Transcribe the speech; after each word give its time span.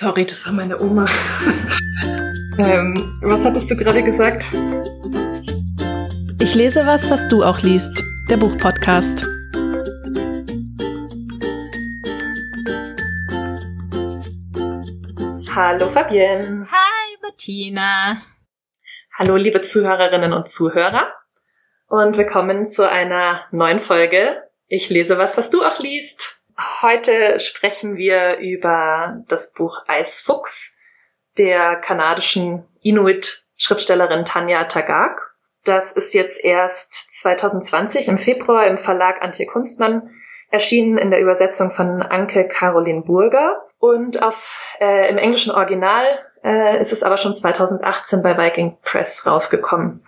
Sorry, 0.00 0.24
das 0.24 0.46
war 0.46 0.52
meine 0.52 0.80
Oma. 0.80 1.06
ähm, 2.58 3.18
was 3.20 3.44
hattest 3.44 3.68
du 3.68 3.74
gerade 3.74 4.00
gesagt? 4.04 4.44
Ich 6.40 6.54
lese 6.54 6.86
was, 6.86 7.10
was 7.10 7.26
du 7.26 7.42
auch 7.42 7.58
liest. 7.62 8.04
Der 8.30 8.36
Buchpodcast. 8.36 9.26
Hallo 15.52 15.90
Fabienne. 15.90 16.68
Hi 16.70 17.16
Bettina. 17.20 18.22
Hallo 19.18 19.34
liebe 19.34 19.62
Zuhörerinnen 19.62 20.32
und 20.32 20.48
Zuhörer. 20.48 21.12
Und 21.88 22.16
willkommen 22.16 22.66
zu 22.66 22.88
einer 22.88 23.40
neuen 23.50 23.80
Folge. 23.80 24.44
Ich 24.68 24.90
lese 24.90 25.18
was, 25.18 25.36
was 25.36 25.50
du 25.50 25.64
auch 25.64 25.80
liest. 25.80 26.37
Heute 26.82 27.38
sprechen 27.38 27.96
wir 27.96 28.38
über 28.38 29.22
das 29.28 29.52
Buch 29.52 29.84
Eisfuchs 29.86 30.78
der 31.36 31.76
kanadischen 31.76 32.66
Inuit-Schriftstellerin 32.82 34.24
Tanja 34.24 34.64
Tagak. 34.64 35.36
Das 35.64 35.92
ist 35.92 36.14
jetzt 36.14 36.44
erst 36.44 37.20
2020 37.20 38.08
im 38.08 38.18
Februar 38.18 38.66
im 38.66 38.76
Verlag 38.76 39.22
Antje 39.22 39.46
Kunstmann 39.46 40.10
erschienen 40.50 40.98
in 40.98 41.10
der 41.10 41.20
Übersetzung 41.20 41.70
von 41.70 42.02
Anke 42.02 42.48
Caroline 42.48 43.02
Burger. 43.02 43.64
Und 43.78 44.22
auf, 44.24 44.76
äh, 44.80 45.08
im 45.08 45.18
englischen 45.18 45.52
Original 45.52 46.04
äh, 46.42 46.80
ist 46.80 46.92
es 46.92 47.04
aber 47.04 47.18
schon 47.18 47.36
2018 47.36 48.22
bei 48.22 48.36
Viking 48.36 48.78
Press 48.82 49.24
rausgekommen. 49.26 50.04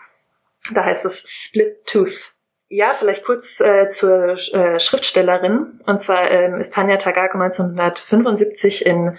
Da 0.73 0.85
heißt 0.85 1.05
es 1.05 1.29
Split 1.29 1.87
Tooth. 1.87 2.35
Ja, 2.73 2.95
vielleicht 2.95 3.25
kurz 3.25 3.59
äh, 3.59 3.89
zur 3.89 4.39
äh, 4.55 4.79
Schriftstellerin. 4.79 5.81
Und 5.87 6.01
zwar 6.01 6.31
ähm, 6.31 6.55
ist 6.55 6.73
Tanja 6.73 6.99
Tagako 6.99 7.37
1975 7.37 8.87
in 8.87 9.19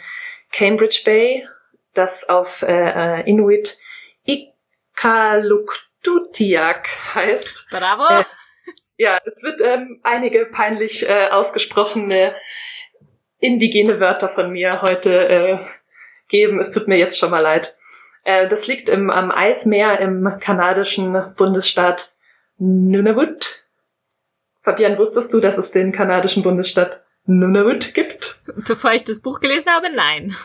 Cambridge 0.53 1.01
Bay, 1.03 1.45
das 1.93 2.29
auf 2.29 2.61
äh, 2.61 3.17
äh 3.17 3.29
Inuit 3.29 3.77
Iqaluktutiak 4.25 6.87
heißt. 7.13 7.67
Bravo! 7.71 8.21
Äh, 8.21 8.23
ja, 8.95 9.19
es 9.25 9.43
wird 9.43 9.59
ähm, 9.59 9.99
einige 10.01 10.45
peinlich 10.45 11.09
äh, 11.09 11.27
ausgesprochene 11.29 12.33
indigene 13.39 13.99
Wörter 13.99 14.29
von 14.29 14.51
mir 14.51 14.81
heute 14.81 15.27
äh, 15.27 15.57
geben. 16.29 16.61
Es 16.61 16.71
tut 16.71 16.87
mir 16.87 16.97
jetzt 16.97 17.19
schon 17.19 17.31
mal 17.31 17.41
leid. 17.41 17.75
Äh, 18.23 18.47
das 18.47 18.67
liegt 18.67 18.87
im, 18.87 19.09
am 19.09 19.29
Eismeer 19.29 19.99
im 19.99 20.37
kanadischen 20.39 21.35
Bundesstaat 21.35 22.15
Nunavut. 22.57 23.65
Fabian, 24.59 24.97
wusstest 24.97 25.33
du, 25.33 25.39
dass 25.39 25.57
es 25.57 25.71
den 25.71 25.91
kanadischen 25.91 26.43
Bundesstaat 26.43 27.01
Nunavut 27.25 27.93
gibt? 27.93 28.41
Bevor 28.67 28.93
ich 28.93 29.03
das 29.03 29.19
Buch 29.19 29.39
gelesen 29.39 29.69
habe, 29.69 29.87
nein. 29.93 30.35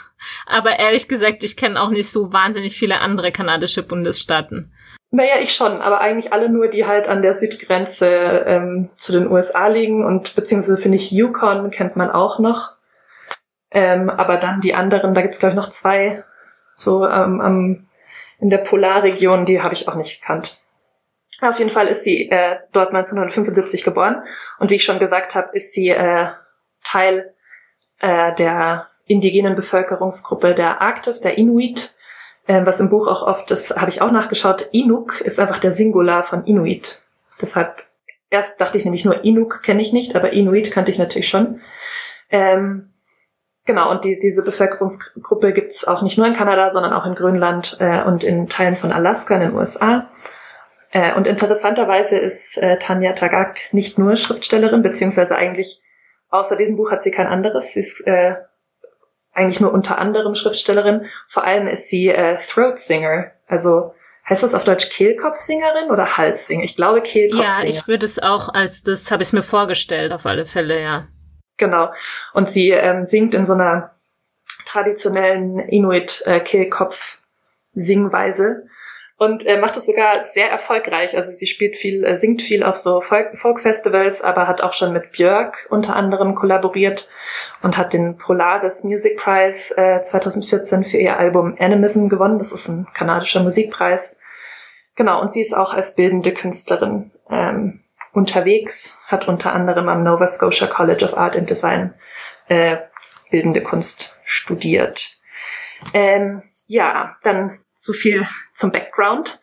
Aber 0.47 0.79
ehrlich 0.79 1.09
gesagt, 1.09 1.45
ich 1.45 1.57
kenne 1.57 1.81
auch 1.81 1.91
nicht 1.91 2.11
so 2.11 2.33
wahnsinnig 2.33 2.79
viele 2.79 3.01
andere 3.01 3.33
kanadische 3.33 3.83
Bundesstaaten. 3.83 4.73
Naja, 5.11 5.37
ich 5.41 5.55
schon, 5.55 5.81
aber 5.81 6.01
eigentlich 6.01 6.33
alle 6.33 6.51
nur, 6.51 6.69
die 6.69 6.85
halt 6.85 7.09
an 7.09 7.23
der 7.23 7.33
Südgrenze 7.33 8.45
ähm, 8.47 8.91
zu 8.97 9.13
den 9.13 9.31
USA 9.31 9.69
liegen 9.69 10.05
und 10.05 10.35
beziehungsweise 10.35 10.77
finde 10.77 10.97
ich 10.97 11.13
Yukon 11.13 11.71
kennt 11.71 11.97
man 11.97 12.11
auch 12.11 12.39
noch. 12.39 12.75
Ähm, 13.71 14.11
aber 14.11 14.37
dann 14.37 14.61
die 14.61 14.75
anderen, 14.75 15.15
da 15.15 15.23
gibt 15.23 15.35
es 15.35 15.41
glaube 15.41 15.53
ich 15.53 15.57
noch 15.57 15.71
zwei, 15.71 16.25
so 16.75 17.07
ähm, 17.07 17.41
am, 17.41 17.89
in 18.41 18.51
der 18.51 18.59
Polarregion, 18.59 19.47
die 19.47 19.63
habe 19.63 19.75
ich 19.75 19.89
auch 19.89 19.95
nicht 19.95 20.21
gekannt. 20.21 20.61
Auf 21.43 21.59
jeden 21.59 21.71
Fall 21.71 21.89
ist 21.89 22.05
sie 22.05 22.31
äh, 22.31 22.59
dort 22.73 22.89
1975 22.89 23.85
geboren 23.85 24.23
und 24.59 24.71
wie 24.71 24.77
ich 24.77 24.85
schon 24.85 24.99
gesagt 24.99 25.35
habe, 25.35 25.51
ist 25.55 25.75
sie 25.75 25.89
äh, 25.89 26.29
Teil 26.83 27.35
äh, 28.01 28.35
der 28.37 28.89
indigenen 29.07 29.55
Bevölkerungsgruppe 29.55 30.55
der 30.55 30.81
Arktis, 30.81 31.21
der 31.21 31.39
Inuit, 31.39 31.97
äh, 32.47 32.65
was 32.65 32.81
im 32.81 32.91
Buch 32.91 33.09
auch 33.09 33.23
oft, 33.23 33.51
das 33.51 33.77
habe 33.77 33.91
ich 33.91 34.03
auch 34.03 34.11
nachgeschaut, 34.11 34.69
Inuk 34.73 35.21
ist 35.21 35.39
einfach 35.39 35.59
der 35.59 35.73
Singular 35.73 36.23
von 36.23 36.45
Inuit. 36.45 37.03
Deshalb 37.41 37.85
erst 38.31 38.61
dachte 38.61 38.79
ich 38.79 38.85
nämlich 38.85 39.05
nur 39.05 39.25
Inuk 39.25 39.63
kenne 39.63 39.83
ich 39.83 39.93
nicht, 39.93 40.17
aber 40.17 40.33
Inuit 40.33 40.71
kannte 40.71 40.91
ich 40.91 40.99
natürlich 40.99 41.29
schon. 41.29 41.61
Ähm, 42.31 42.93
genau, 43.65 43.91
und 43.91 44.05
die, 44.05 44.19
diese 44.19 44.45
Bevölkerungsgruppe 44.45 45.53
gibt 45.53 45.73
es 45.73 45.87
auch 45.87 46.03
nicht 46.03 46.19
nur 46.19 46.27
in 46.27 46.35
Kanada, 46.35 46.71
sondern 46.71 46.93
auch 46.93 47.07
in 47.07 47.15
Grönland 47.15 47.77
äh, 47.81 48.03
und 48.03 48.25
in 48.25 48.49
Teilen 48.49 48.77
von 48.77 48.93
Alaska 48.93 49.35
in 49.37 49.43
den 49.43 49.55
USA. 49.55 50.09
Äh, 50.97 51.13
und 51.15 51.27
interessanterweise 51.27 52.17
ist 52.17 52.57
äh, 52.57 52.79
Tanja 52.79 53.13
Tagak 53.13 53.59
nicht 53.71 53.99
nur 53.99 54.17
Schriftstellerin, 54.17 54.81
beziehungsweise 54.81 55.37
eigentlich 55.37 55.83
außer 56.31 56.57
diesem 56.57 56.79
Buch 56.79 56.91
hat 56.91 57.03
sie 57.03 57.11
kein 57.11 57.27
anderes. 57.27 57.75
Sie 57.75 57.81
ist 57.81 58.07
äh, 58.07 58.37
eigentlich 59.35 59.61
nur 59.61 59.75
unter 59.75 59.99
anderem 59.99 60.35
Schriftstellerin. 60.35 61.05
Vor 61.29 61.45
allem 61.45 61.69
ist 61.69 61.91
sie 61.91 62.09
äh, 62.09 62.39
Throat 62.39 62.79
Singer. 62.79 63.33
Also 63.47 63.93
heißt 64.27 64.43
das 64.43 64.55
auf 64.55 64.65
Deutsch 64.65 64.89
Kehlkopfsingerin 64.89 65.91
oder 65.91 66.17
Halssinger? 66.17 66.65
Ich 66.65 66.77
glaube 66.77 67.03
Kehlkopfsinger. 67.03 67.65
Ja, 67.65 67.69
ich 67.69 67.87
würde 67.87 68.07
es 68.07 68.19
auch 68.19 68.55
als 68.55 68.83
das 68.83 69.11
habe 69.11 69.23
ich 69.23 69.35
mir 69.35 69.43
vorgestellt 69.43 70.15
auf 70.15 70.25
alle 70.25 70.47
Fälle, 70.47 70.81
ja. 70.81 71.09
Genau. 71.59 71.93
Und 72.33 72.49
sie 72.49 72.71
ähm, 72.71 73.05
singt 73.05 73.35
in 73.35 73.45
so 73.45 73.53
einer 73.53 73.95
traditionellen 74.65 75.59
Inuit 75.59 76.23
äh, 76.25 76.41
Kehlkopf 76.41 77.19
Singweise 77.75 78.67
und 79.19 79.47
äh, 79.47 79.59
macht 79.59 79.77
es 79.77 79.87
sogar 79.87 80.27
sehr 80.27 80.51
erfolgreich. 80.51 81.17
Also 81.17 81.33
sie 81.33 81.47
spielt 81.47 81.77
viel, 81.77 82.05
äh, 82.05 82.17
singt 82.17 82.43
viel 82.43 82.63
auf 82.63 82.77
so 82.77 83.01
Folk, 83.01 83.39
Folk 83.39 83.61
Festivals, 83.61 84.23
aber 84.23 84.47
hat 84.47 84.61
auch 84.61 84.75
schon 84.75 84.93
mit 84.93 85.13
Björk 85.13 85.67
unter 85.71 85.97
anderem 85.97 86.35
kollaboriert 86.35 87.09
und 87.63 87.79
hat 87.79 87.95
den 87.95 88.19
Polaris 88.19 88.85
Music 88.85 89.17
Prize 89.17 89.77
äh, 89.77 90.03
2014 90.03 90.85
für 90.85 90.99
ihr 90.99 91.19
Album 91.19 91.57
Animism 91.59 92.09
gewonnen. 92.09 92.39
Das 92.39 92.53
ist 92.53 92.69
ein 92.69 92.87
kanadischer 92.93 93.43
Musikpreis. 93.43 94.19
Genau, 94.97 95.21
und 95.21 95.33
sie 95.33 95.41
ist 95.41 95.57
auch 95.57 95.75
als 95.75 95.95
bildende 95.95 96.33
Künstlerin 96.33 97.11
ähm, 97.31 97.81
unterwegs, 98.13 98.99
hat 99.07 99.29
unter 99.29 99.53
anderem 99.53 99.89
am 99.89 100.03
Nova 100.03 100.27
Scotia 100.27 100.67
College 100.67 101.05
of 101.05 101.17
Art 101.17 101.37
and 101.37 101.49
Design 101.49 101.95
äh, 102.49 102.79
bildende 103.31 103.63
Kunst 103.63 104.19
studiert. 104.25 105.19
Ähm, 105.93 106.43
ja, 106.67 107.17
dann 107.23 107.59
so 107.77 107.93
viel 107.93 108.27
zum 108.53 108.73
Background. 108.73 109.41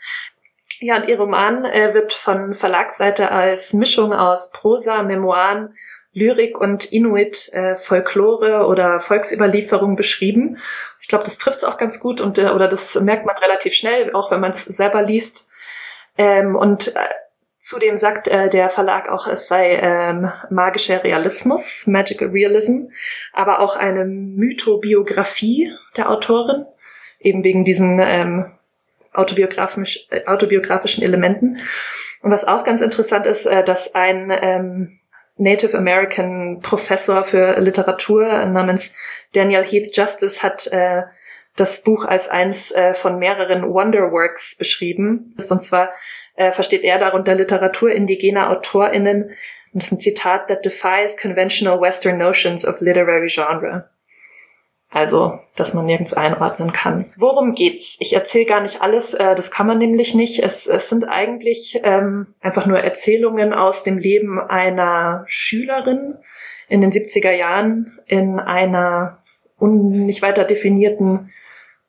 Ja, 0.79 0.97
und 0.97 1.07
ihr 1.07 1.17
Roman 1.17 1.63
äh, 1.63 1.93
wird 1.93 2.11
von 2.11 2.53
Verlagsseite 2.53 3.31
als 3.31 3.73
Mischung 3.73 4.11
aus 4.11 4.51
Prosa, 4.51 5.03
Memoiren, 5.03 5.75
Lyrik 6.11 6.59
und 6.59 6.91
Inuit 6.91 7.53
äh, 7.53 7.75
Folklore 7.75 8.67
oder 8.67 8.99
Volksüberlieferung 8.99 9.95
beschrieben. 9.95 10.57
Ich 10.99 11.07
glaube, 11.07 11.23
das 11.23 11.37
trifft 11.37 11.57
es 11.57 11.63
auch 11.63 11.77
ganz 11.77 11.99
gut 11.99 12.21
und 12.21 12.37
äh, 12.37 12.49
oder 12.49 12.67
das 12.67 12.99
merkt 12.99 13.25
man 13.25 13.37
relativ 13.37 13.73
schnell, 13.73 14.13
auch 14.13 14.29
wenn 14.31 14.41
man 14.41 14.51
es 14.51 14.65
selber 14.65 15.01
liest. 15.01 15.49
Ähm, 16.17 16.55
und 16.55 16.95
äh, 16.95 16.99
zudem 17.57 17.95
sagt 17.95 18.27
äh, 18.27 18.49
der 18.49 18.69
Verlag 18.69 19.09
auch, 19.09 19.27
es 19.27 19.47
sei 19.47 19.77
ähm, 19.77 20.31
magischer 20.49 21.03
Realismus, 21.03 21.87
Magical 21.87 22.29
Realism, 22.29 22.87
aber 23.31 23.59
auch 23.59 23.75
eine 23.75 24.05
Mythobiografie 24.05 25.71
der 25.95 26.11
Autorin 26.11 26.65
eben 27.23 27.43
wegen 27.43 27.63
diesen 27.63 27.99
ähm, 28.01 28.51
autobiografisch, 29.13 30.07
äh, 30.09 30.25
autobiografischen 30.25 31.03
Elementen. 31.03 31.59
Und 32.21 32.31
was 32.31 32.45
auch 32.45 32.63
ganz 32.63 32.81
interessant 32.81 33.25
ist, 33.25 33.45
äh, 33.45 33.63
dass 33.63 33.95
ein 33.95 34.31
ähm, 34.31 34.99
Native 35.37 35.77
American 35.77 36.59
Professor 36.61 37.23
für 37.23 37.59
Literatur 37.59 38.45
namens 38.45 38.95
Daniel 39.33 39.63
Heath 39.63 39.95
Justice 39.95 40.43
hat 40.43 40.67
äh, 40.67 41.03
das 41.55 41.83
Buch 41.83 42.05
als 42.05 42.29
eins 42.29 42.71
äh, 42.71 42.93
von 42.93 43.19
mehreren 43.19 43.63
Wonderworks 43.73 44.57
beschrieben. 44.57 45.35
Und 45.37 45.63
zwar 45.63 45.91
äh, 46.35 46.51
versteht 46.51 46.83
er 46.83 46.99
darunter 46.99 47.35
Literatur 47.35 47.91
indigener 47.91 48.49
AutorInnen. 48.49 49.23
Und 49.25 49.81
das 49.81 49.85
ist 49.85 49.91
ein 49.91 49.99
Zitat 49.99 50.47
that 50.47 50.65
defies 50.65 51.17
conventional 51.17 51.79
Western 51.81 52.17
notions 52.17 52.65
of 52.65 52.81
literary 52.81 53.27
genre. 53.27 53.89
Also, 54.93 55.39
dass 55.55 55.73
man 55.73 55.87
nirgends 55.87 56.13
einordnen 56.13 56.71
kann. 56.71 57.11
Worum 57.17 57.55
geht's? 57.55 57.97
Ich 57.99 58.13
erzähle 58.13 58.45
gar 58.45 58.61
nicht 58.61 58.83
alles, 58.83 59.15
äh, 59.15 59.33
das 59.33 59.49
kann 59.49 59.65
man 59.65 59.79
nämlich 59.79 60.13
nicht. 60.13 60.43
Es, 60.43 60.67
es 60.67 60.87
sind 60.87 61.09
eigentlich 61.09 61.81
ähm, 61.83 62.27
einfach 62.41 62.67
nur 62.67 62.79
Erzählungen 62.79 63.53
aus 63.53 63.81
dem 63.81 63.97
Leben 63.97 64.39
einer 64.39 65.23
Schülerin 65.25 66.19
in 66.69 66.81
den 66.81 66.91
70er 66.91 67.31
Jahren 67.31 67.99
in 68.05 68.39
einer 68.39 69.17
nicht 69.59 70.21
weiter 70.21 70.43
definierten 70.43 71.31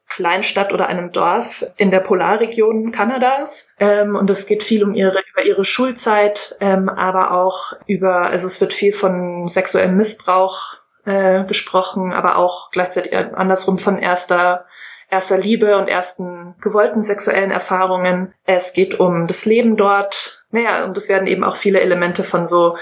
Kleinstadt 0.08 0.72
oder 0.72 0.86
einem 0.86 1.12
Dorf 1.12 1.66
in 1.76 1.90
der 1.90 2.00
Polarregion 2.00 2.90
Kanadas. 2.90 3.68
Ähm, 3.80 4.16
und 4.16 4.30
es 4.30 4.46
geht 4.46 4.62
viel 4.62 4.82
um 4.82 4.94
ihre, 4.94 5.20
über 5.32 5.44
ihre 5.44 5.64
Schulzeit, 5.64 6.56
ähm, 6.60 6.88
aber 6.88 7.32
auch 7.32 7.74
über, 7.86 8.26
also 8.26 8.46
es 8.46 8.62
wird 8.62 8.72
viel 8.72 8.94
von 8.94 9.46
sexuellem 9.46 9.96
Missbrauch 9.96 10.83
äh, 11.04 11.44
gesprochen, 11.44 12.12
aber 12.12 12.36
auch 12.36 12.70
gleichzeitig 12.70 13.14
andersrum 13.14 13.78
von 13.78 13.98
erster 13.98 14.66
erster 15.10 15.38
Liebe 15.38 15.76
und 15.76 15.88
ersten 15.88 16.54
gewollten 16.60 17.02
sexuellen 17.02 17.50
Erfahrungen. 17.50 18.34
Es 18.44 18.72
geht 18.72 18.98
um 18.98 19.26
das 19.26 19.44
Leben 19.44 19.76
dort. 19.76 20.44
Naja, 20.50 20.84
und 20.84 20.96
es 20.96 21.08
werden 21.08 21.28
eben 21.28 21.44
auch 21.44 21.56
viele 21.56 21.80
Elemente 21.80 22.24
von 22.24 22.46
so 22.46 22.76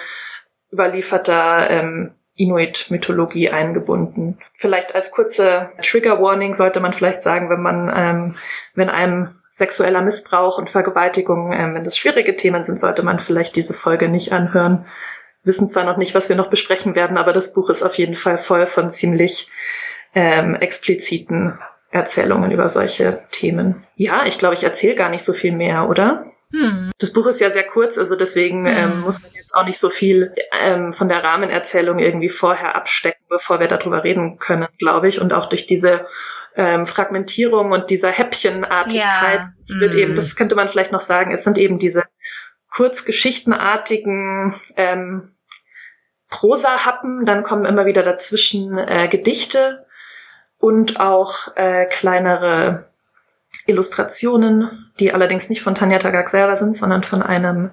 überlieferter 0.72 1.68
ähm, 1.68 2.14
Inuit-Mythologie 2.34 3.50
eingebunden. 3.50 4.38
Vielleicht 4.54 4.94
als 4.94 5.10
kurze 5.10 5.70
Trigger-Warning 5.82 6.54
sollte 6.54 6.80
man 6.80 6.94
vielleicht 6.94 7.22
sagen, 7.22 7.50
wenn 7.50 7.60
man, 7.60 7.92
ähm, 7.94 8.36
wenn 8.74 8.88
einem 8.88 9.36
sexueller 9.48 10.00
Missbrauch 10.00 10.56
und 10.56 10.70
Vergewaltigung, 10.70 11.52
ähm, 11.52 11.74
wenn 11.74 11.84
das 11.84 11.98
schwierige 11.98 12.34
Themen 12.34 12.64
sind, 12.64 12.80
sollte 12.80 13.02
man 13.02 13.18
vielleicht 13.18 13.54
diese 13.56 13.74
Folge 13.74 14.08
nicht 14.08 14.32
anhören. 14.32 14.86
Wissen 15.44 15.68
zwar 15.68 15.84
noch 15.84 15.96
nicht, 15.96 16.14
was 16.14 16.28
wir 16.28 16.36
noch 16.36 16.50
besprechen 16.50 16.94
werden, 16.94 17.16
aber 17.16 17.32
das 17.32 17.52
Buch 17.52 17.68
ist 17.70 17.82
auf 17.82 17.98
jeden 17.98 18.14
Fall 18.14 18.38
voll 18.38 18.66
von 18.66 18.90
ziemlich 18.90 19.48
ähm, 20.14 20.54
expliziten 20.54 21.58
Erzählungen 21.90 22.50
über 22.50 22.68
solche 22.68 23.22
Themen. 23.30 23.84
Ja, 23.96 24.24
ich 24.26 24.38
glaube, 24.38 24.54
ich 24.54 24.64
erzähle 24.64 24.94
gar 24.94 25.10
nicht 25.10 25.24
so 25.24 25.32
viel 25.32 25.52
mehr, 25.52 25.88
oder? 25.88 26.26
Hm. 26.52 26.90
Das 26.98 27.12
Buch 27.12 27.26
ist 27.26 27.40
ja 27.40 27.50
sehr 27.50 27.64
kurz, 27.64 27.98
also 27.98 28.14
deswegen 28.14 28.66
hm. 28.66 28.76
ähm, 28.76 29.00
muss 29.00 29.22
man 29.22 29.32
jetzt 29.32 29.54
auch 29.54 29.66
nicht 29.66 29.78
so 29.78 29.88
viel 29.88 30.34
ähm, 30.52 30.92
von 30.92 31.08
der 31.08 31.24
Rahmenerzählung 31.24 31.98
irgendwie 31.98 32.28
vorher 32.28 32.74
abstecken, 32.76 33.24
bevor 33.28 33.58
wir 33.58 33.68
darüber 33.68 34.04
reden 34.04 34.38
können, 34.38 34.68
glaube 34.78 35.08
ich. 35.08 35.20
Und 35.20 35.32
auch 35.32 35.48
durch 35.48 35.66
diese 35.66 36.06
ähm, 36.54 36.84
Fragmentierung 36.84 37.72
und 37.72 37.88
dieser 37.88 38.10
Häppchenartigkeit, 38.10 39.40
ja. 39.40 39.48
es 39.60 39.80
wird 39.80 39.94
hm. 39.94 40.00
eben, 40.00 40.14
das 40.14 40.36
könnte 40.36 40.54
man 40.54 40.68
vielleicht 40.68 40.92
noch 40.92 41.00
sagen, 41.00 41.32
es 41.32 41.44
sind 41.44 41.56
eben 41.56 41.78
diese 41.78 42.04
kurzgeschichtenartigen 42.74 44.54
ähm, 44.76 45.34
Prosa-Happen, 46.28 47.26
dann 47.26 47.42
kommen 47.42 47.66
immer 47.66 47.84
wieder 47.84 48.02
dazwischen 48.02 48.78
äh, 48.78 49.08
Gedichte 49.08 49.86
und 50.58 50.98
auch 50.98 51.54
äh, 51.56 51.86
kleinere 51.86 52.90
Illustrationen, 53.66 54.90
die 54.98 55.12
allerdings 55.12 55.50
nicht 55.50 55.62
von 55.62 55.74
Tanja 55.74 55.98
Tagak 55.98 56.28
selber 56.28 56.56
sind, 56.56 56.74
sondern 56.74 57.02
von 57.02 57.22
einem 57.22 57.72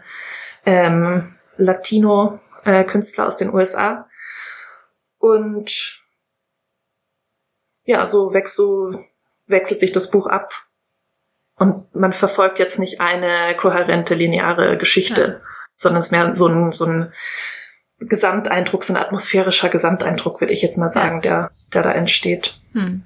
ähm, 0.65 1.33
Latino-Künstler 1.55 3.27
aus 3.27 3.37
den 3.37 3.53
USA. 3.53 4.09
Und 5.17 6.01
ja, 7.85 8.05
so, 8.05 8.33
wächst, 8.33 8.55
so 8.55 8.93
wechselt 9.47 9.79
sich 9.79 9.93
das 9.93 10.11
Buch 10.11 10.27
ab. 10.27 10.53
Und 11.59 11.93
man 11.93 12.13
verfolgt 12.13 12.57
jetzt 12.57 12.79
nicht 12.79 13.01
eine 13.01 13.29
kohärente, 13.55 14.15
lineare 14.15 14.77
Geschichte, 14.77 15.21
ja. 15.21 15.47
sondern 15.75 15.99
es 15.99 16.07
ist 16.07 16.11
mehr 16.11 16.33
so 16.33 16.47
ein, 16.47 16.71
so 16.71 16.85
ein 16.85 17.11
Gesamteindruck, 17.99 18.83
so 18.83 18.93
ein 18.93 18.97
atmosphärischer 18.97 19.69
Gesamteindruck, 19.69 20.39
würde 20.39 20.53
ich 20.53 20.61
jetzt 20.61 20.77
mal 20.77 20.89
sagen, 20.89 21.17
ja. 21.17 21.21
der, 21.21 21.51
der 21.73 21.83
da 21.83 21.91
entsteht. 21.91 22.57
Hm. 22.71 23.03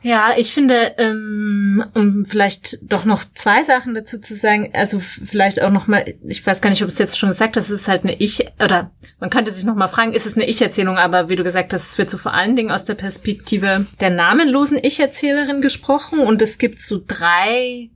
Ja, 0.00 0.34
ich 0.36 0.52
finde, 0.52 0.94
ähm, 0.98 1.84
um 1.94 2.24
vielleicht 2.24 2.78
doch 2.82 3.04
noch 3.04 3.24
zwei 3.34 3.64
Sachen 3.64 3.94
dazu 3.94 4.20
zu 4.20 4.36
sagen, 4.36 4.70
also 4.72 5.00
vielleicht 5.00 5.60
auch 5.60 5.70
noch 5.70 5.88
mal, 5.88 6.14
ich 6.24 6.46
weiß 6.46 6.60
gar 6.60 6.70
nicht, 6.70 6.82
ob 6.82 6.88
es 6.88 6.98
jetzt 6.98 7.18
schon 7.18 7.30
gesagt 7.30 7.56
hast, 7.56 7.68
es 7.68 7.80
ist 7.80 7.88
halt 7.88 8.04
eine 8.04 8.14
Ich, 8.14 8.46
oder 8.62 8.92
man 9.18 9.28
könnte 9.28 9.50
sich 9.50 9.64
noch 9.64 9.74
mal 9.74 9.88
fragen, 9.88 10.14
ist 10.14 10.24
es 10.24 10.36
eine 10.36 10.46
Ich-Erzählung, 10.46 10.98
aber 10.98 11.28
wie 11.28 11.36
du 11.36 11.42
gesagt 11.42 11.72
hast, 11.72 11.88
es 11.88 11.98
wird 11.98 12.10
so 12.10 12.16
vor 12.16 12.32
allen 12.32 12.54
Dingen 12.54 12.70
aus 12.70 12.84
der 12.84 12.94
Perspektive 12.94 13.86
der 14.00 14.10
namenlosen 14.10 14.78
Ich-Erzählerin 14.80 15.62
gesprochen 15.62 16.20
und 16.20 16.40
es 16.42 16.58
gibt 16.58 16.80
so 16.80 17.02
drei 17.04 17.90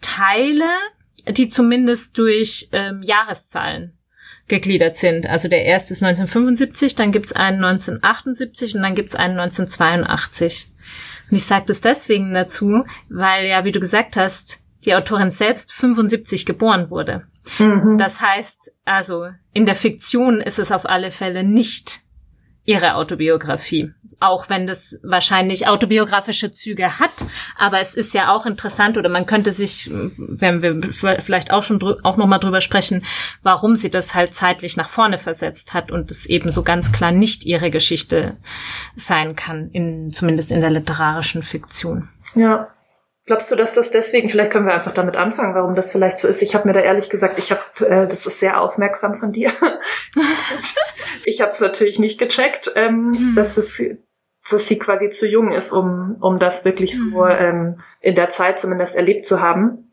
Teile, 0.00 0.68
die 1.28 1.48
zumindest 1.48 2.18
durch 2.18 2.68
ähm, 2.70 3.02
Jahreszahlen 3.02 3.98
gegliedert 4.46 4.96
sind. 4.96 5.26
Also 5.26 5.48
der 5.48 5.64
erste 5.64 5.92
ist 5.92 6.02
1975, 6.02 6.94
dann 6.94 7.10
gibt's 7.10 7.32
einen 7.32 7.64
1978 7.64 8.76
und 8.76 8.82
dann 8.82 8.94
gibt's 8.94 9.16
einen 9.16 9.40
1982. 9.40 10.68
Und 11.32 11.38
ich 11.38 11.44
sage 11.46 11.64
das 11.66 11.80
deswegen 11.80 12.34
dazu, 12.34 12.84
weil 13.08 13.46
ja, 13.46 13.64
wie 13.64 13.72
du 13.72 13.80
gesagt 13.80 14.18
hast, 14.18 14.60
die 14.84 14.94
Autorin 14.94 15.30
selbst 15.30 15.72
75 15.72 16.44
geboren 16.44 16.90
wurde. 16.90 17.22
Mhm. 17.58 17.96
Das 17.96 18.20
heißt, 18.20 18.70
also 18.84 19.28
in 19.54 19.64
der 19.64 19.74
Fiktion 19.74 20.42
ist 20.42 20.58
es 20.58 20.70
auf 20.70 20.86
alle 20.86 21.10
Fälle 21.10 21.42
nicht 21.42 22.01
ihre 22.64 22.94
Autobiografie. 22.94 23.92
Auch 24.20 24.48
wenn 24.48 24.66
das 24.66 24.98
wahrscheinlich 25.02 25.66
autobiografische 25.66 26.52
Züge 26.52 27.00
hat. 27.00 27.10
Aber 27.58 27.80
es 27.80 27.94
ist 27.94 28.14
ja 28.14 28.32
auch 28.32 28.46
interessant 28.46 28.96
oder 28.96 29.08
man 29.08 29.26
könnte 29.26 29.50
sich, 29.52 29.90
wenn 30.16 30.62
wir 30.62 30.92
vielleicht 30.92 31.50
auch 31.50 31.64
schon 31.64 31.82
auch 32.04 32.16
nochmal 32.16 32.38
drüber 32.38 32.60
sprechen, 32.60 33.04
warum 33.42 33.74
sie 33.74 33.90
das 33.90 34.14
halt 34.14 34.34
zeitlich 34.34 34.76
nach 34.76 34.88
vorne 34.88 35.18
versetzt 35.18 35.74
hat 35.74 35.90
und 35.90 36.10
es 36.10 36.26
eben 36.26 36.50
so 36.50 36.62
ganz 36.62 36.92
klar 36.92 37.10
nicht 37.10 37.44
ihre 37.44 37.70
Geschichte 37.70 38.36
sein 38.94 39.34
kann, 39.34 39.68
in, 39.72 40.12
zumindest 40.12 40.52
in 40.52 40.60
der 40.60 40.70
literarischen 40.70 41.42
Fiktion. 41.42 42.08
Ja, 42.34 42.68
Glaubst 43.24 43.52
du, 43.52 43.56
dass 43.56 43.72
das 43.72 43.90
deswegen, 43.90 44.28
vielleicht 44.28 44.50
können 44.50 44.66
wir 44.66 44.74
einfach 44.74 44.92
damit 44.92 45.16
anfangen, 45.16 45.54
warum 45.54 45.76
das 45.76 45.92
vielleicht 45.92 46.18
so 46.18 46.26
ist? 46.26 46.42
Ich 46.42 46.56
habe 46.56 46.66
mir 46.66 46.74
da 46.74 46.80
ehrlich 46.80 47.08
gesagt, 47.08 47.38
ich 47.38 47.52
habe, 47.52 47.62
äh, 47.86 48.06
das 48.08 48.26
ist 48.26 48.40
sehr 48.40 48.60
aufmerksam 48.60 49.14
von 49.14 49.30
dir. 49.30 49.52
ich 51.24 51.40
habe 51.40 51.52
es 51.52 51.60
natürlich 51.60 52.00
nicht 52.00 52.18
gecheckt, 52.18 52.72
ähm, 52.74 53.10
mhm. 53.10 53.34
dass 53.36 53.56
es 53.56 53.80
dass 54.50 54.66
sie 54.66 54.78
quasi 54.78 55.08
zu 55.10 55.28
jung 55.28 55.52
ist, 55.52 55.72
um, 55.72 56.16
um 56.20 56.40
das 56.40 56.64
wirklich 56.64 56.98
so 56.98 57.04
mhm. 57.04 57.30
ähm, 57.30 57.80
in 58.00 58.16
der 58.16 58.28
Zeit 58.28 58.58
zumindest 58.58 58.96
erlebt 58.96 59.24
zu 59.24 59.40
haben. 59.40 59.92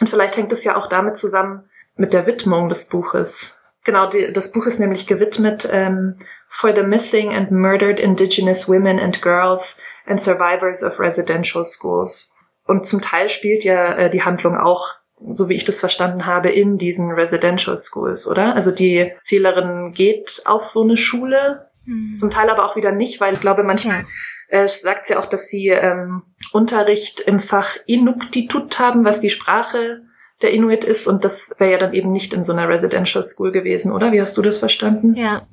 Und 0.00 0.08
vielleicht 0.08 0.36
hängt 0.36 0.52
es 0.52 0.64
ja 0.64 0.76
auch 0.76 0.88
damit 0.88 1.16
zusammen 1.16 1.70
mit 1.94 2.12
der 2.12 2.26
Widmung 2.26 2.68
des 2.68 2.88
Buches. 2.88 3.60
Genau, 3.84 4.08
die, 4.08 4.32
das 4.32 4.50
Buch 4.50 4.66
ist 4.66 4.80
nämlich 4.80 5.06
gewidmet 5.06 5.68
ähm, 5.70 6.16
For 6.48 6.74
the 6.74 6.82
Missing 6.82 7.32
and 7.32 7.52
Murdered 7.52 8.00
Indigenous 8.00 8.68
Women 8.68 8.98
and 8.98 9.22
Girls 9.22 9.80
and 10.06 10.20
Survivors 10.20 10.82
of 10.82 10.98
Residential 10.98 11.62
Schools. 11.62 12.34
Und 12.66 12.86
zum 12.86 13.00
Teil 13.00 13.28
spielt 13.28 13.64
ja 13.64 13.94
äh, 13.94 14.10
die 14.10 14.22
Handlung 14.22 14.56
auch, 14.56 14.94
so 15.30 15.48
wie 15.48 15.54
ich 15.54 15.64
das 15.64 15.80
verstanden 15.80 16.26
habe, 16.26 16.50
in 16.50 16.78
diesen 16.78 17.10
Residential 17.12 17.76
Schools, 17.76 18.28
oder? 18.28 18.54
Also 18.54 18.70
die 18.70 18.96
Erzählerin 18.96 19.92
geht 19.92 20.42
auf 20.44 20.62
so 20.62 20.82
eine 20.82 20.96
Schule, 20.96 21.70
mhm. 21.86 22.16
zum 22.16 22.30
Teil 22.30 22.50
aber 22.50 22.64
auch 22.64 22.76
wieder 22.76 22.92
nicht, 22.92 23.20
weil 23.20 23.34
ich 23.34 23.40
glaube, 23.40 23.62
manchmal 23.62 24.04
ja. 24.50 24.60
äh, 24.60 24.68
sagt 24.68 25.06
sie 25.06 25.14
ja 25.14 25.20
auch, 25.20 25.26
dass 25.26 25.48
sie 25.48 25.68
ähm, 25.68 26.22
Unterricht 26.52 27.20
im 27.20 27.38
Fach 27.38 27.76
Inuktitut 27.86 28.78
haben, 28.78 29.04
was 29.04 29.20
die 29.20 29.30
Sprache 29.30 30.02
der 30.42 30.50
Inuit 30.50 30.84
ist 30.84 31.06
und 31.06 31.24
das 31.24 31.54
wäre 31.58 31.72
ja 31.72 31.78
dann 31.78 31.94
eben 31.94 32.12
nicht 32.12 32.34
in 32.34 32.44
so 32.44 32.52
einer 32.52 32.68
Residential 32.68 33.22
School 33.22 33.52
gewesen, 33.52 33.90
oder? 33.90 34.12
Wie 34.12 34.20
hast 34.20 34.36
du 34.36 34.42
das 34.42 34.58
verstanden? 34.58 35.14
Ja, 35.14 35.46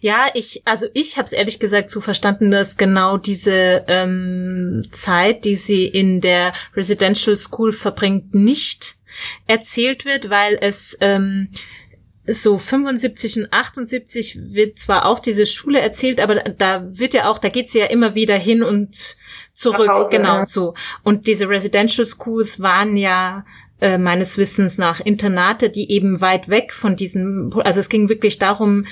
ja, 0.00 0.26
ich 0.34 0.62
also 0.66 0.86
ich 0.92 1.16
habe 1.16 1.24
es 1.26 1.32
ehrlich 1.32 1.58
gesagt 1.58 1.88
so 1.88 2.02
verstanden, 2.02 2.50
dass 2.50 2.76
genau 2.76 3.16
diese 3.16 3.84
ähm, 3.88 4.82
Zeit, 4.92 5.46
die 5.46 5.56
sie 5.56 5.86
in 5.86 6.20
der 6.20 6.52
Residential 6.74 7.36
School 7.36 7.72
verbringt, 7.72 8.34
nicht 8.34 8.96
erzählt 9.46 10.04
wird, 10.04 10.28
weil 10.28 10.58
es 10.60 10.98
ähm, 11.00 11.48
so 12.26 12.58
75 12.58 13.38
und 13.38 13.52
78 13.52 14.38
wird 14.52 14.78
zwar 14.78 15.06
auch 15.06 15.20
diese 15.20 15.46
Schule 15.46 15.80
erzählt, 15.80 16.20
aber 16.20 16.34
da 16.34 16.82
wird 16.98 17.14
ja 17.14 17.30
auch, 17.30 17.38
da 17.38 17.48
geht 17.48 17.70
sie 17.70 17.78
ja 17.78 17.86
immer 17.86 18.14
wieder 18.14 18.36
hin 18.36 18.62
und 18.62 19.16
zurück, 19.54 19.88
Hause, 19.88 20.16
genau 20.16 20.38
ja. 20.38 20.46
so. 20.46 20.74
Und 21.04 21.26
diese 21.26 21.48
Residential 21.48 22.06
Schools 22.06 22.60
waren 22.60 22.96
ja 22.96 23.44
äh, 23.80 23.98
meines 23.98 24.38
Wissens 24.38 24.78
nach 24.78 25.00
Internate, 25.00 25.68
die 25.68 25.90
eben 25.90 26.20
weit 26.20 26.48
weg 26.48 26.72
von 26.72 26.96
diesen, 26.96 27.52
also 27.62 27.80
es 27.80 27.88
ging 27.88 28.08
wirklich 28.08 28.38
darum, 28.38 28.86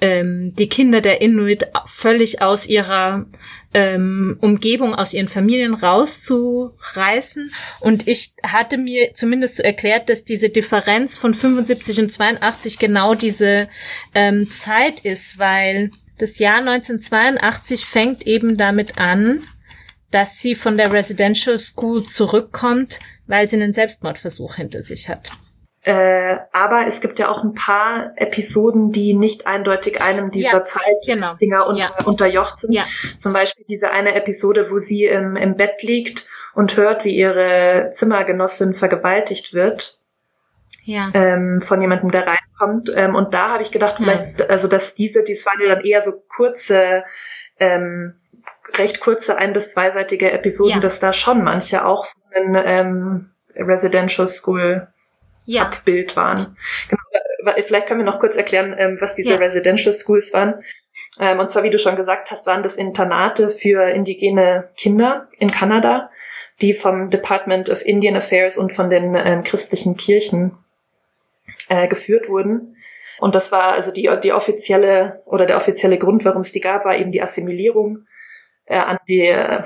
ähm, 0.00 0.54
die 0.54 0.68
Kinder 0.68 1.00
der 1.02 1.20
Inuit 1.20 1.66
völlig 1.84 2.40
aus 2.40 2.66
ihrer 2.66 3.26
ähm, 3.74 4.38
Umgebung, 4.40 4.94
aus 4.94 5.12
ihren 5.12 5.28
Familien 5.28 5.74
rauszureißen. 5.74 7.52
Und 7.80 8.08
ich 8.08 8.32
hatte 8.42 8.78
mir 8.78 9.12
zumindest 9.14 9.56
so 9.56 9.62
erklärt, 9.62 10.08
dass 10.08 10.24
diese 10.24 10.48
Differenz 10.48 11.16
von 11.16 11.34
75 11.34 12.00
und 12.00 12.10
82 12.10 12.78
genau 12.78 13.14
diese 13.14 13.68
ähm, 14.14 14.46
Zeit 14.46 15.00
ist, 15.04 15.38
weil 15.38 15.90
das 16.18 16.38
Jahr 16.38 16.58
1982 16.58 17.84
fängt 17.84 18.26
eben 18.26 18.56
damit 18.56 18.98
an, 18.98 19.42
dass 20.10 20.38
sie 20.38 20.54
von 20.54 20.76
der 20.76 20.92
Residential 20.92 21.58
School 21.58 22.04
zurückkommt, 22.04 22.98
weil 23.30 23.48
sie 23.48 23.56
einen 23.56 23.72
Selbstmordversuch 23.72 24.56
hinter 24.56 24.82
sich 24.82 25.08
hat. 25.08 25.30
Äh, 25.82 26.36
aber 26.52 26.86
es 26.86 27.00
gibt 27.00 27.18
ja 27.18 27.30
auch 27.30 27.42
ein 27.42 27.54
paar 27.54 28.12
Episoden, 28.16 28.92
die 28.92 29.14
nicht 29.14 29.46
eindeutig 29.46 30.02
einem 30.02 30.30
dieser 30.30 30.58
ja, 30.58 30.64
Zeitdinger 30.64 31.36
genau. 31.40 31.68
unter, 31.70 31.82
ja. 31.82 32.04
unterjocht 32.04 32.58
sind. 32.58 32.72
Ja. 32.72 32.84
Zum 33.18 33.32
Beispiel 33.32 33.64
diese 33.66 33.90
eine 33.90 34.14
Episode, 34.14 34.70
wo 34.70 34.78
sie 34.78 35.04
im, 35.04 35.36
im 35.36 35.56
Bett 35.56 35.82
liegt 35.82 36.28
und 36.54 36.76
hört, 36.76 37.06
wie 37.06 37.16
ihre 37.16 37.90
Zimmergenossin 37.92 38.74
vergewaltigt 38.74 39.54
wird. 39.54 40.00
Ja. 40.82 41.10
Ähm, 41.14 41.62
von 41.62 41.80
jemandem, 41.80 42.10
der 42.10 42.26
reinkommt. 42.26 42.92
Ähm, 42.94 43.14
und 43.14 43.32
da 43.32 43.50
habe 43.50 43.62
ich 43.62 43.70
gedacht, 43.70 43.96
vielleicht, 43.96 44.50
also 44.50 44.68
dass 44.68 44.94
diese, 44.96 45.24
dies 45.24 45.46
waren 45.46 45.60
ja 45.62 45.74
dann 45.74 45.84
eher 45.84 46.02
so 46.02 46.12
kurze 46.28 47.04
ähm, 47.58 48.16
recht 48.78 49.00
kurze 49.00 49.36
ein- 49.38 49.52
bis 49.52 49.70
zweiseitige 49.70 50.30
Episoden, 50.30 50.74
ja. 50.74 50.80
dass 50.80 51.00
da 51.00 51.12
schon 51.12 51.42
manche 51.42 51.84
auch 51.84 52.04
so 52.04 52.20
ein 52.34 52.54
ähm, 52.64 53.30
Residential 53.56 54.26
School 54.26 54.88
ja. 55.46 55.62
Abbild 55.62 56.16
waren. 56.16 56.56
Genau, 56.88 57.02
vielleicht 57.62 57.86
können 57.86 58.00
wir 58.00 58.04
noch 58.04 58.20
kurz 58.20 58.36
erklären, 58.36 58.74
ähm, 58.78 58.98
was 59.00 59.14
diese 59.14 59.34
ja. 59.34 59.36
Residential 59.36 59.92
Schools 59.92 60.32
waren. 60.32 60.62
Ähm, 61.18 61.40
und 61.40 61.48
zwar, 61.48 61.62
wie 61.62 61.70
du 61.70 61.78
schon 61.78 61.96
gesagt 61.96 62.30
hast, 62.30 62.46
waren 62.46 62.62
das 62.62 62.76
Internate 62.76 63.50
für 63.50 63.88
indigene 63.88 64.68
Kinder 64.76 65.28
in 65.38 65.50
Kanada, 65.50 66.10
die 66.60 66.72
vom 66.72 67.10
Department 67.10 67.70
of 67.70 67.84
Indian 67.84 68.16
Affairs 68.16 68.58
und 68.58 68.72
von 68.72 68.90
den 68.90 69.14
ähm, 69.14 69.42
christlichen 69.42 69.96
Kirchen 69.96 70.56
äh, 71.68 71.88
geführt 71.88 72.28
wurden. 72.28 72.76
Und 73.18 73.34
das 73.34 73.52
war 73.52 73.72
also 73.72 73.92
die, 73.92 74.10
die 74.22 74.32
offizielle 74.32 75.22
oder 75.26 75.46
der 75.46 75.56
offizielle 75.56 75.98
Grund, 75.98 76.24
warum 76.24 76.42
es 76.42 76.52
die 76.52 76.60
gab, 76.60 76.84
war 76.84 76.96
eben 76.96 77.12
die 77.12 77.22
Assimilierung 77.22 78.06
äh, 78.70 78.78
an 78.78 78.98
die 79.08 79.26
äh, 79.26 79.62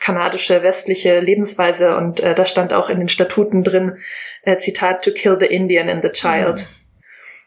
kanadische 0.00 0.62
westliche 0.62 1.18
Lebensweise. 1.18 1.96
Und 1.96 2.20
äh, 2.20 2.34
da 2.34 2.44
stand 2.44 2.72
auch 2.72 2.88
in 2.88 2.98
den 2.98 3.08
Statuten 3.08 3.64
drin, 3.64 3.98
äh, 4.42 4.56
Zitat, 4.58 5.04
to 5.04 5.10
kill 5.10 5.36
the 5.38 5.46
Indian 5.46 5.88
in 5.88 6.02
the 6.02 6.10
child. 6.10 6.60
Mhm. 6.60 6.76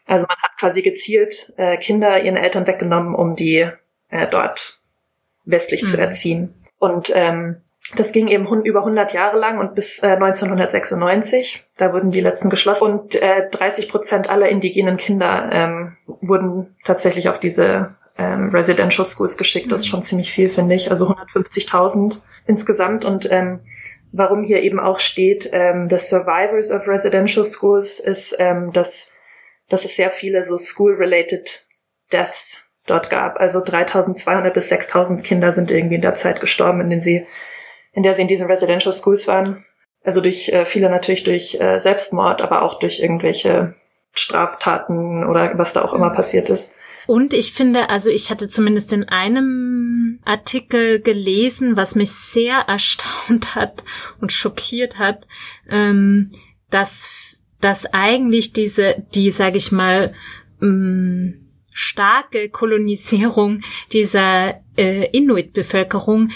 Also 0.06 0.26
man 0.26 0.36
hat 0.38 0.58
quasi 0.58 0.82
gezielt 0.82 1.52
äh, 1.56 1.76
Kinder 1.76 2.22
ihren 2.22 2.36
Eltern 2.36 2.66
weggenommen, 2.66 3.14
um 3.14 3.36
die 3.36 3.68
äh, 4.08 4.26
dort 4.26 4.80
westlich 5.44 5.82
mhm. 5.82 5.86
zu 5.86 5.98
erziehen. 5.98 6.54
Und 6.78 7.12
ähm, 7.14 7.62
das 7.96 8.12
ging 8.12 8.28
eben 8.28 8.46
über 8.64 8.80
100 8.80 9.12
Jahre 9.14 9.38
lang 9.38 9.58
und 9.58 9.74
bis 9.74 10.02
äh, 10.02 10.08
1996. 10.08 11.64
Da 11.76 11.92
wurden 11.92 12.10
die 12.10 12.20
letzten 12.20 12.50
geschlossen. 12.50 12.84
Und 12.84 13.14
äh, 13.16 13.48
30 13.50 13.88
Prozent 13.88 14.30
aller 14.30 14.48
indigenen 14.48 14.96
Kinder 14.96 15.48
ähm, 15.52 15.96
wurden 16.06 16.76
tatsächlich 16.84 17.28
auf 17.28 17.40
diese 17.40 17.94
ähm, 18.18 18.50
Residential 18.50 19.04
Schools 19.04 19.38
geschickt. 19.38 19.70
Das 19.70 19.82
ist 19.82 19.86
schon 19.86 20.02
ziemlich 20.02 20.30
viel, 20.30 20.50
finde 20.50 20.74
ich. 20.74 20.90
Also 20.90 21.08
150.000 21.08 22.22
insgesamt. 22.46 23.04
Und 23.04 23.30
ähm, 23.30 23.60
warum 24.12 24.44
hier 24.44 24.62
eben 24.62 24.80
auch 24.80 24.98
steht, 24.98 25.48
ähm, 25.52 25.88
the 25.88 25.98
survivors 25.98 26.72
of 26.72 26.88
residential 26.88 27.44
schools, 27.44 28.00
ist, 28.00 28.36
ähm, 28.38 28.72
dass, 28.72 29.12
dass 29.68 29.84
es 29.84 29.96
sehr 29.96 30.10
viele 30.10 30.44
so 30.44 30.58
school-related 30.58 31.66
Deaths 32.12 32.70
dort 32.86 33.08
gab. 33.10 33.38
Also 33.38 33.62
3200 33.62 34.52
bis 34.52 34.68
6000 34.68 35.22
Kinder 35.22 35.52
sind 35.52 35.70
irgendwie 35.70 35.96
in 35.96 36.00
der 36.00 36.14
Zeit 36.14 36.40
gestorben, 36.40 36.80
in, 36.80 36.90
denen 36.90 37.02
sie, 37.02 37.26
in 37.92 38.02
der 38.02 38.14
sie 38.14 38.22
in 38.22 38.28
diesen 38.28 38.48
Residential 38.48 38.92
Schools 38.92 39.28
waren. 39.28 39.64
Also 40.02 40.20
durch 40.20 40.48
äh, 40.48 40.64
viele 40.64 40.90
natürlich 40.90 41.22
durch 41.22 41.56
äh, 41.60 41.78
Selbstmord, 41.78 42.42
aber 42.42 42.62
auch 42.62 42.78
durch 42.78 43.00
irgendwelche 43.00 43.74
Straftaten 44.12 45.24
oder 45.24 45.56
was 45.58 45.72
da 45.72 45.82
auch 45.82 45.94
immer 45.94 46.10
passiert 46.10 46.48
ist. 46.48 46.78
Und 47.08 47.32
ich 47.32 47.54
finde, 47.54 47.88
also 47.88 48.10
ich 48.10 48.28
hatte 48.28 48.48
zumindest 48.48 48.92
in 48.92 49.04
einem 49.04 50.18
Artikel 50.26 51.00
gelesen, 51.00 51.74
was 51.74 51.94
mich 51.94 52.10
sehr 52.10 52.58
erstaunt 52.68 53.54
hat 53.54 53.82
und 54.20 54.30
schockiert 54.30 54.98
hat, 54.98 55.26
ähm, 55.70 56.32
dass, 56.68 57.08
dass 57.62 57.86
eigentlich 57.94 58.52
diese, 58.52 59.02
die, 59.14 59.30
sage 59.30 59.56
ich 59.56 59.72
mal, 59.72 60.12
ähm, 60.60 61.48
starke 61.72 62.50
Kolonisierung 62.50 63.62
dieser 63.90 64.60
äh, 64.76 65.08
Inuit-Bevölkerung 65.10 66.30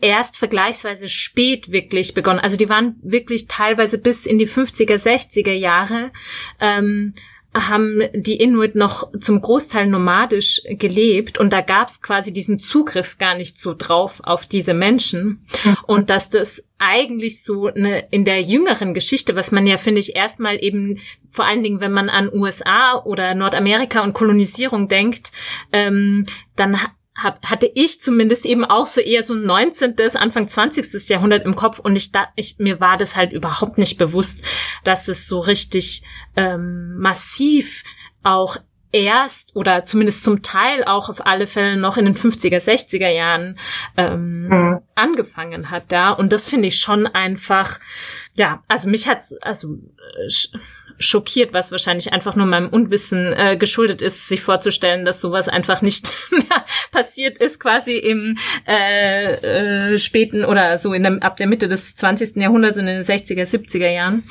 erst 0.00 0.36
vergleichsweise 0.36 1.08
spät 1.08 1.72
wirklich 1.72 2.14
begonnen. 2.14 2.38
Also 2.38 2.56
die 2.56 2.68
waren 2.68 2.94
wirklich 3.02 3.48
teilweise 3.48 3.98
bis 3.98 4.26
in 4.26 4.38
die 4.38 4.46
50er, 4.46 5.02
60er 5.02 5.50
Jahre 5.50 6.12
ähm, 6.60 7.12
haben 7.54 8.02
die 8.14 8.36
Inuit 8.36 8.74
noch 8.74 9.10
zum 9.20 9.40
Großteil 9.40 9.86
nomadisch 9.86 10.62
gelebt 10.68 11.38
und 11.38 11.52
da 11.52 11.60
gab 11.60 11.88
es 11.88 12.00
quasi 12.00 12.32
diesen 12.32 12.58
Zugriff 12.58 13.18
gar 13.18 13.34
nicht 13.34 13.60
so 13.60 13.74
drauf 13.76 14.20
auf 14.24 14.46
diese 14.46 14.74
Menschen 14.74 15.46
mhm. 15.64 15.76
und 15.86 16.10
dass 16.10 16.30
das 16.30 16.64
eigentlich 16.78 17.44
so 17.44 17.66
eine, 17.66 18.06
in 18.10 18.24
der 18.24 18.40
jüngeren 18.40 18.94
Geschichte, 18.94 19.36
was 19.36 19.52
man 19.52 19.66
ja 19.66 19.76
finde 19.76 20.00
ich 20.00 20.16
erstmal 20.16 20.62
eben 20.64 20.98
vor 21.26 21.44
allen 21.44 21.62
Dingen, 21.62 21.80
wenn 21.80 21.92
man 21.92 22.08
an 22.08 22.32
USA 22.32 23.00
oder 23.04 23.34
Nordamerika 23.34 24.02
und 24.02 24.14
Kolonisierung 24.14 24.88
denkt, 24.88 25.30
ähm, 25.72 26.26
dann 26.56 26.80
hab, 27.22 27.44
hatte 27.44 27.70
ich 27.74 28.00
zumindest 28.00 28.44
eben 28.46 28.64
auch 28.64 28.86
so 28.86 29.00
eher 29.00 29.22
so 29.22 29.34
ein 29.34 29.44
19., 29.44 29.94
Anfang 30.14 30.48
20. 30.48 31.08
Jahrhundert 31.08 31.44
im 31.44 31.56
Kopf 31.56 31.78
und 31.78 31.96
ich, 31.96 32.12
da, 32.12 32.28
ich 32.36 32.58
mir 32.58 32.80
war 32.80 32.96
das 32.96 33.16
halt 33.16 33.32
überhaupt 33.32 33.78
nicht 33.78 33.98
bewusst, 33.98 34.42
dass 34.84 35.08
es 35.08 35.26
so 35.26 35.40
richtig 35.40 36.02
ähm, 36.36 36.96
massiv 36.98 37.84
auch 38.22 38.56
erst 38.92 39.56
oder 39.56 39.84
zumindest 39.84 40.22
zum 40.22 40.42
Teil 40.42 40.84
auch 40.84 41.08
auf 41.08 41.26
alle 41.26 41.46
Fälle 41.46 41.76
noch 41.76 41.96
in 41.96 42.04
den 42.04 42.14
50er, 42.14 42.58
60er 42.58 43.08
Jahren 43.08 43.58
ähm, 43.96 44.48
mhm. 44.48 44.80
angefangen 44.94 45.70
hat 45.70 45.84
da. 45.88 46.10
Und 46.10 46.32
das 46.32 46.48
finde 46.48 46.68
ich 46.68 46.78
schon 46.78 47.06
einfach, 47.06 47.80
ja, 48.34 48.62
also 48.68 48.88
mich 48.88 49.08
hat's, 49.08 49.34
also 49.40 49.74
äh, 49.74 50.58
schockiert, 50.98 51.52
was 51.52 51.72
wahrscheinlich 51.72 52.12
einfach 52.12 52.36
nur 52.36 52.46
meinem 52.46 52.68
Unwissen 52.68 53.32
äh, 53.32 53.56
geschuldet 53.56 54.02
ist, 54.02 54.28
sich 54.28 54.40
vorzustellen, 54.40 55.04
dass 55.04 55.20
sowas 55.20 55.48
einfach 55.48 55.82
nicht 55.82 56.12
mehr 56.30 56.64
passiert 56.90 57.38
ist, 57.38 57.60
quasi 57.60 57.96
im 57.96 58.38
äh, 58.66 59.92
äh, 59.92 59.98
späten 59.98 60.44
oder 60.44 60.78
so 60.78 60.92
in 60.92 61.02
der, 61.02 61.22
ab 61.22 61.36
der 61.36 61.46
Mitte 61.46 61.68
des 61.68 61.96
20. 61.96 62.36
Jahrhunderts 62.36 62.76
in 62.76 62.86
den 62.86 63.02
60er, 63.02 63.44
70er 63.44 63.90
Jahren. 63.90 64.24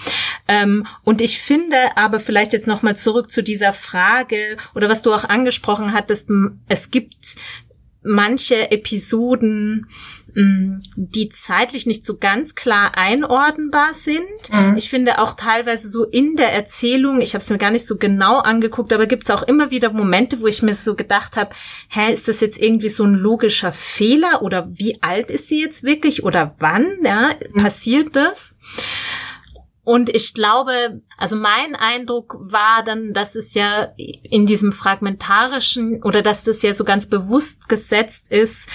Ähm, 0.48 0.86
und 1.04 1.22
ich 1.22 1.40
finde 1.40 1.78
aber 1.96 2.20
vielleicht 2.20 2.54
jetzt 2.54 2.68
nochmal 2.68 2.96
zurück 2.96 3.32
zu 3.32 3.44
dieser 3.44 3.74
Frage 3.74 4.58
oder 4.76 4.90
was 4.90 5.02
du 5.02 5.14
auch 5.14 5.26
angesprochen 5.26 5.94
hattest, 5.94 6.30
es 6.68 6.92
gibt 6.92 7.36
manche 8.04 8.72
Episoden, 8.72 9.88
die 10.34 11.30
zeitlich 11.30 11.86
nicht 11.86 12.06
so 12.06 12.18
ganz 12.18 12.56
klar 12.56 12.98
einordnbar 12.98 13.94
sind. 13.94 14.22
Mhm. 14.52 14.78
Ich 14.78 14.90
finde 14.90 15.20
auch 15.20 15.34
teilweise 15.34 15.90
so 15.90 16.06
in 16.06 16.36
der 16.36 16.54
Erzählung, 16.54 17.22
ich 17.22 17.34
habe 17.34 17.42
es 17.42 17.50
mir 17.50 17.58
gar 17.58 17.72
nicht 17.72 17.86
so 17.86 17.98
genau 17.98 18.38
angeguckt, 18.38 18.94
aber 18.94 19.08
gibt 19.08 19.26
es 19.26 19.30
auch 19.30 19.44
immer 19.44 19.72
wieder 19.72 19.92
Momente, 19.92 20.42
wo 20.42 20.48
ich 20.48 20.62
mir 20.62 20.74
so 20.74 20.96
gedacht 20.96 21.36
habe, 21.36 21.56
hä, 21.90 22.14
ist 22.14 22.28
das 22.28 22.40
jetzt 22.40 22.62
irgendwie 22.62 22.90
so 22.90 23.04
ein 23.04 23.16
logischer 23.16 23.74
Fehler 23.74 24.42
oder 24.42 24.68
wie 24.70 25.02
alt 25.02 25.30
ist 25.30 25.48
sie 25.48 25.62
jetzt 25.62 25.84
wirklich 25.84 26.24
oder 26.24 26.56
wann 26.60 26.88
ja, 27.04 27.32
mhm. 27.54 27.62
passiert 27.62 28.16
das? 28.16 28.56
Und 29.84 30.10
ich 30.10 30.34
glaube, 30.34 31.02
also 31.18 31.36
mein 31.36 31.76
Eindruck 31.76 32.38
war 32.40 32.84
dann, 32.84 33.14
dass 33.14 33.36
es 33.36 33.56
ja 33.56 33.90
in 33.98 34.46
diesem 34.46 34.74
fragmentarischen 34.74 36.04
oder 36.04 36.22
dass 36.22 36.44
das 36.44 36.62
ja 36.62 36.74
so 36.74 36.84
ganz 36.84 37.08
bewusst 37.08 37.68
gesetzt 37.68 38.32
ist, 38.32 38.68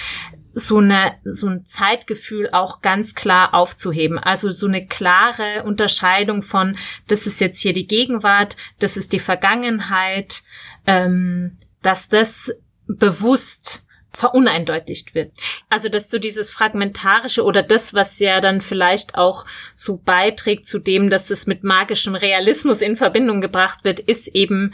so 0.57 0.79
eine 0.79 1.13
so 1.23 1.47
ein 1.47 1.65
Zeitgefühl 1.67 2.49
auch 2.51 2.81
ganz 2.81 3.13
klar 3.13 3.53
aufzuheben. 3.53 4.17
Also 4.17 4.49
so 4.49 4.67
eine 4.67 4.85
klare 4.85 5.63
Unterscheidung 5.63 6.41
von, 6.41 6.77
das 7.07 7.27
ist 7.27 7.39
jetzt 7.39 7.61
hier 7.61 7.73
die 7.73 7.85
Gegenwart, 7.85 8.57
das 8.79 8.97
ist 8.97 9.13
die 9.13 9.19
Vergangenheit, 9.19 10.41
ähm, 10.87 11.57
dass 11.83 12.09
das 12.09 12.51
bewusst 12.87 13.85
veruneindeutigt 14.13 15.13
wird. 15.13 15.31
Also 15.69 15.89
dass 15.89 16.09
so 16.09 16.17
dieses 16.17 16.49
fragmentarische 16.49 17.43
oder 17.43 17.61
das, 17.61 17.93
was 17.93 18.17
ja 18.17 18.41
dann 18.41 18.61
vielleicht 18.61 19.13
auch 19.13 19.45
so 19.75 19.97
beiträgt 19.97 20.65
zu 20.65 20.79
dem, 20.79 21.11
dass 21.11 21.29
es 21.29 21.45
mit 21.45 21.63
magischem 21.63 22.15
Realismus 22.15 22.81
in 22.81 22.97
Verbindung 22.97 23.41
gebracht 23.41 23.83
wird, 23.83 23.99
ist 23.99 24.29
eben 24.29 24.73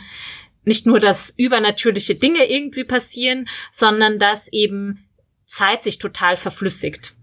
nicht 0.64 0.86
nur, 0.86 1.02
dass 1.02 1.34
übernatürliche 1.36 2.16
Dinge 2.16 2.50
irgendwie 2.50 2.86
passieren, 2.86 3.50
sondern 3.70 4.18
dass 4.18 4.48
eben 4.48 5.03
Zeit 5.54 5.84
sich 5.84 6.00
total 6.00 6.36
verflüssigt. 6.36 7.14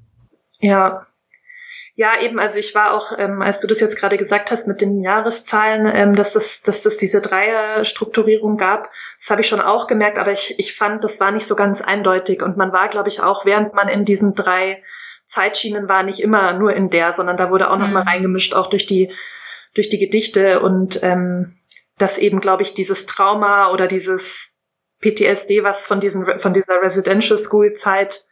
Ja. 0.60 1.06
Ja, 1.96 2.20
eben, 2.22 2.38
also 2.38 2.58
ich 2.58 2.75
war 2.75 2.94
auch, 2.94 3.12
ähm, 3.18 3.42
als 3.42 3.60
du 3.60 3.66
das 3.66 3.80
jetzt 3.80 3.96
gerade 3.96 4.16
gesagt 4.16 4.50
hast 4.50 4.66
mit 4.66 4.80
den 4.80 5.00
Jahreszahlen, 5.00 5.90
ähm, 5.92 6.14
dass 6.14 6.32
das, 6.32 6.62
dass 6.62 6.82
das 6.82 6.96
diese 6.96 7.20
Dreierstrukturierung 7.20 8.56
gab, 8.56 8.88
das 9.18 9.30
habe 9.30 9.42
ich 9.42 9.49
schon 9.49 9.60
auch 9.60 9.87
gemerkt, 9.87 10.16
aber 10.16 10.32
ich, 10.32 10.58
ich 10.58 10.75
fand, 10.75 11.04
das 11.04 11.20
war 11.20 11.30
nicht 11.30 11.46
so 11.46 11.56
ganz 11.56 11.82
eindeutig 11.82 12.42
und 12.42 12.56
man 12.56 12.72
war, 12.72 12.88
glaube 12.88 13.08
ich, 13.08 13.20
auch, 13.22 13.44
während 13.44 13.75
man 13.75 13.88
in 13.88 14.04
diesen 14.04 14.34
drei 14.34 14.82
Zeitschienen 15.26 15.88
war, 15.88 16.02
nicht 16.02 16.20
immer 16.20 16.54
nur 16.54 16.75
in 16.75 16.88
der, 16.88 17.12
sondern 17.12 17.37
da 17.37 17.50
wurde 17.50 17.68
auch 17.68 17.76
mhm. 17.76 17.82
noch 17.82 17.90
mal 17.90 18.02
reingemischt, 18.04 18.54
auch 18.54 18.68
durch 18.70 18.87
die, 18.87 19.12
durch 19.75 19.90
die 19.90 19.99
Gedichte 19.99 20.60
und 20.60 21.02
ähm, 21.02 21.58
dass 21.99 22.16
eben, 22.16 22.40
glaube 22.40 22.62
ich, 22.62 22.72
dieses 22.72 23.04
Trauma 23.04 23.70
oder 23.72 23.88
dieses 23.88 24.59
PTSD, 25.00 25.62
was 25.62 25.87
von 25.87 26.00
diesen, 26.00 26.38
von 26.38 26.52
dieser 26.52 26.80
Residential 26.83 27.38
School 27.38 27.73
Zeit 27.73 28.26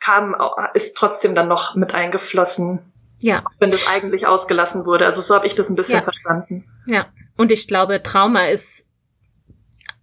kam, 0.00 0.36
ist 0.74 0.96
trotzdem 0.96 1.34
dann 1.34 1.48
noch 1.48 1.74
mit 1.74 1.92
eingeflossen. 1.92 2.80
Ja. 3.20 3.44
Wenn 3.58 3.70
das 3.70 3.86
eigentlich 3.88 4.26
ausgelassen 4.26 4.86
wurde. 4.86 5.04
Also 5.04 5.20
so 5.20 5.34
habe 5.34 5.46
ich 5.46 5.54
das 5.54 5.70
ein 5.70 5.76
bisschen 5.76 5.96
ja. 5.96 6.02
verstanden. 6.02 6.64
Ja. 6.86 7.06
Und 7.36 7.50
ich 7.50 7.66
glaube, 7.66 8.02
Trauma 8.02 8.46
ist, 8.46 8.86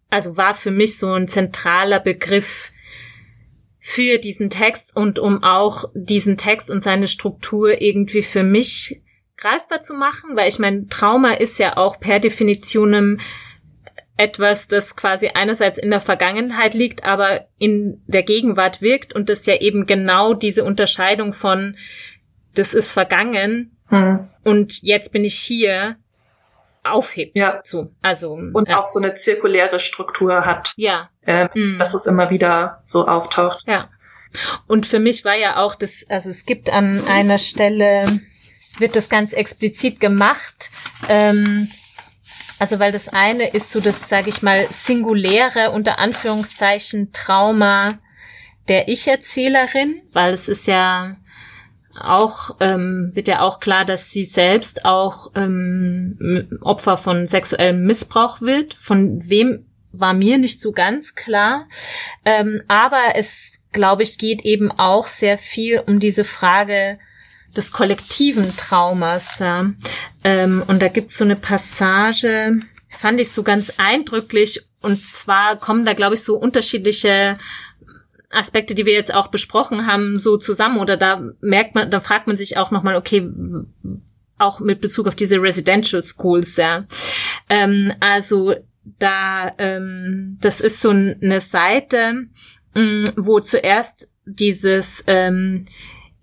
also 0.09 0.35
war 0.37 0.53
für 0.53 0.71
mich 0.71 0.97
so 0.97 1.13
ein 1.13 1.27
zentraler 1.27 1.99
Begriff 1.99 2.71
für 3.79 4.17
diesen 4.17 4.49
Text 4.49 4.95
und 4.95 5.19
um 5.19 5.43
auch 5.43 5.85
diesen 5.93 6.37
Text 6.37 6.69
und 6.69 6.81
seine 6.81 7.07
Struktur 7.07 7.81
irgendwie 7.81 8.23
für 8.23 8.43
mich 8.43 9.01
greifbar 9.37 9.81
zu 9.81 9.93
machen, 9.93 10.35
weil 10.35 10.49
ich 10.49 10.59
meine, 10.59 10.87
Trauma 10.87 11.33
ist 11.33 11.59
ja 11.59 11.77
auch 11.77 11.99
per 11.99 12.19
Definition 12.19 13.21
etwas, 14.17 14.67
das 14.67 14.95
quasi 14.95 15.29
einerseits 15.33 15.77
in 15.77 15.89
der 15.89 16.01
Vergangenheit 16.01 16.73
liegt, 16.73 17.03
aber 17.03 17.45
in 17.57 18.01
der 18.07 18.23
Gegenwart 18.23 18.81
wirkt 18.81 19.13
und 19.13 19.29
das 19.29 19.45
ja 19.45 19.55
eben 19.55 19.85
genau 19.85 20.33
diese 20.33 20.63
Unterscheidung 20.63 21.33
von 21.33 21.75
das 22.53 22.73
ist 22.73 22.91
vergangen 22.91 23.77
hm. 23.87 24.29
und 24.43 24.81
jetzt 24.83 25.11
bin 25.11 25.25
ich 25.25 25.35
hier 25.35 25.97
aufhebt. 26.83 27.37
Ja. 27.37 27.59
So, 27.63 27.91
also 28.01 28.31
und 28.31 28.69
ja. 28.69 28.79
auch 28.79 28.85
so 28.85 28.99
eine 28.99 29.13
zirkuläre 29.15 29.79
Struktur 29.79 30.45
hat. 30.45 30.73
Ja. 30.77 31.09
Ähm, 31.25 31.49
mhm. 31.53 31.79
Dass 31.79 31.93
es 31.93 32.05
immer 32.05 32.29
wieder 32.29 32.81
so 32.85 33.07
auftaucht. 33.07 33.63
Ja. 33.67 33.89
Und 34.67 34.85
für 34.85 34.99
mich 34.99 35.25
war 35.25 35.35
ja 35.35 35.57
auch 35.57 35.75
das, 35.75 36.05
also 36.09 36.29
es 36.29 36.45
gibt 36.45 36.69
an 36.69 37.05
einer 37.07 37.39
Stelle 37.39 38.05
wird 38.77 38.95
das 38.95 39.09
ganz 39.09 39.33
explizit 39.33 39.99
gemacht. 39.99 40.69
Ähm, 41.07 41.69
Also 42.59 42.79
weil 42.79 42.91
das 42.91 43.09
eine 43.09 43.49
ist 43.49 43.71
so 43.71 43.79
das, 43.79 44.07
sage 44.07 44.29
ich 44.29 44.41
mal, 44.41 44.67
singuläre 44.69 45.71
unter 45.71 45.99
Anführungszeichen 45.99 47.11
Trauma 47.11 47.99
der 48.67 48.87
Ich-Erzählerin, 48.87 50.01
weil 50.13 50.33
es 50.33 50.47
ist 50.47 50.65
ja 50.67 51.17
auch 52.03 52.57
ähm, 52.59 53.11
wird 53.13 53.27
ja 53.27 53.41
auch 53.41 53.59
klar, 53.59 53.85
dass 53.85 54.11
sie 54.11 54.25
selbst 54.25 54.85
auch 54.85 55.31
ähm, 55.35 56.59
Opfer 56.61 56.97
von 56.97 57.25
sexuellem 57.25 57.85
Missbrauch 57.85 58.41
wird. 58.41 58.73
Von 58.73 59.21
wem 59.29 59.65
war 59.93 60.13
mir 60.13 60.37
nicht 60.37 60.61
so 60.61 60.71
ganz 60.71 61.15
klar. 61.15 61.67
Ähm, 62.25 62.61
aber 62.67 63.01
es, 63.15 63.53
glaube 63.71 64.03
ich, 64.03 64.17
geht 64.17 64.43
eben 64.43 64.71
auch 64.71 65.07
sehr 65.07 65.37
viel 65.37 65.79
um 65.85 65.99
diese 65.99 66.25
Frage 66.25 66.99
des 67.55 67.71
kollektiven 67.71 68.55
Traumas. 68.55 69.39
Ja. 69.39 69.71
Ähm, 70.23 70.63
und 70.67 70.81
da 70.81 70.87
gibt's 70.87 71.17
so 71.17 71.23
eine 71.23 71.35
Passage, 71.35 72.59
fand 72.89 73.19
ich 73.19 73.31
so 73.31 73.43
ganz 73.43 73.73
eindrücklich. 73.77 74.65
Und 74.81 75.01
zwar 75.01 75.55
kommen 75.57 75.85
da, 75.85 75.93
glaube 75.93 76.15
ich, 76.15 76.23
so 76.23 76.37
unterschiedliche 76.37 77.37
Aspekte, 78.29 78.75
die 78.75 78.85
wir 78.85 78.93
jetzt 78.93 79.13
auch 79.13 79.27
besprochen 79.27 79.87
haben, 79.87 80.19
so 80.19 80.37
zusammen. 80.37 80.79
Oder 80.79 80.97
da 80.97 81.21
merkt 81.41 81.75
man, 81.75 81.89
da 81.89 81.99
fragt 82.01 82.27
man 82.27 82.37
sich 82.37 82.57
auch 82.57 82.71
nochmal, 82.71 82.95
okay, 82.95 83.29
auch 84.37 84.59
mit 84.59 84.81
Bezug 84.81 85.07
auf 85.07 85.15
diese 85.15 85.41
Residential 85.41 86.03
Schools, 86.03 86.57
ja. 86.57 86.85
Ähm, 87.49 87.93
also 87.99 88.53
da, 88.99 89.51
ähm, 89.57 90.37
das 90.41 90.59
ist 90.61 90.81
so 90.81 90.89
eine 90.89 91.41
Seite, 91.41 92.27
mh, 92.73 92.81
mm, 92.81 93.05
wo 93.15 93.39
zuerst 93.39 94.09
dieses 94.25 95.03
ähm, 95.07 95.65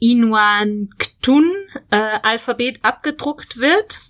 Inuan 0.02 0.90
Ktun 0.98 1.48
äh, 1.90 2.18
abgedruckt 2.82 3.60
wird. 3.60 4.00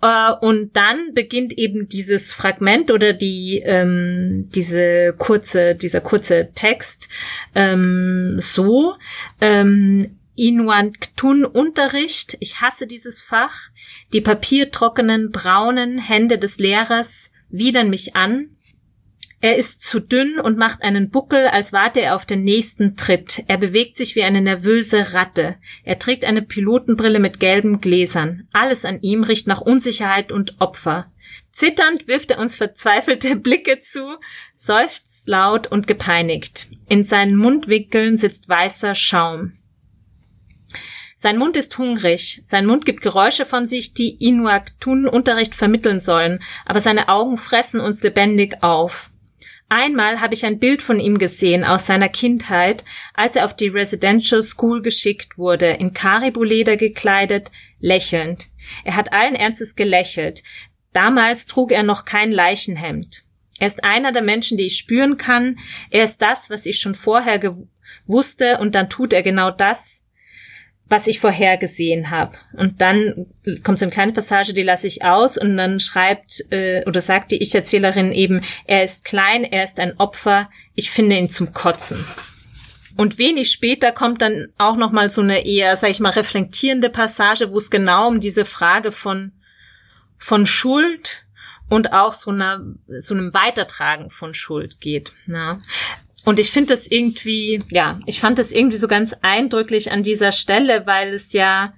Äh, 0.00 0.32
und 0.40 0.74
dann 0.74 1.12
beginnt 1.12 1.52
eben 1.58 1.90
dieses 1.90 2.32
Fragment 2.32 2.90
oder 2.90 3.12
die 3.12 3.62
ähm, 3.64 4.48
diese 4.54 5.14
kurze 5.18 5.74
dieser 5.74 6.00
kurze 6.00 6.50
Text 6.54 7.10
ähm, 7.54 8.36
so 8.38 8.94
ähm, 9.42 10.16
Inuan 10.36 10.92
Ktun 10.94 11.44
Unterricht. 11.44 12.38
Ich 12.40 12.62
hasse 12.62 12.86
dieses 12.86 13.20
Fach. 13.20 13.68
Die 14.14 14.22
papiertrockenen 14.22 15.32
braunen 15.32 15.98
Hände 15.98 16.38
des 16.38 16.58
Lehrers 16.58 17.30
widern 17.50 17.90
mich 17.90 18.16
an. 18.16 18.56
Er 19.40 19.56
ist 19.56 19.82
zu 19.82 20.00
dünn 20.00 20.40
und 20.40 20.58
macht 20.58 20.82
einen 20.82 21.10
Buckel, 21.10 21.46
als 21.46 21.72
warte 21.72 22.00
er 22.00 22.16
auf 22.16 22.26
den 22.26 22.42
nächsten 22.42 22.96
Tritt. 22.96 23.44
Er 23.46 23.56
bewegt 23.56 23.96
sich 23.96 24.16
wie 24.16 24.24
eine 24.24 24.40
nervöse 24.40 25.14
Ratte. 25.14 25.54
Er 25.84 25.98
trägt 26.00 26.24
eine 26.24 26.42
Pilotenbrille 26.42 27.20
mit 27.20 27.38
gelben 27.38 27.80
Gläsern. 27.80 28.48
Alles 28.52 28.84
an 28.84 29.00
ihm 29.00 29.22
riecht 29.22 29.46
nach 29.46 29.60
Unsicherheit 29.60 30.32
und 30.32 30.60
Opfer. 30.60 31.06
Zitternd 31.52 32.08
wirft 32.08 32.32
er 32.32 32.40
uns 32.40 32.56
verzweifelte 32.56 33.36
Blicke 33.36 33.78
zu, 33.80 34.16
seufzt 34.56 35.28
laut 35.28 35.68
und 35.68 35.86
gepeinigt. 35.86 36.66
In 36.88 37.04
seinen 37.04 37.36
Mundwinkeln 37.36 38.18
sitzt 38.18 38.48
weißer 38.48 38.96
Schaum. 38.96 39.52
Sein 41.16 41.38
Mund 41.38 41.56
ist 41.56 41.76
hungrig, 41.78 42.40
sein 42.44 42.64
Mund 42.64 42.86
gibt 42.86 43.02
Geräusche 43.02 43.44
von 43.44 43.66
sich, 43.66 43.92
die 43.92 44.24
Inuaktun 44.24 45.08
Unterricht 45.08 45.56
vermitteln 45.56 45.98
sollen, 45.98 46.40
aber 46.64 46.80
seine 46.80 47.08
Augen 47.08 47.38
fressen 47.38 47.80
uns 47.80 48.04
lebendig 48.04 48.62
auf. 48.62 49.10
Einmal 49.70 50.20
habe 50.20 50.34
ich 50.34 50.46
ein 50.46 50.58
Bild 50.58 50.80
von 50.80 50.98
ihm 50.98 51.18
gesehen 51.18 51.62
aus 51.62 51.86
seiner 51.86 52.08
Kindheit, 52.08 52.84
als 53.12 53.36
er 53.36 53.44
auf 53.44 53.54
die 53.54 53.68
Residential 53.68 54.40
School 54.40 54.80
geschickt 54.80 55.36
wurde, 55.36 55.66
in 55.66 55.92
Karibuleder 55.92 56.78
gekleidet, 56.78 57.52
lächelnd. 57.78 58.48
Er 58.84 58.96
hat 58.96 59.12
allen 59.12 59.34
Ernstes 59.34 59.76
gelächelt. 59.76 60.42
Damals 60.94 61.46
trug 61.46 61.70
er 61.70 61.82
noch 61.82 62.06
kein 62.06 62.32
Leichenhemd. 62.32 63.24
Er 63.58 63.66
ist 63.66 63.84
einer 63.84 64.12
der 64.12 64.22
Menschen, 64.22 64.56
die 64.56 64.66
ich 64.66 64.78
spüren 64.78 65.18
kann. 65.18 65.58
Er 65.90 66.04
ist 66.04 66.22
das, 66.22 66.48
was 66.48 66.64
ich 66.64 66.78
schon 66.78 66.94
vorher 66.94 67.56
wusste, 68.06 68.58
und 68.58 68.74
dann 68.74 68.88
tut 68.88 69.12
er 69.12 69.22
genau 69.22 69.50
das, 69.50 70.02
was 70.88 71.06
ich 71.06 71.20
vorhergesehen 71.20 72.10
habe. 72.10 72.38
Und 72.52 72.80
dann 72.80 73.26
kommt 73.62 73.78
so 73.78 73.84
eine 73.84 73.92
kleine 73.92 74.12
Passage, 74.12 74.54
die 74.54 74.62
lasse 74.62 74.86
ich 74.86 75.04
aus 75.04 75.36
und 75.36 75.56
dann 75.56 75.80
schreibt 75.80 76.44
äh, 76.50 76.82
oder 76.86 77.00
sagt 77.00 77.30
die 77.30 77.42
Ich-Erzählerin 77.42 78.12
eben, 78.12 78.42
er 78.64 78.84
ist 78.84 79.04
klein, 79.04 79.44
er 79.44 79.64
ist 79.64 79.78
ein 79.78 79.98
Opfer, 79.98 80.48
ich 80.74 80.90
finde 80.90 81.16
ihn 81.16 81.28
zum 81.28 81.52
Kotzen. 81.52 82.06
Und 82.96 83.18
wenig 83.18 83.50
später 83.52 83.92
kommt 83.92 84.22
dann 84.22 84.48
auch 84.56 84.76
noch 84.76 84.90
mal 84.90 85.10
so 85.10 85.20
eine 85.20 85.46
eher, 85.46 85.76
sag 85.76 85.90
ich 85.90 86.00
mal, 86.00 86.10
reflektierende 86.10 86.90
Passage, 86.90 87.52
wo 87.52 87.58
es 87.58 87.70
genau 87.70 88.08
um 88.08 88.20
diese 88.20 88.44
Frage 88.44 88.90
von 88.92 89.32
von 90.18 90.46
Schuld 90.46 91.24
und 91.68 91.92
auch 91.92 92.12
so 92.12 92.30
einer 92.30 92.60
so 92.98 93.14
einem 93.14 93.32
Weitertragen 93.34 94.10
von 94.10 94.34
Schuld 94.34 94.80
geht. 94.80 95.12
Na? 95.26 95.60
Und 96.28 96.38
ich 96.38 96.50
finde 96.50 96.74
das 96.74 96.86
irgendwie, 96.86 97.62
ja, 97.70 97.98
ich 98.04 98.20
fand 98.20 98.38
das 98.38 98.52
irgendwie 98.52 98.76
so 98.76 98.86
ganz 98.86 99.16
eindrücklich 99.22 99.92
an 99.92 100.02
dieser 100.02 100.30
Stelle, 100.30 100.86
weil 100.86 101.14
es 101.14 101.32
ja 101.32 101.72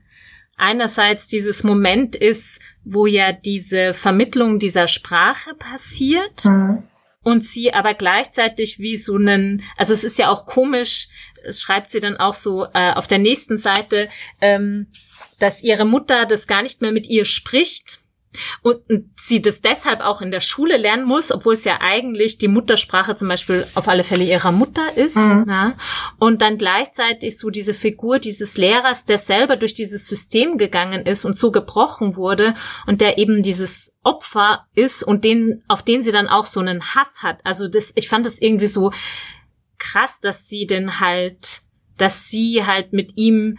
einerseits 0.57 1.29
dieses 1.29 1.63
Moment 1.63 2.17
ist, 2.17 2.59
wo 2.83 3.07
ja 3.07 3.31
diese 3.31 3.95
Vermittlung 3.95 4.59
dieser 4.59 4.89
Sprache 4.89 5.55
passiert. 5.55 6.47
Mhm. 6.47 6.83
Und 7.23 7.45
sie 7.45 7.73
aber 7.73 7.95
gleichzeitig 7.95 8.81
wie 8.81 8.97
so 8.97 9.15
einen, 9.15 9.63
also 9.77 9.93
es 9.93 10.03
ist 10.03 10.19
ja 10.19 10.31
auch 10.31 10.47
komisch, 10.47 11.07
es 11.45 11.63
schreibt 11.63 11.93
sie 11.93 12.01
dann 12.01 12.17
auch 12.17 12.35
so 12.35 12.67
äh, 12.75 12.93
auf 12.95 13.07
der 13.07 13.19
nächsten 13.19 13.57
Seite, 13.57 14.09
ähm, 14.41 14.89
dass 15.39 15.63
ihre 15.63 15.85
Mutter 15.85 16.27
das 16.27 16.49
gar 16.49 16.63
nicht 16.63 16.81
mehr 16.81 16.91
mit 16.91 17.09
ihr 17.09 17.25
spricht, 17.25 18.00
und 18.63 18.81
sie 19.17 19.43
das 19.43 19.61
deshalb 19.61 20.01
auch 20.01 20.21
in 20.21 20.31
der 20.31 20.41
Schule 20.41 20.77
lernen 20.77 21.05
muss, 21.05 21.33
obwohl 21.33 21.55
es 21.55 21.65
ja 21.65 21.79
eigentlich 21.81 22.39
die 22.39 22.49
Muttersprache 22.49 23.17
zum 23.17 23.29
Beispiel 23.29 23.67
auf 23.75 23.89
alle 23.89 24.05
Fälle 24.05 24.25
ihrer 24.25 24.53
Mutter 24.53 24.97
ist. 24.97 25.17
Mhm. 25.17 25.47
Ja? 25.49 25.75
Und 26.19 26.41
dann 26.41 26.57
gleichzeitig 26.57 27.39
so 27.39 27.51
diese 27.51 27.75
Figur 27.75 28.19
dieses 28.21 28.57
Lehrers, 28.57 29.05
der 29.05 29.19
selber 29.19 29.57
durch 29.57 29.75
dieses 29.75 30.07
System 30.07 30.59
gegangen 30.59 31.07
ist 31.07 31.25
und 31.25 31.37
so 31.37 31.51
gebrochen 31.51 32.17
wurde 32.17 32.55
und 32.87 33.01
der 33.01 33.19
eben 33.19 33.43
dieses 33.43 33.93
Opfer 34.05 34.67
ist 34.75 35.03
und 35.03 35.25
den, 35.25 35.65
auf 35.67 35.83
den 35.83 36.05
sie 36.05 36.13
dann 36.13 36.29
auch 36.29 36.47
so 36.47 36.61
einen 36.61 36.95
Hass 36.95 37.23
hat. 37.23 37.41
Also 37.45 37.67
das, 37.67 37.93
ich 37.97 38.09
fand 38.09 38.27
das 38.27 38.41
irgendwie 38.41 38.67
so 38.67 38.93
krass, 39.79 40.21
dass 40.21 40.49
sie 40.49 40.67
denn 40.67 41.01
halt, 41.01 41.63
dass 41.97 42.29
sie 42.29 42.65
halt 42.65 42.93
mit 42.93 43.17
ihm 43.17 43.59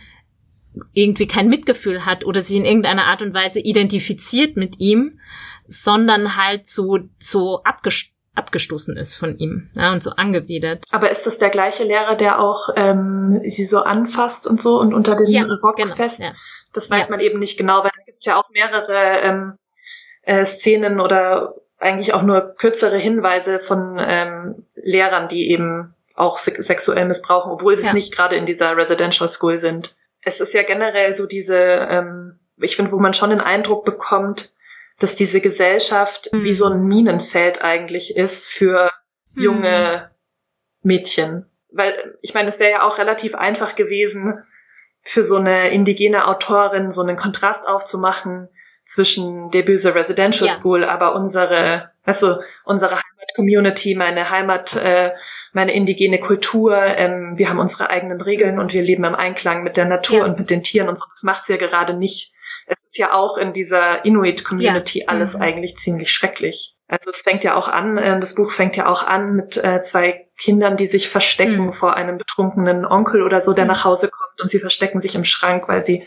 irgendwie 0.93 1.27
kein 1.27 1.49
Mitgefühl 1.49 2.05
hat 2.05 2.25
oder 2.25 2.41
sich 2.41 2.57
in 2.57 2.65
irgendeiner 2.65 3.05
Art 3.05 3.21
und 3.21 3.33
Weise 3.33 3.59
identifiziert 3.59 4.55
mit 4.55 4.79
ihm, 4.79 5.19
sondern 5.67 6.37
halt 6.37 6.67
so, 6.67 6.99
so 7.19 7.63
abgestoßen 7.63 8.11
abgestoßen 8.33 8.95
ist 8.95 9.15
von 9.15 9.37
ihm 9.37 9.69
ja, 9.75 9.91
und 9.91 10.01
so 10.01 10.11
angewidert. 10.11 10.85
Aber 10.91 11.11
ist 11.11 11.27
das 11.27 11.37
der 11.37 11.49
gleiche 11.49 11.83
Lehrer, 11.83 12.15
der 12.15 12.39
auch 12.39 12.69
ähm, 12.75 13.41
sie 13.43 13.65
so 13.65 13.81
anfasst 13.81 14.47
und 14.47 14.61
so 14.61 14.79
und 14.79 14.93
unter 14.93 15.15
den 15.15 15.27
ja, 15.27 15.43
Rock 15.43 15.75
genau, 15.75 15.93
fest? 15.93 16.21
Ja. 16.21 16.31
Das 16.73 16.89
weiß 16.89 17.09
ja. 17.09 17.15
man 17.15 17.19
eben 17.19 17.39
nicht 17.39 17.57
genau, 17.57 17.83
weil 17.83 17.91
da 17.95 18.03
gibt's 18.05 18.25
ja 18.25 18.39
auch 18.39 18.49
mehrere 18.49 19.19
ähm, 19.21 19.57
äh, 20.21 20.45
Szenen 20.45 21.01
oder 21.01 21.55
eigentlich 21.77 22.13
auch 22.13 22.21
nur 22.21 22.55
kürzere 22.55 22.97
Hinweise 22.97 23.59
von 23.59 23.97
ähm, 23.99 24.65
Lehrern, 24.75 25.27
die 25.27 25.49
eben 25.49 25.93
auch 26.15 26.37
sexuell 26.37 27.05
missbrauchen, 27.05 27.51
obwohl 27.51 27.75
sie 27.75 27.87
es 27.87 27.93
nicht 27.93 28.15
gerade 28.15 28.35
in 28.35 28.45
dieser 28.45 28.77
Residential 28.77 29.27
School 29.27 29.57
sind 29.57 29.95
es 30.23 30.39
ist 30.39 30.53
ja 30.53 30.63
generell 30.63 31.13
so 31.13 31.25
diese, 31.25 31.57
ähm, 31.57 32.39
ich 32.57 32.75
finde, 32.75 32.91
wo 32.91 32.99
man 32.99 33.13
schon 33.13 33.31
den 33.31 33.41
Eindruck 33.41 33.85
bekommt, 33.85 34.53
dass 34.99 35.15
diese 35.15 35.41
Gesellschaft 35.41 36.29
mhm. 36.31 36.43
wie 36.43 36.53
so 36.53 36.67
ein 36.67 36.83
Minenfeld 36.83 37.63
eigentlich 37.63 38.15
ist 38.15 38.47
für 38.47 38.91
junge 39.35 40.09
mhm. 40.09 40.87
Mädchen. 40.89 41.45
Weil, 41.71 42.17
ich 42.21 42.33
meine, 42.33 42.49
es 42.49 42.59
wäre 42.59 42.71
ja 42.71 42.83
auch 42.83 42.97
relativ 42.97 43.33
einfach 43.35 43.75
gewesen, 43.75 44.35
für 45.01 45.23
so 45.23 45.37
eine 45.37 45.71
indigene 45.71 46.27
Autorin 46.27 46.91
so 46.91 47.01
einen 47.01 47.17
Kontrast 47.17 47.67
aufzumachen 47.67 48.49
zwischen 48.85 49.49
der 49.51 49.63
böse 49.63 49.95
Residential 49.95 50.47
ja. 50.47 50.53
School, 50.53 50.83
aber 50.83 51.15
unsere, 51.15 51.91
also 52.03 52.41
unsere 52.63 52.99
Heimat-Community, 53.31 53.95
meine 53.95 54.29
Heimat, 54.29 54.75
äh, 54.75 55.11
meine 55.53 55.73
indigene 55.73 56.19
Kultur, 56.19 56.75
ähm, 56.77 57.33
wir 57.37 57.49
haben 57.49 57.59
unsere 57.59 57.89
eigenen 57.89 58.21
Regeln 58.21 58.59
und 58.59 58.73
wir 58.73 58.81
leben 58.81 59.03
im 59.03 59.15
Einklang 59.15 59.63
mit 59.63 59.77
der 59.77 59.85
Natur 59.85 60.19
ja. 60.19 60.25
und 60.25 60.39
mit 60.39 60.49
den 60.49 60.63
Tieren 60.63 60.89
und 60.89 60.97
so. 60.97 61.05
Das 61.09 61.23
macht 61.23 61.45
sie 61.45 61.53
ja 61.53 61.59
gerade 61.59 61.93
nicht. 61.93 62.33
Es 62.67 62.83
ist 62.83 62.97
ja 62.97 63.13
auch 63.13 63.37
in 63.37 63.53
dieser 63.53 64.05
Inuit-Community 64.05 64.99
ja. 64.99 65.07
alles 65.07 65.35
mhm. 65.35 65.41
eigentlich 65.41 65.77
ziemlich 65.77 66.11
schrecklich. 66.11 66.75
Also 66.87 67.09
es 67.09 67.21
fängt 67.21 67.43
ja 67.43 67.55
auch 67.55 67.67
an, 67.67 67.97
äh, 67.97 68.19
das 68.19 68.35
Buch 68.35 68.51
fängt 68.51 68.75
ja 68.75 68.87
auch 68.87 69.05
an 69.05 69.35
mit 69.35 69.57
äh, 69.57 69.81
zwei 69.81 70.27
Kindern, 70.37 70.77
die 70.77 70.87
sich 70.87 71.09
verstecken 71.09 71.65
mhm. 71.65 71.71
vor 71.71 71.95
einem 71.95 72.17
betrunkenen 72.17 72.85
Onkel 72.85 73.23
oder 73.23 73.41
so, 73.41 73.53
der 73.53 73.65
mhm. 73.65 73.71
nach 73.71 73.85
Hause 73.85 74.09
kommt 74.09 74.41
und 74.41 74.49
sie 74.49 74.59
verstecken 74.59 74.99
sich 74.99 75.15
im 75.15 75.25
Schrank, 75.25 75.67
weil 75.67 75.81
sie 75.81 76.05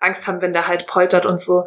Angst 0.00 0.26
haben, 0.26 0.40
wenn 0.40 0.52
der 0.52 0.66
halt 0.66 0.86
poltert 0.86 1.26
und 1.26 1.40
so. 1.40 1.66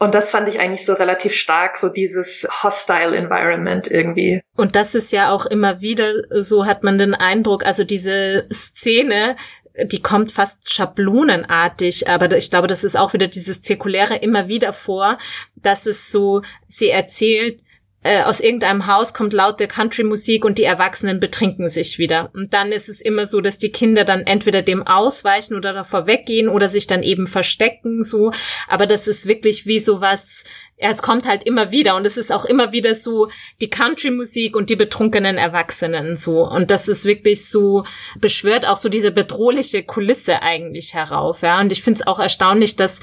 Und 0.00 0.14
das 0.14 0.30
fand 0.30 0.48
ich 0.48 0.58
eigentlich 0.58 0.84
so 0.84 0.94
relativ 0.94 1.34
stark, 1.34 1.76
so 1.76 1.90
dieses 1.90 2.48
hostile 2.62 3.14
Environment 3.14 3.86
irgendwie. 3.86 4.40
Und 4.56 4.74
das 4.74 4.94
ist 4.94 5.12
ja 5.12 5.30
auch 5.30 5.44
immer 5.44 5.82
wieder, 5.82 6.12
so 6.42 6.64
hat 6.64 6.82
man 6.82 6.96
den 6.96 7.14
Eindruck, 7.14 7.64
also 7.64 7.84
diese 7.84 8.46
Szene 8.50 9.36
die 9.84 10.02
kommt 10.02 10.32
fast 10.32 10.72
schablonenartig, 10.72 12.08
aber 12.08 12.36
ich 12.36 12.50
glaube, 12.50 12.66
das 12.66 12.84
ist 12.84 12.96
auch 12.96 13.12
wieder 13.12 13.28
dieses 13.28 13.60
Zirkuläre 13.60 14.16
immer 14.16 14.48
wieder 14.48 14.72
vor, 14.72 15.16
dass 15.56 15.86
es 15.86 16.10
so, 16.10 16.42
sie 16.66 16.90
erzählt, 16.90 17.60
äh, 18.02 18.22
aus 18.22 18.40
irgendeinem 18.40 18.86
Haus 18.86 19.12
kommt 19.12 19.34
laute 19.34 19.68
Country-Musik 19.68 20.44
und 20.44 20.56
die 20.56 20.64
Erwachsenen 20.64 21.20
betrinken 21.20 21.68
sich 21.68 21.98
wieder. 21.98 22.30
Und 22.32 22.54
dann 22.54 22.72
ist 22.72 22.88
es 22.88 23.02
immer 23.02 23.26
so, 23.26 23.42
dass 23.42 23.58
die 23.58 23.72
Kinder 23.72 24.04
dann 24.04 24.20
entweder 24.20 24.62
dem 24.62 24.86
ausweichen 24.86 25.54
oder 25.54 25.74
davor 25.74 26.06
weggehen 26.06 26.48
oder 26.48 26.70
sich 26.70 26.86
dann 26.86 27.02
eben 27.02 27.26
verstecken, 27.26 28.02
so. 28.02 28.32
Aber 28.68 28.86
das 28.86 29.06
ist 29.06 29.26
wirklich 29.26 29.66
wie 29.66 29.78
sowas, 29.78 30.44
ja, 30.78 30.88
es 30.88 31.02
kommt 31.02 31.28
halt 31.28 31.42
immer 31.42 31.72
wieder 31.72 31.94
und 31.94 32.06
es 32.06 32.16
ist 32.16 32.32
auch 32.32 32.46
immer 32.46 32.72
wieder 32.72 32.94
so 32.94 33.28
die 33.60 33.68
Country-Musik 33.68 34.56
und 34.56 34.70
die 34.70 34.76
betrunkenen 34.76 35.36
Erwachsenen 35.36 36.16
so. 36.16 36.48
Und 36.48 36.70
das 36.70 36.88
ist 36.88 37.04
wirklich 37.04 37.50
so, 37.50 37.84
beschwört 38.18 38.66
auch 38.66 38.78
so 38.78 38.88
diese 38.88 39.10
bedrohliche 39.10 39.82
Kulisse 39.82 40.40
eigentlich 40.40 40.94
herauf, 40.94 41.42
ja. 41.42 41.60
Und 41.60 41.70
ich 41.70 41.82
finde 41.82 42.00
es 42.00 42.06
auch 42.06 42.18
erstaunlich, 42.18 42.76
dass 42.76 43.00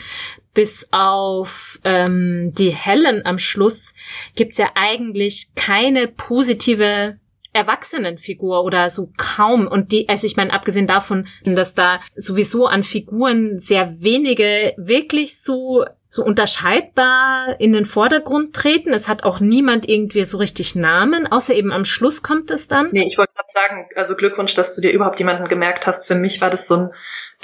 bis 0.58 0.88
auf 0.90 1.80
ähm, 1.84 2.52
die 2.58 2.72
Helen 2.72 3.24
am 3.28 3.38
Schluss 3.38 3.94
gibt's 4.34 4.58
ja 4.58 4.72
eigentlich 4.74 5.50
keine 5.54 6.08
positive 6.08 7.20
Erwachsenenfigur 7.54 8.64
oder 8.64 8.90
so 8.90 9.12
kaum. 9.18 9.68
Und 9.68 9.92
die, 9.92 10.10
also 10.10 10.26
ich 10.26 10.36
meine, 10.36 10.52
abgesehen 10.52 10.88
davon, 10.88 11.28
dass 11.44 11.76
da 11.76 12.00
sowieso 12.16 12.66
an 12.66 12.82
Figuren 12.82 13.60
sehr 13.60 14.02
wenige 14.02 14.74
wirklich 14.78 15.44
so 15.44 15.86
so 16.18 16.26
unterscheidbar 16.26 17.56
in 17.60 17.74
den 17.74 17.86
Vordergrund 17.86 18.56
treten. 18.56 18.92
Es 18.92 19.08
hat 19.08 19.24
auch 19.24 19.40
niemand 19.40 19.88
irgendwie 19.88 20.26
so 20.26 20.40
richtig 20.40 20.76
Namen, 20.76 21.32
außer 21.32 21.54
eben 21.54 21.72
am 21.72 21.86
Schluss 21.86 22.24
kommt 22.24 22.50
es 22.50 22.68
dann. 22.68 22.90
Nee, 22.92 23.06
ich 23.06 23.20
wollte 23.20 23.34
gerade 23.36 23.48
sagen, 23.48 23.90
also 23.96 24.16
Glückwunsch, 24.16 24.56
dass 24.56 24.76
du 24.76 24.82
dir 24.82 24.92
überhaupt 24.92 25.20
jemanden 25.20 25.48
gemerkt 25.48 25.86
hast. 25.86 26.08
Für 26.08 26.16
mich 26.16 26.42
war 26.42 26.50
das 26.50 26.68
so 26.68 26.76
ein 26.76 26.90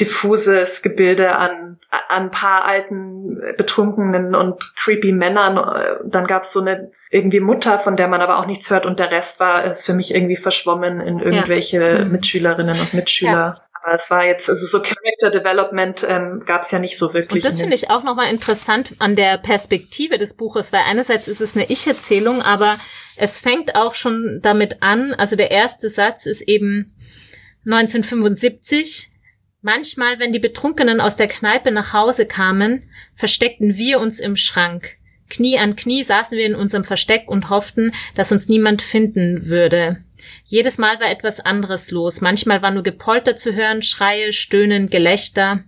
diffuses 0.01 0.81
Gebilde 0.81 1.36
an, 1.36 1.77
an 2.09 2.23
ein 2.23 2.31
paar 2.31 2.65
alten, 2.65 3.39
betrunkenen 3.57 4.33
und 4.33 4.75
creepy 4.75 5.12
Männern. 5.12 5.55
Dann 6.03 6.25
gab 6.25 6.43
es 6.43 6.51
so 6.51 6.62
eine 6.62 6.91
irgendwie 7.12 7.41
Mutter, 7.41 7.77
von 7.77 7.95
der 7.95 8.07
man 8.07 8.21
aber 8.21 8.39
auch 8.39 8.47
nichts 8.47 8.71
hört 8.71 8.88
und 8.88 8.97
der 8.97 9.12
Rest 9.12 9.39
war 9.39 9.65
ist 9.65 9.86
für 9.86 9.93
mich 9.93 10.15
irgendwie 10.15 10.36
verschwommen 10.36 10.99
in 10.99 11.19
irgendwelche 11.19 11.83
ja. 11.83 12.05
Mhm. 12.05 12.12
Mitschülerinnen 12.12 12.79
und 12.79 12.93
Mitschüler. 12.95 13.31
Ja. 13.31 13.62
Aber 13.84 13.96
es 13.96 14.10
war 14.10 14.26
jetzt, 14.26 14.50
also 14.50 14.65
so 14.65 14.82
Character 14.82 15.30
Development 15.30 16.06
ähm, 16.08 16.41
gab 16.46 16.62
es 16.62 16.72
ja 16.72 16.80
nicht 16.80 16.98
so 16.98 17.13
wirklich. 17.13 17.43
Und 17.43 17.46
das 17.46 17.60
finde 17.60 17.76
ich 17.76 17.89
auch 17.89 18.04
nochmal 18.04 18.32
interessant 18.32 18.93
an 19.00 19.17
der 19.17 19.38
Perspektive 19.38 20.17
des 20.17 20.36
Buches, 20.36 20.72
weil 20.72 20.84
einerseits 20.89 21.28
ist 21.28 21.41
es 21.41 21.54
eine 21.56 21.69
Ich-Erzählung, 21.69 22.41
aber 22.41 22.78
es 23.17 23.41
fängt 23.41 23.76
auch 23.76 23.93
schon 23.93 24.39
damit 24.41 24.82
an, 24.82 25.13
also 25.13 25.36
der 25.36 25.52
erste 25.52 25.89
Satz 25.89 26.26
ist 26.26 26.41
eben 26.41 26.96
1975. 27.65 29.10
Manchmal, 29.62 30.17
wenn 30.17 30.32
die 30.32 30.39
Betrunkenen 30.39 31.02
aus 31.02 31.17
der 31.17 31.28
Kneipe 31.28 31.72
nach 31.72 31.91
Hause 31.91 32.26
kamen, 32.26 32.89
versteckten 33.15 33.76
wir 33.76 34.00
uns 34.00 34.22
im 34.22 34.38
Schrank. 34.38 34.96
Knie 35.30 35.58
an 35.58 35.76
Knie 35.76 36.04
saßen 36.04 36.38
wir 36.38 36.46
in 36.46 36.56
unserem 36.56 36.86
Versteck 36.86 37.24
und 37.28 37.50
hofften, 37.50 37.93
dass 38.15 38.32
uns 38.32 38.48
niemand 38.48 38.82
finden 38.82 39.48
würde. 39.48 40.04
Jedes 40.43 40.77
Mal 40.77 40.99
war 40.99 41.09
etwas 41.09 41.39
anderes 41.39 41.91
los. 41.91 42.21
Manchmal 42.21 42.62
war 42.62 42.71
nur 42.71 42.83
Gepolter 42.83 43.36
zu 43.36 43.53
hören, 43.53 43.81
Schreie, 43.81 44.33
Stöhnen, 44.33 44.89
Gelächter. 44.89 45.63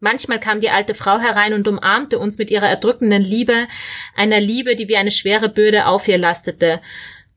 Manchmal 0.00 0.40
kam 0.40 0.60
die 0.60 0.70
alte 0.70 0.94
Frau 0.94 1.18
herein 1.18 1.54
und 1.54 1.66
umarmte 1.66 2.18
uns 2.18 2.38
mit 2.38 2.50
ihrer 2.50 2.68
erdrückenden 2.68 3.22
Liebe, 3.22 3.66
einer 4.14 4.40
Liebe, 4.40 4.76
die 4.76 4.88
wie 4.88 4.96
eine 4.96 5.10
schwere 5.10 5.48
Bürde 5.48 5.86
auf 5.86 6.06
ihr 6.06 6.18
lastete. 6.18 6.80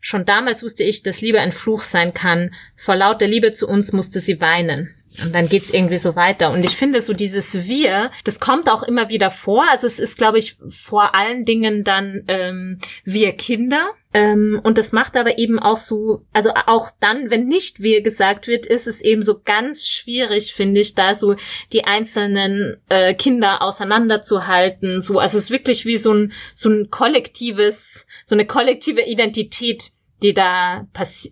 Schon 0.01 0.25
damals 0.25 0.63
wusste 0.63 0.83
ich, 0.83 1.03
dass 1.03 1.21
Liebe 1.21 1.39
ein 1.39 1.51
Fluch 1.51 1.83
sein 1.83 2.13
kann. 2.13 2.53
Vor 2.77 2.95
lauter 2.95 3.27
Liebe 3.27 3.51
zu 3.51 3.67
uns 3.67 3.91
musste 3.91 4.19
sie 4.19 4.39
weinen. 4.39 4.93
Und 5.23 5.33
dann 5.33 5.49
geht's 5.49 5.71
irgendwie 5.71 5.97
so 5.97 6.15
weiter. 6.15 6.51
Und 6.51 6.63
ich 6.63 6.75
finde 6.75 7.01
so 7.01 7.13
dieses 7.13 7.67
Wir, 7.67 8.11
das 8.23 8.39
kommt 8.39 8.69
auch 8.69 8.83
immer 8.83 9.09
wieder 9.09 9.31
vor. 9.31 9.65
Also 9.69 9.87
es 9.87 9.99
ist, 9.99 10.17
glaube 10.17 10.37
ich, 10.37 10.57
vor 10.69 11.15
allen 11.15 11.45
Dingen 11.45 11.83
dann 11.83 12.23
ähm, 12.27 12.79
wir 13.03 13.33
Kinder. 13.33 13.89
Ähm, 14.13 14.59
und 14.63 14.77
das 14.79 14.91
macht 14.91 15.15
aber 15.15 15.37
eben 15.37 15.59
auch 15.59 15.77
so, 15.77 16.25
also 16.33 16.51
auch 16.65 16.89
dann, 16.99 17.29
wenn 17.29 17.45
nicht 17.45 17.79
wir 17.79 18.01
gesagt 18.01 18.47
wird, 18.47 18.65
ist 18.65 18.87
es 18.87 19.01
eben 19.01 19.21
so 19.21 19.39
ganz 19.43 19.87
schwierig, 19.87 20.53
finde 20.53 20.81
ich, 20.81 20.95
da 20.95 21.13
so 21.13 21.35
die 21.73 21.85
einzelnen 21.85 22.81
äh, 22.89 23.13
Kinder 23.13 23.61
auseinanderzuhalten. 23.61 25.01
So, 25.01 25.19
also 25.19 25.37
es 25.37 25.45
ist 25.45 25.51
wirklich 25.51 25.85
wie 25.85 25.97
so 25.97 26.13
ein 26.13 26.33
so 26.55 26.69
ein 26.69 26.89
kollektives, 26.89 28.07
so 28.25 28.33
eine 28.33 28.47
kollektive 28.47 29.01
Identität, 29.01 29.91
die 30.23 30.33
da 30.33 30.87
passi 30.93 31.31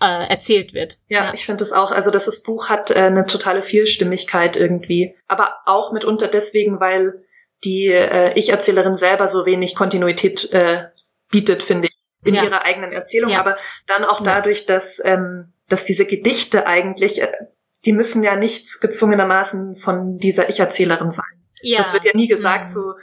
äh, 0.00 0.28
erzählt 0.28 0.74
wird. 0.74 0.98
Ja, 1.08 1.26
ja. 1.26 1.34
ich 1.34 1.44
finde 1.44 1.58
das 1.58 1.72
auch. 1.72 1.90
Also 1.90 2.12
dass 2.12 2.26
das 2.26 2.44
Buch 2.44 2.68
hat 2.68 2.92
äh, 2.92 3.00
eine 3.00 3.26
totale 3.26 3.62
Vielstimmigkeit 3.62 4.56
irgendwie, 4.56 5.14
aber 5.26 5.54
auch 5.66 5.92
mitunter 5.92 6.28
deswegen, 6.28 6.78
weil 6.78 7.24
die 7.64 7.86
äh, 7.86 8.32
Ich-Erzählerin 8.38 8.94
selber 8.94 9.26
so 9.26 9.44
wenig 9.44 9.74
Kontinuität 9.74 10.52
äh, 10.52 10.84
bietet, 11.30 11.62
finde 11.62 11.88
ich, 11.88 11.91
in 12.24 12.34
ja. 12.34 12.44
ihrer 12.44 12.64
eigenen 12.64 12.92
Erzählung. 12.92 13.30
Ja. 13.30 13.40
Aber 13.40 13.56
dann 13.86 14.04
auch 14.04 14.22
dadurch, 14.22 14.66
dass 14.66 15.00
ähm, 15.04 15.52
dass 15.68 15.84
diese 15.84 16.06
Gedichte 16.06 16.66
eigentlich, 16.66 17.22
äh, 17.22 17.32
die 17.84 17.92
müssen 17.92 18.22
ja 18.22 18.36
nicht 18.36 18.80
gezwungenermaßen 18.80 19.74
von 19.74 20.18
dieser 20.18 20.48
Ich-Erzählerin 20.48 21.10
sein. 21.10 21.24
Ja. 21.62 21.78
Das 21.78 21.92
wird 21.94 22.04
ja 22.04 22.12
nie 22.14 22.28
gesagt, 22.28 22.64
mhm. 22.64 22.68
so 22.68 22.94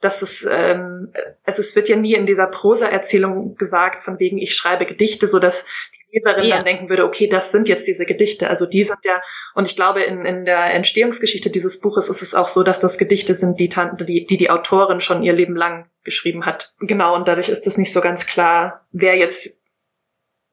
dass 0.00 0.22
es, 0.22 0.46
ähm, 0.50 1.12
also 1.44 1.60
es 1.60 1.74
wird 1.76 1.88
ja 1.88 1.96
nie 1.96 2.14
in 2.14 2.26
dieser 2.26 2.46
Prosa-Erzählung 2.46 3.54
gesagt, 3.54 4.02
von 4.02 4.18
wegen 4.18 4.38
ich 4.38 4.54
schreibe 4.54 4.86
Gedichte, 4.86 5.28
so 5.28 5.38
dass 5.38 5.66
Leserin 6.14 6.44
ja. 6.44 6.56
dann 6.56 6.64
denken 6.64 6.88
würde, 6.88 7.04
okay, 7.04 7.26
das 7.26 7.52
sind 7.52 7.68
jetzt 7.68 7.86
diese 7.86 8.06
Gedichte. 8.06 8.48
Also 8.48 8.66
die 8.66 8.84
sind 8.84 8.98
ja, 9.04 9.20
und 9.54 9.68
ich 9.68 9.76
glaube, 9.76 10.02
in, 10.02 10.24
in 10.24 10.44
der 10.44 10.72
Entstehungsgeschichte 10.74 11.50
dieses 11.50 11.80
Buches 11.80 12.08
ist 12.08 12.22
es 12.22 12.34
auch 12.34 12.48
so, 12.48 12.62
dass 12.62 12.80
das 12.80 12.98
Gedichte 12.98 13.34
sind, 13.34 13.60
die, 13.60 13.68
die, 13.68 14.26
die 14.26 14.36
die 14.36 14.50
Autorin 14.50 15.00
schon 15.00 15.22
ihr 15.22 15.32
Leben 15.32 15.56
lang 15.56 15.88
geschrieben 16.04 16.46
hat. 16.46 16.72
Genau, 16.80 17.14
und 17.14 17.28
dadurch 17.28 17.48
ist 17.48 17.66
es 17.66 17.76
nicht 17.76 17.92
so 17.92 18.00
ganz 18.00 18.26
klar, 18.26 18.86
wer 18.92 19.16
jetzt 19.16 19.58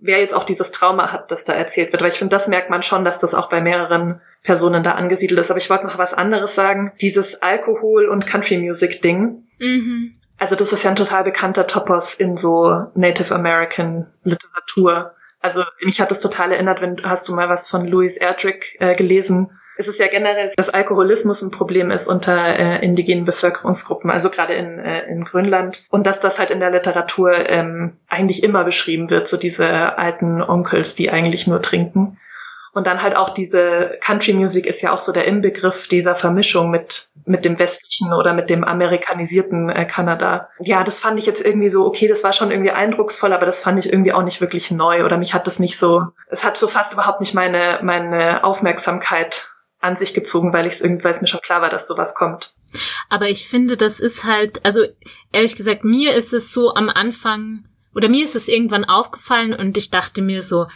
wer 0.02 0.20
jetzt 0.20 0.34
auch 0.34 0.44
dieses 0.44 0.72
Trauma 0.72 1.12
hat, 1.12 1.32
das 1.32 1.44
da 1.44 1.54
erzählt 1.54 1.92
wird. 1.92 2.02
Weil 2.02 2.10
ich 2.10 2.18
finde, 2.18 2.36
das 2.36 2.48
merkt 2.48 2.70
man 2.70 2.84
schon, 2.84 3.06
dass 3.06 3.20
das 3.20 3.36
auch 3.36 3.50
bei 3.50 3.62
mehreren 3.62 4.20
Personen 4.44 4.84
da 4.84 4.94
angesiedelt 4.94 5.40
ist. 5.40 5.52
Aber 5.52 5.60
ich 5.60 5.70
wollte 5.70 5.86
noch 5.86 6.00
was 6.00 6.14
anderes 6.14 6.56
sagen. 6.56 6.92
Dieses 7.02 7.42
Alkohol- 7.42 8.10
und 8.10 8.26
Country-Music-Ding. 8.26 9.44
Mhm. 9.60 10.14
Also 10.38 10.56
das 10.56 10.74
ist 10.74 10.84
ja 10.84 10.90
ein 10.90 10.96
total 10.96 11.24
bekannter 11.24 11.68
Topos 11.68 12.16
in 12.16 12.36
so 12.36 12.88
Native 12.96 13.34
American 13.34 14.12
Literatur. 14.24 15.14
Also 15.42 15.64
mich 15.82 16.00
hat 16.00 16.12
das 16.12 16.20
total 16.20 16.52
erinnert, 16.52 16.82
wenn 16.82 17.02
hast 17.04 17.28
du 17.28 17.34
mal 17.34 17.50
was 17.50 17.68
von 17.68 17.88
Louis 17.88 18.18
Erdrich 18.18 18.78
äh, 18.80 18.96
gelesen, 18.96 19.50
es 19.82 19.88
ist 19.88 20.00
ja 20.00 20.08
generell, 20.08 20.48
dass 20.56 20.70
Alkoholismus 20.70 21.42
ein 21.42 21.50
Problem 21.50 21.90
ist 21.92 22.08
unter 22.08 22.36
äh, 22.38 22.86
indigenen 22.86 23.26
Bevölkerungsgruppen, 23.26 24.12
also 24.12 24.30
gerade 24.30 24.54
in, 24.54 24.78
äh, 24.78 25.06
in 25.08 25.24
Grönland. 25.24 25.86
Und 25.90 26.06
dass 26.06 26.20
das 26.20 26.40
halt 26.40 26.52
in 26.52 26.60
der 26.60 26.70
Literatur 26.70 27.34
ähm, 27.50 27.98
eigentlich 28.08 28.44
immer 28.44 28.64
beschrieben 28.64 29.10
wird, 29.10 29.28
so 29.28 29.38
diese 29.38 29.98
alten 29.98 30.42
Onkels, 30.42 30.96
die 30.96 31.10
eigentlich 31.10 31.48
nur 31.48 31.62
trinken. 31.62 32.20
Und 32.74 32.88
dann 32.88 33.02
halt 33.02 33.16
auch 33.16 33.30
diese 33.30 33.98
Country 34.02 34.34
Music 34.34 34.66
ist 34.66 34.82
ja 34.82 34.94
auch 34.94 34.98
so 34.98 35.12
der 35.12 35.26
Inbegriff 35.26 35.88
dieser 35.88 36.16
Vermischung 36.16 36.70
mit, 36.70 37.10
mit 37.26 37.44
dem 37.44 37.60
westlichen 37.60 38.14
oder 38.14 38.34
mit 38.34 38.50
dem 38.50 38.64
amerikanisierten 38.64 39.70
äh, 39.70 39.86
Kanada. 39.86 40.50
Ja, 40.60 40.84
das 40.84 41.02
fand 41.02 41.20
ich 41.20 41.26
jetzt 41.26 41.46
irgendwie 41.46 41.70
so, 41.70 41.86
okay, 41.86 42.08
das 42.08 42.24
war 42.24 42.32
schon 42.32 42.50
irgendwie 42.50 42.72
eindrucksvoll, 42.72 43.34
aber 43.34 43.46
das 43.46 43.62
fand 43.62 43.78
ich 43.84 43.92
irgendwie 43.92 44.14
auch 44.14 44.24
nicht 44.24 44.40
wirklich 44.40 44.72
neu 44.72 45.04
oder 45.04 45.18
mich 45.18 45.34
hat 45.34 45.48
das 45.48 45.60
nicht 45.60 45.78
so, 45.78 46.08
es 46.30 46.46
hat 46.46 46.58
so 46.58 46.68
fast 46.68 46.94
überhaupt 46.94 47.20
nicht 47.20 47.34
meine, 47.34 47.80
meine 47.84 48.44
Aufmerksamkeit 48.46 49.52
an 49.82 49.96
sich 49.96 50.14
gezogen, 50.14 50.54
weil 50.54 50.66
ich 50.66 50.74
es 50.74 50.82
irgendwie, 50.82 51.04
weil 51.04 51.12
es 51.12 51.22
mir 51.22 51.28
schon 51.28 51.42
klar 51.42 51.62
war, 51.62 51.70
dass 51.70 51.88
sowas 51.88 52.16
kommt. 52.16 52.54
Aber 53.10 53.28
ich 53.28 53.50
finde, 53.50 53.76
das 53.76 54.00
ist 54.00 54.24
halt, 54.24 54.64
also 54.66 54.84
ehrlich 55.34 55.56
gesagt, 55.56 55.84
mir 55.84 56.16
ist 56.16 56.34
es 56.34 56.54
so 56.54 56.74
am 56.74 56.88
Anfang, 56.88 57.66
oder 57.94 58.08
mir 58.08 58.24
ist 58.24 58.36
es 58.36 58.48
irgendwann 58.48 58.86
aufgefallen 58.86 59.54
und 59.54 59.78
ich 59.78 59.90
dachte 59.90 60.22
mir 60.22 60.42
so, 60.42 60.68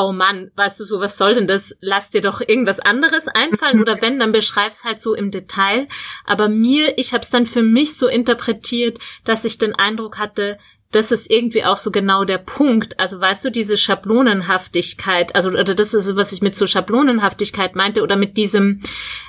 oh 0.00 0.12
Mann, 0.12 0.50
weißt 0.56 0.80
du 0.80 0.84
so, 0.84 0.98
was 1.00 1.18
soll 1.18 1.34
denn 1.34 1.46
das? 1.46 1.76
Lass 1.80 2.08
dir 2.10 2.22
doch 2.22 2.40
irgendwas 2.40 2.80
anderes 2.80 3.28
einfallen 3.28 3.80
oder 3.80 4.00
wenn, 4.02 4.18
dann 4.18 4.32
beschreib's 4.32 4.82
halt 4.82 5.00
so 5.00 5.14
im 5.14 5.30
Detail. 5.30 5.88
Aber 6.24 6.48
mir, 6.48 6.96
ich 6.96 7.12
habe 7.12 7.20
es 7.20 7.28
dann 7.28 7.44
für 7.44 7.62
mich 7.62 7.98
so 7.98 8.08
interpretiert, 8.08 8.98
dass 9.24 9.44
ich 9.44 9.58
den 9.58 9.74
Eindruck 9.74 10.18
hatte, 10.18 10.58
das 10.92 11.12
ist 11.12 11.30
irgendwie 11.30 11.64
auch 11.64 11.76
so 11.76 11.92
genau 11.92 12.24
der 12.24 12.38
Punkt. 12.38 12.98
Also 12.98 13.20
weißt 13.20 13.44
du, 13.44 13.50
diese 13.50 13.76
Schablonenhaftigkeit, 13.76 15.36
also 15.36 15.50
oder 15.50 15.74
das 15.76 15.94
ist, 15.94 16.16
was 16.16 16.32
ich 16.32 16.42
mit 16.42 16.56
so 16.56 16.66
Schablonenhaftigkeit 16.66 17.76
meinte, 17.76 18.02
oder 18.02 18.16
mit 18.16 18.36
diesem, 18.36 18.82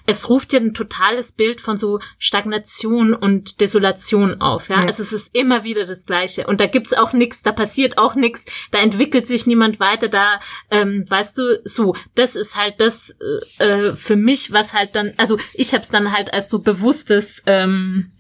es 0.07 0.27
ruft 0.27 0.53
ja 0.53 0.59
ein 0.59 0.73
totales 0.73 1.33
Bild 1.33 1.61
von 1.61 1.77
so 1.77 1.99
Stagnation 2.17 3.13
und 3.13 3.61
Desolation 3.61 4.41
auf. 4.41 4.69
Ja, 4.69 4.77
ja. 4.77 4.85
also 4.87 5.03
es 5.03 5.13
ist 5.13 5.35
immer 5.35 5.63
wieder 5.63 5.85
das 5.85 6.07
Gleiche. 6.07 6.47
Und 6.47 6.59
da 6.59 6.65
gibt's 6.65 6.93
auch 6.93 7.13
nichts, 7.13 7.43
da 7.43 7.51
passiert 7.51 7.99
auch 7.99 8.15
nichts, 8.15 8.45
da 8.71 8.79
entwickelt 8.79 9.27
sich 9.27 9.45
niemand 9.45 9.79
weiter, 9.79 10.07
da, 10.07 10.39
ähm, 10.71 11.05
weißt 11.07 11.37
du, 11.37 11.61
so, 11.63 11.95
das 12.15 12.35
ist 12.35 12.55
halt 12.55 12.81
das 12.81 13.15
äh, 13.59 13.65
äh 13.65 13.95
für 13.95 14.15
mich, 14.15 14.51
was 14.51 14.73
halt 14.73 14.95
dann, 14.95 15.13
also 15.17 15.37
ich 15.53 15.73
habe 15.73 15.83
es 15.83 15.89
dann 15.89 16.11
halt 16.11 16.33
als 16.33 16.49
so 16.49 16.57
bewusstes 16.57 17.43
ähm, 17.45 18.11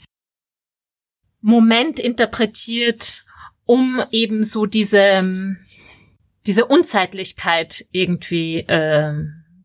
Moment 1.41 1.99
interpretiert 1.99 3.25
um 3.65 4.01
eben 4.11 4.43
so 4.43 4.65
diese, 4.65 5.55
diese 6.45 6.65
Unzeitlichkeit 6.65 7.85
irgendwie 7.91 8.59
äh, 8.59 9.13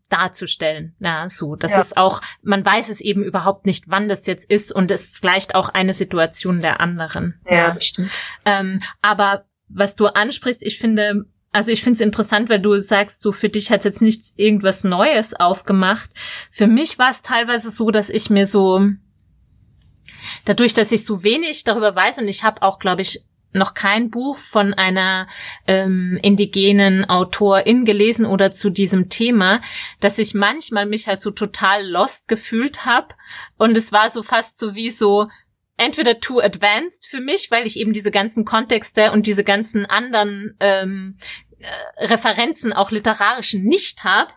darzustellen. 0.08 0.94
Ja, 1.00 1.28
so. 1.28 1.56
Das 1.56 1.72
ja. 1.72 1.80
ist 1.80 1.96
auch, 1.96 2.20
man 2.42 2.64
weiß 2.64 2.88
es 2.88 3.00
eben 3.00 3.22
überhaupt 3.22 3.66
nicht, 3.66 3.88
wann 3.88 4.08
das 4.08 4.26
jetzt 4.26 4.50
ist 4.50 4.72
und 4.72 4.90
es 4.90 5.20
gleicht 5.20 5.54
auch 5.54 5.68
eine 5.68 5.94
Situation 5.94 6.62
der 6.62 6.80
anderen. 6.80 7.40
Ja, 7.48 7.72
das 7.72 7.86
stimmt. 7.86 8.10
Ähm, 8.44 8.82
aber 9.02 9.44
was 9.68 9.96
du 9.96 10.06
ansprichst, 10.06 10.62
ich 10.62 10.78
finde, 10.78 11.26
also 11.52 11.72
ich 11.72 11.82
finde 11.82 11.96
es 11.96 12.00
interessant, 12.00 12.48
weil 12.48 12.60
du 12.60 12.78
sagst, 12.78 13.20
so 13.20 13.32
für 13.32 13.48
dich 13.48 13.70
hat 13.70 13.84
jetzt 13.84 14.02
nichts 14.02 14.34
irgendwas 14.36 14.84
Neues 14.84 15.34
aufgemacht. 15.34 16.10
Für 16.50 16.66
mich 16.66 16.98
war 16.98 17.10
es 17.10 17.22
teilweise 17.22 17.70
so, 17.70 17.90
dass 17.90 18.10
ich 18.10 18.30
mir 18.30 18.46
so 18.46 18.80
dadurch, 20.44 20.74
dass 20.74 20.92
ich 20.92 21.04
so 21.04 21.22
wenig 21.22 21.64
darüber 21.64 21.94
weiß 21.94 22.18
und 22.18 22.28
ich 22.28 22.44
habe 22.44 22.62
auch, 22.62 22.78
glaube 22.78 23.02
ich, 23.02 23.24
noch 23.56 23.74
kein 23.74 24.10
Buch 24.10 24.38
von 24.38 24.74
einer 24.74 25.26
ähm, 25.66 26.18
indigenen 26.22 27.04
Autorin 27.08 27.84
gelesen 27.84 28.26
oder 28.26 28.52
zu 28.52 28.70
diesem 28.70 29.08
Thema, 29.08 29.60
dass 30.00 30.18
ich 30.18 30.34
manchmal 30.34 30.86
mich 30.86 31.08
halt 31.08 31.20
so 31.20 31.30
total 31.30 31.86
lost 31.86 32.28
gefühlt 32.28 32.84
habe 32.84 33.08
und 33.56 33.76
es 33.76 33.92
war 33.92 34.10
so 34.10 34.22
fast 34.22 34.58
so 34.58 34.74
wie 34.74 34.90
so 34.90 35.28
entweder 35.76 36.20
too 36.20 36.40
advanced 36.40 37.06
für 37.06 37.20
mich, 37.20 37.50
weil 37.50 37.66
ich 37.66 37.78
eben 37.78 37.92
diese 37.92 38.10
ganzen 38.10 38.44
Kontexte 38.44 39.12
und 39.12 39.26
diese 39.26 39.44
ganzen 39.44 39.86
anderen 39.86 40.56
ähm, 40.60 41.18
äh, 41.58 42.04
Referenzen 42.06 42.72
auch 42.72 42.90
literarischen 42.90 43.64
nicht 43.64 44.04
habe. 44.04 44.32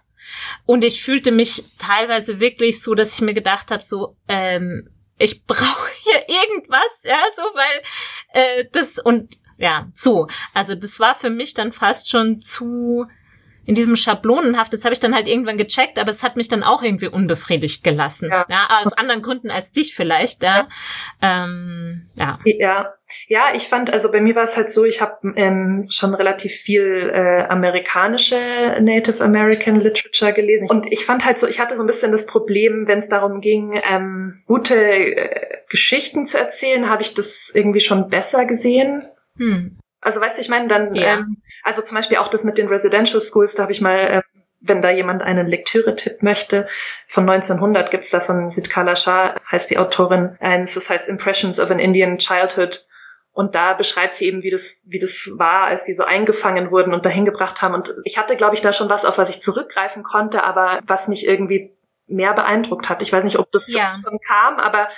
Und 0.66 0.84
ich 0.84 1.02
fühlte 1.02 1.32
mich 1.32 1.64
teilweise 1.78 2.40
wirklich 2.40 2.82
so, 2.82 2.94
dass 2.94 3.16
ich 3.16 3.22
mir 3.22 3.34
gedacht 3.34 3.72
habe, 3.72 3.84
so, 3.84 4.18
ähm, 4.28 4.88
ich 5.20 5.46
brauche 5.46 5.92
hier 6.02 6.28
irgendwas, 6.28 7.04
ja, 7.04 7.20
so, 7.36 7.44
weil 7.54 7.82
äh, 8.34 8.66
das 8.72 8.98
und 8.98 9.38
ja, 9.58 9.88
so. 9.94 10.28
Also 10.54 10.74
das 10.74 11.00
war 11.00 11.16
für 11.16 11.30
mich 11.30 11.54
dann 11.54 11.74
fast 11.74 12.10
schon 12.10 12.42
zu 12.42 13.06
in 13.70 13.76
diesem 13.76 13.96
Schablonenhaft, 13.96 14.74
das 14.74 14.84
habe 14.84 14.94
ich 14.94 15.00
dann 15.00 15.14
halt 15.14 15.28
irgendwann 15.28 15.56
gecheckt, 15.56 16.00
aber 16.00 16.10
es 16.10 16.24
hat 16.24 16.36
mich 16.36 16.48
dann 16.48 16.64
auch 16.64 16.82
irgendwie 16.82 17.08
unbefriedigt 17.08 17.84
gelassen. 17.84 18.30
Ja, 18.32 18.48
ja 18.50 18.68
aus 18.84 18.94
anderen 18.94 19.22
Gründen 19.22 19.52
als 19.52 19.72
dich 19.72 19.94
vielleicht. 19.94 20.42
Ja. 20.42 20.68
Ja. 21.22 21.44
Ähm, 21.46 22.02
ja. 22.16 22.40
ja. 22.46 22.94
Ja, 23.28 23.46
ich 23.54 23.68
fand, 23.68 23.92
also 23.92 24.12
bei 24.12 24.22
mir 24.22 24.36
war 24.36 24.44
es 24.44 24.58
halt 24.58 24.72
so, 24.72 24.86
ich 24.86 25.02
habe 25.02 25.34
ähm, 25.36 25.88
schon 25.90 26.14
relativ 26.16 26.52
viel 26.52 27.12
äh, 27.14 27.44
amerikanische 27.44 28.38
Native 28.82 29.24
American 29.24 29.76
Literature 29.76 30.34
gelesen. 30.34 30.68
Und 30.70 30.92
ich 30.92 31.06
fand 31.06 31.26
halt 31.26 31.38
so, 31.40 31.48
ich 31.48 31.60
hatte 31.60 31.76
so 31.76 31.84
ein 31.84 31.88
bisschen 31.88 32.12
das 32.12 32.26
Problem, 32.26 32.88
wenn 32.88 33.00
es 33.00 33.10
darum 33.10 33.40
ging, 33.40 33.80
ähm, 33.84 34.44
gute 34.46 34.76
äh, 34.76 35.58
Geschichten 35.70 36.26
zu 36.26 36.40
erzählen, 36.40 36.90
habe 36.90 37.02
ich 37.02 37.14
das 37.14 37.52
irgendwie 37.54 37.82
schon 37.82 38.10
besser 38.10 38.46
gesehen. 38.46 39.04
Hm. 39.38 39.79
Also 40.02 40.22
weißt 40.22 40.38
du, 40.38 40.42
ich 40.42 40.50
meine, 40.50 40.68
dann, 40.68 40.96
ja. 40.96 41.16
ähm, 41.16 41.38
also 41.64 41.82
zum 41.82 41.96
Beispiel 41.96 42.18
auch 42.18 42.28
das 42.28 42.44
mit 42.44 42.58
den 42.58 42.68
Residential 42.68 43.22
Schools, 43.22 43.56
da 43.56 43.64
habe 43.64 43.72
ich 43.72 43.82
mal, 43.82 44.00
äh, 44.00 44.22
wenn 44.62 44.82
da 44.82 44.90
jemand 44.90 45.22
einen 45.22 45.48
Lektüre-Tipp 45.48 46.22
möchte, 46.22 46.68
von 47.08 47.30
1900 47.30 47.92
gibt's 47.92 48.10
da 48.10 48.20
von 48.20 48.50
Sitkala 48.50 48.96
Shah, 48.96 49.36
heißt 49.50 49.70
die 49.70 49.78
Autorin, 49.78 50.38
eins, 50.40 50.74
das 50.74 50.90
heißt 50.90 51.10
Impressions 51.10 51.60
of 51.60 51.72
an 51.72 51.80
Indian 51.80 52.18
Childhood. 52.18 52.86
Und 53.32 53.56
da 53.56 53.74
beschreibt 53.74 54.16
sie 54.16 54.26
eben, 54.26 54.44
wie 54.44 54.50
das, 54.50 54.82
wie 54.86 55.00
das 55.00 55.36
war, 55.38 55.66
als 55.66 55.86
sie 55.86 55.94
so 55.94 56.04
eingefangen 56.04 56.72
wurden 56.72 56.94
und 56.94 57.06
dahin 57.06 57.26
gebracht 57.26 57.62
haben. 57.62 57.74
Und 57.74 57.94
ich 58.04 58.18
hatte, 58.18 58.36
glaube 58.36 58.56
ich, 58.56 58.62
da 58.62 58.74
schon 58.74 58.90
was, 58.90 59.06
auf 59.06 59.18
was 59.18 59.30
ich 59.30 59.42
zurückgreifen 59.42 60.04
konnte, 60.04 60.44
aber 60.44 60.80
was 60.86 61.08
mich 61.08 61.26
irgendwie 61.26 61.74
mehr 62.08 62.34
beeindruckt 62.34 62.90
hat. 62.90 63.02
Ich 63.02 63.14
weiß 63.14 63.24
nicht, 63.24 63.40
ob 63.40 63.52
das 63.52 63.72
ja. 63.74 63.94
schon 64.04 64.20
kam, 64.20 64.60
aber 64.60 64.90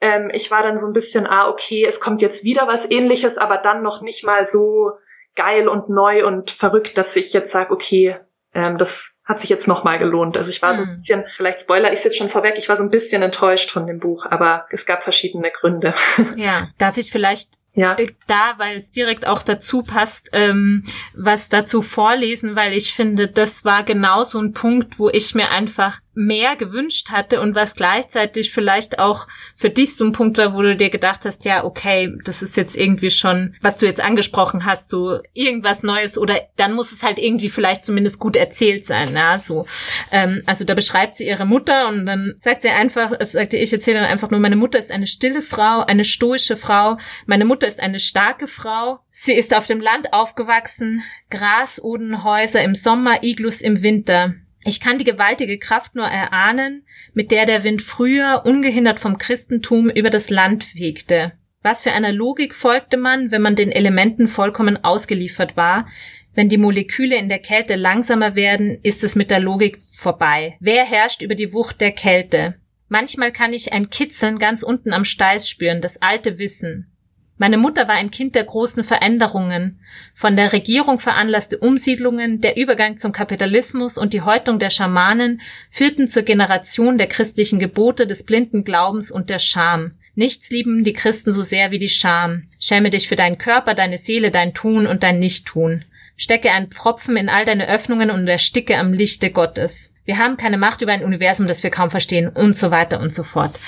ähm, 0.00 0.30
ich 0.32 0.50
war 0.50 0.62
dann 0.62 0.78
so 0.78 0.86
ein 0.86 0.92
bisschen, 0.92 1.26
ah, 1.26 1.48
okay, 1.48 1.84
es 1.86 2.00
kommt 2.00 2.22
jetzt 2.22 2.44
wieder 2.44 2.66
was 2.66 2.90
ähnliches, 2.90 3.38
aber 3.38 3.58
dann 3.58 3.82
noch 3.82 4.02
nicht 4.02 4.24
mal 4.24 4.44
so 4.44 4.92
geil 5.34 5.68
und 5.68 5.88
neu 5.88 6.26
und 6.26 6.50
verrückt, 6.50 6.98
dass 6.98 7.16
ich 7.16 7.32
jetzt 7.32 7.50
sage, 7.50 7.72
okay, 7.72 8.18
ähm, 8.56 8.78
das 8.78 9.20
hat 9.24 9.38
sich 9.38 9.50
jetzt 9.50 9.68
nochmal 9.68 9.98
gelohnt. 9.98 10.36
Also 10.36 10.50
ich 10.50 10.62
war 10.62 10.70
hm. 10.70 10.76
so 10.76 10.82
ein 10.82 10.88
hm. 10.88 10.94
bisschen, 10.94 11.24
vielleicht 11.26 11.60
spoiler 11.60 11.92
ich 11.92 12.02
jetzt 12.02 12.16
schon 12.16 12.28
vorweg, 12.28 12.54
ich 12.56 12.68
war 12.68 12.76
so 12.76 12.82
ein 12.82 12.90
bisschen 12.90 13.22
enttäuscht 13.22 13.70
von 13.70 13.86
dem 13.86 14.00
Buch, 14.00 14.26
aber 14.26 14.66
es 14.70 14.86
gab 14.86 15.02
verschiedene 15.02 15.50
Gründe. 15.50 15.94
Ja, 16.36 16.68
darf 16.78 16.96
ich 16.96 17.10
vielleicht 17.10 17.58
ja. 17.74 17.96
da, 18.26 18.54
weil 18.56 18.76
es 18.76 18.90
direkt 18.90 19.26
auch 19.26 19.42
dazu 19.42 19.82
passt, 19.82 20.30
ähm, 20.32 20.84
was 21.14 21.48
dazu 21.48 21.82
vorlesen, 21.82 22.56
weil 22.56 22.72
ich 22.72 22.94
finde, 22.94 23.28
das 23.28 23.64
war 23.64 23.84
genau 23.84 24.24
so 24.24 24.38
ein 24.38 24.52
Punkt, 24.52 24.98
wo 24.98 25.10
ich 25.10 25.34
mir 25.34 25.50
einfach 25.50 26.00
mehr 26.16 26.56
gewünscht 26.56 27.10
hatte 27.10 27.42
und 27.42 27.54
was 27.54 27.74
gleichzeitig 27.74 28.50
vielleicht 28.50 28.98
auch 28.98 29.26
für 29.54 29.68
dich 29.68 29.96
so 29.96 30.04
ein 30.04 30.12
Punkt 30.12 30.38
war, 30.38 30.54
wo 30.54 30.62
du 30.62 30.74
dir 30.74 30.88
gedacht 30.88 31.26
hast, 31.26 31.44
ja, 31.44 31.62
okay, 31.62 32.16
das 32.24 32.40
ist 32.40 32.56
jetzt 32.56 32.74
irgendwie 32.74 33.10
schon, 33.10 33.54
was 33.60 33.76
du 33.76 33.84
jetzt 33.84 34.02
angesprochen 34.02 34.64
hast, 34.64 34.88
so 34.88 35.20
irgendwas 35.34 35.82
Neues 35.82 36.16
oder 36.16 36.40
dann 36.56 36.72
muss 36.72 36.90
es 36.90 37.02
halt 37.02 37.18
irgendwie 37.18 37.50
vielleicht 37.50 37.84
zumindest 37.84 38.18
gut 38.18 38.34
erzählt 38.34 38.86
sein, 38.86 39.14
ja, 39.14 39.38
so. 39.38 39.66
Ähm, 40.10 40.42
also 40.46 40.64
da 40.64 40.72
beschreibt 40.72 41.18
sie 41.18 41.28
ihre 41.28 41.44
Mutter 41.44 41.88
und 41.88 42.06
dann 42.06 42.36
sagt 42.40 42.62
sie 42.62 42.70
einfach, 42.70 43.12
es 43.20 43.32
sagte 43.32 43.58
ich 43.58 43.70
erzähle 43.70 44.00
dann 44.00 44.08
einfach 44.08 44.30
nur, 44.30 44.40
meine 44.40 44.56
Mutter 44.56 44.78
ist 44.78 44.90
eine 44.90 45.06
stille 45.06 45.42
Frau, 45.42 45.84
eine 45.84 46.04
stoische 46.04 46.56
Frau, 46.56 46.96
meine 47.26 47.44
Mutter 47.44 47.66
ist 47.66 47.78
eine 47.78 48.00
starke 48.00 48.46
Frau, 48.46 49.00
sie 49.10 49.34
ist 49.34 49.54
auf 49.54 49.66
dem 49.66 49.82
Land 49.82 50.14
aufgewachsen, 50.14 51.02
Grasodenhäuser 51.28 52.62
im 52.62 52.74
Sommer, 52.74 53.22
Iglus 53.22 53.60
im 53.60 53.82
Winter. 53.82 54.34
Ich 54.66 54.80
kann 54.80 54.98
die 54.98 55.04
gewaltige 55.04 55.58
Kraft 55.58 55.94
nur 55.94 56.06
erahnen, 56.06 56.84
mit 57.14 57.30
der 57.30 57.46
der 57.46 57.62
Wind 57.62 57.82
früher 57.82 58.42
ungehindert 58.44 58.98
vom 58.98 59.16
Christentum 59.16 59.88
über 59.88 60.10
das 60.10 60.28
Land 60.28 60.64
fegte. 60.64 61.32
Was 61.62 61.82
für 61.82 61.92
einer 61.92 62.10
Logik 62.10 62.52
folgte 62.52 62.96
man, 62.96 63.30
wenn 63.30 63.42
man 63.42 63.54
den 63.54 63.70
Elementen 63.70 64.26
vollkommen 64.26 64.82
ausgeliefert 64.82 65.56
war? 65.56 65.86
Wenn 66.34 66.48
die 66.48 66.58
Moleküle 66.58 67.16
in 67.16 67.28
der 67.28 67.38
Kälte 67.38 67.76
langsamer 67.76 68.34
werden, 68.34 68.78
ist 68.82 69.04
es 69.04 69.14
mit 69.14 69.30
der 69.30 69.38
Logik 69.38 69.78
vorbei. 69.94 70.56
Wer 70.58 70.84
herrscht 70.84 71.22
über 71.22 71.36
die 71.36 71.52
Wucht 71.52 71.80
der 71.80 71.92
Kälte? 71.92 72.56
Manchmal 72.88 73.30
kann 73.30 73.52
ich 73.52 73.72
ein 73.72 73.88
Kitzeln 73.88 74.38
ganz 74.38 74.64
unten 74.64 74.92
am 74.92 75.04
Steiß 75.04 75.48
spüren, 75.48 75.80
das 75.80 76.02
alte 76.02 76.38
Wissen. 76.38 76.90
Meine 77.38 77.58
Mutter 77.58 77.86
war 77.86 77.96
ein 77.96 78.10
Kind 78.10 78.34
der 78.34 78.44
großen 78.44 78.82
Veränderungen. 78.82 79.78
Von 80.14 80.36
der 80.36 80.54
Regierung 80.54 80.98
veranlasste 80.98 81.58
Umsiedlungen, 81.58 82.40
der 82.40 82.56
Übergang 82.56 82.96
zum 82.96 83.12
Kapitalismus 83.12 83.98
und 83.98 84.14
die 84.14 84.22
Häutung 84.22 84.58
der 84.58 84.70
Schamanen 84.70 85.42
führten 85.70 86.08
zur 86.08 86.22
Generation 86.22 86.96
der 86.96 87.08
christlichen 87.08 87.58
Gebote, 87.58 88.06
des 88.06 88.24
blinden 88.24 88.64
Glaubens 88.64 89.10
und 89.10 89.28
der 89.28 89.38
Scham. 89.38 89.92
Nichts 90.14 90.48
lieben 90.48 90.82
die 90.82 90.94
Christen 90.94 91.30
so 91.30 91.42
sehr 91.42 91.70
wie 91.70 91.78
die 91.78 91.90
Scham. 91.90 92.44
Schäme 92.58 92.88
dich 92.88 93.06
für 93.06 93.16
deinen 93.16 93.36
Körper, 93.36 93.74
deine 93.74 93.98
Seele, 93.98 94.30
dein 94.30 94.54
Tun 94.54 94.86
und 94.86 95.02
dein 95.02 95.18
Nichttun. 95.18 95.84
Stecke 96.16 96.50
einen 96.52 96.70
Pfropfen 96.70 97.18
in 97.18 97.28
all 97.28 97.44
deine 97.44 97.68
Öffnungen 97.68 98.10
und 98.10 98.26
ersticke 98.26 98.78
am 98.78 98.94
Lichte 98.94 99.30
Gottes. 99.30 99.92
Wir 100.06 100.16
haben 100.16 100.38
keine 100.38 100.56
Macht 100.56 100.80
über 100.80 100.92
ein 100.92 101.04
Universum, 101.04 101.46
das 101.46 101.62
wir 101.62 101.70
kaum 101.70 101.90
verstehen 101.90 102.28
und 102.28 102.56
so 102.56 102.70
weiter 102.70 103.00
und 103.00 103.12
so 103.12 103.24
fort. 103.24 103.58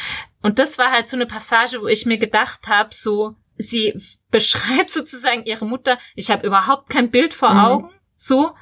Und 0.40 0.58
das 0.58 0.78
war 0.78 0.90
halt 0.90 1.10
so 1.10 1.16
eine 1.16 1.26
Passage, 1.26 1.82
wo 1.82 1.86
ich 1.86 2.06
mir 2.06 2.16
gedacht 2.16 2.68
habe, 2.68 2.94
so, 2.94 3.34
sie 3.58 4.00
beschreibt 4.30 4.90
sozusagen 4.90 5.44
ihre 5.44 5.66
Mutter, 5.66 5.98
ich 6.14 6.30
habe 6.30 6.46
überhaupt 6.46 6.88
kein 6.88 7.10
Bild 7.10 7.34
vor 7.34 7.50
mhm. 7.50 7.60
Augen, 7.60 7.90
so. 8.16 8.52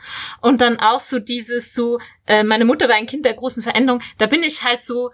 Und 0.40 0.60
dann 0.60 0.80
auch 0.80 1.00
so 1.00 1.18
dieses 1.18 1.74
so, 1.74 2.00
äh, 2.26 2.42
meine 2.42 2.64
Mutter 2.64 2.88
war 2.88 2.96
ein 2.96 3.06
Kind 3.06 3.24
der 3.24 3.34
großen 3.34 3.62
Veränderung, 3.62 4.02
da 4.18 4.26
bin 4.26 4.42
ich 4.42 4.64
halt 4.64 4.82
so, 4.82 5.12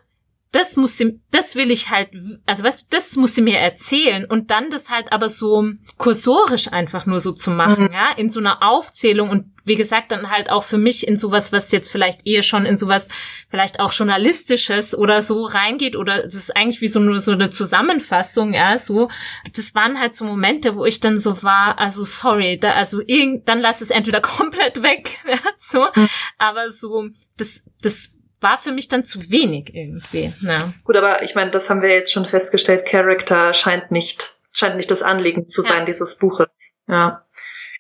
das 0.53 0.77
muss 0.77 0.99
sie, 0.99 1.19
das 1.31 1.57
will 1.57 1.71
ich 1.71 1.89
halt, 1.89 2.11
also 2.45 2.63
weißt 2.63 2.83
du, 2.83 2.97
das 2.97 3.17
muss 3.17 3.35
sie 3.35 3.41
mir 3.41 3.59
erzählen 3.59 4.27
und 4.27 4.51
dann 4.51 4.71
das 4.71 4.91
halt 4.91 5.11
aber 5.11 5.31
so 5.31 5.65
kursorisch 5.97 6.71
einfach 6.71 7.07
nur 7.07 7.21
so 7.21 7.33
zu 7.33 7.51
machen, 7.51 7.85
mhm. 7.85 7.93
ja, 7.95 8.11
in 8.19 8.29
so 8.29 8.39
einer 8.39 8.63
Aufzählung 8.63 9.31
und 9.31 9.47
wie 9.65 9.77
gesagt 9.77 10.13
dann 10.13 10.31
halt 10.31 10.51
auch 10.51 10.65
für 10.65 10.77
mich 10.77 11.09
in 11.09 11.17
sowas, 11.17 11.53
was 11.53 11.73
jetzt 11.73 11.91
vielleicht 11.91 12.27
eher 12.27 12.43
schon 12.43 12.67
in 12.67 12.77
sowas 12.77 13.09
vielleicht 13.49 13.81
auch 13.81 13.95
journalistisches 13.95 14.95
oder 14.95 15.23
so 15.23 15.45
reingeht 15.45 15.97
oder 15.97 16.23
es 16.23 16.35
ist 16.35 16.55
eigentlich 16.55 16.83
wie 16.83 16.89
so 16.89 17.01
nur 17.01 17.21
so 17.21 17.33
eine 17.33 17.49
Zusammenfassung, 17.49 18.53
ja, 18.53 18.77
so. 18.77 19.09
Das 19.57 19.75
waren 19.75 19.99
halt 19.99 20.15
so 20.15 20.27
Momente, 20.27 20.77
wo 20.77 20.85
ich 20.85 21.01
dann 21.01 21.19
so 21.19 21.43
war, 21.43 21.79
also 21.79 22.05
sorry, 22.05 22.59
da, 22.59 22.73
also 22.73 23.01
irgend, 23.07 23.49
dann 23.49 23.61
lass 23.61 23.81
es 23.81 23.89
entweder 23.89 24.21
komplett 24.21 24.83
weg, 24.83 25.19
ja, 25.27 25.39
so, 25.57 25.87
mhm. 25.95 26.09
aber 26.37 26.71
so, 26.71 27.09
das, 27.39 27.65
das 27.81 28.19
war 28.43 28.59
für 28.59 28.73
mich 28.73 28.89
dann 28.89 29.05
zu 29.05 29.31
wenig 29.31 29.75
irgendwie. 29.75 30.33
Ja. 30.41 30.73
Gut, 30.85 30.97
aber 30.97 31.23
ich 31.23 31.35
meine, 31.35 31.51
das 31.51 31.71
haben 31.71 31.83
wir 31.83 31.91
jetzt 31.91 32.13
schon 32.13 32.27
festgestellt. 32.27 32.85
Character 32.85 33.55
scheint 33.55 33.91
nicht, 33.91 34.37
scheint 34.53 34.77
nicht 34.77 34.91
das 34.91 35.03
Anliegen 35.03 35.47
zu 35.47 35.63
sein 35.63 35.81
ja. 35.81 35.85
dieses 35.85 36.19
Buches. 36.19 36.79
Ja. 36.89 37.25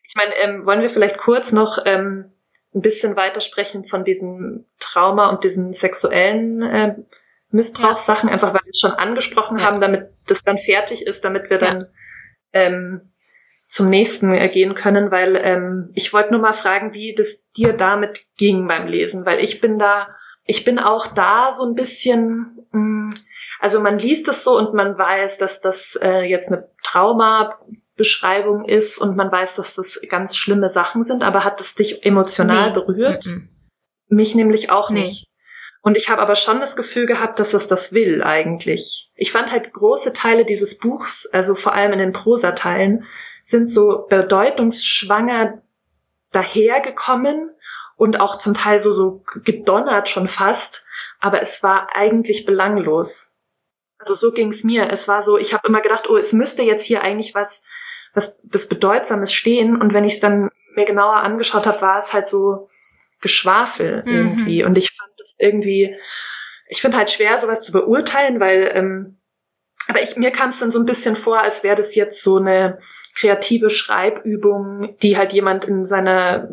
Ich 0.05 0.15
meine, 0.17 0.35
ähm, 0.37 0.67
wollen 0.67 0.83
wir 0.83 0.91
vielleicht 0.91 1.19
kurz 1.19 1.53
noch 1.53 1.79
ähm, 1.87 2.33
ein 2.75 2.81
bisschen 2.81 3.17
weitersprechen 3.17 3.85
von 3.85 4.05
diesem 4.05 4.67
Trauma 4.79 5.29
und 5.31 5.45
diesen 5.45 5.73
sexuellen 5.73 6.63
äh, 6.63 6.95
Missbrauchssachen, 7.51 8.29
ja. 8.29 8.33
einfach 8.33 8.55
weil 8.55 8.63
wir 8.65 8.71
es 8.71 8.81
schon 8.81 8.93
angesprochen 8.93 9.59
ja. 9.59 9.65
haben, 9.65 9.81
damit 9.81 10.09
das 10.27 10.43
dann 10.43 10.59
fertig 10.59 11.07
ist, 11.07 11.25
damit 11.25 11.51
wir 11.51 11.59
dann 11.59 11.87
ähm, 12.53 13.13
zum 13.49 13.91
nächsten 13.91 14.33
äh, 14.33 14.49
gehen 14.49 14.75
können, 14.75 15.11
weil 15.11 15.37
ähm, 15.37 15.91
ich 15.95 16.13
wollte 16.13 16.31
nur 16.31 16.41
mal 16.41 16.53
fragen, 16.55 16.95
wie 16.95 17.15
das 17.15 17.51
dir 17.53 17.73
damit 17.75 18.27
ging 18.37 18.67
beim 18.67 18.87
Lesen, 18.87 19.27
weil 19.27 19.41
ich 19.41 19.61
bin 19.61 19.79
da 19.79 20.15
ich 20.45 20.65
bin 20.65 20.79
auch 20.79 21.07
da 21.07 21.53
so 21.53 21.65
ein 21.65 21.75
bisschen, 21.75 22.67
mm, 22.73 23.11
also 23.61 23.81
man 23.81 23.99
liest 23.99 24.29
es 24.29 24.45
so 24.45 24.59
und 24.59 24.75
man 24.75 24.99
weiß, 24.99 25.39
dass 25.39 25.61
das 25.61 25.99
äh, 26.03 26.23
jetzt 26.23 26.51
eine 26.51 26.69
Traumabeschreibung 26.83 28.65
ist 28.65 28.99
und 28.99 29.17
man 29.17 29.31
weiß, 29.31 29.57
dass 29.57 29.75
das 29.75 30.01
ganz 30.09 30.37
schlimme 30.37 30.69
Sachen 30.69 31.03
sind, 31.03 31.23
aber 31.23 31.45
hat 31.45 31.61
es 31.61 31.75
dich 31.75 32.05
emotional 32.05 32.71
nee. 32.71 32.75
berührt? 32.75 33.27
Mm 33.27 33.49
Mich 34.09 34.35
nämlich 34.35 34.71
auch 34.71 34.91
nicht. 34.91 35.23
Nee. 35.23 35.29
Und 35.81 35.97
ich 35.97 36.11
habe 36.11 36.21
aber 36.21 36.37
schon 36.37 36.61
das 36.61 36.77
Gefühl 36.77 37.07
gehabt, 37.07 37.41
dass 37.41 37.55
es 37.55 37.67
das 37.67 37.93
will 37.93 38.23
eigentlich. 38.23 39.11
Ich 39.17 39.33
fand 39.33 39.51
halt 39.51 39.73
große 39.73 40.13
Teile 40.13 40.45
dieses 40.45 40.79
Buchs, 40.79 41.27
also 41.33 41.55
vor 41.55 41.73
allem 41.73 41.93
in 41.93 41.99
den 41.99 42.13
Prosateilen, 42.13 43.05
sind 43.43 43.71
so 43.71 44.07
bedeutungsschwanger 44.09 45.63
dahergekommen 46.31 47.51
und 47.97 48.21
auch 48.21 48.39
zum 48.39 48.55
Teil 48.55 48.79
so, 48.79 48.93
so 48.93 49.23
gedonnert 49.45 50.09
schon 50.09 50.29
fast. 50.29 50.87
Aber 51.21 51.41
es 51.41 51.63
war 51.63 51.89
eigentlich 51.95 52.47
belanglos. 52.47 53.37
Also 53.99 54.15
so 54.15 54.33
ging's 54.33 54.65
mir. 54.65 54.91
Es 54.91 55.07
war 55.09 55.23
so, 55.23 55.39
ich 55.39 55.55
habe 55.55 55.69
immer 55.69 55.81
gedacht, 55.81 56.11
oh, 56.11 56.17
es 56.17 56.33
müsste 56.33 56.63
jetzt 56.63 56.85
hier 56.85 57.03
eigentlich 57.03 57.35
was, 57.35 57.65
was, 58.15 58.41
was 58.45 58.69
Bedeutsames 58.69 59.33
stehen. 59.33 59.81
Und 59.81 59.93
wenn 59.93 60.05
ich 60.05 60.15
es 60.15 60.21
dann 60.21 60.51
mir 60.75 60.85
genauer 60.85 61.17
angeschaut 61.17 61.67
habe, 61.67 61.81
war 61.81 61.99
es 61.99 62.13
halt 62.13 62.27
so, 62.27 62.69
Geschwafel 63.23 64.03
mhm. 64.05 64.13
irgendwie. 64.13 64.65
Und 64.65 64.77
ich 64.77 64.91
fand 64.91 65.13
das 65.17 65.37
irgendwie, 65.39 65.97
ich 66.69 66.83
finde 66.83 66.99
halt 66.99 67.11
schwer, 67.11 67.39
sowas 67.39 67.63
zu 67.63 67.73
beurteilen, 67.73 68.39
weil, 68.41 68.71
ähm, 68.75 69.19
aber 69.89 70.03
ich, 70.03 70.17
mir 70.17 70.31
kam 70.31 70.51
es 70.51 70.59
dann 70.59 70.71
so 70.71 70.79
ein 70.79 70.87
bisschen 70.87 71.17
vor, 71.17 71.41
als 71.41 71.65
wäre 71.65 71.77
das 71.77 71.95
jetzt 71.95 72.23
so 72.23 72.37
eine 72.37 72.79
kreative 73.15 73.71
Schreibübung, 73.71 74.97
die 74.99 75.17
halt 75.17 75.33
jemand 75.33 75.65
in 75.65 75.85
seiner 75.85 76.49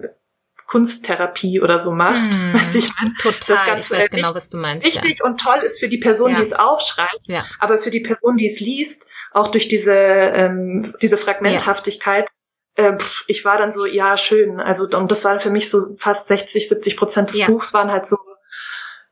Kunsttherapie 0.70 1.62
oder 1.62 1.80
so 1.80 1.92
macht. 1.92 2.32
Mm, 2.32 2.54
weißt 2.54 2.76
du, 2.76 2.78
ich 2.78 2.92
mein, 3.02 3.16
total. 3.16 3.40
Das 3.48 3.66
Ganze 3.66 3.96
ich 3.96 4.02
weiß 4.02 4.10
genau, 4.12 4.36
was 4.36 4.50
du 4.50 4.58
meinst. 4.58 4.86
Wichtig 4.86 5.18
ja. 5.20 5.26
und 5.26 5.42
toll 5.42 5.58
ist 5.64 5.80
für 5.80 5.90
die 5.90 5.98
Person, 5.98 6.30
ja. 6.30 6.36
die 6.36 6.44
es 6.44 6.54
aufschreibt, 6.54 7.28
ja. 7.28 7.44
aber 7.60 7.80
für 7.80 7.90
die 7.90 8.02
Person, 8.02 8.38
die 8.38 8.46
es 8.46 8.60
liest, 8.60 9.08
auch 9.32 9.48
durch 9.48 9.68
diese 9.68 9.96
ähm, 9.96 10.94
diese 11.02 11.18
Fragmenthaftigkeit, 11.18 12.30
äh, 12.76 12.98
ich 13.26 13.44
war 13.46 13.58
dann 13.58 13.72
so, 13.72 13.88
ja, 13.88 14.16
schön. 14.16 14.60
Also, 14.60 14.88
und 14.96 15.12
das 15.12 15.26
waren 15.26 15.40
für 15.40 15.50
mich 15.50 15.72
so 15.72 15.80
fast 15.96 16.28
60, 16.28 16.70
70 16.70 16.98
Prozent 16.98 17.30
des. 17.32 17.48
Buchs 17.48 17.74
waren 17.74 17.90
halt 17.90 18.06
so, 18.06 18.18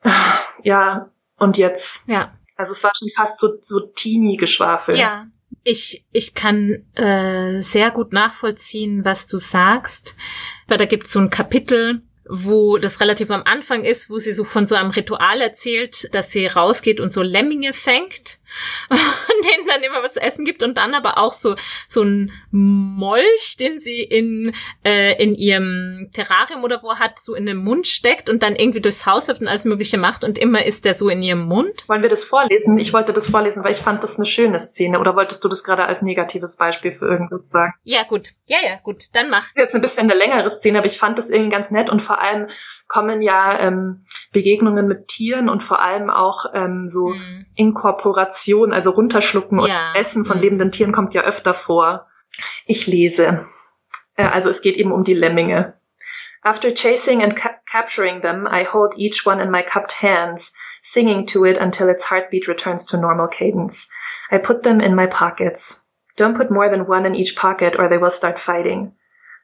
äh, 0.03 0.09
ja, 0.61 1.09
und 1.37 1.57
jetzt. 1.57 2.07
Ja. 2.07 2.33
Also 2.55 2.71
es 2.71 2.83
war 2.83 2.91
schon 2.95 3.09
fast 3.09 3.39
so, 3.39 3.57
so 3.61 3.79
Teenie-Geschwafel. 3.79 4.95
Ja. 4.95 5.25
Ich, 5.69 6.05
ich 6.13 6.33
kann 6.33 6.81
äh, 6.95 7.61
sehr 7.61 7.91
gut 7.91 8.13
nachvollziehen, 8.13 9.03
was 9.03 9.27
du 9.27 9.35
sagst. 9.35 10.15
Weil 10.65 10.77
da 10.77 10.85
gibt 10.85 11.07
es 11.07 11.11
so 11.11 11.19
ein 11.19 11.29
Kapitel, 11.29 12.03
wo 12.29 12.77
das 12.77 13.01
relativ 13.01 13.29
am 13.31 13.43
Anfang 13.43 13.83
ist, 13.83 14.09
wo 14.09 14.17
sie 14.17 14.31
so 14.31 14.45
von 14.45 14.65
so 14.65 14.75
einem 14.75 14.91
Ritual 14.91 15.41
erzählt, 15.41 16.07
dass 16.15 16.31
sie 16.31 16.45
rausgeht 16.45 17.01
und 17.01 17.11
so 17.11 17.21
Lemminge 17.21 17.73
fängt 17.73 18.37
und 18.89 18.99
denen 19.45 19.67
dann 19.67 19.83
immer 19.83 20.03
was 20.03 20.13
zu 20.13 20.21
essen 20.21 20.45
gibt 20.45 20.63
und 20.63 20.77
dann 20.77 20.93
aber 20.93 21.17
auch 21.17 21.33
so 21.33 21.55
so 21.87 22.03
ein 22.03 22.31
Molch, 22.51 23.57
den 23.59 23.79
sie 23.79 24.01
in 24.01 24.53
äh, 24.83 25.21
in 25.21 25.35
ihrem 25.35 26.09
Terrarium 26.13 26.63
oder 26.63 26.81
wo 26.83 26.95
hat, 26.95 27.19
so 27.19 27.35
in 27.35 27.45
den 27.45 27.57
Mund 27.57 27.87
steckt 27.87 28.29
und 28.29 28.43
dann 28.43 28.55
irgendwie 28.55 28.81
durchs 28.81 29.05
Haus 29.05 29.27
läuft 29.27 29.41
und 29.41 29.47
alles 29.47 29.65
Mögliche 29.65 29.97
macht 29.97 30.23
und 30.23 30.37
immer 30.37 30.65
ist 30.65 30.85
der 30.85 30.93
so 30.93 31.09
in 31.09 31.21
ihrem 31.21 31.45
Mund. 31.45 31.87
Wollen 31.87 32.01
wir 32.01 32.09
das 32.09 32.23
vorlesen? 32.23 32.77
Ich 32.77 32.93
wollte 32.93 33.13
das 33.13 33.29
vorlesen, 33.29 33.63
weil 33.63 33.71
ich 33.71 33.77
fand 33.77 34.03
das 34.03 34.17
eine 34.17 34.25
schöne 34.25 34.59
Szene. 34.59 34.99
Oder 34.99 35.15
wolltest 35.15 35.43
du 35.43 35.49
das 35.49 35.63
gerade 35.63 35.85
als 35.85 36.01
negatives 36.01 36.57
Beispiel 36.57 36.91
für 36.91 37.05
irgendwas 37.05 37.49
sagen? 37.49 37.73
Ja, 37.83 38.03
gut. 38.03 38.33
Ja, 38.45 38.57
ja, 38.63 38.77
gut. 38.83 39.05
Dann 39.13 39.29
mach. 39.29 39.47
Jetzt 39.55 39.75
ein 39.75 39.81
bisschen 39.81 40.09
eine 40.09 40.17
längere 40.17 40.49
Szene, 40.49 40.79
aber 40.79 40.87
ich 40.87 40.97
fand 40.97 41.17
das 41.17 41.29
irgendwie 41.29 41.51
ganz 41.51 41.71
nett 41.71 41.89
und 41.89 42.01
vor 42.01 42.21
allem 42.21 42.47
kommen 42.87 43.21
ja 43.21 43.59
ähm, 43.59 44.05
Begegnungen 44.33 44.87
mit 44.87 45.07
Tieren 45.07 45.49
und 45.49 45.63
vor 45.63 45.81
allem 45.81 46.09
auch 46.09 46.45
ähm, 46.53 46.87
so 46.87 47.09
mhm. 47.09 47.45
Inkorporation, 47.55 48.73
also 48.73 48.91
runterschlucken 48.91 49.59
und 49.59 49.69
ja. 49.69 49.93
Essen 49.95 50.25
von 50.25 50.37
mhm. 50.37 50.43
lebenden 50.43 50.71
Tieren 50.71 50.91
kommt 50.91 51.13
ja 51.13 51.21
öfter 51.21 51.53
vor. 51.53 52.07
Ich 52.65 52.87
lese. 52.87 53.45
Äh, 54.15 54.25
also 54.25 54.49
es 54.49 54.61
geht 54.61 54.77
eben 54.77 54.91
um 54.91 55.03
die 55.03 55.13
Lemminge. 55.13 55.73
After 56.43 56.71
chasing 56.73 57.23
and 57.23 57.35
ca 57.35 57.55
capturing 57.65 58.21
them, 58.21 58.47
I 58.47 58.63
hold 58.63 58.97
each 58.97 59.25
one 59.25 59.41
in 59.41 59.51
my 59.51 59.63
cupped 59.63 60.01
hands, 60.01 60.55
singing 60.81 61.25
to 61.27 61.45
it 61.45 61.57
until 61.57 61.89
its 61.89 62.05
heartbeat 62.05 62.47
returns 62.47 62.85
to 62.87 62.97
normal 62.97 63.27
cadence. 63.27 63.89
I 64.31 64.37
put 64.37 64.63
them 64.63 64.79
in 64.79 64.95
my 64.95 65.07
pockets. 65.07 65.85
Don't 66.15 66.37
put 66.37 66.49
more 66.51 66.69
than 66.69 66.87
one 66.87 67.05
in 67.05 67.15
each 67.15 67.35
pocket 67.35 67.75
or 67.77 67.89
they 67.89 67.97
will 67.97 68.11
start 68.11 68.39
fighting. 68.39 68.93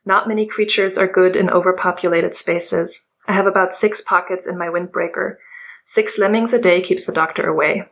Not 0.05 0.27
many 0.27 0.45
creatures 0.47 0.97
are 0.97 1.07
good 1.07 1.35
in 1.35 1.49
overpopulated 1.49 2.35
spaces. 2.35 3.12
I 3.27 3.33
have 3.33 3.47
about 3.47 3.73
six 3.73 4.01
pockets 4.01 4.47
in 4.47 4.57
my 4.57 4.67
windbreaker. 4.67 5.37
Six 5.85 6.19
lemmings 6.19 6.53
a 6.53 6.61
day 6.61 6.81
keeps 6.81 7.05
the 7.05 7.13
doctor 7.13 7.47
away. 7.47 7.89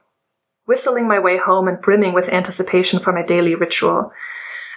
Whistling 0.66 1.08
my 1.08 1.20
way 1.20 1.38
home 1.38 1.68
and 1.68 1.82
brimming 1.82 2.14
with 2.14 2.30
anticipation 2.30 3.00
for 3.00 3.12
my 3.12 3.24
daily 3.24 3.56
ritual. 3.56 4.12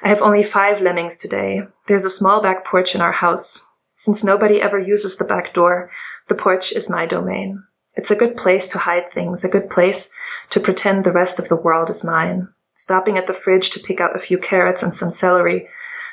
I 0.03 0.09
have 0.09 0.23
only 0.23 0.43
five 0.43 0.81
lemmings 0.81 1.17
today. 1.17 1.63
There's 1.87 2.05
a 2.05 2.11
small 2.11 2.41
back 2.41 2.65
porch 2.65 2.95
in 2.95 3.01
our 3.01 3.13
house. 3.13 3.71
Since 3.95 4.25
nobody 4.25 4.61
ever 4.61 4.79
uses 4.79 5.17
the 5.17 5.25
back 5.25 5.53
door, 5.53 5.91
the 6.29 6.35
porch 6.35 6.73
is 6.73 6.91
my 6.91 7.07
domain. 7.07 7.63
It's 7.97 8.11
a 8.11 8.17
good 8.17 8.37
place 8.37 8.69
to 8.69 8.79
hide 8.79 9.09
things, 9.09 9.45
a 9.45 9.49
good 9.49 9.71
place 9.71 10.13
to 10.51 10.61
pretend 10.61 11.05
the 11.05 11.13
rest 11.13 11.39
of 11.39 11.49
the 11.49 11.57
world 11.57 11.91
is 11.91 12.05
mine. 12.05 12.49
Stopping 12.75 13.19
at 13.19 13.27
the 13.27 13.33
fridge 13.33 13.71
to 13.71 13.81
pick 13.81 14.01
out 14.01 14.17
a 14.17 14.21
few 14.21 14.39
carrots 14.39 14.83
and 14.83 14.95
some 14.95 15.11
celery, 15.11 15.69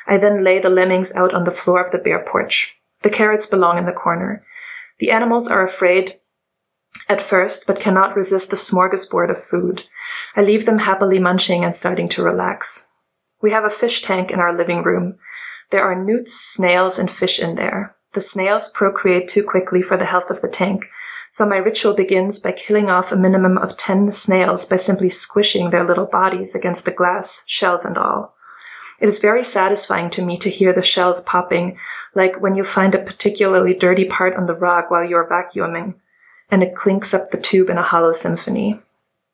I 0.06 0.18
then 0.18 0.44
lay 0.44 0.60
the 0.60 0.70
lemmings 0.70 1.16
out 1.16 1.34
on 1.34 1.44
the 1.44 1.52
floor 1.52 1.82
of 1.82 1.92
the 1.92 1.98
bare 1.98 2.24
porch. 2.24 2.78
The 3.04 3.10
carrots 3.10 3.48
belong 3.48 3.78
in 3.78 3.86
the 3.86 3.94
corner. 3.94 4.46
The 5.00 5.12
animals 5.12 5.50
are 5.50 5.64
afraid 5.64 6.20
at 7.10 7.22
first, 7.22 7.66
but 7.66 7.80
cannot 7.80 8.16
resist 8.16 8.50
the 8.50 8.56
smorgasbord 8.56 9.32
of 9.32 9.44
food. 9.44 9.84
I 10.36 10.42
leave 10.42 10.66
them 10.66 10.78
happily 10.78 11.20
munching 11.20 11.64
and 11.64 11.76
starting 11.76 12.10
to 12.10 12.24
relax. 12.24 12.90
We 13.42 13.52
have 13.52 13.64
a 13.64 13.70
fish 13.70 14.02
tank 14.02 14.30
in 14.30 14.40
our 14.40 14.54
living 14.54 14.84
room. 14.84 15.18
There 15.72 15.84
are 15.84 15.96
newts, 15.96 16.34
snails, 16.34 17.00
and 17.00 17.10
fish 17.10 17.40
in 17.40 17.56
there. 17.56 17.96
The 18.14 18.22
snails 18.22 18.70
procreate 18.70 19.30
too 19.30 19.44
quickly 19.44 19.82
for 19.82 19.98
the 19.98 20.06
health 20.06 20.30
of 20.30 20.42
the 20.42 20.50
tank, 20.50 20.86
so 21.32 21.48
my 21.48 21.58
ritual 21.58 21.94
begins 21.94 22.40
by 22.40 22.52
killing 22.52 22.90
off 22.90 23.12
a 23.12 23.16
minimum 23.16 23.58
of 23.58 23.78
10 23.78 24.12
snails 24.12 24.66
by 24.66 24.76
simply 24.76 25.10
squishing 25.10 25.70
their 25.70 25.86
little 25.86 26.06
bodies 26.06 26.54
against 26.54 26.84
the 26.86 26.92
glass, 26.92 27.46
shells 27.48 27.86
and 27.86 27.98
all. 27.98 28.36
It 29.02 29.10
is 29.10 29.18
very 29.18 29.44
satisfying 29.44 30.12
to 30.12 30.22
me 30.22 30.38
to 30.38 30.50
hear 30.50 30.74
the 30.74 30.84
shells 30.84 31.22
popping, 31.22 31.80
like 32.14 32.40
when 32.40 32.56
you 32.56 32.64
find 32.64 32.94
a 32.94 33.02
particularly 33.02 33.74
dirty 33.74 34.06
part 34.06 34.36
on 34.36 34.46
the 34.46 34.54
rug 34.54 34.86
while 34.90 35.04
you're 35.04 35.26
vacuuming, 35.26 35.96
and 36.52 36.62
it 36.62 36.76
clinks 36.76 37.12
up 37.12 37.32
the 37.32 37.42
tube 37.42 37.72
in 37.72 37.80
a 37.80 37.82
hollow 37.82 38.12
symphony. 38.12 38.80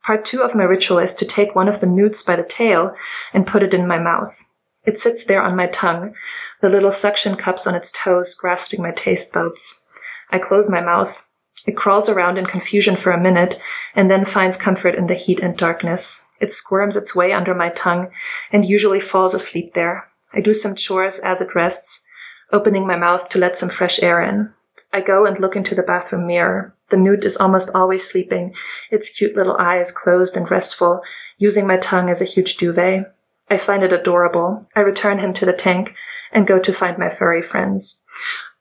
Part 0.05 0.23
two 0.23 0.41
of 0.41 0.55
my 0.55 0.63
ritual 0.63 0.99
is 0.99 1.15
to 1.15 1.25
take 1.25 1.53
one 1.53 1.67
of 1.67 1.81
the 1.81 1.85
newts 1.85 2.23
by 2.23 2.37
the 2.37 2.45
tail 2.45 2.95
and 3.33 3.45
put 3.45 3.61
it 3.61 3.73
in 3.73 3.85
my 3.85 3.99
mouth. 3.99 4.41
It 4.85 4.97
sits 4.97 5.25
there 5.25 5.41
on 5.41 5.57
my 5.57 5.67
tongue, 5.67 6.15
the 6.61 6.69
little 6.69 6.91
suction 6.91 7.35
cups 7.35 7.67
on 7.67 7.75
its 7.75 7.91
toes 7.91 8.35
grasping 8.35 8.81
my 8.81 8.91
taste 8.91 9.33
buds. 9.33 9.83
I 10.31 10.39
close 10.39 10.69
my 10.69 10.79
mouth. 10.79 11.27
It 11.65 11.75
crawls 11.75 12.07
around 12.07 12.37
in 12.37 12.45
confusion 12.45 12.95
for 12.95 13.11
a 13.11 13.19
minute 13.19 13.59
and 13.95 14.09
then 14.09 14.25
finds 14.25 14.57
comfort 14.57 14.95
in 14.95 15.07
the 15.07 15.15
heat 15.15 15.39
and 15.39 15.57
darkness. 15.57 16.27
It 16.39 16.51
squirms 16.51 16.95
its 16.95 17.15
way 17.15 17.33
under 17.33 17.55
my 17.55 17.69
tongue 17.69 18.11
and 18.51 18.63
usually 18.63 18.99
falls 18.99 19.33
asleep 19.33 19.73
there. 19.73 20.07
I 20.33 20.41
do 20.41 20.53
some 20.53 20.75
chores 20.75 21.19
as 21.19 21.41
it 21.41 21.55
rests, 21.55 22.07
opening 22.51 22.85
my 22.85 22.97
mouth 22.97 23.29
to 23.29 23.39
let 23.39 23.57
some 23.57 23.69
fresh 23.69 24.01
air 24.03 24.21
in. 24.21 24.53
I 24.93 25.01
go 25.01 25.25
and 25.25 25.39
look 25.39 25.55
into 25.55 25.75
the 25.75 25.83
bathroom 25.83 26.27
mirror. 26.27 26.73
The 26.89 26.97
newt 26.97 27.25
is 27.25 27.37
almost 27.37 27.75
always 27.75 28.09
sleeping, 28.09 28.55
its 28.89 29.09
cute 29.09 29.35
little 29.35 29.57
eyes 29.57 29.91
closed 29.91 30.37
and 30.37 30.49
restful, 30.49 31.01
using 31.37 31.67
my 31.67 31.77
tongue 31.77 32.09
as 32.09 32.21
a 32.21 32.25
huge 32.25 32.57
duvet. 32.57 33.11
I 33.49 33.57
find 33.57 33.83
it 33.83 33.93
adorable. 33.93 34.61
I 34.75 34.81
return 34.81 35.19
him 35.19 35.33
to 35.33 35.45
the 35.45 35.53
tank 35.53 35.95
and 36.31 36.47
go 36.47 36.59
to 36.59 36.73
find 36.73 36.97
my 36.97 37.09
furry 37.09 37.41
friends. 37.41 38.05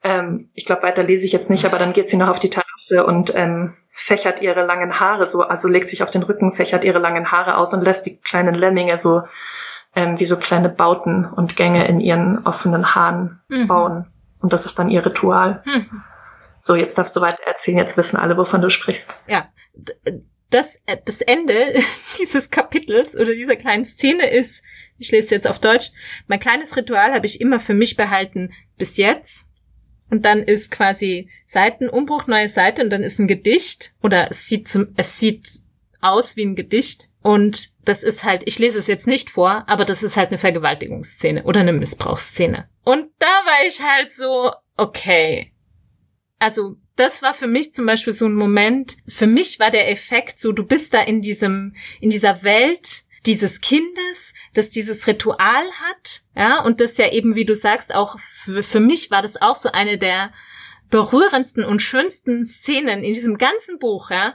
Ähm, 0.02 0.48
ich 0.54 0.66
glaube, 0.66 0.82
weiter 0.82 1.02
lese 1.02 1.26
ich 1.26 1.32
jetzt 1.32 1.50
nicht, 1.50 1.64
aber 1.64 1.78
dann 1.78 1.92
geht 1.92 2.08
sie 2.08 2.16
noch 2.16 2.28
auf 2.28 2.38
die 2.38 2.50
Terrasse 2.76 3.06
und 3.06 3.34
ähm, 3.34 3.74
fächert 3.92 4.42
ihre 4.42 4.64
langen 4.64 5.00
Haare 5.00 5.26
so, 5.26 5.42
also 5.42 5.68
legt 5.68 5.88
sich 5.88 6.02
auf 6.02 6.10
den 6.10 6.22
Rücken, 6.22 6.52
fächert 6.52 6.84
ihre 6.84 6.98
langen 6.98 7.32
Haare 7.32 7.56
aus 7.56 7.72
und 7.74 7.84
lässt 7.84 8.06
die 8.06 8.18
kleinen 8.18 8.54
Lemminge 8.54 8.98
so 8.98 9.22
ähm, 9.94 10.18
wie 10.20 10.24
so 10.24 10.36
kleine 10.36 10.68
Bauten 10.68 11.24
und 11.24 11.56
Gänge 11.56 11.86
in 11.88 12.00
ihren 12.00 12.44
offenen 12.46 12.94
Haaren 12.94 13.40
mhm. 13.48 13.66
bauen. 13.66 14.06
Und 14.40 14.52
das 14.52 14.66
ist 14.66 14.78
dann 14.78 14.90
ihr 14.90 15.04
Ritual. 15.04 15.62
Mhm. 15.64 16.02
So, 16.60 16.74
jetzt 16.74 16.98
darfst 16.98 17.16
du 17.16 17.20
weiter 17.20 17.42
erzählen, 17.46 17.78
jetzt 17.78 17.96
wissen 17.96 18.18
alle, 18.18 18.36
wovon 18.36 18.60
du 18.60 18.68
sprichst. 18.68 19.22
Ja. 19.26 19.48
Das, 20.50 20.76
äh, 20.86 20.98
das 21.04 21.22
Ende 21.22 21.80
dieses 22.20 22.50
Kapitels 22.50 23.16
oder 23.16 23.32
dieser 23.32 23.56
kleinen 23.56 23.86
Szene 23.86 24.30
ist, 24.30 24.62
ich 24.98 25.10
lese 25.10 25.34
jetzt 25.34 25.48
auf 25.48 25.58
Deutsch, 25.58 25.90
mein 26.26 26.40
kleines 26.40 26.76
Ritual 26.76 27.14
habe 27.14 27.26
ich 27.26 27.40
immer 27.40 27.60
für 27.60 27.74
mich 27.74 27.96
behalten 27.96 28.52
bis 28.76 28.98
jetzt 28.98 29.46
und 30.10 30.24
dann 30.24 30.42
ist 30.42 30.70
quasi 30.70 31.28
Seitenumbruch, 31.46 32.26
neue 32.26 32.48
Seite 32.48 32.82
und 32.82 32.90
dann 32.90 33.02
ist 33.02 33.18
ein 33.18 33.26
Gedicht 33.26 33.92
oder 34.02 34.30
es 34.30 34.46
sieht 34.48 34.68
zum, 34.68 34.88
es 34.96 35.18
sieht 35.18 35.48
aus 36.00 36.36
wie 36.36 36.44
ein 36.44 36.56
Gedicht 36.56 37.08
und 37.22 37.70
das 37.84 38.02
ist 38.02 38.22
halt, 38.22 38.42
ich 38.46 38.58
lese 38.58 38.78
es 38.78 38.86
jetzt 38.86 39.08
nicht 39.08 39.30
vor, 39.30 39.64
aber 39.66 39.84
das 39.84 40.02
ist 40.02 40.16
halt 40.16 40.28
eine 40.28 40.38
Vergewaltigungsszene 40.38 41.42
oder 41.42 41.60
eine 41.60 41.72
Missbrauchsszene. 41.72 42.68
Und 42.84 43.08
da 43.18 43.26
war 43.26 43.66
ich 43.66 43.82
halt 43.82 44.12
so, 44.12 44.52
okay. 44.76 45.50
Also, 46.38 46.76
das 46.94 47.22
war 47.22 47.34
für 47.34 47.48
mich 47.48 47.72
zum 47.72 47.84
Beispiel 47.84 48.12
so 48.12 48.26
ein 48.26 48.34
Moment. 48.34 48.96
Für 49.08 49.26
mich 49.26 49.58
war 49.58 49.70
der 49.70 49.90
Effekt 49.90 50.38
so, 50.38 50.52
du 50.52 50.64
bist 50.64 50.94
da 50.94 51.00
in 51.00 51.20
diesem, 51.20 51.74
in 52.00 52.10
dieser 52.10 52.44
Welt 52.44 53.05
dieses 53.26 53.60
Kindes, 53.60 54.32
das 54.54 54.70
dieses 54.70 55.06
Ritual 55.06 55.64
hat, 55.80 56.22
ja, 56.34 56.62
und 56.62 56.80
das 56.80 56.96
ja 56.96 57.10
eben, 57.10 57.34
wie 57.34 57.44
du 57.44 57.54
sagst, 57.54 57.94
auch 57.94 58.18
für, 58.18 58.62
für 58.62 58.80
mich 58.80 59.10
war 59.10 59.22
das 59.22 59.40
auch 59.40 59.56
so 59.56 59.70
eine 59.72 59.98
der 59.98 60.32
berührendsten 60.90 61.64
und 61.64 61.82
schönsten 61.82 62.44
Szenen 62.44 63.02
in 63.02 63.12
diesem 63.12 63.38
ganzen 63.38 63.78
Buch, 63.78 64.10
ja. 64.10 64.34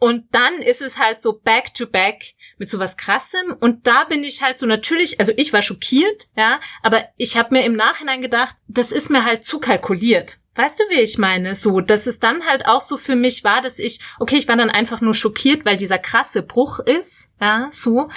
Und 0.00 0.32
dann 0.32 0.54
ist 0.62 0.80
es 0.80 0.98
halt 0.98 1.20
so 1.20 1.32
back 1.32 1.74
to 1.74 1.86
back 1.86 2.34
mit 2.56 2.68
sowas 2.68 2.96
krassem. 2.96 3.56
Und 3.58 3.88
da 3.88 4.04
bin 4.04 4.22
ich 4.22 4.42
halt 4.42 4.56
so 4.56 4.64
natürlich, 4.64 5.18
also 5.18 5.32
ich 5.36 5.52
war 5.52 5.62
schockiert, 5.62 6.28
ja, 6.36 6.60
aber 6.82 7.04
ich 7.16 7.36
habe 7.36 7.54
mir 7.54 7.64
im 7.64 7.74
Nachhinein 7.74 8.20
gedacht, 8.20 8.56
das 8.68 8.92
ist 8.92 9.10
mir 9.10 9.24
halt 9.24 9.44
zu 9.44 9.58
kalkuliert. 9.58 10.38
Weißt 10.58 10.80
du, 10.80 10.82
wie 10.90 11.00
ich 11.00 11.18
meine? 11.18 11.54
So, 11.54 11.80
dass 11.80 12.08
es 12.08 12.18
dann 12.18 12.44
halt 12.44 12.66
auch 12.66 12.80
so 12.80 12.96
für 12.96 13.14
mich 13.14 13.44
war, 13.44 13.62
dass 13.62 13.78
ich, 13.78 14.00
okay, 14.18 14.38
ich 14.38 14.48
war 14.48 14.56
dann 14.56 14.70
einfach 14.70 15.00
nur 15.00 15.14
schockiert, 15.14 15.64
weil 15.64 15.76
dieser 15.76 15.98
krasse 15.98 16.42
Bruch 16.42 16.80
ist, 16.80 17.28
ja, 17.40 17.68
so. 17.70 18.08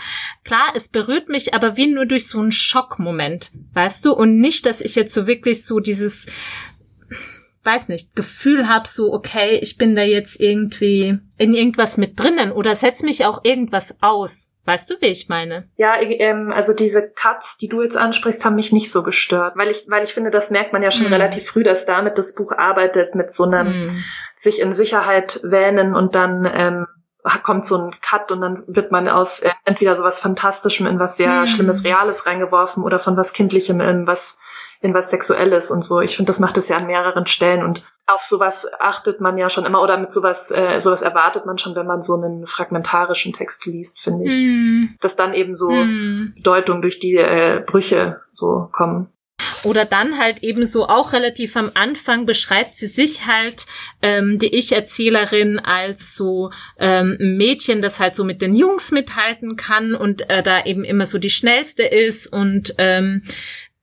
Klar, 0.44 0.74
es 0.74 0.90
berührt 0.90 1.30
mich, 1.30 1.54
aber 1.54 1.78
wie 1.78 1.86
nur 1.86 2.08
durch 2.08 2.28
so 2.28 2.40
einen 2.40 2.52
Schockmoment, 2.52 3.52
weißt 3.76 4.04
du? 4.04 4.14
Und 4.14 4.40
nicht, 4.40 4.66
dass 4.66 4.82
ich 4.82 4.96
jetzt 4.96 5.14
so 5.14 5.28
wirklich 5.28 5.68
so 5.68 5.80
dieses, 5.80 6.26
weiß 7.62 7.90
nicht, 7.90 8.16
Gefühl 8.16 8.68
habe, 8.68 8.88
so, 8.88 9.14
okay, 9.14 9.60
ich 9.62 9.78
bin 9.78 9.94
da 9.94 10.02
jetzt 10.02 10.40
irgendwie 10.40 11.20
in 11.38 11.54
irgendwas 11.54 11.98
mit 11.98 12.20
drinnen 12.20 12.52
oder 12.52 12.74
setz 12.74 13.04
mich 13.04 13.24
auch 13.24 13.44
irgendwas 13.44 13.94
aus. 14.02 14.51
Weißt 14.66 14.90
du, 14.90 14.96
wie 15.00 15.08
ich 15.08 15.28
meine? 15.28 15.68
Ja, 15.76 16.00
ähm, 16.00 16.52
also 16.54 16.74
diese 16.76 17.10
Cuts, 17.10 17.58
die 17.58 17.68
du 17.68 17.82
jetzt 17.82 17.98
ansprichst, 17.98 18.46
haben 18.46 18.56
mich 18.56 18.72
nicht 18.72 18.92
so 18.92 19.02
gestört, 19.02 19.56
weil 19.56 19.70
ich, 19.70 19.86
weil 19.90 20.04
ich 20.04 20.14
finde, 20.14 20.30
das 20.30 20.52
merkt 20.52 20.72
man 20.72 20.84
ja 20.84 20.92
schon 20.92 21.10
mm. 21.10 21.14
relativ 21.14 21.48
früh, 21.48 21.64
dass 21.64 21.88
damit 21.88 22.20
das 22.20 22.36
Buch 22.36 22.52
arbeitet 22.52 23.16
mit 23.16 23.34
so 23.34 23.46
einem 23.46 23.86
mm. 23.86 24.04
sich 24.36 24.62
in 24.62 24.72
Sicherheit 24.72 25.40
wähnen 25.44 25.96
und 25.96 26.14
dann 26.14 26.48
ähm, 26.54 26.86
kommt 27.44 27.66
so 27.66 27.78
ein 27.78 27.92
Cut 28.02 28.32
und 28.32 28.42
dann 28.42 28.64
wird 28.68 28.92
man 28.92 29.10
aus 29.10 29.40
äh, 29.40 29.50
entweder 29.66 29.96
so 29.96 30.04
was 30.04 30.20
Fantastischem 30.20 30.86
in 30.86 31.00
was 31.00 31.18
sehr 31.18 31.42
mm. 31.42 31.48
Schlimmes, 31.48 31.84
Reales 31.84 32.28
reingeworfen 32.28 32.84
oder 32.84 33.00
von 33.00 33.18
was 33.18 33.34
Kindlichem 33.34 33.82
in 33.82 34.06
was 34.06 34.40
in 34.82 34.94
was 34.94 35.12
Sexuelles 35.12 35.72
und 35.72 35.86
so. 35.86 36.02
Ich 36.02 36.16
finde, 36.16 36.30
das 36.30 36.40
macht 36.40 36.58
es 36.58 36.68
ja 36.68 36.78
an 36.78 36.88
mehreren 36.88 37.28
Stellen 37.28 37.64
und 37.64 37.84
auf 38.08 38.22
sowas 38.22 38.68
achtet 38.80 39.22
man 39.22 39.38
ja 39.38 39.50
schon 39.50 39.66
immer 39.66 39.82
oder 39.82 39.98
mit 39.98 40.12
sowas, 40.12 40.52
äh, 40.52 40.80
sowas 40.80 41.02
erwartet 41.02 41.46
man 41.46 41.58
schon, 41.58 41.76
wenn 41.76 41.86
man 41.86 42.02
so 42.02 42.16
einen 42.16 42.46
fragmentarischen 42.46 43.32
Text 43.32 43.66
liest, 43.68 44.02
finde 44.02 44.26
ich. 44.26 44.44
Mm. 44.44 44.96
Dass 45.00 45.16
dann 45.16 45.34
eben 45.34 45.56
so 45.56 45.70
mm. 45.72 46.34
Bedeutung 46.36 46.82
durch 46.82 47.00
die 47.00 47.16
äh, 47.16 47.64
Brüche 47.66 48.22
so 48.32 48.70
kommen. 48.72 49.08
Oder 49.64 49.86
dann 49.86 50.18
halt 50.18 50.44
eben 50.44 50.66
so 50.66 50.88
auch 50.88 51.14
relativ 51.14 51.56
am 51.56 51.72
Anfang 51.76 52.26
beschreibt 52.26 52.76
sie 52.76 52.88
sich 52.88 53.28
halt, 53.28 53.66
ähm, 54.02 54.40
die 54.40 54.56
Ich-Erzählerin, 54.56 55.60
als 55.60 56.16
so 56.16 56.52
ähm, 56.80 57.18
ein 57.20 57.38
Mädchen, 57.38 57.82
das 57.82 58.00
halt 58.00 58.16
so 58.16 58.24
mit 58.24 58.42
den 58.42 58.56
Jungs 58.56 58.92
mithalten 58.92 59.56
kann 59.58 59.94
und 59.94 60.30
äh, 60.30 60.42
da 60.42 60.66
eben 60.66 60.84
immer 60.84 61.06
so 61.06 61.20
die 61.20 61.30
schnellste 61.30 61.84
ist 61.84 62.28
und 62.28 62.74
ähm, 62.78 63.24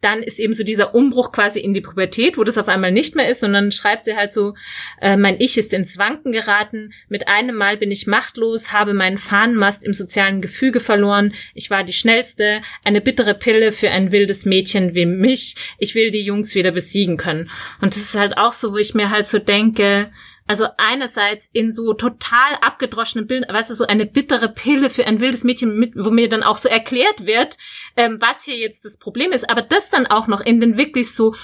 dann 0.00 0.22
ist 0.22 0.38
eben 0.38 0.52
so 0.52 0.62
dieser 0.62 0.94
Umbruch 0.94 1.32
quasi 1.32 1.58
in 1.58 1.74
die 1.74 1.80
Pubertät, 1.80 2.38
wo 2.38 2.44
das 2.44 2.56
auf 2.56 2.68
einmal 2.68 2.92
nicht 2.92 3.16
mehr 3.16 3.28
ist, 3.28 3.40
sondern 3.40 3.72
schreibt 3.72 4.04
sie 4.04 4.16
halt 4.16 4.32
so, 4.32 4.54
äh, 5.00 5.16
mein 5.16 5.40
Ich 5.40 5.58
ist 5.58 5.72
ins 5.72 5.98
Wanken 5.98 6.30
geraten, 6.30 6.92
mit 7.08 7.26
einem 7.26 7.56
Mal 7.56 7.76
bin 7.76 7.90
ich 7.90 8.06
machtlos, 8.06 8.72
habe 8.72 8.94
meinen 8.94 9.18
Fahnenmast 9.18 9.84
im 9.84 9.94
sozialen 9.94 10.40
Gefüge 10.40 10.78
verloren, 10.78 11.34
ich 11.54 11.70
war 11.70 11.82
die 11.82 11.92
schnellste, 11.92 12.62
eine 12.84 13.00
bittere 13.00 13.34
Pille 13.34 13.72
für 13.72 13.90
ein 13.90 14.12
wildes 14.12 14.44
Mädchen 14.44 14.94
wie 14.94 15.06
mich, 15.06 15.56
ich 15.78 15.94
will 15.96 16.10
die 16.10 16.22
Jungs 16.22 16.54
wieder 16.54 16.70
besiegen 16.70 17.16
können. 17.16 17.50
Und 17.80 17.96
das 17.96 18.02
ist 18.02 18.14
halt 18.14 18.38
auch 18.38 18.52
so, 18.52 18.72
wo 18.72 18.76
ich 18.76 18.94
mir 18.94 19.10
halt 19.10 19.26
so 19.26 19.38
denke, 19.38 20.12
also 20.48 20.66
einerseits 20.78 21.48
in 21.52 21.70
so 21.70 21.92
total 21.92 22.54
abgedroschenen 22.62 23.26
Bildern, 23.26 23.54
weißt 23.54 23.70
du, 23.70 23.74
so 23.74 23.86
eine 23.86 24.06
bittere 24.06 24.48
Pille 24.48 24.90
für 24.90 25.06
ein 25.06 25.20
wildes 25.20 25.44
Mädchen, 25.44 25.78
mit, 25.78 25.92
wo 25.94 26.10
mir 26.10 26.28
dann 26.28 26.42
auch 26.42 26.56
so 26.56 26.68
erklärt 26.68 27.26
wird, 27.26 27.58
ähm, 27.96 28.16
was 28.20 28.44
hier 28.44 28.56
jetzt 28.56 28.84
das 28.84 28.96
Problem 28.96 29.32
ist. 29.32 29.48
Aber 29.48 29.62
das 29.62 29.90
dann 29.90 30.06
auch 30.06 30.26
noch 30.26 30.40
in 30.40 30.58
den 30.60 30.76
wirklich 30.76 31.14
so 31.14 31.34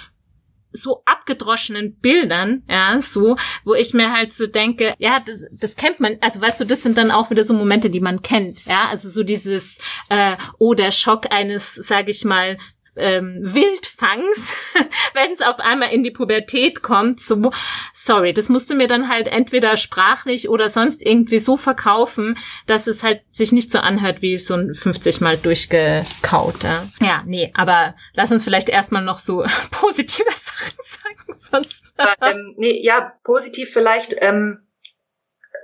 so 0.76 1.02
abgedroschenen 1.04 2.00
Bildern, 2.00 2.64
ja, 2.68 3.00
so, 3.00 3.36
wo 3.64 3.74
ich 3.74 3.94
mir 3.94 4.12
halt 4.12 4.32
so 4.32 4.48
denke, 4.48 4.94
ja, 4.98 5.20
das, 5.24 5.44
das 5.60 5.76
kennt 5.76 6.00
man, 6.00 6.18
also 6.20 6.40
weißt 6.40 6.60
du, 6.60 6.64
das 6.64 6.82
sind 6.82 6.98
dann 6.98 7.12
auch 7.12 7.30
wieder 7.30 7.44
so 7.44 7.54
Momente, 7.54 7.90
die 7.90 8.00
man 8.00 8.22
kennt, 8.22 8.66
ja, 8.66 8.88
also 8.90 9.08
so 9.08 9.22
dieses, 9.22 9.78
äh, 10.08 10.36
oh, 10.58 10.74
der 10.74 10.90
Schock 10.90 11.32
eines, 11.32 11.74
sage 11.74 12.10
ich 12.10 12.24
mal, 12.24 12.58
ähm, 12.96 13.40
Wildfangs, 13.42 14.54
wenn 15.14 15.32
es 15.32 15.40
auf 15.40 15.58
einmal 15.60 15.92
in 15.92 16.02
die 16.02 16.10
Pubertät 16.10 16.82
kommt, 16.82 17.20
so, 17.20 17.50
sorry, 17.92 18.32
das 18.32 18.48
musst 18.48 18.70
du 18.70 18.74
mir 18.74 18.86
dann 18.86 19.08
halt 19.08 19.28
entweder 19.28 19.76
sprachlich 19.76 20.48
oder 20.48 20.68
sonst 20.68 21.04
irgendwie 21.04 21.38
so 21.38 21.56
verkaufen, 21.56 22.38
dass 22.66 22.86
es 22.86 23.02
halt 23.02 23.22
sich 23.30 23.52
nicht 23.52 23.72
so 23.72 23.78
anhört 23.78 24.22
wie 24.22 24.38
so 24.38 24.54
ein 24.54 24.74
50 24.74 25.20
Mal 25.20 25.36
durchgekaut. 25.36 26.62
Ja, 26.62 26.86
ja 27.00 27.22
nee, 27.26 27.52
aber 27.54 27.94
lass 28.14 28.32
uns 28.32 28.44
vielleicht 28.44 28.68
erstmal 28.68 29.02
noch 29.02 29.18
so 29.18 29.44
positive 29.70 30.30
Sachen 30.30 30.76
sagen, 30.78 31.38
sonst. 31.38 31.84
ähm, 32.22 32.54
nee, 32.56 32.80
ja, 32.82 33.12
positiv 33.24 33.70
vielleicht, 33.72 34.14
ähm, 34.20 34.60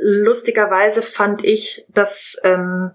lustigerweise 0.01 1.03
fand 1.03 1.45
ich, 1.45 1.85
dass 1.89 2.37
ähm, 2.43 2.91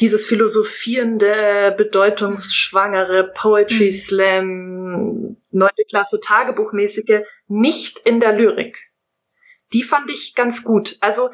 dieses 0.00 0.26
philosophierende, 0.26 1.74
bedeutungsschwangere 1.76 3.32
Poetry 3.34 3.86
mhm. 3.86 3.90
Slam, 3.90 5.36
neunte 5.50 5.84
Klasse 5.88 6.20
Tagebuchmäßige 6.20 7.22
nicht 7.46 7.98
in 8.00 8.20
der 8.20 8.32
Lyrik. 8.32 8.90
Die 9.72 9.82
fand 9.82 10.10
ich 10.10 10.34
ganz 10.34 10.64
gut. 10.64 10.96
Also 11.00 11.30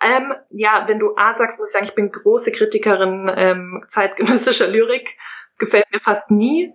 ähm, 0.00 0.34
ja, 0.50 0.84
wenn 0.86 0.98
du 0.98 1.16
A 1.16 1.34
sagst, 1.34 1.58
muss 1.58 1.68
ich 1.68 1.72
sagen, 1.72 1.86
ich 1.86 1.94
bin 1.94 2.10
große 2.10 2.52
Kritikerin 2.52 3.30
ähm, 3.34 3.84
zeitgenössischer 3.86 4.68
Lyrik. 4.68 5.16
Gefällt 5.58 5.90
mir 5.92 6.00
fast 6.00 6.30
nie. 6.30 6.72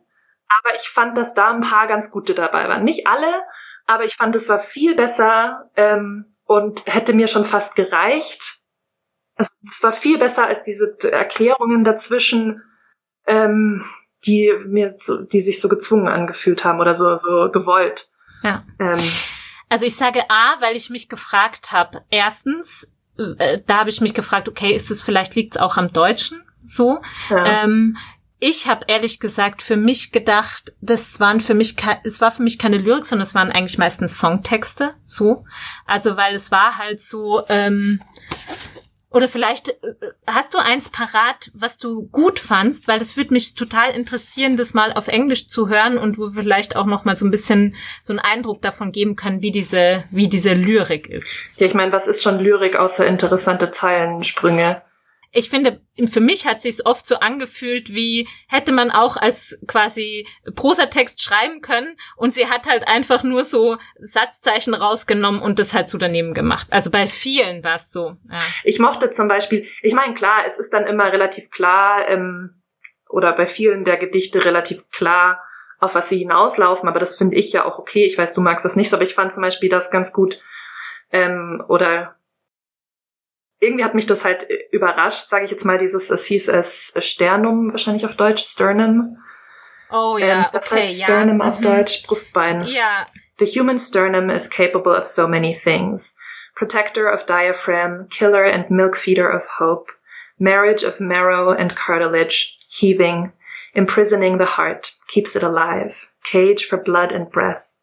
Aber 0.47 0.75
ich 0.75 0.87
fand, 0.87 1.17
dass 1.17 1.33
da 1.33 1.51
ein 1.51 1.61
paar 1.61 1.87
ganz 1.87 2.11
gute 2.11 2.35
dabei 2.35 2.69
waren. 2.69 2.83
Nicht 2.83 3.07
alle, 3.07 3.43
aber 3.87 4.03
ich 4.03 4.15
fand, 4.15 4.35
es 4.35 4.47
war 4.47 4.59
viel 4.59 4.95
besser 4.95 5.71
ähm, 5.75 6.31
und 6.43 6.85
hätte 6.85 7.13
mir 7.13 7.27
schon 7.27 7.45
fast 7.45 7.75
gereicht 7.75 8.64
also 9.35 9.51
es 9.63 9.83
war 9.83 9.91
viel 9.91 10.17
besser 10.17 10.47
als 10.47 10.63
diese 10.63 10.97
Erklärungen 11.11 11.83
dazwischen, 11.83 12.61
ähm, 13.27 13.83
die 14.25 14.51
mir 14.67 14.93
so, 14.97 15.21
die 15.23 15.41
sich 15.41 15.61
so 15.61 15.67
gezwungen 15.69 16.07
angefühlt 16.07 16.63
haben 16.65 16.79
oder 16.79 16.93
so 16.93 17.15
so 17.15 17.49
gewollt. 17.51 18.09
Ja. 18.43 18.63
Ähm, 18.79 18.99
also 19.69 19.85
ich 19.85 19.95
sage 19.95 20.21
A, 20.29 20.59
weil 20.61 20.75
ich 20.75 20.89
mich 20.89 21.09
gefragt 21.09 21.71
habe. 21.71 22.03
Erstens, 22.09 22.87
äh, 23.17 23.59
da 23.65 23.79
habe 23.79 23.89
ich 23.89 24.01
mich 24.01 24.13
gefragt, 24.13 24.47
okay, 24.47 24.73
ist 24.73 24.91
es 24.91 25.01
vielleicht 25.01 25.35
liegt 25.35 25.55
es 25.55 25.61
auch 25.61 25.77
am 25.77 25.91
Deutschen 25.91 26.41
so? 26.63 27.01
Ja. 27.29 27.63
Ähm, 27.63 27.97
ich 28.39 28.67
habe 28.67 28.85
ehrlich 28.87 29.19
gesagt 29.19 29.61
für 29.61 29.77
mich 29.77 30.11
gedacht, 30.11 30.73
das 30.81 31.19
waren 31.19 31.39
für 31.39 31.53
mich 31.53 31.77
es 32.03 32.21
war 32.21 32.31
für 32.31 32.43
mich 32.43 32.59
keine 32.59 32.77
Lyrik, 32.77 33.05
sondern 33.05 33.25
es 33.25 33.33
waren 33.33 33.51
eigentlich 33.51 33.77
meistens 33.77 34.19
Songtexte, 34.19 34.93
so. 35.05 35.45
Also 35.85 36.17
weil 36.17 36.35
es 36.35 36.51
war 36.51 36.77
halt 36.77 37.01
so 37.01 37.43
ähm, 37.47 38.01
oder 39.15 39.29
vielleicht 39.29 39.69
äh, 39.69 39.95
hast 40.27 40.53
du 40.53 40.57
eins 40.57 40.89
parat, 40.89 41.49
was 41.53 41.77
du 41.77 42.07
gut 42.09 42.37
fandst, 42.37 42.89
weil 42.89 42.99
das 42.99 43.15
würde 43.15 43.33
mich 43.33 43.55
total 43.55 43.91
interessieren, 43.91 44.57
das 44.57 44.73
mal 44.73 44.91
auf 44.91 45.07
Englisch 45.07 45.47
zu 45.47 45.69
hören 45.69 45.97
und 45.97 46.17
wo 46.17 46.35
wir 46.35 46.43
vielleicht 46.43 46.75
auch 46.75 46.85
noch 46.85 47.05
mal 47.05 47.15
so 47.15 47.25
ein 47.25 47.31
bisschen 47.31 47.75
so 48.03 48.11
einen 48.11 48.19
Eindruck 48.19 48.61
davon 48.61 48.91
geben 48.91 49.15
können, 49.15 49.41
wie 49.41 49.51
diese, 49.51 50.03
wie 50.11 50.27
diese 50.27 50.53
Lyrik 50.53 51.07
ist. 51.07 51.39
Ja, 51.55 51.65
ich 51.65 51.73
meine, 51.73 51.93
was 51.93 52.07
ist 52.07 52.23
schon 52.23 52.39
Lyrik 52.39 52.75
außer 52.75 53.07
interessante 53.07 53.71
Zeilensprünge? 53.71 54.81
Ich 55.35 55.49
finde, 55.49 55.81
für 56.07 56.21
mich 56.21 56.47
hat 56.47 56.61
sich 56.61 56.85
oft 56.85 57.05
so 57.05 57.17
angefühlt, 57.17 57.93
wie 57.93 58.25
hätte 58.47 58.71
man 58.71 58.89
auch 58.89 59.17
als 59.17 59.59
quasi 59.67 60.25
Prosatext 60.55 61.21
schreiben 61.21 61.59
können 61.59 61.97
und 62.15 62.31
sie 62.31 62.47
hat 62.47 62.65
halt 62.67 62.87
einfach 62.87 63.23
nur 63.23 63.43
so 63.43 63.77
Satzzeichen 63.99 64.73
rausgenommen 64.73 65.41
und 65.41 65.59
das 65.59 65.73
halt 65.73 65.89
so 65.89 65.97
daneben 65.97 66.33
gemacht. 66.33 66.67
Also 66.71 66.89
bei 66.89 67.05
vielen 67.05 67.65
war 67.65 67.75
es 67.75 67.91
so. 67.91 68.15
Ja. 68.31 68.39
Ich 68.63 68.79
mochte 68.79 69.11
zum 69.11 69.27
Beispiel, 69.27 69.67
ich 69.81 69.93
meine, 69.93 70.13
klar, 70.13 70.45
es 70.47 70.57
ist 70.57 70.73
dann 70.73 70.87
immer 70.87 71.11
relativ 71.11 71.51
klar, 71.51 72.07
ähm, 72.07 72.61
oder 73.09 73.33
bei 73.33 73.45
vielen 73.45 73.83
der 73.83 73.97
Gedichte 73.97 74.45
relativ 74.45 74.89
klar, 74.89 75.43
auf 75.79 75.95
was 75.95 76.07
sie 76.07 76.19
hinauslaufen, 76.19 76.87
aber 76.87 76.99
das 76.99 77.17
finde 77.17 77.35
ich 77.35 77.51
ja 77.51 77.65
auch 77.65 77.77
okay. 77.77 78.05
Ich 78.05 78.17
weiß, 78.17 78.33
du 78.35 78.41
magst 78.41 78.63
das 78.63 78.77
nicht 78.77 78.93
aber 78.93 79.03
ich 79.03 79.13
fand 79.13 79.33
zum 79.33 79.43
Beispiel 79.43 79.69
das 79.69 79.91
ganz 79.91 80.13
gut, 80.13 80.41
ähm, 81.11 81.61
oder 81.67 82.15
irgendwie 83.59 83.83
hat 83.83 83.95
mich 83.95 84.05
das 84.05 84.25
halt 84.25 84.49
äh, 84.49 84.57
überrascht, 84.71 85.27
sage 85.27 85.45
ich 85.45 85.51
jetzt 85.51 85.65
mal, 85.65 85.77
dieses, 85.77 86.09
es 86.09 86.25
hieß 86.25 86.49
es 86.49 86.93
Sternum, 86.99 87.71
wahrscheinlich 87.71 88.05
auf 88.05 88.15
Deutsch, 88.15 88.43
Sternum. 88.43 89.17
Oh 89.91 90.17
ja, 90.17 90.27
ähm, 90.27 90.45
das 90.51 90.71
okay, 90.71 90.81
heißt 90.81 91.03
Sternum 91.03 91.39
ja. 91.39 91.45
auf 91.45 91.59
mhm. 91.59 91.63
Deutsch, 91.63 92.03
Brustbein. 92.05 92.63
Ja. 92.63 93.07
The 93.37 93.45
human 93.45 93.77
sternum 93.77 94.29
is 94.29 94.49
capable 94.49 94.95
of 94.95 95.05
so 95.05 95.27
many 95.27 95.53
things. 95.53 96.17
Protector 96.55 97.09
of 97.09 97.25
diaphragm, 97.25 98.07
killer 98.09 98.45
and 98.45 98.71
milk 98.71 98.95
feeder 98.95 99.29
of 99.29 99.45
hope, 99.45 99.91
marriage 100.39 100.83
of 100.83 101.01
marrow 101.01 101.51
and 101.51 101.75
cartilage, 101.75 102.57
heaving, 102.69 103.33
imprisoning 103.73 104.37
the 104.37 104.45
heart, 104.45 104.93
keeps 105.07 105.35
it 105.35 105.43
alive, 105.43 106.09
cage 106.23 106.65
for 106.65 106.77
blood 106.77 107.11
and 107.11 107.29
breath. 107.29 107.73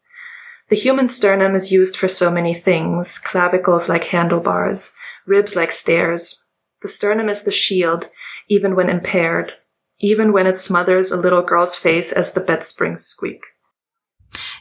The 0.69 0.75
human 0.75 1.07
sternum 1.07 1.53
is 1.53 1.71
used 1.71 1.97
for 1.97 2.07
so 2.07 2.31
many 2.31 2.55
things, 2.55 3.19
clavicles 3.19 3.89
like 3.89 4.05
handlebars, 4.05 4.95
ribs 5.27 5.55
like 5.55 5.71
stairs. 5.71 6.47
The 6.81 6.87
sternum 6.87 7.29
is 7.29 7.43
the 7.43 7.51
shield, 7.51 8.09
even 8.49 8.75
when 8.75 8.89
impaired, 8.89 9.53
even 10.01 10.33
when 10.33 10.47
it 10.47 10.57
smothers 10.57 11.11
a 11.11 11.17
little 11.17 11.41
girl's 11.41 11.75
face 11.75 12.11
as 12.11 12.33
the 12.33 12.41
bed 12.41 12.63
springs 12.63 13.05
squeak. 13.05 13.41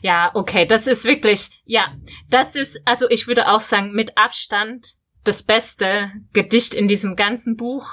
Ja, 0.02 0.30
okay, 0.34 0.66
das 0.66 0.86
ist 0.86 1.04
wirklich, 1.04 1.50
ja, 1.64 1.94
das 2.28 2.54
ist, 2.54 2.80
also 2.84 3.08
ich 3.08 3.26
würde 3.26 3.48
auch 3.48 3.60
sagen, 3.60 3.92
mit 3.92 4.16
Abstand 4.16 4.94
das 5.24 5.42
beste 5.42 6.10
Gedicht 6.32 6.74
in 6.74 6.88
diesem 6.88 7.16
ganzen 7.16 7.56
Buch. 7.56 7.88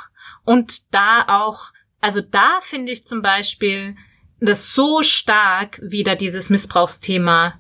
Und 0.45 0.93
da 0.93 1.25
auch, 1.27 1.71
also 2.01 2.21
da 2.21 2.59
finde 2.61 2.91
ich 2.91 3.05
zum 3.05 3.21
Beispiel 3.21 3.95
das 4.39 4.73
so 4.73 5.03
stark 5.03 5.79
wieder 5.83 6.15
dieses 6.15 6.49
Missbrauchsthema 6.49 7.59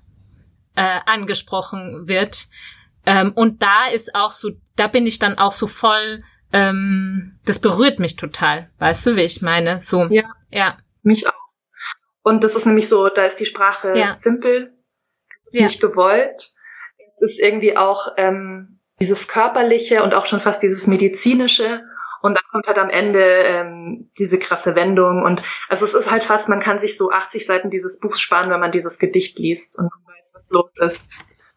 äh, 0.75 0.99
angesprochen 1.05 2.07
wird. 2.07 2.47
Ähm, 3.09 3.31
und 3.33 3.63
da 3.63 3.87
ist 3.91 4.13
auch 4.13 4.31
so, 4.31 4.51
da 4.75 4.87
bin 4.87 5.07
ich 5.07 5.17
dann 5.17 5.39
auch 5.39 5.51
so 5.51 5.65
voll, 5.65 6.23
ähm, 6.53 7.39
das 7.43 7.57
berührt 7.57 7.97
mich 7.97 8.15
total. 8.15 8.69
Weißt 8.77 9.03
du, 9.07 9.15
wie 9.15 9.21
ich 9.21 9.41
meine? 9.41 9.81
So. 9.83 10.03
Ja. 10.05 10.23
Ja. 10.51 10.77
Mich 11.01 11.27
auch. 11.27 11.33
Und 12.21 12.43
das 12.43 12.55
ist 12.55 12.67
nämlich 12.67 12.87
so, 12.87 13.09
da 13.09 13.25
ist 13.25 13.39
die 13.39 13.47
Sprache 13.47 13.97
ja. 13.97 14.11
simpel, 14.11 14.73
ist 15.47 15.57
ja. 15.57 15.63
nicht 15.63 15.81
gewollt. 15.81 16.53
Es 17.11 17.23
ist 17.23 17.39
irgendwie 17.39 17.75
auch 17.75 18.09
ähm, 18.17 18.79
dieses 19.01 19.27
körperliche 19.27 20.03
und 20.03 20.13
auch 20.13 20.27
schon 20.27 20.39
fast 20.39 20.61
dieses 20.61 20.85
medizinische. 20.85 21.81
Und 22.21 22.35
dann 22.35 22.43
kommt 22.51 22.67
halt 22.67 22.77
am 22.77 22.91
Ende 22.91 23.23
ähm, 23.23 24.11
diese 24.19 24.37
krasse 24.37 24.75
Wendung. 24.75 25.23
Und 25.23 25.41
also 25.67 25.83
es 25.83 25.95
ist 25.95 26.11
halt 26.11 26.23
fast, 26.23 26.47
man 26.47 26.59
kann 26.59 26.77
sich 26.77 26.95
so 26.95 27.09
80 27.09 27.43
Seiten 27.43 27.69
dieses 27.71 27.99
Buchs 28.01 28.19
sparen, 28.19 28.51
wenn 28.51 28.59
man 28.59 28.71
dieses 28.71 28.99
Gedicht 28.99 29.39
liest 29.39 29.79
und 29.79 29.85
man 29.85 30.15
weiß, 30.15 30.31
was 30.35 30.49
los 30.51 30.73
ist. 30.79 31.05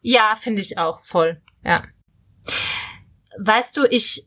Ja, 0.02 0.36
finde 0.36 0.60
ich 0.60 0.78
auch 0.78 1.00
voll. 1.04 1.40
Ja. 1.64 1.84
Weißt 3.38 3.76
du, 3.76 3.84
ich, 3.88 4.26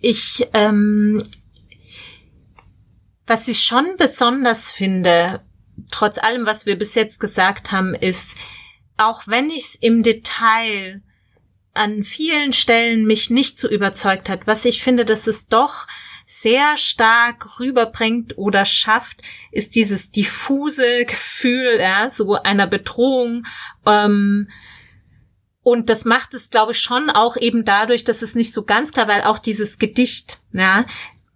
ich, 0.00 0.48
ähm, 0.54 1.22
was 3.26 3.46
ich 3.46 3.60
schon 3.60 3.96
besonders 3.98 4.72
finde, 4.72 5.42
trotz 5.90 6.18
allem, 6.18 6.46
was 6.46 6.66
wir 6.66 6.76
bis 6.76 6.94
jetzt 6.94 7.20
gesagt 7.20 7.70
haben, 7.70 7.94
ist, 7.94 8.36
auch 8.96 9.26
wenn 9.26 9.50
ich 9.50 9.64
es 9.64 9.74
im 9.76 10.02
Detail 10.02 11.02
an 11.74 12.04
vielen 12.04 12.52
Stellen 12.52 13.04
mich 13.06 13.30
nicht 13.30 13.58
so 13.58 13.68
überzeugt 13.68 14.28
hat, 14.28 14.46
was 14.46 14.64
ich 14.64 14.82
finde, 14.82 15.04
dass 15.04 15.26
es 15.26 15.48
doch 15.48 15.86
sehr 16.26 16.76
stark 16.76 17.60
rüberbringt 17.60 18.38
oder 18.38 18.64
schafft, 18.64 19.22
ist 19.50 19.74
dieses 19.74 20.10
diffuse 20.10 21.04
Gefühl, 21.04 21.78
ja, 21.78 22.10
so 22.10 22.34
einer 22.34 22.66
Bedrohung. 22.66 23.46
Ähm, 23.84 24.48
und 25.62 25.90
das 25.90 26.04
macht 26.04 26.34
es, 26.34 26.50
glaube 26.50 26.72
ich, 26.72 26.78
schon 26.78 27.10
auch 27.10 27.36
eben 27.36 27.64
dadurch, 27.64 28.04
dass 28.04 28.22
es 28.22 28.34
nicht 28.34 28.52
so 28.52 28.64
ganz 28.64 28.92
klar, 28.92 29.08
weil 29.08 29.22
auch 29.22 29.38
dieses 29.38 29.78
Gedicht, 29.78 30.40
ja, 30.52 30.84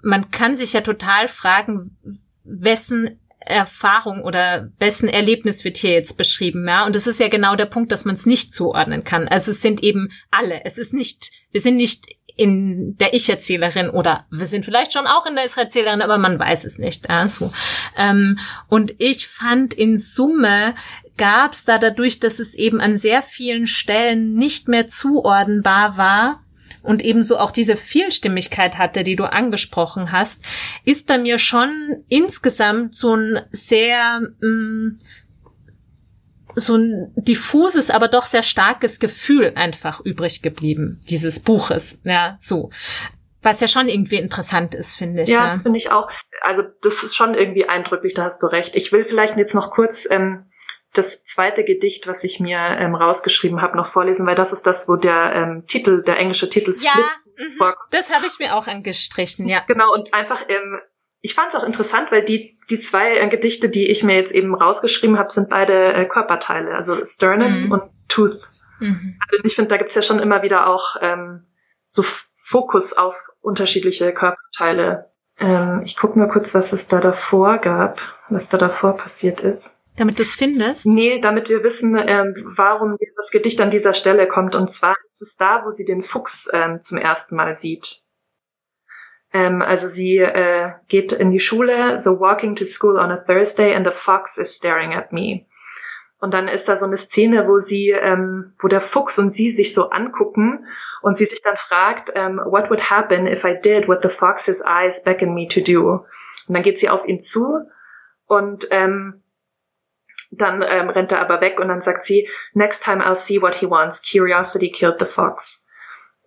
man 0.02 0.30
kann 0.30 0.56
sich 0.56 0.72
ja 0.72 0.80
total 0.80 1.28
fragen, 1.28 1.96
wessen 2.44 3.20
Erfahrung 3.38 4.22
oder 4.22 4.70
wessen 4.78 5.08
Erlebnis 5.08 5.64
wird 5.64 5.76
hier 5.76 5.92
jetzt 5.92 6.16
beschrieben, 6.16 6.66
ja? 6.66 6.84
Und 6.84 6.96
das 6.96 7.06
ist 7.06 7.20
ja 7.20 7.28
genau 7.28 7.54
der 7.54 7.66
Punkt, 7.66 7.92
dass 7.92 8.04
man 8.04 8.16
es 8.16 8.26
nicht 8.26 8.52
zuordnen 8.52 9.04
kann. 9.04 9.28
Also 9.28 9.52
es 9.52 9.62
sind 9.62 9.82
eben 9.82 10.10
alle. 10.30 10.64
Es 10.64 10.78
ist 10.78 10.92
nicht, 10.92 11.30
wir 11.52 11.60
sind 11.60 11.76
nicht 11.76 12.06
in 12.36 12.96
der 12.98 13.14
Ich-Erzählerin 13.14 13.88
oder 13.88 14.26
wir 14.30 14.46
sind 14.46 14.64
vielleicht 14.64 14.92
schon 14.92 15.06
auch 15.06 15.26
in 15.26 15.36
der 15.36 15.46
Ich-Erzählerin, 15.46 16.02
aber 16.02 16.18
man 16.18 16.38
weiß 16.38 16.64
es 16.64 16.78
nicht. 16.78 17.08
Ja, 17.08 17.28
so. 17.28 17.52
Ähm, 17.96 18.38
und 18.68 18.94
ich 18.98 19.28
fand 19.28 19.72
in 19.72 19.98
Summe 19.98 20.74
gab 21.16 21.52
es 21.52 21.64
da 21.64 21.78
dadurch, 21.78 22.20
dass 22.20 22.38
es 22.38 22.54
eben 22.54 22.80
an 22.80 22.98
sehr 22.98 23.22
vielen 23.22 23.66
Stellen 23.66 24.34
nicht 24.34 24.68
mehr 24.68 24.86
zuordnenbar 24.88 25.96
war, 25.96 26.40
und 26.86 27.04
ebenso 27.04 27.36
auch 27.36 27.50
diese 27.50 27.76
Vielstimmigkeit 27.76 28.78
hatte, 28.78 29.02
die 29.02 29.16
du 29.16 29.24
angesprochen 29.24 30.12
hast, 30.12 30.40
ist 30.84 31.08
bei 31.08 31.18
mir 31.18 31.38
schon 31.38 32.04
insgesamt 32.08 32.94
so 32.94 33.16
ein 33.16 33.40
sehr 33.50 34.20
mh, 34.40 34.48
mm, 34.48 34.98
so 36.58 36.76
ein 36.76 37.12
diffuses, 37.16 37.90
aber 37.90 38.08
doch 38.08 38.24
sehr 38.24 38.42
starkes 38.42 38.98
Gefühl 38.98 39.52
einfach 39.56 40.00
übrig 40.00 40.40
geblieben, 40.40 41.02
dieses 41.10 41.38
Buches. 41.38 41.98
Ja, 42.02 42.36
so. 42.40 42.70
Was 43.42 43.60
ja 43.60 43.68
schon 43.68 43.88
irgendwie 43.88 44.16
interessant 44.16 44.74
ist, 44.74 44.96
finde 44.96 45.24
ich. 45.24 45.28
Ja, 45.28 45.44
ja. 45.44 45.50
das 45.52 45.62
finde 45.62 45.76
ich 45.76 45.90
auch. 45.90 46.10
Also 46.40 46.62
das 46.82 47.04
ist 47.04 47.14
schon 47.14 47.34
irgendwie 47.34 47.68
eindrücklich, 47.68 48.14
da 48.14 48.24
hast 48.24 48.42
du 48.42 48.46
recht. 48.46 48.74
Ich 48.74 48.90
will 48.90 49.04
vielleicht 49.04 49.36
jetzt 49.36 49.54
noch 49.54 49.70
kurz 49.70 50.08
ähm, 50.10 50.46
das 50.99 51.24
zweite 51.24 51.64
Gedicht, 51.64 52.07
was 52.07 52.24
ich 52.24 52.40
mir 52.40 52.59
ähm, 52.59 52.94
rausgeschrieben 52.94 53.62
habe, 53.62 53.76
noch 53.76 53.86
vorlesen, 53.86 54.26
weil 54.26 54.34
das 54.34 54.53
ist 54.53 54.66
das, 54.66 54.88
wo 54.88 54.97
der 54.97 55.32
ähm, 55.34 55.64
Titel, 55.66 56.03
der 56.03 56.18
englische 56.18 56.49
Titel 56.49 56.70
ja, 56.70 56.90
Split 56.90 57.38
mhm, 57.38 57.57
vorkommt. 57.57 57.92
Das 57.92 58.11
habe 58.11 58.26
ich 58.26 58.38
mir 58.38 58.55
auch 58.55 58.66
angestrichen, 58.66 59.47
ja. 59.49 59.62
Genau, 59.66 59.92
und 59.92 60.14
einfach, 60.14 60.42
ähm, 60.49 60.80
ich 61.20 61.34
fand 61.34 61.53
es 61.53 61.59
auch 61.59 61.64
interessant, 61.64 62.12
weil 62.12 62.22
die, 62.22 62.55
die 62.70 62.78
zwei 62.78 63.16
äh, 63.16 63.28
Gedichte, 63.28 63.68
die 63.68 63.88
ich 63.88 64.03
mir 64.03 64.14
jetzt 64.14 64.32
eben 64.32 64.55
rausgeschrieben 64.55 65.18
habe, 65.18 65.32
sind 65.32 65.51
beide 65.51 65.92
äh, 65.92 66.05
Körperteile, 66.07 66.74
also 66.74 67.05
Sternum 67.05 67.64
mhm. 67.64 67.72
und 67.72 67.82
Tooth. 68.09 68.38
Mhm. 68.78 69.18
Also 69.20 69.44
ich 69.44 69.55
finde, 69.55 69.70
da 69.70 69.76
gibt's 69.76 69.94
ja 69.94 70.03
schon 70.03 70.18
immer 70.18 70.42
wieder 70.42 70.68
auch 70.68 70.97
ähm, 71.01 71.47
so 71.88 72.03
Fokus 72.03 72.92
auf 72.92 73.16
unterschiedliche 73.40 74.12
Körperteile. 74.12 75.11
Ähm, 75.38 75.82
ich 75.84 75.97
gucke 75.97 76.18
nur 76.18 76.28
kurz, 76.28 76.55
was 76.55 76.72
es 76.72 76.88
da 76.88 77.01
davor 77.01 77.59
gab, 77.59 78.01
was 78.28 78.49
da 78.49 78.59
davor 78.59 78.97
passiert 78.97 79.40
ist. 79.40 79.78
Damit 79.97 80.18
du 80.18 80.22
es 80.22 80.34
findest? 80.34 80.84
Nee, 80.84 81.20
damit 81.20 81.49
wir 81.49 81.62
wissen, 81.62 81.97
ähm, 81.97 82.34
warum 82.57 82.97
dieses 82.97 83.30
Gedicht 83.30 83.61
an 83.61 83.70
dieser 83.70 83.94
Stelle 83.94 84.28
kommt. 84.28 84.55
Und 84.55 84.70
zwar 84.70 84.94
ist 85.05 85.22
es 85.22 85.36
da, 85.36 85.62
wo 85.64 85.70
sie 85.70 85.86
den 85.86 86.03
Fuchs 86.03 86.51
ähm, 86.53 86.80
zum 86.80 86.99
ersten 86.99 87.36
Mal 87.36 87.55
sieht. 87.55 88.05
Ähm, 89.32 89.62
also 89.62 89.86
sie 89.86 90.18
äh, 90.18 90.72
geht 90.88 91.12
in 91.12 91.30
die 91.30 91.40
Schule, 91.40 91.99
so 91.99 92.20
walking 92.20 92.57
to 92.57 92.64
school 92.64 92.99
on 92.99 93.11
a 93.11 93.16
Thursday 93.16 93.74
and 93.74 93.86
a 93.86 93.90
fox 93.90 94.38
is 94.38 94.55
staring 94.55 94.94
at 94.94 95.12
me. 95.12 95.47
Und 96.20 96.32
dann 96.32 96.49
ist 96.49 96.68
da 96.68 96.76
so 96.76 96.86
eine 96.86 96.97
Szene, 96.97 97.47
wo 97.47 97.59
sie, 97.59 97.90
ähm, 97.90 98.55
wo 98.59 98.68
der 98.68 98.80
Fuchs 98.80 99.18
und 99.18 99.30
sie 99.30 99.51
sich 99.51 99.74
so 99.74 99.90
angucken 99.90 100.66
und 101.03 101.16
sie 101.16 101.26
sich 101.26 101.42
dann 101.42 101.57
fragt, 101.57 102.12
ähm, 102.14 102.40
what 102.44 102.70
would 102.70 102.90
happen 102.90 103.26
if 103.26 103.44
I 103.44 103.55
did 103.59 103.88
what 103.88 104.03
the 104.03 104.09
fox's 104.09 104.62
eyes 104.64 105.05
beckon 105.05 105.34
me 105.34 105.47
to 105.47 105.61
do? 105.61 106.07
Und 106.49 106.55
dann 106.55 106.62
geht 106.62 106.78
sie 106.78 106.88
auf 106.88 107.07
ihn 107.07 107.18
zu 107.18 107.68
und 108.26 108.66
ähm, 108.70 109.22
dann 110.37 110.62
ähm, 110.66 110.89
rennt 110.89 111.12
er 111.12 111.20
aber 111.20 111.41
weg 111.41 111.61
und 111.61 111.68
dann 111.68 111.80
sagt 111.80 112.05
sie, 112.05 112.28
next 112.55 112.84
time 112.84 113.05
I'll 113.05 113.14
see 113.14 113.41
what 113.41 113.55
he 113.55 113.68
wants. 113.68 114.03
Curiosity 114.09 114.70
killed 114.70 114.99
the 114.99 115.07
fox. 115.07 115.68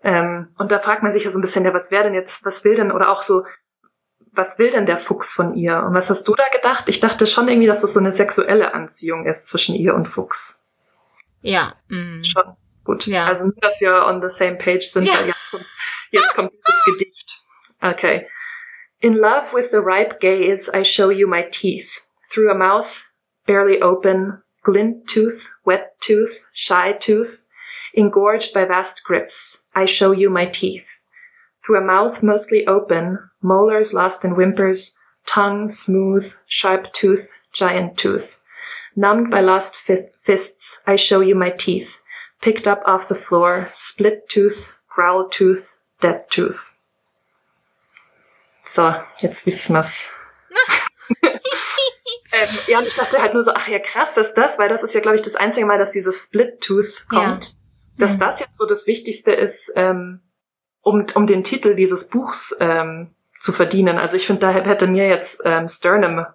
Ähm, 0.03 0.53
und 0.57 0.71
da 0.71 0.79
fragt 0.79 1.03
man 1.03 1.11
sich 1.11 1.25
ja 1.25 1.31
so 1.31 1.39
ein 1.39 1.41
bisschen, 1.41 1.65
ja, 1.65 1.73
was 1.73 1.91
wäre 1.91 2.03
denn 2.03 2.13
jetzt, 2.13 2.45
was 2.45 2.63
will 2.63 2.75
denn, 2.75 2.91
oder 2.91 3.09
auch 3.09 3.21
so, 3.21 3.45
was 4.31 4.59
will 4.59 4.69
denn 4.69 4.85
der 4.85 4.97
Fuchs 4.97 5.33
von 5.33 5.55
ihr? 5.55 5.83
Und 5.83 5.93
was 5.93 6.09
hast 6.09 6.27
du 6.27 6.35
da 6.35 6.47
gedacht? 6.49 6.85
Ich 6.87 6.99
dachte 6.99 7.27
schon 7.27 7.47
irgendwie, 7.47 7.67
dass 7.67 7.81
das 7.81 7.93
so 7.93 7.99
eine 7.99 8.11
sexuelle 8.11 8.73
Anziehung 8.73 9.25
ist 9.25 9.47
zwischen 9.47 9.75
ihr 9.75 9.93
und 9.95 10.07
Fuchs. 10.07 10.65
Ja. 11.41 11.75
Mm. 11.87 12.23
Schon. 12.23 12.55
Gut. 12.83 13.07
Ja. 13.07 13.25
Also 13.25 13.45
nur, 13.45 13.55
dass 13.61 13.81
wir 13.81 14.05
on 14.05 14.21
the 14.21 14.29
same 14.29 14.55
page 14.55 14.83
sind, 14.83 15.05
ja. 15.05 15.13
jetzt 15.25 15.51
kommt, 15.51 15.65
jetzt 16.11 16.33
kommt 16.33 16.51
das 16.63 16.83
Gedicht. 16.85 17.39
Okay. 17.81 18.27
In 18.99 19.15
love 19.15 19.53
with 19.53 19.71
the 19.71 19.77
ripe 19.77 20.17
gaze, 20.19 20.71
I 20.73 20.83
show 20.83 21.09
you 21.09 21.27
my 21.27 21.43
teeth. 21.49 22.03
Through 22.31 22.51
a 22.51 22.55
mouth 22.55 23.08
barely 23.49 23.81
open, 23.81 24.39
glint 24.61 25.07
tooth, 25.07 25.55
wet 25.65 25.99
tooth, 25.99 26.45
shy 26.53 26.93
tooth, 26.93 27.43
engorged 27.95 28.53
by 28.53 28.63
vast 28.63 29.03
grips, 29.03 29.65
I 29.73 29.85
show 29.85 30.11
you 30.11 30.29
my 30.29 30.45
teeth. 30.45 30.99
Through 31.57 31.79
a 31.79 31.81
mouth 31.93 32.21
mostly 32.21 32.67
open, 32.67 33.17
molars 33.41 33.91
lost 33.91 34.23
in 34.23 34.35
whimpers, 34.35 34.99
tongue 35.25 35.67
smooth, 35.67 36.31
sharp 36.45 36.93
tooth, 36.93 37.31
giant 37.51 37.97
tooth. 37.97 38.39
Numbed 38.95 39.31
by 39.31 39.41
lost 39.41 39.75
fists, 39.75 40.83
I 40.85 40.95
show 40.95 41.21
you 41.21 41.33
my 41.33 41.49
teeth, 41.49 42.03
picked 42.41 42.67
up 42.67 42.83
off 42.85 43.07
the 43.07 43.15
floor, 43.15 43.67
split 43.71 44.29
tooth, 44.29 44.77
growl 44.89 45.27
tooth, 45.27 45.75
dead 46.01 46.29
tooth. 46.29 46.77
So, 48.63 48.93
jetzt 49.23 49.47
wissen 49.47 49.75
wir's. 49.75 50.11
Ähm, 52.39 52.57
ja, 52.67 52.79
und 52.79 52.87
ich 52.87 52.95
dachte 52.95 53.21
halt 53.21 53.33
nur 53.33 53.43
so, 53.43 53.51
ach 53.53 53.67
ja, 53.67 53.79
krass, 53.79 54.13
dass 54.13 54.33
das, 54.33 54.59
weil 54.59 54.69
das 54.69 54.83
ist 54.83 54.93
ja, 54.93 55.01
glaube 55.01 55.15
ich, 55.15 55.21
das 55.21 55.35
einzige 55.35 55.65
Mal, 55.65 55.77
dass 55.77 55.91
dieses 55.91 56.23
Split 56.23 56.61
Tooth 56.61 57.07
kommt, 57.09 57.45
ja. 57.45 57.57
dass 57.97 58.13
mhm. 58.13 58.19
das 58.19 58.39
jetzt 58.39 58.57
so 58.57 58.65
das 58.65 58.87
Wichtigste 58.87 59.33
ist, 59.33 59.71
ähm, 59.75 60.21
um, 60.81 61.05
um 61.15 61.27
den 61.27 61.43
Titel 61.43 61.75
dieses 61.75 62.09
Buchs 62.09 62.55
ähm, 62.59 63.13
zu 63.39 63.51
verdienen. 63.51 63.97
Also 63.97 64.17
ich 64.17 64.25
finde, 64.25 64.41
da 64.41 64.51
hätte 64.51 64.87
mir 64.87 65.07
jetzt 65.07 65.41
ähm, 65.45 65.67
Sternum 65.67 66.25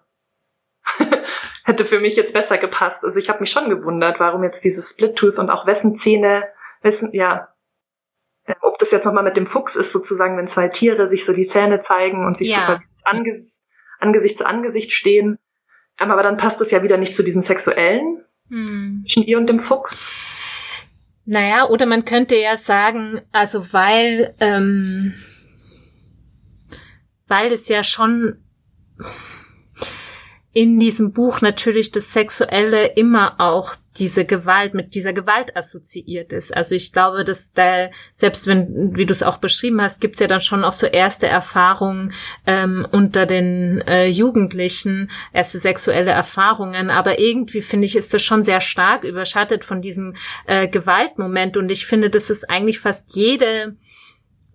hätte 1.64 1.84
für 1.84 2.00
mich 2.00 2.16
jetzt 2.16 2.34
besser 2.34 2.59
gepasst. 2.59 3.05
Also 3.05 3.18
ich 3.18 3.28
habe 3.28 3.40
mich 3.40 3.50
schon 3.50 3.68
gewundert, 3.68 4.20
warum 4.20 4.44
jetzt 4.44 4.64
dieses 4.64 4.90
Split 4.90 5.16
Tooth 5.16 5.38
und 5.38 5.50
auch 5.50 5.66
wessen 5.66 5.94
Zähne, 5.94 6.44
wessen, 6.82 7.11
ja, 7.12 7.55
äh, 8.44 8.55
ob 8.61 8.78
das 8.78 8.90
jetzt 8.90 9.07
nochmal 9.07 9.24
mit 9.24 9.36
dem 9.36 9.46
Fuchs 9.46 9.76
ist, 9.76 9.92
sozusagen, 9.92 10.36
wenn 10.36 10.46
zwei 10.46 10.68
Tiere 10.68 11.07
sich 11.07 11.24
so 11.24 11.32
die 11.32 11.46
Zähne 11.46 11.80
zeigen 11.80 12.26
und 12.26 12.36
sich 12.36 12.50
ja. 12.50 12.61
so 12.61 12.64
quasi 12.66 12.84
Angesicht, 13.05 13.62
Angesicht 13.98 14.38
zu 14.38 14.46
Angesicht 14.46 14.92
stehen. 14.92 15.38
Aber 15.97 16.22
dann 16.22 16.36
passt 16.36 16.61
es 16.61 16.70
ja 16.70 16.82
wieder 16.82 16.97
nicht 16.97 17.14
zu 17.14 17.22
diesem 17.22 17.42
Sexuellen 17.42 18.24
hm. 18.49 18.95
zwischen 18.95 19.22
ihr 19.24 19.38
und 19.38 19.49
dem 19.49 19.59
Fuchs. 19.59 20.12
Naja, 21.26 21.68
oder 21.68 21.86
man 21.86 22.05
könnte 22.05 22.36
ja 22.36 22.57
sagen, 22.57 23.22
also 23.32 23.72
weil, 23.72 24.34
ähm, 24.40 25.14
weil 27.26 27.53
es 27.53 27.68
ja 27.68 27.82
schon, 27.82 28.36
in 30.55 30.78
diesem 30.78 31.12
Buch 31.12 31.40
natürlich 31.40 31.90
das 31.90 32.12
Sexuelle 32.12 32.86
immer 32.86 33.40
auch 33.40 33.74
diese 33.98 34.24
Gewalt 34.24 34.74
mit 34.74 34.94
dieser 34.94 35.12
Gewalt 35.12 35.57
assoziiert 35.57 36.32
ist. 36.32 36.57
Also 36.57 36.74
ich 36.74 36.92
glaube, 36.92 37.24
dass 37.24 37.52
da, 37.52 37.90
selbst 38.14 38.46
wenn, 38.46 38.96
wie 38.96 39.05
du 39.05 39.12
es 39.12 39.22
auch 39.22 39.38
beschrieben 39.38 39.80
hast, 39.80 40.00
gibt's 40.00 40.20
ja 40.20 40.26
dann 40.26 40.40
schon 40.40 40.64
auch 40.64 40.72
so 40.72 40.86
erste 40.86 41.26
Erfahrungen 41.26 42.12
ähm, 42.46 42.86
unter 42.90 43.26
den 43.26 43.82
äh, 43.86 44.07
Jugendlichen, 44.07 45.11
erste 45.32 45.59
sexuelle 45.59 46.11
Erfahrungen. 46.11 46.90
Aber 46.90 47.18
irgendwie 47.18 47.62
finde 47.62 47.86
ich, 47.86 47.96
ist 47.96 48.14
das 48.14 48.22
schon 48.22 48.42
sehr 48.44 48.61
stark 48.61 49.05
überschattet 49.05 49.64
von 49.64 49.80
diesem 49.80 50.14
äh, 50.46 50.68
Gewaltmoment. 50.68 51.57
Und 51.57 51.68
ich 51.68 51.86
finde, 51.86 52.11
das 52.11 52.30
ist 52.30 52.48
eigentlich 52.48 52.78
fast 52.80 53.14
jede 53.14 53.76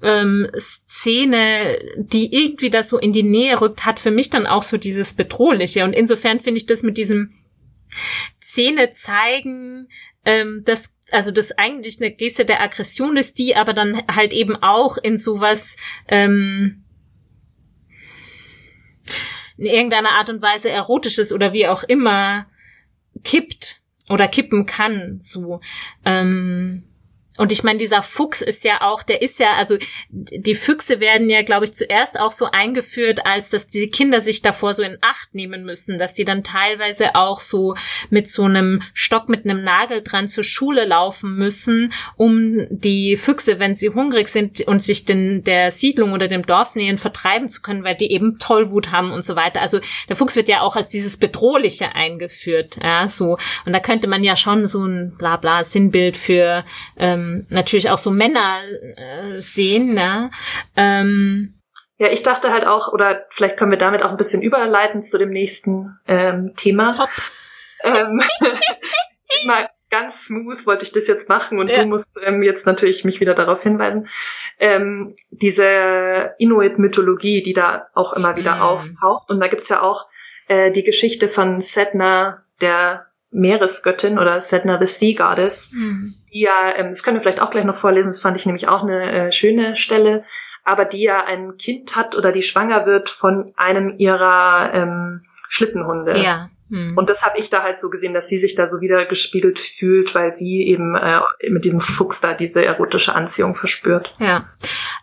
ähm, 0.01 0.47
Szene, 0.57 1.79
die 1.97 2.33
irgendwie 2.33 2.69
das 2.69 2.89
so 2.89 2.97
in 2.97 3.13
die 3.13 3.23
Nähe 3.23 3.59
rückt, 3.59 3.85
hat 3.85 3.99
für 3.99 4.11
mich 4.11 4.29
dann 4.29 4.47
auch 4.47 4.63
so 4.63 4.77
dieses 4.77 5.13
Bedrohliche. 5.13 5.83
Und 5.83 5.93
insofern 5.93 6.39
finde 6.39 6.57
ich 6.57 6.65
das 6.65 6.83
mit 6.83 6.97
diesem 6.97 7.33
Szene 8.41 8.91
zeigen, 8.91 9.89
ähm, 10.25 10.63
dass 10.65 10.91
also 11.11 11.31
das 11.31 11.57
eigentlich 11.57 11.99
eine 11.99 12.11
Geste 12.11 12.45
der 12.45 12.61
Aggression 12.61 13.17
ist, 13.17 13.37
die 13.39 13.55
aber 13.55 13.73
dann 13.73 14.03
halt 14.07 14.31
eben 14.31 14.55
auch 14.55 14.97
in 14.97 15.17
sowas 15.17 15.75
ähm, 16.07 16.83
in 19.57 19.65
irgendeiner 19.65 20.11
Art 20.11 20.29
und 20.29 20.41
Weise 20.41 20.69
erotisches 20.69 21.33
oder 21.33 21.51
wie 21.51 21.67
auch 21.67 21.83
immer 21.83 22.45
kippt 23.23 23.81
oder 24.07 24.27
kippen 24.27 24.65
kann. 24.65 25.19
So 25.21 25.61
ähm, 26.05 26.83
und 27.39 27.53
ich 27.53 27.63
meine, 27.63 27.79
dieser 27.79 28.03
Fuchs 28.03 28.41
ist 28.41 28.65
ja 28.65 28.81
auch, 28.81 29.01
der 29.01 29.21
ist 29.21 29.39
ja, 29.39 29.53
also 29.57 29.77
die 30.09 30.55
Füchse 30.55 30.99
werden 30.99 31.29
ja, 31.29 31.41
glaube 31.41 31.63
ich, 31.63 31.73
zuerst 31.73 32.19
auch 32.19 32.33
so 32.33 32.47
eingeführt, 32.51 33.25
als 33.25 33.47
dass 33.49 33.69
die 33.69 33.89
Kinder 33.89 34.19
sich 34.19 34.41
davor 34.41 34.73
so 34.73 34.83
in 34.83 34.97
Acht 34.99 35.33
nehmen 35.33 35.63
müssen, 35.63 35.97
dass 35.97 36.13
die 36.13 36.25
dann 36.25 36.43
teilweise 36.43 37.15
auch 37.15 37.39
so 37.39 37.75
mit 38.09 38.27
so 38.27 38.43
einem 38.43 38.81
Stock 38.93 39.29
mit 39.29 39.45
einem 39.45 39.63
Nagel 39.63 40.01
dran 40.03 40.27
zur 40.27 40.43
Schule 40.43 40.83
laufen 40.83 41.37
müssen, 41.37 41.93
um 42.17 42.67
die 42.71 43.15
Füchse, 43.15 43.57
wenn 43.57 43.77
sie 43.77 43.91
hungrig 43.91 44.27
sind 44.27 44.59
und 44.67 44.83
sich 44.83 45.05
den, 45.05 45.45
der 45.45 45.71
Siedlung 45.71 46.11
oder 46.11 46.27
dem 46.27 46.45
Dorf 46.45 46.75
nähern, 46.75 46.97
vertreiben 46.97 47.47
zu 47.47 47.61
können, 47.61 47.85
weil 47.85 47.95
die 47.95 48.11
eben 48.11 48.37
Tollwut 48.37 48.91
haben 48.91 49.11
und 49.11 49.23
so 49.23 49.37
weiter. 49.37 49.61
Also 49.61 49.79
der 50.09 50.17
Fuchs 50.17 50.35
wird 50.35 50.49
ja 50.49 50.59
auch 50.59 50.75
als 50.75 50.89
dieses 50.89 51.15
Bedrohliche 51.15 51.95
eingeführt, 51.95 52.79
ja, 52.83 53.07
so. 53.07 53.37
Und 53.65 53.71
da 53.71 53.79
könnte 53.79 54.09
man 54.09 54.25
ja 54.25 54.35
schon 54.35 54.65
so 54.65 54.83
ein 54.83 55.15
bla 55.17 55.37
bla 55.37 55.63
Sinnbild 55.63 56.17
für 56.17 56.65
ähm, 56.97 57.28
natürlich 57.49 57.89
auch 57.89 57.97
so 57.97 58.11
Männer 58.11 58.61
äh, 58.95 59.39
sehen. 59.39 59.93
Ne? 59.93 60.31
Ähm, 60.75 61.53
ja, 61.97 62.09
ich 62.09 62.23
dachte 62.23 62.51
halt 62.51 62.65
auch, 62.65 62.93
oder 62.93 63.25
vielleicht 63.29 63.57
können 63.57 63.71
wir 63.71 63.77
damit 63.77 64.03
auch 64.03 64.11
ein 64.11 64.17
bisschen 64.17 64.41
überleiten 64.41 65.01
zu 65.01 65.17
dem 65.17 65.31
nächsten 65.31 65.99
ähm, 66.07 66.53
Thema. 66.55 66.93
Top. 66.93 67.09
Ähm, 67.83 68.21
mal 69.45 69.69
ganz 69.89 70.25
smooth 70.25 70.65
wollte 70.65 70.85
ich 70.85 70.91
das 70.91 71.07
jetzt 71.07 71.29
machen 71.29 71.59
und 71.59 71.67
ja. 71.67 71.81
du 71.81 71.87
musst 71.87 72.19
ähm, 72.23 72.43
jetzt 72.43 72.65
natürlich 72.65 73.05
mich 73.05 73.19
wieder 73.19 73.33
darauf 73.33 73.63
hinweisen. 73.63 74.07
Ähm, 74.59 75.15
diese 75.31 76.35
Inuit-Mythologie, 76.37 77.41
die 77.41 77.53
da 77.53 77.87
auch 77.93 78.13
immer 78.13 78.35
wieder 78.35 78.57
mm. 78.57 78.61
auftaucht. 78.61 79.29
Und 79.29 79.39
da 79.39 79.47
gibt's 79.47 79.69
ja 79.69 79.81
auch 79.81 80.07
äh, 80.47 80.71
die 80.71 80.83
Geschichte 80.83 81.27
von 81.27 81.59
Sedna, 81.61 82.43
der 82.61 83.07
Meeresgöttin 83.31 84.19
oder 84.19 84.39
Sedna 84.39 84.79
the 84.79 84.87
Sea 84.87 85.15
Goddess, 85.15 85.71
mhm. 85.73 86.15
Die 86.31 86.41
ja, 86.41 86.75
ähm, 86.75 86.89
das 86.89 87.03
können 87.03 87.17
wir 87.17 87.21
vielleicht 87.21 87.41
auch 87.41 87.49
gleich 87.49 87.65
noch 87.65 87.75
vorlesen, 87.75 88.09
das 88.09 88.19
fand 88.19 88.37
ich 88.37 88.45
nämlich 88.45 88.67
auch 88.67 88.83
eine 88.83 89.11
äh, 89.11 89.31
schöne 89.31 89.75
Stelle, 89.75 90.23
aber 90.63 90.85
die 90.85 91.01
ja 91.01 91.23
ein 91.23 91.57
Kind 91.57 91.95
hat 91.95 92.15
oder 92.15 92.31
die 92.31 92.43
schwanger 92.43 92.85
wird 92.85 93.09
von 93.09 93.53
einem 93.57 93.95
ihrer 93.97 94.71
ähm, 94.73 95.25
Schlittenhunde. 95.49 96.17
Ja. 96.17 96.49
Mhm. 96.69 96.95
Und 96.97 97.09
das 97.09 97.25
habe 97.25 97.39
ich 97.39 97.49
da 97.49 97.63
halt 97.63 97.79
so 97.79 97.89
gesehen, 97.89 98.13
dass 98.13 98.27
sie 98.27 98.37
sich 98.37 98.53
da 98.53 98.67
so 98.67 98.79
wieder 98.79 99.05
gespiegelt 99.05 99.57
fühlt, 99.57 100.13
weil 100.13 100.31
sie 100.31 100.67
eben 100.67 100.95
äh, 100.95 101.19
mit 101.49 101.65
diesem 101.65 101.81
Fuchs 101.81 102.21
da 102.21 102.33
diese 102.33 102.63
erotische 102.63 103.15
Anziehung 103.15 103.55
verspürt. 103.55 104.13
Ja, 104.19 104.45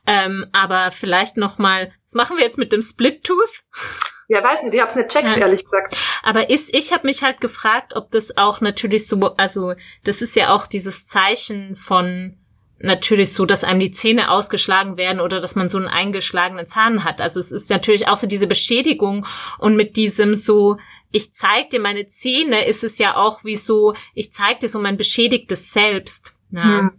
ähm, 0.07 0.47
aber 0.53 0.93
vielleicht 0.93 1.37
noch 1.37 1.59
mal, 1.59 1.91
was 2.05 2.15
machen 2.15 2.37
wir 2.37 2.45
jetzt 2.45 2.59
mit 2.59 2.73
dem 2.73 2.83
Split 2.83 3.25
Tooth? 3.25 3.65
Ja, 4.29 4.43
weiß 4.43 4.65
nicht, 4.65 4.75
ich 4.75 4.81
hab's 4.81 4.97
nicht 4.97 5.09
checkt, 5.09 5.29
ja. 5.29 5.37
ehrlich 5.37 5.63
gesagt. 5.63 5.97
Aber 6.23 6.51
ist, 6.51 6.75
ich 6.75 6.93
habe 6.93 7.07
mich 7.07 7.23
halt 7.23 7.41
gefragt, 7.41 7.95
ob 7.95 8.11
das 8.11 8.37
auch 8.37 8.61
natürlich 8.61 9.07
so, 9.07 9.21
also 9.37 9.75
das 10.05 10.23
ist 10.23 10.35
ja 10.35 10.53
auch 10.53 10.67
dieses 10.67 11.07
Zeichen 11.07 11.77
von 11.77 12.37
natürlich 12.79 13.33
so, 13.33 13.47
dass 13.47 13.65
einem 13.65 13.81
die 13.81 13.93
Zähne 13.93 14.31
ausgeschlagen 14.31 14.97
werden 14.97 15.21
oder 15.21 15.41
dass 15.41 15.55
man 15.55 15.69
so 15.69 15.79
einen 15.79 15.87
eingeschlagenen 15.87 16.67
Zahn 16.67 17.05
hat. 17.05 17.21
Also 17.21 17.41
es 17.41 17.53
ist 17.53 17.71
natürlich 17.71 18.09
auch 18.09 18.17
so 18.17 18.27
diese 18.27 18.47
Beschädigung 18.47 19.27
und 19.59 19.77
mit 19.77 19.97
diesem 19.97 20.35
so, 20.35 20.77
ich 21.11 21.33
zeig 21.33 21.71
dir 21.71 21.81
meine 21.81 22.09
Zähne, 22.09 22.67
ist 22.67 22.85
es 22.85 22.99
ja 22.99 23.17
auch 23.17 23.45
wie 23.45 23.57
so, 23.57 23.95
ich 24.15 24.33
zeig 24.33 24.61
dir 24.61 24.69
so 24.69 24.79
mein 24.79 24.97
beschädigtes 24.97 25.73
Selbst. 25.73 26.36
Ja. 26.57 26.79
Hm. 26.79 26.91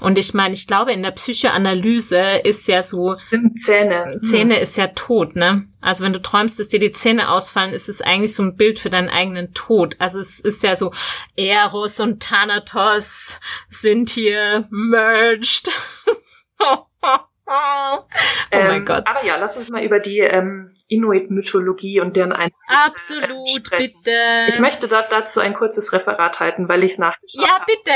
Und 0.00 0.18
ich 0.18 0.34
meine, 0.34 0.54
ich 0.54 0.66
glaube, 0.66 0.92
in 0.92 1.02
der 1.02 1.12
Psychoanalyse 1.12 2.40
ist 2.44 2.68
ja 2.68 2.82
so. 2.82 3.16
Stimmt, 3.26 3.60
Zähne. 3.60 4.10
Zähne 4.22 4.56
hm. 4.56 4.62
ist 4.62 4.76
ja 4.76 4.88
tot, 4.88 5.36
ne? 5.36 5.66
Also 5.80 6.04
wenn 6.04 6.12
du 6.12 6.20
träumst, 6.20 6.58
dass 6.58 6.68
dir 6.68 6.78
die 6.78 6.92
Zähne 6.92 7.30
ausfallen, 7.30 7.72
ist 7.72 7.88
es 7.88 8.02
eigentlich 8.02 8.34
so 8.34 8.42
ein 8.42 8.56
Bild 8.56 8.78
für 8.78 8.90
deinen 8.90 9.08
eigenen 9.08 9.54
Tod. 9.54 9.96
Also 9.98 10.18
es 10.20 10.40
ist 10.40 10.62
ja 10.62 10.76
so, 10.76 10.92
Eros 11.36 12.00
und 12.00 12.22
Thanatos 12.22 13.40
sind 13.68 14.10
hier 14.10 14.66
merged. 14.70 15.70
oh 17.52 18.04
ähm, 18.50 18.66
mein 18.66 18.84
Gott. 18.84 19.08
Aber 19.08 19.24
ja, 19.24 19.36
lass 19.36 19.56
uns 19.56 19.70
mal 19.70 19.82
über 19.82 19.98
die 19.98 20.18
ähm, 20.18 20.72
Inuit-Mythologie 20.88 22.00
und 22.00 22.16
deren 22.16 22.32
Einflüsse 22.32 22.82
Absolut, 22.86 23.70
bitte. 23.70 24.46
Ich 24.48 24.58
möchte 24.58 24.88
da, 24.88 25.02
dazu 25.02 25.40
ein 25.40 25.54
kurzes 25.54 25.92
Referat 25.92 26.40
halten, 26.40 26.68
weil 26.68 26.84
ich 26.84 26.92
es 26.92 26.98
nachgeschaut 26.98 27.48
habe. 27.48 27.60
Ja, 27.60 27.64
bitte. 27.66 27.92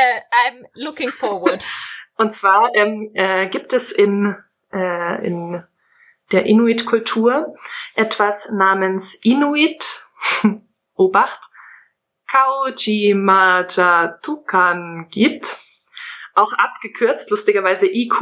I'm 0.46 0.64
looking 0.74 1.08
forward. 1.08 1.66
und 2.16 2.32
zwar 2.32 2.74
ähm, 2.74 3.10
äh, 3.14 3.46
gibt 3.48 3.72
es 3.72 3.92
in, 3.92 4.36
äh, 4.72 5.26
in 5.26 5.64
der 6.32 6.46
Inuit-Kultur 6.46 7.54
etwas 7.94 8.50
namens 8.50 9.14
Inuit, 9.14 10.06
Obacht, 10.94 11.40
Kaujimaja 12.28 14.18
Tukangit 14.22 15.56
auch 16.36 16.52
abgekürzt, 16.52 17.30
lustigerweise 17.30 17.86
IQ, 17.86 18.20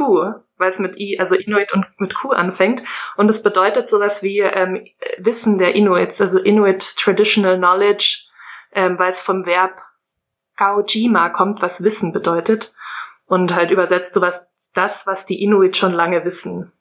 weil 0.57 0.69
es 0.69 0.79
mit 0.79 0.97
I, 0.97 1.19
also 1.19 1.35
Inuit 1.35 1.73
und 1.73 1.85
mit 1.99 2.15
Q 2.15 2.31
anfängt. 2.31 2.83
Und 3.17 3.29
es 3.29 3.43
bedeutet 3.43 3.89
sowas 3.89 4.23
wie 4.23 4.39
ähm, 4.39 4.85
Wissen 5.17 5.57
der 5.57 5.75
Inuits, 5.75 6.21
also 6.21 6.39
Inuit 6.39 6.95
Traditional 6.97 7.57
Knowledge, 7.57 8.25
ähm, 8.71 8.97
weil 8.97 9.09
es 9.09 9.21
vom 9.21 9.45
Verb 9.45 9.79
Kaujima 10.55 11.29
kommt, 11.29 11.61
was 11.61 11.83
Wissen 11.83 12.13
bedeutet. 12.13 12.73
Und 13.27 13.53
halt 13.55 13.71
übersetzt 13.71 14.13
sowas, 14.13 14.51
das, 14.75 15.07
was 15.07 15.25
die 15.25 15.43
Inuit 15.43 15.75
schon 15.75 15.93
lange 15.93 16.23
wissen. 16.23 16.71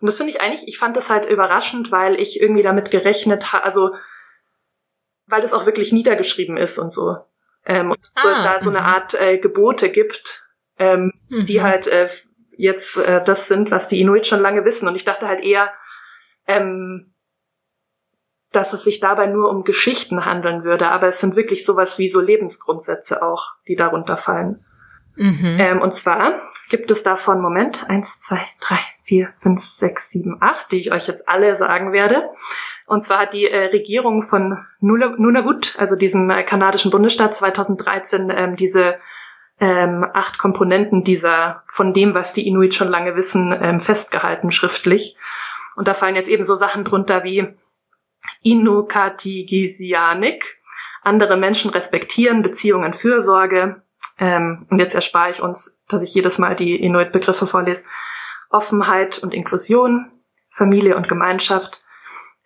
Und 0.00 0.06
das 0.06 0.18
finde 0.18 0.30
ich 0.30 0.40
eigentlich, 0.40 0.68
ich 0.68 0.78
fand 0.78 0.96
das 0.96 1.10
halt 1.10 1.26
überraschend, 1.26 1.90
weil 1.90 2.20
ich 2.20 2.40
irgendwie 2.40 2.62
damit 2.62 2.90
gerechnet 2.90 3.52
habe, 3.52 3.64
also 3.64 3.94
weil 5.26 5.40
das 5.40 5.54
auch 5.54 5.66
wirklich 5.66 5.90
niedergeschrieben 5.90 6.56
ist 6.56 6.78
und 6.78 6.92
so 6.92 7.16
ähm, 7.66 7.90
und 7.90 7.98
so, 8.02 8.28
ah, 8.28 8.42
da 8.42 8.60
so 8.60 8.70
eine 8.70 8.80
mhm. 8.80 8.86
Art 8.86 9.14
äh, 9.14 9.38
Gebote 9.38 9.90
gibt, 9.90 10.48
ähm, 10.78 11.12
mhm. 11.28 11.46
die 11.46 11.62
halt 11.62 11.88
äh, 11.88 12.08
jetzt 12.56 12.96
äh, 12.96 13.22
das 13.22 13.48
sind, 13.48 13.70
was 13.70 13.88
die 13.88 14.00
Inuit 14.00 14.26
schon 14.26 14.40
lange 14.40 14.64
wissen. 14.64 14.88
Und 14.88 14.94
ich 14.94 15.04
dachte 15.04 15.26
halt 15.28 15.42
eher, 15.44 15.72
ähm, 16.46 17.12
dass 18.52 18.72
es 18.72 18.84
sich 18.84 19.00
dabei 19.00 19.26
nur 19.26 19.50
um 19.50 19.64
Geschichten 19.64 20.24
handeln 20.24 20.64
würde, 20.64 20.88
aber 20.88 21.08
es 21.08 21.20
sind 21.20 21.36
wirklich 21.36 21.66
sowas 21.66 21.98
wie 21.98 22.08
so 22.08 22.20
Lebensgrundsätze 22.20 23.22
auch, 23.22 23.54
die 23.68 23.74
darunter 23.74 24.16
fallen. 24.16 24.64
Mhm. 25.16 25.56
Ähm, 25.58 25.80
und 25.80 25.92
zwar 25.92 26.38
gibt 26.68 26.90
es 26.90 27.02
davon, 27.02 27.40
Moment, 27.40 27.88
eins, 27.88 28.20
zwei, 28.20 28.40
drei, 28.60 28.78
vier, 29.02 29.32
fünf, 29.36 29.64
sechs, 29.64 30.10
sieben, 30.10 30.36
acht, 30.40 30.70
die 30.70 30.78
ich 30.78 30.92
euch 30.92 31.08
jetzt 31.08 31.28
alle 31.28 31.56
sagen 31.56 31.92
werde. 31.92 32.30
Und 32.86 33.02
zwar 33.02 33.20
hat 33.20 33.32
die 33.32 33.48
äh, 33.48 33.66
Regierung 33.66 34.22
von 34.22 34.58
Nunavut, 34.80 35.76
also 35.78 35.96
diesem 35.96 36.28
äh, 36.30 36.42
kanadischen 36.42 36.90
Bundesstaat, 36.90 37.34
2013 37.34 38.30
ähm, 38.30 38.56
diese 38.56 38.96
ähm, 39.58 40.06
acht 40.12 40.36
Komponenten 40.38 41.02
dieser 41.02 41.62
von 41.68 41.94
dem, 41.94 42.14
was 42.14 42.34
die 42.34 42.46
Inuit 42.46 42.74
schon 42.74 42.88
lange 42.88 43.16
wissen, 43.16 43.56
ähm, 43.58 43.80
festgehalten 43.80 44.52
schriftlich. 44.52 45.16
Und 45.76 45.88
da 45.88 45.94
fallen 45.94 46.16
jetzt 46.16 46.28
eben 46.28 46.44
so 46.44 46.54
Sachen 46.54 46.84
drunter 46.84 47.24
wie 47.24 47.48
Inukatigisianik, 48.42 50.60
andere 51.02 51.36
Menschen 51.36 51.70
respektieren, 51.70 52.42
Beziehungen, 52.42 52.92
Fürsorge, 52.92 53.82
ähm, 54.18 54.66
und 54.70 54.78
jetzt 54.78 54.94
erspare 54.94 55.30
ich 55.30 55.42
uns, 55.42 55.82
dass 55.88 56.02
ich 56.02 56.14
jedes 56.14 56.38
Mal 56.38 56.54
die 56.54 56.76
Inuit-Begriffe 56.76 57.46
vorlese. 57.46 57.84
Offenheit 58.50 59.18
und 59.18 59.34
Inklusion, 59.34 60.10
Familie 60.50 60.96
und 60.96 61.08
Gemeinschaft, 61.08 61.80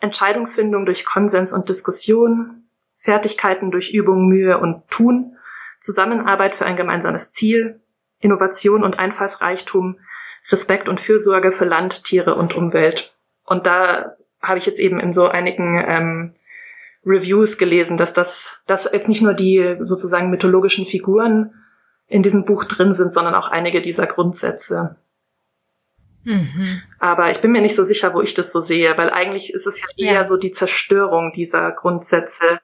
Entscheidungsfindung 0.01 0.87
durch 0.87 1.05
Konsens 1.05 1.53
und 1.53 1.68
Diskussion, 1.68 2.64
Fertigkeiten 2.97 3.71
durch 3.71 3.91
Übung, 3.91 4.29
Mühe 4.29 4.59
und 4.59 4.89
Tun, 4.89 5.37
Zusammenarbeit 5.79 6.55
für 6.55 6.66
ein 6.66 6.77
gemeinsames 6.77 7.33
Ziel, 7.33 7.81
Innovation 8.18 8.83
und 8.83 8.99
Einfallsreichtum, 8.99 9.99
Respekt 10.51 10.89
und 10.89 11.01
Fürsorge 11.01 11.53
für 11.53 11.64
Land, 11.64 12.05
Tiere 12.05 12.35
und 12.35 12.55
Umwelt. 12.55 13.14
Und 13.45 13.66
da 13.66 14.16
habe 14.43 14.59
ich 14.59 14.66
jetzt 14.66 14.81
eben 14.81 15.01
in 15.01 15.12
so 15.12 15.29
einigen 15.29 15.83
ähm, 15.87 16.35
Reviews 17.05 17.59
gelesen, 17.59 17.97
dass 17.97 18.13
das, 18.13 18.63
dass 18.67 18.91
jetzt 18.93 19.09
nicht 19.09 19.23
nur 19.23 19.35
die 19.35 19.77
sozusagen 19.81 20.31
mythologischen 20.31 20.85
Figuren 20.85 21.55
in 22.07 22.23
diesem 22.23 22.45
Buch 22.45 22.65
drin 22.65 22.93
sind, 22.93 23.13
sondern 23.13 23.35
auch 23.35 23.49
einige 23.49 23.81
dieser 23.81 24.07
Grundsätze. 24.07 24.97
Mhm. 26.25 26.83
Aber 26.99 27.31
ich 27.31 27.41
bin 27.41 27.53
mir 27.53 27.63
nicht 27.63 27.75
so 27.75 27.85
sicher, 27.85 28.13
wo 28.13 28.21
ich 28.21 28.35
das 28.35 28.53
so 28.53 28.61
sehe, 28.61 28.97
weil 28.99 29.11
eigentlich 29.11 29.55
ist 29.55 29.67
es 29.67 29.81
ja 29.81 29.87
eher 29.97 30.15
ja. 30.15 30.25
so 30.25 30.37
die 30.37 30.51
Zerstörung 30.51 31.33
dieser 31.33 31.71
Grundsätze, 31.73 32.61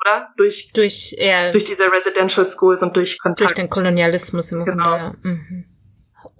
oder? 0.00 0.30
Durch, 0.36 0.72
durch, 0.72 1.14
eher 1.16 1.52
durch 1.52 1.64
diese 1.64 1.92
Residential 1.92 2.44
Schools 2.44 2.82
und 2.82 2.96
durch 2.96 3.20
Kontakt. 3.20 3.50
Durch 3.50 3.54
den 3.54 3.70
Kolonialismus 3.70 4.50
im 4.50 4.64
genau. 4.64 4.82
Grunde, 4.82 4.98
ja. 4.98 5.30
Mhm. 5.30 5.64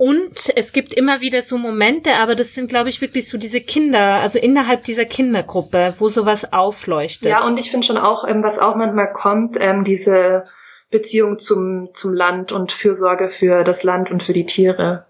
Und 0.01 0.51
es 0.57 0.72
gibt 0.72 0.94
immer 0.94 1.20
wieder 1.20 1.42
so 1.42 1.59
Momente, 1.59 2.14
aber 2.14 2.34
das 2.34 2.55
sind, 2.55 2.70
glaube 2.70 2.88
ich, 2.88 3.03
wirklich 3.03 3.28
so 3.28 3.36
diese 3.36 3.61
Kinder, 3.61 4.14
also 4.22 4.38
innerhalb 4.38 4.82
dieser 4.84 5.05
Kindergruppe, 5.05 5.92
wo 5.98 6.09
sowas 6.09 6.55
aufleuchtet. 6.55 7.28
Ja, 7.28 7.44
und 7.44 7.59
ich 7.59 7.70
finde 7.70 7.86
schon 7.86 7.98
auch, 7.98 8.26
ähm, 8.26 8.42
was 8.42 8.59
auch 8.59 8.76
manchmal 8.76 9.12
kommt, 9.12 9.59
ähm, 9.61 9.84
diese 9.84 10.44
Beziehung 10.90 11.38
zum, 11.38 11.90
zum 11.92 12.14
Land 12.14 12.51
und 12.51 12.72
Fürsorge 12.72 13.28
für 13.28 13.62
das 13.62 13.84
Land 13.84 14.11
und 14.11 14.22
für 14.22 14.32
die 14.32 14.46
Tiere. 14.46 15.05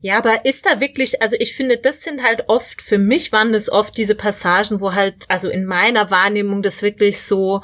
Ja, 0.00 0.18
aber 0.18 0.44
ist 0.44 0.66
da 0.66 0.80
wirklich, 0.80 1.22
also 1.22 1.36
ich 1.38 1.54
finde, 1.54 1.76
das 1.76 2.02
sind 2.02 2.24
halt 2.24 2.48
oft, 2.48 2.82
für 2.82 2.98
mich 2.98 3.30
waren 3.30 3.52
das 3.52 3.70
oft 3.70 3.96
diese 3.96 4.16
Passagen, 4.16 4.80
wo 4.80 4.94
halt, 4.94 5.14
also 5.28 5.48
in 5.48 5.66
meiner 5.66 6.10
Wahrnehmung 6.10 6.62
das 6.62 6.82
wirklich 6.82 7.22
so, 7.22 7.62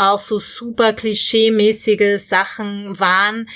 auch 0.00 0.20
so 0.20 0.38
super 0.38 0.92
klischee-mäßige 0.92 2.18
Sachen 2.18 2.98
waren, 2.98 3.48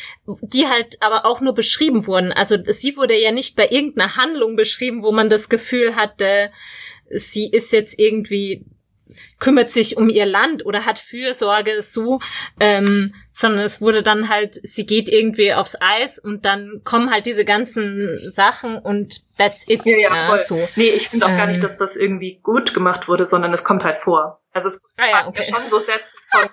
die 0.42 0.66
halt 0.66 0.98
aber 1.00 1.24
auch 1.24 1.40
nur 1.40 1.54
beschrieben 1.54 2.06
wurden. 2.06 2.32
Also 2.32 2.56
sie 2.66 2.96
wurde 2.96 3.18
ja 3.20 3.32
nicht 3.32 3.56
bei 3.56 3.68
irgendeiner 3.68 4.16
Handlung 4.16 4.56
beschrieben, 4.56 5.02
wo 5.02 5.12
man 5.12 5.28
das 5.28 5.48
Gefühl 5.48 5.96
hatte, 5.96 6.50
sie 7.10 7.48
ist 7.50 7.72
jetzt 7.72 7.98
irgendwie 7.98 8.66
kümmert 9.38 9.70
sich 9.70 9.96
um 9.96 10.08
ihr 10.08 10.26
Land 10.26 10.64
oder 10.64 10.86
hat 10.86 10.98
Fürsorge 10.98 11.82
so, 11.82 12.20
ähm, 12.60 13.14
sondern 13.36 13.64
es 13.64 13.80
wurde 13.80 14.04
dann 14.04 14.28
halt, 14.28 14.60
sie 14.62 14.86
geht 14.86 15.08
irgendwie 15.08 15.52
aufs 15.52 15.76
Eis 15.80 16.20
und 16.20 16.44
dann 16.44 16.82
kommen 16.84 17.10
halt 17.10 17.26
diese 17.26 17.44
ganzen 17.44 18.16
Sachen 18.16 18.78
und 18.78 19.22
that's 19.36 19.66
it. 19.66 19.84
Ja, 19.84 19.96
ja, 19.96 20.10
voll. 20.26 20.44
So. 20.46 20.68
Nee, 20.76 20.90
ich 20.90 21.08
finde 21.08 21.26
auch 21.26 21.30
ähm, 21.30 21.36
gar 21.36 21.46
nicht, 21.48 21.56
ähm. 21.56 21.62
dass 21.62 21.76
das 21.76 21.96
irgendwie 21.96 22.38
gut 22.42 22.74
gemacht 22.74 23.08
wurde, 23.08 23.26
sondern 23.26 23.52
es 23.52 23.64
kommt 23.64 23.84
halt 23.84 23.96
vor. 23.96 24.40
Also 24.52 24.68
es 24.68 24.80
ah, 24.98 25.06
ja, 25.10 25.26
okay. 25.26 25.52
schon 25.52 25.68
so 25.68 25.80
Sätze 25.80 26.14
von 26.30 26.48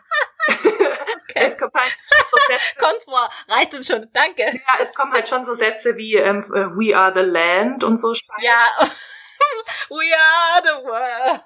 Okay. 0.49 1.45
Es 1.45 1.57
kommt 1.57 1.73
halt 1.75 1.91
so 2.01 2.38
Sätze. 2.47 2.79
Kommt 2.79 3.03
vor, 3.03 3.29
reicht 3.47 3.75
uns 3.75 3.88
schon, 3.88 4.09
danke. 4.11 4.41
Ja, 4.41 4.82
es 4.82 4.95
kommen 4.95 5.13
halt 5.13 5.29
schon 5.29 5.45
so 5.45 5.53
Sätze 5.53 5.95
wie 5.97 6.15
ähm, 6.15 6.39
äh, 6.39 6.65
We 6.75 6.97
are 6.97 7.13
the 7.13 7.21
land 7.21 7.84
und 7.84 7.97
so 7.97 8.13
Scheiße. 8.13 8.32
Ja, 8.41 8.57
We 9.89 10.11
are 10.17 10.61
the 10.63 10.84
world. 10.84 11.41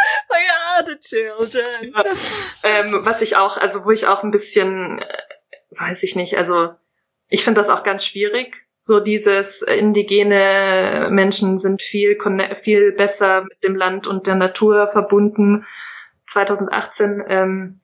We 0.28 0.36
are 0.68 0.86
the 0.86 0.98
children. 0.98 1.92
Ja. 1.94 2.04
Ähm, 2.64 3.04
was 3.04 3.22
ich 3.22 3.36
auch, 3.36 3.56
also 3.56 3.84
wo 3.84 3.90
ich 3.90 4.06
auch 4.06 4.22
ein 4.22 4.30
bisschen, 4.30 5.00
äh, 5.00 5.18
weiß 5.70 6.02
ich 6.02 6.16
nicht, 6.16 6.36
also 6.36 6.74
ich 7.28 7.44
finde 7.44 7.60
das 7.60 7.70
auch 7.70 7.82
ganz 7.82 8.04
schwierig. 8.04 8.66
So 8.78 8.98
dieses 8.98 9.62
indigene 9.62 11.08
Menschen 11.10 11.58
sind 11.58 11.82
viel, 11.82 12.18
viel 12.54 12.92
besser 12.92 13.42
mit 13.42 13.62
dem 13.62 13.76
Land 13.76 14.06
und 14.06 14.26
der 14.26 14.36
Natur 14.36 14.86
verbunden. 14.86 15.66
2018 16.26 17.24
ähm, 17.28 17.80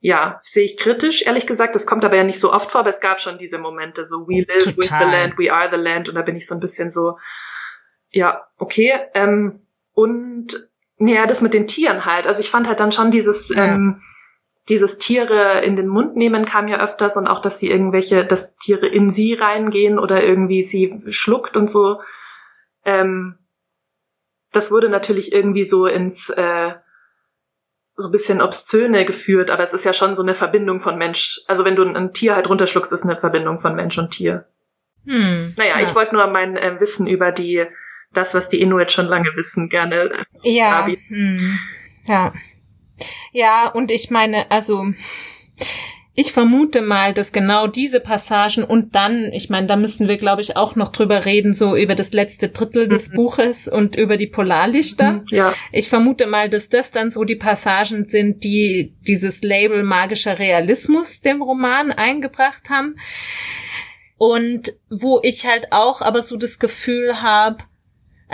ja, 0.00 0.38
sehe 0.42 0.64
ich 0.64 0.76
kritisch, 0.76 1.26
ehrlich 1.26 1.46
gesagt. 1.46 1.74
Das 1.74 1.86
kommt 1.86 2.04
aber 2.04 2.16
ja 2.16 2.24
nicht 2.24 2.38
so 2.38 2.52
oft 2.52 2.70
vor, 2.70 2.80
aber 2.80 2.90
es 2.90 3.00
gab 3.00 3.22
schon 3.22 3.38
diese 3.38 3.56
Momente, 3.56 4.04
so 4.04 4.28
we 4.28 4.44
live 4.46 4.64
Total. 4.64 4.76
with 4.76 4.88
the 4.88 5.04
land, 5.04 5.38
we 5.38 5.50
are 5.50 5.70
the 5.70 5.82
land. 5.82 6.10
Und 6.10 6.14
da 6.14 6.20
bin 6.20 6.36
ich 6.36 6.46
so 6.46 6.54
ein 6.54 6.60
bisschen 6.60 6.90
so, 6.90 7.18
ja, 8.10 8.46
okay. 8.58 9.00
Ähm, 9.14 9.66
und 9.94 10.68
ja, 10.98 11.26
das 11.26 11.42
mit 11.42 11.54
den 11.54 11.66
Tieren 11.66 12.04
halt. 12.04 12.26
Also 12.26 12.40
ich 12.40 12.50
fand 12.50 12.68
halt 12.68 12.80
dann 12.80 12.92
schon 12.92 13.10
dieses, 13.10 13.48
ja. 13.48 13.64
ähm, 13.64 14.00
dieses 14.68 14.98
Tiere 14.98 15.60
in 15.60 15.76
den 15.76 15.88
Mund 15.88 16.16
nehmen 16.16 16.44
kam 16.44 16.68
ja 16.68 16.80
öfters 16.80 17.16
und 17.16 17.26
auch, 17.26 17.40
dass 17.40 17.58
sie 17.58 17.70
irgendwelche, 17.70 18.24
dass 18.24 18.56
Tiere 18.56 18.86
in 18.86 19.10
sie 19.10 19.34
reingehen 19.34 19.98
oder 19.98 20.22
irgendwie 20.22 20.62
sie 20.62 21.02
schluckt 21.08 21.56
und 21.56 21.70
so. 21.70 22.00
Ähm, 22.84 23.38
das 24.52 24.70
wurde 24.70 24.88
natürlich 24.88 25.32
irgendwie 25.32 25.64
so 25.64 25.86
ins 25.86 26.30
äh, 26.30 26.74
so 27.96 28.08
ein 28.08 28.12
bisschen 28.12 28.40
obszöne 28.40 29.04
geführt, 29.04 29.50
aber 29.50 29.62
es 29.62 29.74
ist 29.74 29.84
ja 29.84 29.92
schon 29.92 30.14
so 30.14 30.22
eine 30.22 30.34
Verbindung 30.34 30.80
von 30.80 30.98
Mensch. 30.98 31.40
Also 31.46 31.64
wenn 31.64 31.76
du 31.76 31.84
ein, 31.84 32.12
Tier 32.12 32.34
halt 32.34 32.48
runterschluckst, 32.48 32.92
ist 32.92 33.04
eine 33.04 33.16
Verbindung 33.16 33.58
von 33.58 33.76
Mensch 33.76 33.96
und 33.98 34.10
Tier. 34.10 34.46
Hm, 35.06 35.54
naja, 35.56 35.76
ja. 35.76 35.82
ich 35.82 35.94
wollte 35.94 36.14
nur 36.14 36.26
mein 36.26 36.56
äh, 36.56 36.80
Wissen 36.80 37.06
über 37.06 37.30
die, 37.30 37.66
das, 38.14 38.34
was 38.34 38.48
die 38.48 38.60
Inuit 38.60 38.92
schon 38.92 39.06
lange 39.06 39.30
wissen, 39.34 39.68
gerne 39.68 40.24
äh, 40.42 40.50
ja, 40.50 40.86
hm, 40.86 41.58
ja. 42.06 42.32
Ja, 43.32 43.68
und 43.68 43.90
ich 43.90 44.10
meine, 44.10 44.50
also 44.50 44.86
ich 46.16 46.32
vermute 46.32 46.80
mal, 46.80 47.12
dass 47.12 47.32
genau 47.32 47.66
diese 47.66 47.98
Passagen 47.98 48.62
und 48.62 48.94
dann, 48.94 49.32
ich 49.32 49.50
meine, 49.50 49.66
da 49.66 49.74
müssen 49.74 50.06
wir, 50.06 50.16
glaube 50.16 50.42
ich, 50.42 50.56
auch 50.56 50.76
noch 50.76 50.92
drüber 50.92 51.24
reden, 51.24 51.54
so 51.54 51.74
über 51.74 51.96
das 51.96 52.12
letzte 52.12 52.50
Drittel 52.50 52.86
des 52.86 53.10
mhm. 53.10 53.16
Buches 53.16 53.66
und 53.66 53.96
über 53.96 54.16
die 54.16 54.28
Polarlichter. 54.28 55.14
Mhm, 55.14 55.24
ja. 55.30 55.54
Ich 55.72 55.88
vermute 55.88 56.26
mal, 56.28 56.48
dass 56.48 56.68
das 56.68 56.92
dann 56.92 57.10
so 57.10 57.24
die 57.24 57.34
Passagen 57.34 58.04
sind, 58.04 58.44
die 58.44 58.94
dieses 59.08 59.42
Label 59.42 59.82
magischer 59.82 60.38
Realismus 60.38 61.20
dem 61.20 61.42
Roman 61.42 61.90
eingebracht 61.90 62.70
haben. 62.70 62.94
Und 64.16 64.72
wo 64.90 65.18
ich 65.24 65.44
halt 65.46 65.72
auch 65.72 66.00
aber 66.00 66.22
so 66.22 66.36
das 66.36 66.60
Gefühl 66.60 67.22
habe, 67.22 67.58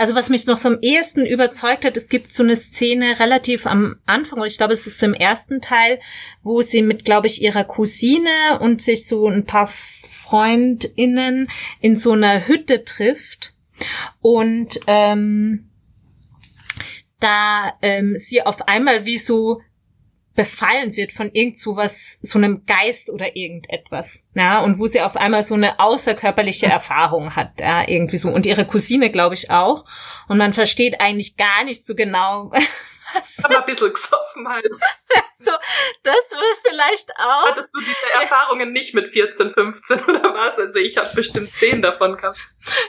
also 0.01 0.15
was 0.15 0.31
mich 0.31 0.47
noch 0.47 0.57
so 0.57 0.67
am 0.67 0.79
ehesten 0.81 1.27
überzeugt 1.27 1.85
hat, 1.85 1.95
es 1.95 2.09
gibt 2.09 2.33
so 2.33 2.41
eine 2.41 2.55
Szene 2.55 3.19
relativ 3.19 3.67
am 3.67 3.97
Anfang, 4.07 4.39
und 4.39 4.47
ich 4.47 4.57
glaube, 4.57 4.73
es 4.73 4.87
ist 4.87 4.97
so 4.97 5.05
im 5.05 5.13
ersten 5.13 5.61
Teil, 5.61 5.99
wo 6.41 6.63
sie 6.63 6.81
mit, 6.81 7.05
glaube 7.05 7.27
ich, 7.27 7.43
ihrer 7.43 7.63
Cousine 7.63 8.57
und 8.61 8.81
sich 8.81 9.05
so 9.05 9.27
ein 9.27 9.45
paar 9.45 9.67
FreundInnen 9.67 11.51
in 11.81 11.97
so 11.97 12.13
einer 12.13 12.47
Hütte 12.47 12.83
trifft. 12.83 13.53
Und 14.21 14.79
ähm, 14.87 15.69
da 17.19 17.73
ähm, 17.83 18.15
sie 18.17 18.41
auf 18.41 18.67
einmal 18.67 19.05
wie 19.05 19.19
so 19.19 19.61
befallen 20.35 20.95
wird 20.95 21.11
von 21.11 21.29
irgend 21.33 21.57
so 21.57 21.75
was, 21.75 22.17
so 22.21 22.37
einem 22.37 22.65
Geist 22.65 23.09
oder 23.09 23.35
irgendetwas, 23.35 24.19
ja, 24.33 24.59
und 24.59 24.79
wo 24.79 24.87
sie 24.87 25.01
auf 25.01 25.17
einmal 25.17 25.43
so 25.43 25.55
eine 25.55 25.79
außerkörperliche 25.79 26.67
Erfahrung 26.67 27.35
hat, 27.35 27.59
ja, 27.59 27.87
irgendwie 27.87 28.17
so, 28.17 28.29
und 28.29 28.45
ihre 28.45 28.65
Cousine, 28.65 29.09
glaube 29.09 29.35
ich, 29.35 29.51
auch, 29.51 29.85
und 30.27 30.37
man 30.37 30.53
versteht 30.53 31.01
eigentlich 31.01 31.35
gar 31.37 31.63
nicht 31.63 31.85
so 31.85 31.95
genau, 31.95 32.51
was. 33.13 33.43
Aber 33.43 33.59
ein 33.59 33.65
bisschen 33.65 33.93
gesoffen 33.93 34.47
halt. 34.47 34.65
so, 35.39 35.51
das 36.03 36.15
wird 36.31 36.57
vielleicht 36.67 37.11
auch. 37.17 37.47
Hattest 37.47 37.69
du 37.73 37.79
diese 37.81 38.21
Erfahrungen 38.21 38.71
nicht 38.71 38.93
mit 38.93 39.07
14, 39.07 39.51
15 39.51 39.99
oder 40.05 40.33
was? 40.33 40.57
Also 40.59 40.79
ich 40.79 40.97
habe 40.97 41.09
bestimmt 41.15 41.51
10 41.51 41.81
davon 41.81 42.15
gehabt. 42.15 42.37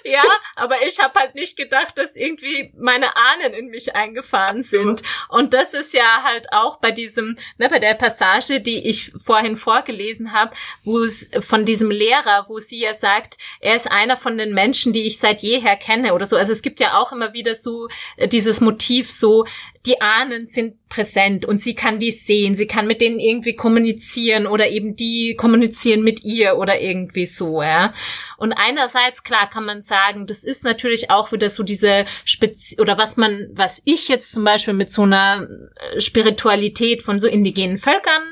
Ja, 0.05 0.23
aber 0.57 0.85
ich 0.87 0.99
habe 1.01 1.19
halt 1.19 1.35
nicht 1.35 1.57
gedacht, 1.57 1.97
dass 1.97 2.17
irgendwie 2.17 2.73
meine 2.79 3.17
Ahnen 3.17 3.55
in 3.55 3.69
mich 3.69 3.95
eingefahren 3.95 4.63
sind. 4.63 5.03
Und 5.29 5.55
das 5.55 5.75
ist 5.75 5.95
ja 5.95 6.23
halt 6.25 6.53
auch 6.53 6.79
bei 6.79 6.91
diesem, 6.91 7.37
ne, 7.59 7.69
bei 7.69 7.79
der 7.79 7.95
Passage, 7.95 8.61
die 8.61 8.89
ich 8.89 9.13
vorhin 9.25 9.57
vorgelesen 9.57 10.33
habe, 10.33 10.55
wo 10.85 11.01
es 11.01 11.29
von 11.41 11.65
diesem 11.65 11.91
Lehrer, 11.91 12.47
wo 12.49 12.59
sie 12.59 12.81
ja 12.81 12.95
sagt, 12.95 13.39
er 13.61 13.77
ist 13.77 13.91
einer 13.91 14.17
von 14.17 14.37
den 14.37 14.55
Menschen, 14.55 14.93
die 14.93 15.07
ich 15.07 15.19
seit 15.19 15.43
jeher 15.43 15.77
kenne 15.77 16.15
oder 16.15 16.27
so. 16.27 16.37
Also 16.37 16.53
es 16.53 16.63
gibt 16.63 16.81
ja 16.81 16.99
auch 16.99 17.13
immer 17.13 17.33
wieder 17.33 17.55
so 17.55 17.89
äh, 18.17 18.29
dieses 18.29 18.61
Motiv 18.61 19.11
so, 19.11 19.45
die 19.87 20.01
Ahnen 20.01 20.47
sind 20.47 20.77
präsent 20.89 21.45
und 21.45 21.59
sie 21.59 21.75
kann 21.75 21.99
die 21.99 22.13
sehen, 22.13 22.55
sie 22.55 22.67
kann 22.67 22.87
mit 22.87 23.01
denen 23.01 23.19
irgendwie 23.19 23.57
kommunizieren 23.57 24.47
oder 24.47 24.69
eben 24.69 24.95
die 24.95 25.35
kommunizieren 25.35 26.03
mit 26.03 26.23
ihr 26.23 26.57
oder 26.57 26.81
irgendwie 26.81 27.27
so, 27.27 27.63
ja. 27.63 27.93
Und 28.37 28.53
einerseits, 28.53 29.25
klar, 29.25 29.49
kann 29.49 29.62
man 29.65 29.83
sagen, 29.83 30.27
das 30.27 30.45
ist 30.45 30.65
natürlich 30.65 31.11
auch 31.11 31.33
wieder 31.33 31.51
so 31.51 31.63
diese 31.63 32.05
Spezi 32.25 32.81
oder 32.81 32.99
was 32.99 33.17
man, 33.17 33.49
was 33.53 33.83
ich 33.85 34.09
jetzt 34.09 34.33
zum 34.33 34.45
Beispiel 34.45 34.75
mit 34.75 34.91
so 34.91 35.03
einer 35.03 35.49
äh, 35.95 36.01
Spiritualität 36.01 37.03
von 37.03 37.21
so 37.21 37.29
indigenen 37.29 37.79
Völkern 37.79 38.23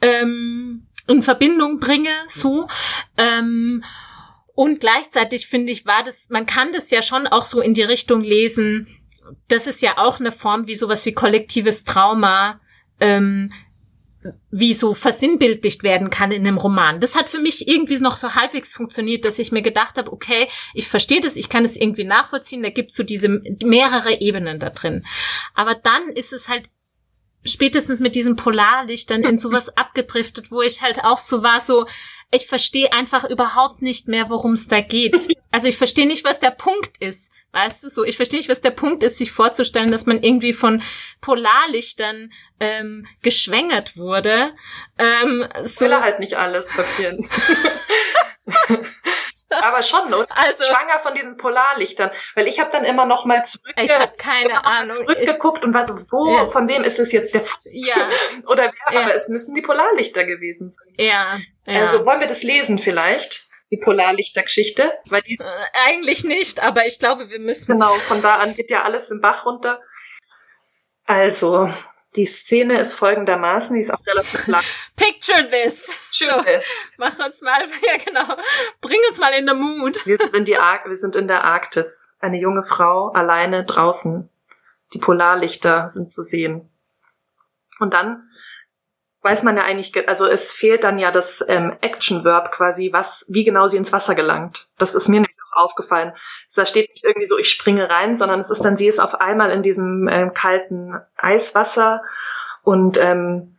ähm, 0.00 0.86
in 1.08 1.22
Verbindung 1.22 1.80
bringe, 1.80 2.10
so. 2.28 2.68
Ähm, 3.16 3.84
und 4.54 4.80
gleichzeitig 4.80 5.46
finde 5.46 5.72
ich, 5.72 5.86
war 5.86 6.04
das, 6.04 6.28
man 6.28 6.46
kann 6.46 6.72
das 6.72 6.90
ja 6.90 7.02
schon 7.02 7.26
auch 7.26 7.44
so 7.44 7.60
in 7.60 7.74
die 7.74 7.82
Richtung 7.82 8.20
lesen, 8.20 8.86
das 9.48 9.66
ist 9.66 9.82
ja 9.82 9.98
auch 9.98 10.20
eine 10.20 10.32
Form 10.32 10.66
wie 10.66 10.74
sowas 10.74 11.06
wie 11.06 11.12
kollektives 11.12 11.84
Trauma, 11.84 12.60
ähm, 13.00 13.52
wie 14.50 14.72
so 14.72 14.94
versinnbildlicht 14.94 15.82
werden 15.82 16.10
kann 16.10 16.30
in 16.30 16.46
einem 16.46 16.58
Roman. 16.58 17.00
Das 17.00 17.14
hat 17.14 17.28
für 17.28 17.40
mich 17.40 17.68
irgendwie 17.68 17.98
noch 17.98 18.16
so 18.16 18.34
halbwegs 18.34 18.74
funktioniert, 18.74 19.24
dass 19.24 19.38
ich 19.38 19.52
mir 19.52 19.62
gedacht 19.62 19.96
habe, 19.96 20.12
okay, 20.12 20.48
ich 20.74 20.88
verstehe 20.88 21.20
das, 21.20 21.36
ich 21.36 21.48
kann 21.48 21.64
es 21.64 21.76
irgendwie 21.76 22.04
nachvollziehen, 22.04 22.62
da 22.62 22.70
gibt's 22.70 22.96
so 22.96 23.02
diese 23.02 23.40
mehrere 23.62 24.20
Ebenen 24.20 24.58
da 24.58 24.70
drin. 24.70 25.04
Aber 25.54 25.74
dann 25.74 26.08
ist 26.14 26.32
es 26.32 26.48
halt 26.48 26.68
spätestens 27.44 28.00
mit 28.00 28.14
diesem 28.14 28.36
Polarlicht 28.36 29.10
dann 29.10 29.22
in 29.22 29.38
sowas 29.38 29.68
abgedriftet, 29.76 30.50
wo 30.50 30.62
ich 30.62 30.82
halt 30.82 31.04
auch 31.04 31.18
so 31.18 31.42
war, 31.42 31.60
so, 31.60 31.86
ich 32.30 32.46
verstehe 32.46 32.92
einfach 32.92 33.28
überhaupt 33.28 33.82
nicht 33.82 34.08
mehr, 34.08 34.30
worum 34.30 34.52
es 34.52 34.68
da 34.68 34.80
geht. 34.80 35.16
Also 35.54 35.68
ich 35.68 35.76
verstehe 35.76 36.06
nicht, 36.06 36.24
was 36.24 36.40
der 36.40 36.50
Punkt 36.50 36.96
ist. 36.98 37.30
Weißt 37.52 37.82
du, 37.82 37.88
so, 37.88 38.02
ich 38.04 38.16
verstehe 38.16 38.38
nicht, 38.38 38.48
was 38.48 38.62
der 38.62 38.70
Punkt 38.70 39.02
ist, 39.02 39.18
sich 39.18 39.30
vorzustellen, 39.30 39.90
dass 39.90 40.06
man 40.06 40.22
irgendwie 40.22 40.54
von 40.54 40.82
Polarlichtern 41.20 42.32
ähm, 42.60 43.06
geschwängert 43.22 43.98
wurde. 43.98 44.54
Ähm, 44.98 45.46
so. 45.62 45.82
Will 45.82 45.94
halt 45.94 46.18
nicht 46.18 46.38
alles 46.38 46.72
verpieren. 46.72 47.28
Aber 49.60 49.82
schon, 49.82 50.12
oder? 50.14 50.26
Also, 50.30 50.64
schwanger 50.64 50.98
von 50.98 51.14
diesen 51.14 51.36
Polarlichtern. 51.36 52.10
Weil 52.34 52.48
ich 52.48 52.58
habe 52.58 52.70
dann 52.70 52.84
immer 52.84 53.04
noch 53.04 53.26
mal 53.26 53.44
zurückge 53.44 53.82
ich 53.82 53.94
hab 53.94 54.16
keine 54.16 54.64
Ahnung. 54.64 54.90
zurückgeguckt 54.90 55.62
und 55.62 55.74
war 55.74 55.86
so, 55.86 55.94
wo, 56.10 56.36
ja. 56.36 56.46
von 56.48 56.68
wem 56.68 56.84
ist 56.84 56.98
es 56.98 57.12
jetzt 57.12 57.34
der 57.34 57.42
Fuß? 57.42 57.60
Ja. 57.64 58.08
oder 58.46 58.72
wer? 58.72 58.94
Ja. 58.94 59.00
Aber 59.02 59.14
es 59.14 59.28
müssen 59.28 59.54
die 59.54 59.62
Polarlichter 59.62 60.24
gewesen 60.24 60.70
sein. 60.70 60.94
Ja. 60.96 61.38
ja. 61.66 61.82
Also 61.82 62.06
wollen 62.06 62.20
wir 62.20 62.28
das 62.28 62.42
lesen 62.42 62.78
vielleicht? 62.78 63.51
Die 63.72 63.78
Polarlichtergeschichte. 63.78 64.92
Weil 65.06 65.22
die 65.22 65.34
äh, 65.34 65.86
eigentlich 65.86 66.22
nicht, 66.24 66.62
aber 66.62 66.86
ich 66.86 66.98
glaube, 66.98 67.30
wir 67.30 67.40
müssen. 67.40 67.66
Genau, 67.66 67.92
von 67.94 68.22
da 68.22 68.36
an 68.36 68.54
geht 68.54 68.70
ja 68.70 68.82
alles 68.82 69.10
im 69.10 69.20
Bach 69.20 69.46
runter. 69.46 69.80
Also, 71.06 71.68
die 72.14 72.26
Szene 72.26 72.78
ist 72.78 72.94
folgendermaßen, 72.94 73.74
die 73.74 73.80
ist 73.80 73.92
auch 73.92 74.06
relativ 74.06 74.46
lang. 74.46 74.62
Picture 74.96 75.48
this. 75.48 75.86
Picture 75.86 76.38
so, 76.38 76.44
this. 76.44 76.94
Mach 76.98 77.18
uns 77.18 77.40
mal, 77.40 77.62
ja 77.86 77.96
genau, 78.04 78.36
bring 78.82 79.00
uns 79.08 79.18
mal 79.18 79.32
in 79.32 79.48
the 79.48 79.54
mood. 79.54 80.04
Wir 80.06 80.18
sind 80.18 80.36
in, 80.36 80.44
die 80.44 80.58
Ar 80.58 80.80
wir 80.84 80.94
sind 80.94 81.16
in 81.16 81.26
der 81.26 81.42
Arktis. 81.44 82.12
Eine 82.20 82.38
junge 82.38 82.62
Frau 82.62 83.08
alleine 83.08 83.64
draußen. 83.64 84.28
Die 84.92 84.98
Polarlichter 84.98 85.88
sind 85.88 86.10
zu 86.10 86.22
sehen. 86.22 86.68
Und 87.80 87.94
dann 87.94 88.28
weiß 89.22 89.44
man 89.44 89.56
ja 89.56 89.62
eigentlich, 89.62 90.08
also 90.08 90.26
es 90.26 90.52
fehlt 90.52 90.84
dann 90.84 90.98
ja 90.98 91.10
das 91.10 91.44
ähm, 91.48 91.76
Action-Verb 91.80 92.50
quasi, 92.50 92.92
was, 92.92 93.26
wie 93.28 93.44
genau 93.44 93.66
sie 93.66 93.76
ins 93.76 93.92
Wasser 93.92 94.14
gelangt. 94.14 94.68
Das 94.78 94.94
ist 94.94 95.08
mir 95.08 95.20
nämlich 95.20 95.38
auch 95.52 95.64
aufgefallen. 95.64 96.12
Da 96.54 96.66
steht 96.66 96.90
nicht 96.90 97.04
irgendwie 97.04 97.26
so, 97.26 97.38
ich 97.38 97.48
springe 97.48 97.88
rein, 97.88 98.14
sondern 98.14 98.40
es 98.40 98.50
ist 98.50 98.64
dann, 98.64 98.76
sie 98.76 98.88
ist 98.88 99.00
auf 99.00 99.20
einmal 99.20 99.50
in 99.50 99.62
diesem 99.62 100.08
ähm, 100.08 100.34
kalten 100.34 101.00
Eiswasser 101.16 102.02
und 102.62 102.98
ähm, 102.98 103.54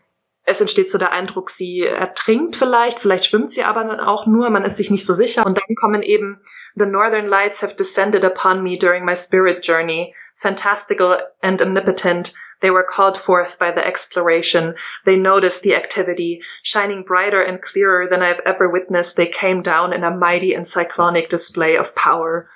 es 0.46 0.60
entsteht 0.60 0.90
so 0.90 0.98
der 0.98 1.12
Eindruck, 1.12 1.50
sie 1.50 1.82
ertrinkt 1.82 2.56
vielleicht, 2.56 3.00
vielleicht 3.00 3.26
schwimmt 3.26 3.52
sie 3.52 3.64
aber 3.64 3.84
dann 3.86 4.02
auch 4.02 4.26
nur, 4.26 4.50
man 4.50 4.66
ist 4.66 4.76
sich 4.76 4.92
nicht 4.92 5.06
so 5.06 5.14
sicher. 5.14 5.46
Und 5.46 5.58
dann 5.58 5.76
kommen 5.76 6.02
eben, 6.02 6.42
The 6.76 6.86
Northern 6.86 7.26
Lights 7.26 7.64
have 7.64 7.76
descended 7.76 8.26
upon 8.26 8.62
me 8.62 8.78
during 8.78 9.06
my 9.06 9.16
spirit 9.16 9.66
journey, 9.66 10.14
fantastical 10.36 11.24
and 11.42 11.62
omnipotent, 11.62 12.34
They 12.64 12.72
were 12.72 12.86
called 12.86 13.18
forth 13.18 13.60
by 13.60 13.72
the 13.72 13.86
exploration. 13.86 14.76
They 15.04 15.18
noticed 15.18 15.64
the 15.64 15.76
activity. 15.76 16.42
Shining 16.64 17.04
brighter 17.04 17.42
and 17.42 17.62
clearer 17.62 18.08
than 18.08 18.24
I've 18.24 18.40
ever 18.46 18.70
witnessed, 18.70 19.18
they 19.18 19.28
came 19.28 19.62
down 19.62 19.92
in 19.92 20.06
a 20.06 20.16
mighty 20.16 20.54
and 20.54 20.66
cyclonic 20.66 21.28
display 21.28 21.76
of 21.76 21.94
power. 21.94 22.50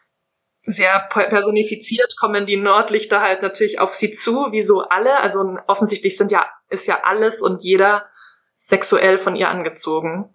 Sehr 0.64 1.10
personifiziert 1.10 2.16
kommen 2.22 2.46
die 2.46 2.56
Nordlichter 2.56 3.20
halt 3.20 3.42
natürlich 3.42 3.80
auf 3.80 3.94
sie 3.94 4.12
zu, 4.12 4.54
wie 4.54 4.62
so 4.62 4.80
alle. 4.84 5.20
Also 5.20 5.58
offensichtlich 5.68 6.18
sind 6.18 6.32
ja, 6.32 6.48
ist 6.70 6.88
ja 6.88 7.02
alles 7.04 7.42
und 7.42 7.66
jeder 7.66 8.06
sexuell 8.54 9.18
von 9.18 9.36
ihr 9.36 9.50
angezogen. 9.50 10.34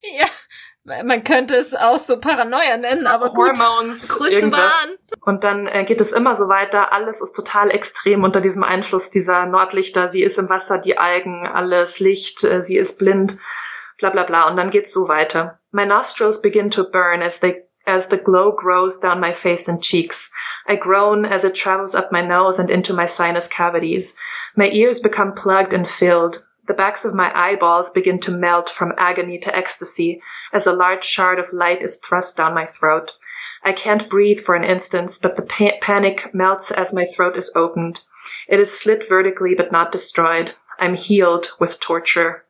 Ja, 0.00 0.26
man 0.84 1.24
könnte 1.24 1.56
es 1.56 1.74
auch 1.74 1.98
so 1.98 2.18
Paranoia 2.18 2.76
nennen, 2.76 3.06
aber 3.06 3.26
Hormones, 3.26 4.16
gut, 4.16 4.30
irgendwas. 4.30 4.88
Und 5.20 5.44
dann 5.44 5.66
äh, 5.66 5.84
geht 5.84 6.00
es 6.00 6.12
immer 6.12 6.34
so 6.34 6.48
weiter. 6.48 6.92
Alles 6.92 7.20
ist 7.20 7.32
total 7.32 7.70
extrem 7.70 8.24
unter 8.24 8.40
diesem 8.40 8.64
Einfluss 8.64 9.10
dieser 9.10 9.46
Nordlichter. 9.46 10.08
Sie 10.08 10.22
ist 10.22 10.38
im 10.38 10.48
Wasser, 10.48 10.78
die 10.78 10.98
Algen, 10.98 11.46
alles 11.46 12.00
Licht, 12.00 12.44
äh, 12.44 12.62
sie 12.62 12.78
ist 12.78 12.98
blind, 12.98 13.36
bla 13.98 14.10
bla 14.10 14.24
bla. 14.24 14.48
Und 14.48 14.56
dann 14.56 14.70
geht's 14.70 14.92
so 14.92 15.08
weiter. 15.08 15.58
My 15.70 15.84
nostrils 15.84 16.40
begin 16.40 16.70
to 16.70 16.84
burn 16.84 17.22
as 17.22 17.40
they 17.40 17.66
as 17.86 18.08
the 18.08 18.18
glow 18.18 18.52
grows 18.52 19.00
down 19.00 19.20
my 19.20 19.32
face 19.32 19.68
and 19.68 19.82
cheeks. 19.82 20.32
I 20.66 20.76
groan 20.76 21.24
as 21.24 21.44
it 21.44 21.54
travels 21.54 21.94
up 21.94 22.12
my 22.12 22.20
nose 22.20 22.58
and 22.58 22.70
into 22.70 22.94
my 22.94 23.06
sinus 23.06 23.48
cavities. 23.48 24.16
My 24.54 24.68
ears 24.70 25.00
become 25.00 25.34
plugged 25.34 25.72
and 25.72 25.88
filled. 25.88 26.44
The 26.70 26.76
backs 26.76 27.04
of 27.04 27.16
my 27.16 27.36
eyeballs 27.36 27.90
begin 27.90 28.20
to 28.20 28.30
melt 28.30 28.70
from 28.70 28.94
agony 28.96 29.40
to 29.40 29.56
ecstasy 29.56 30.22
as 30.52 30.68
a 30.68 30.72
large 30.72 31.02
shard 31.04 31.40
of 31.40 31.52
light 31.52 31.82
is 31.82 31.98
thrust 31.98 32.36
down 32.36 32.54
my 32.54 32.64
throat. 32.64 33.16
I 33.64 33.72
can't 33.72 34.08
breathe 34.08 34.38
for 34.38 34.54
an 34.54 34.62
instant, 34.62 35.18
but 35.20 35.34
the 35.34 35.42
pa- 35.42 35.78
panic 35.80 36.32
melts 36.32 36.70
as 36.70 36.94
my 36.94 37.06
throat 37.06 37.36
is 37.36 37.52
opened. 37.56 38.04
It 38.46 38.60
is 38.60 38.80
slit 38.80 39.08
vertically 39.08 39.56
but 39.56 39.72
not 39.72 39.90
destroyed. 39.90 40.52
I'm 40.78 40.94
healed 40.94 41.48
with 41.58 41.80
torture. 41.80 42.44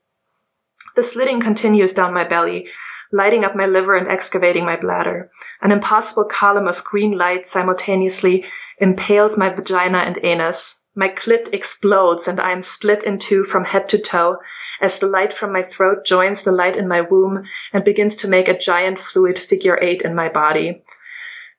The 0.97 1.03
slitting 1.03 1.41
continues 1.41 1.95
down 1.95 2.13
my 2.13 2.25
belly, 2.25 2.69
lighting 3.11 3.47
up 3.47 3.57
my 3.57 3.65
liver 3.65 3.97
and 3.97 4.07
excavating 4.07 4.67
my 4.67 4.77
bladder. 4.77 5.31
An 5.63 5.73
impossible 5.73 6.27
column 6.27 6.69
of 6.69 6.85
green 6.85 7.17
light 7.17 7.47
simultaneously 7.47 8.45
impales 8.77 9.39
my 9.39 9.49
vagina 9.49 10.01
and 10.01 10.23
anus. 10.23 10.80
My 10.95 11.09
clit 11.09 11.55
explodes 11.55 12.27
and 12.27 12.41
I 12.41 12.51
am 12.51 12.63
split 12.63 13.05
in 13.05 13.19
two 13.19 13.45
from 13.45 13.65
head 13.65 13.89
to 13.91 13.99
toe 13.99 14.39
as 14.81 14.99
the 14.99 15.07
light 15.07 15.33
from 15.33 15.53
my 15.53 15.63
throat 15.63 16.05
joins 16.05 16.43
the 16.43 16.51
light 16.51 16.77
in 16.77 16.89
my 16.89 17.01
womb 17.01 17.45
and 17.73 17.85
begins 17.85 18.17
to 18.17 18.29
make 18.29 18.49
a 18.49 18.59
giant 18.59 18.99
fluid 18.99 19.39
figure 19.39 19.79
eight 19.81 20.03
in 20.03 20.17
my 20.17 20.29
body. 20.29 20.83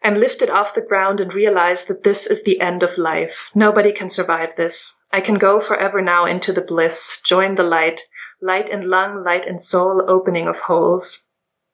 I'm 0.03 0.15
lifted 0.15 0.49
off 0.49 0.73
the 0.73 0.81
ground 0.81 1.21
and 1.21 1.33
realize 1.33 1.85
that 1.85 2.03
this 2.03 2.27
is 2.27 2.43
the 2.43 2.59
end 2.59 2.83
of 2.83 2.97
life. 2.97 3.51
Nobody 3.55 3.93
can 3.93 4.09
survive 4.09 4.55
this. 4.55 4.99
I 5.13 5.21
can 5.21 5.35
go 5.35 5.59
forever 5.59 6.01
now 6.01 6.25
into 6.25 6.51
the 6.51 6.61
bliss, 6.61 7.21
join 7.21 7.55
the 7.55 7.63
light, 7.63 8.01
light 8.41 8.69
in 8.69 8.89
lung, 8.89 9.23
light 9.23 9.45
in 9.45 9.59
soul, 9.59 10.03
opening 10.07 10.47
of 10.47 10.59
holes. 10.59 11.27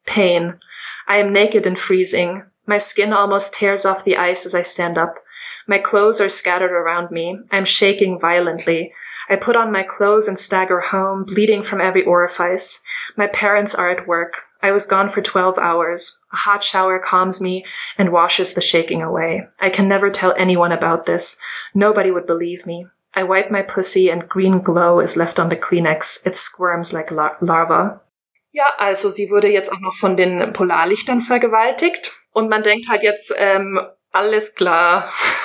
Pain. 0.05 0.59
I 1.07 1.17
am 1.17 1.33
naked 1.33 1.65
and 1.65 1.79
freezing. 1.79 2.43
My 2.65 2.77
skin 2.77 3.13
almost 3.13 3.53
tears 3.53 3.85
off 3.85 4.03
the 4.03 4.17
ice 4.17 4.45
as 4.45 4.53
I 4.53 4.61
stand 4.61 4.97
up. 4.97 5.15
My 5.68 5.80
clothes 5.80 6.22
are 6.22 6.30
scattered 6.30 6.72
around 6.72 7.11
me. 7.11 7.39
I'm 7.51 7.65
shaking 7.65 8.20
violently. 8.20 8.93
I 9.30 9.36
put 9.36 9.57
on 9.57 9.72
my 9.74 9.84
clothes 9.84 10.30
and 10.30 10.39
stagger 10.39 10.80
home, 10.80 11.26
bleeding 11.26 11.61
from 11.61 11.82
every 11.82 12.05
orifice. 12.05 12.82
My 13.18 13.28
parents 13.28 13.76
are 13.76 13.89
at 13.89 14.07
work. 14.07 14.45
I 14.63 14.72
was 14.72 14.88
gone 14.88 15.09
for 15.09 15.22
12 15.22 15.57
hours. 15.57 16.24
A 16.32 16.38
hot 16.38 16.63
shower 16.63 16.99
calms 16.99 17.41
me 17.41 17.65
and 17.97 18.13
washes 18.13 18.53
the 18.53 18.61
shaking 18.61 19.01
away. 19.01 19.45
I 19.59 19.70
can 19.70 19.89
never 19.89 20.09
tell 20.09 20.34
anyone 20.38 20.72
about 20.72 21.05
this. 21.05 21.38
Nobody 21.74 22.11
would 22.11 22.26
believe 22.26 22.65
me. 22.65 22.88
I 23.13 23.24
wipe 23.24 23.51
my 23.51 23.61
pussy 23.61 24.09
and 24.09 24.30
green 24.30 24.61
glow 24.61 24.99
is 24.99 25.18
left 25.18 25.39
on 25.39 25.49
the 25.49 25.57
Kleenex. 25.57 26.26
It 26.26 26.36
squirms 26.36 26.93
like 26.93 27.11
la 27.11 27.32
larva. 27.41 28.01
Ja, 28.51 28.72
also 28.78 29.09
sie 29.09 29.30
wurde 29.30 29.49
jetzt 29.49 29.72
auch 29.72 29.80
noch 29.80 29.95
von 29.95 30.15
den 30.15 30.53
Polarlichtern 30.53 31.20
vergewaltigt. 31.20 32.11
Und 32.32 32.49
man 32.49 32.63
denkt 32.63 32.88
halt 32.89 33.03
jetzt, 33.03 33.34
ähm, 33.38 33.80
alles 34.11 34.55
klar. 34.55 35.09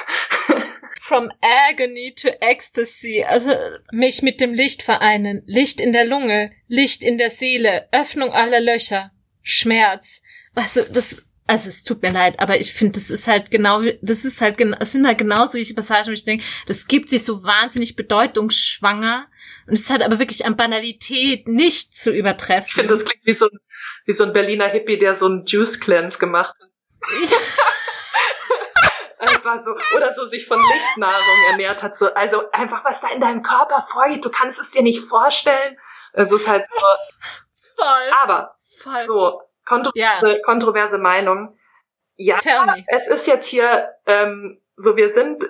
From 1.13 1.31
agony 1.69 2.15
to 2.15 2.31
ecstasy, 2.41 3.23
also 3.23 3.51
mich 3.93 4.23
mit 4.23 4.41
dem 4.41 4.55
Licht 4.55 4.83
vereinen, 4.83 5.43
Licht 5.45 5.79
in 5.79 5.93
der 5.93 6.07
Lunge, 6.07 6.53
Licht 6.69 7.05
in 7.05 7.19
der 7.19 7.29
Seele, 7.29 7.87
Öffnung 7.93 8.33
aller 8.33 8.61
Löcher, 8.61 9.11
Schmerz. 9.43 10.23
Weißt 10.55 10.77
du, 10.77 10.85
das, 10.91 11.17
also 11.47 11.69
es 11.69 11.85
tut 11.85 12.01
mir 12.01 12.13
leid, 12.13 12.41
aber 12.41 12.59
ich 12.59 12.73
finde, 12.73 12.99
das 12.99 13.11
ist 13.11 13.27
halt 13.27 13.51
genau, 13.51 13.83
das 14.01 14.25
ist 14.25 14.41
halt, 14.41 14.59
es 14.81 14.93
sind 14.93 15.07
halt 15.07 15.19
genau 15.19 15.45
solche 15.45 15.75
Passagen, 15.75 16.09
wo 16.09 16.13
ich 16.13 16.25
denke, 16.25 16.45
das 16.67 16.87
gibt 16.87 17.11
sich 17.11 17.25
so 17.25 17.45
wahnsinnig 17.45 17.95
bedeutungsschwanger 17.95 19.27
und 19.67 19.75
es 19.75 19.81
ist 19.81 19.91
halt 19.91 20.01
aber 20.01 20.19
wirklich 20.19 20.47
an 20.47 20.57
Banalität 20.57 21.47
nicht 21.47 21.95
zu 21.95 22.11
übertreffen. 22.11 22.69
Ich 22.69 22.75
finde, 22.75 22.95
das 22.95 23.05
klingt 23.05 23.27
wie 23.27 23.35
so 23.35 23.51
ein, 23.51 23.59
wie 24.07 24.15
so 24.15 24.25
ein 24.25 24.33
Berliner 24.33 24.69
Hippie, 24.69 24.99
der 24.99 25.15
so 25.15 25.27
einen 25.27 25.45
Juice 25.45 25.79
Cleanse 25.79 26.19
gemacht 26.19 26.55
hat. 26.59 26.71
Ja. 27.31 27.37
Es 29.25 29.45
war 29.45 29.59
so, 29.59 29.77
oder 29.97 30.13
so 30.13 30.27
sich 30.27 30.47
von 30.47 30.59
Lichtnahrung 30.59 31.51
ernährt 31.51 31.83
hat. 31.83 31.97
So, 31.97 32.13
also 32.15 32.51
einfach, 32.51 32.85
was 32.85 33.01
da 33.01 33.09
in 33.09 33.21
deinem 33.21 33.43
Körper 33.43 33.81
vorgeht, 33.81 34.25
du 34.25 34.31
kannst 34.31 34.59
es 34.59 34.73
dir 34.73 34.83
nicht 34.83 35.05
vorstellen. 35.05 35.79
Es 36.13 36.33
ist 36.33 36.49
halt 36.49 36.67
so. 36.67 36.75
Voll. 37.77 38.11
Aber, 38.23 38.57
Voll. 38.81 39.07
so, 39.07 39.43
kontroverse, 39.65 40.33
ja. 40.33 40.43
kontroverse 40.43 40.99
Meinung. 40.99 41.57
Ja, 42.17 42.39
es 42.89 43.09
ist 43.09 43.27
jetzt 43.27 43.47
hier, 43.47 43.95
ähm, 44.07 44.61
so 44.77 44.97
wir 44.97 45.09
sind 45.09 45.45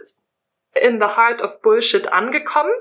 in 0.74 1.00
the 1.00 1.06
heart 1.06 1.40
of 1.40 1.60
Bullshit 1.62 2.12
angekommen. 2.12 2.72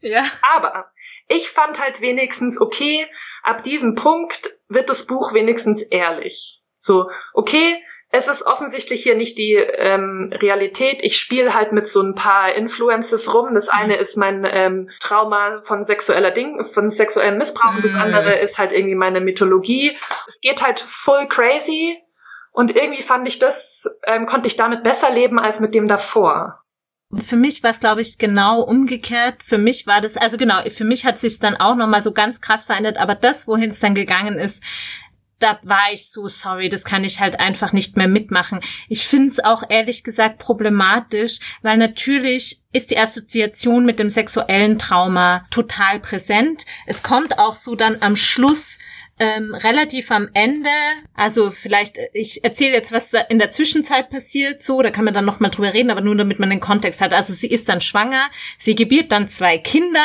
Ja. 0.00 0.24
Aber 0.56 0.90
ich 1.28 1.50
fand 1.50 1.80
halt 1.80 2.00
wenigstens, 2.00 2.60
okay, 2.60 3.08
ab 3.42 3.62
diesem 3.62 3.94
Punkt 3.94 4.58
wird 4.68 4.90
das 4.90 5.06
Buch 5.06 5.32
wenigstens 5.32 5.82
ehrlich. 5.82 6.62
So, 6.78 7.10
okay, 7.32 7.82
es 8.14 8.28
ist 8.28 8.46
offensichtlich 8.46 9.02
hier 9.02 9.16
nicht 9.16 9.38
die 9.38 9.54
ähm, 9.54 10.30
Realität. 10.34 10.98
Ich 11.00 11.18
spiele 11.18 11.54
halt 11.54 11.72
mit 11.72 11.88
so 11.88 12.02
ein 12.02 12.14
paar 12.14 12.54
Influences 12.54 13.32
rum. 13.32 13.54
Das 13.54 13.70
eine 13.70 13.96
ist 13.96 14.18
mein 14.18 14.46
ähm, 14.48 14.90
Trauma 15.00 15.62
von 15.62 15.82
sexueller 15.82 16.30
Ding, 16.30 16.62
von 16.62 16.90
sexuellem 16.90 17.38
Missbrauch 17.38 17.74
und 17.74 17.84
das 17.84 17.94
mhm. 17.94 18.02
andere 18.02 18.34
ist 18.34 18.58
halt 18.58 18.72
irgendwie 18.72 18.96
meine 18.96 19.22
Mythologie. 19.22 19.96
Es 20.28 20.42
geht 20.42 20.62
halt 20.62 20.78
full 20.78 21.26
crazy 21.28 21.98
und 22.52 22.76
irgendwie 22.76 23.00
fand 23.00 23.26
ich 23.26 23.38
das, 23.38 23.98
ähm, 24.06 24.26
konnte 24.26 24.46
ich 24.46 24.56
damit 24.56 24.82
besser 24.82 25.10
leben 25.10 25.38
als 25.38 25.60
mit 25.60 25.74
dem 25.74 25.88
davor. 25.88 26.62
Für 27.20 27.36
mich 27.36 27.62
war 27.62 27.70
es, 27.70 27.80
glaube 27.80 28.00
ich, 28.00 28.16
genau 28.16 28.62
umgekehrt. 28.62 29.42
Für 29.44 29.58
mich 29.58 29.86
war 29.86 30.00
das, 30.00 30.16
also 30.16 30.38
genau, 30.38 30.62
für 30.70 30.84
mich 30.84 31.04
hat 31.04 31.18
sich 31.18 31.38
dann 31.38 31.56
auch 31.56 31.76
nochmal 31.76 32.00
so 32.00 32.12
ganz 32.12 32.40
krass 32.40 32.64
verändert, 32.64 32.96
aber 32.96 33.14
das, 33.14 33.46
wohin 33.46 33.70
es 33.70 33.80
dann 33.80 33.94
gegangen 33.94 34.38
ist, 34.38 34.62
da 35.42 35.58
war 35.64 35.92
ich 35.92 36.10
so 36.10 36.28
sorry, 36.28 36.68
das 36.68 36.84
kann 36.84 37.04
ich 37.04 37.20
halt 37.20 37.40
einfach 37.40 37.72
nicht 37.72 37.96
mehr 37.96 38.08
mitmachen. 38.08 38.60
Ich 38.88 39.06
finde 39.06 39.28
es 39.28 39.44
auch 39.44 39.64
ehrlich 39.68 40.04
gesagt 40.04 40.38
problematisch, 40.38 41.38
weil 41.62 41.76
natürlich 41.76 42.60
ist 42.72 42.90
die 42.90 42.98
Assoziation 42.98 43.84
mit 43.84 43.98
dem 43.98 44.08
sexuellen 44.08 44.78
Trauma 44.78 45.46
total 45.50 46.00
präsent. 46.00 46.64
Es 46.86 47.02
kommt 47.02 47.38
auch 47.38 47.54
so 47.54 47.74
dann 47.74 47.98
am 48.00 48.16
Schluss 48.16 48.78
ähm, 49.22 49.54
relativ 49.54 50.10
am 50.10 50.28
Ende, 50.34 50.68
also 51.14 51.52
vielleicht, 51.52 51.96
ich 52.12 52.42
erzähle 52.42 52.72
jetzt, 52.72 52.90
was 52.90 53.12
in 53.28 53.38
der 53.38 53.50
Zwischenzeit 53.50 54.10
passiert, 54.10 54.64
so, 54.64 54.82
da 54.82 54.90
kann 54.90 55.04
man 55.04 55.14
dann 55.14 55.24
nochmal 55.24 55.52
drüber 55.52 55.72
reden, 55.72 55.92
aber 55.92 56.00
nur 56.00 56.16
damit 56.16 56.40
man 56.40 56.50
den 56.50 56.58
Kontext 56.58 57.00
hat. 57.00 57.12
Also 57.12 57.32
sie 57.32 57.46
ist 57.46 57.68
dann 57.68 57.80
schwanger, 57.80 58.28
sie 58.58 58.74
gebiert 58.74 59.12
dann 59.12 59.28
zwei 59.28 59.58
Kinder. 59.58 60.04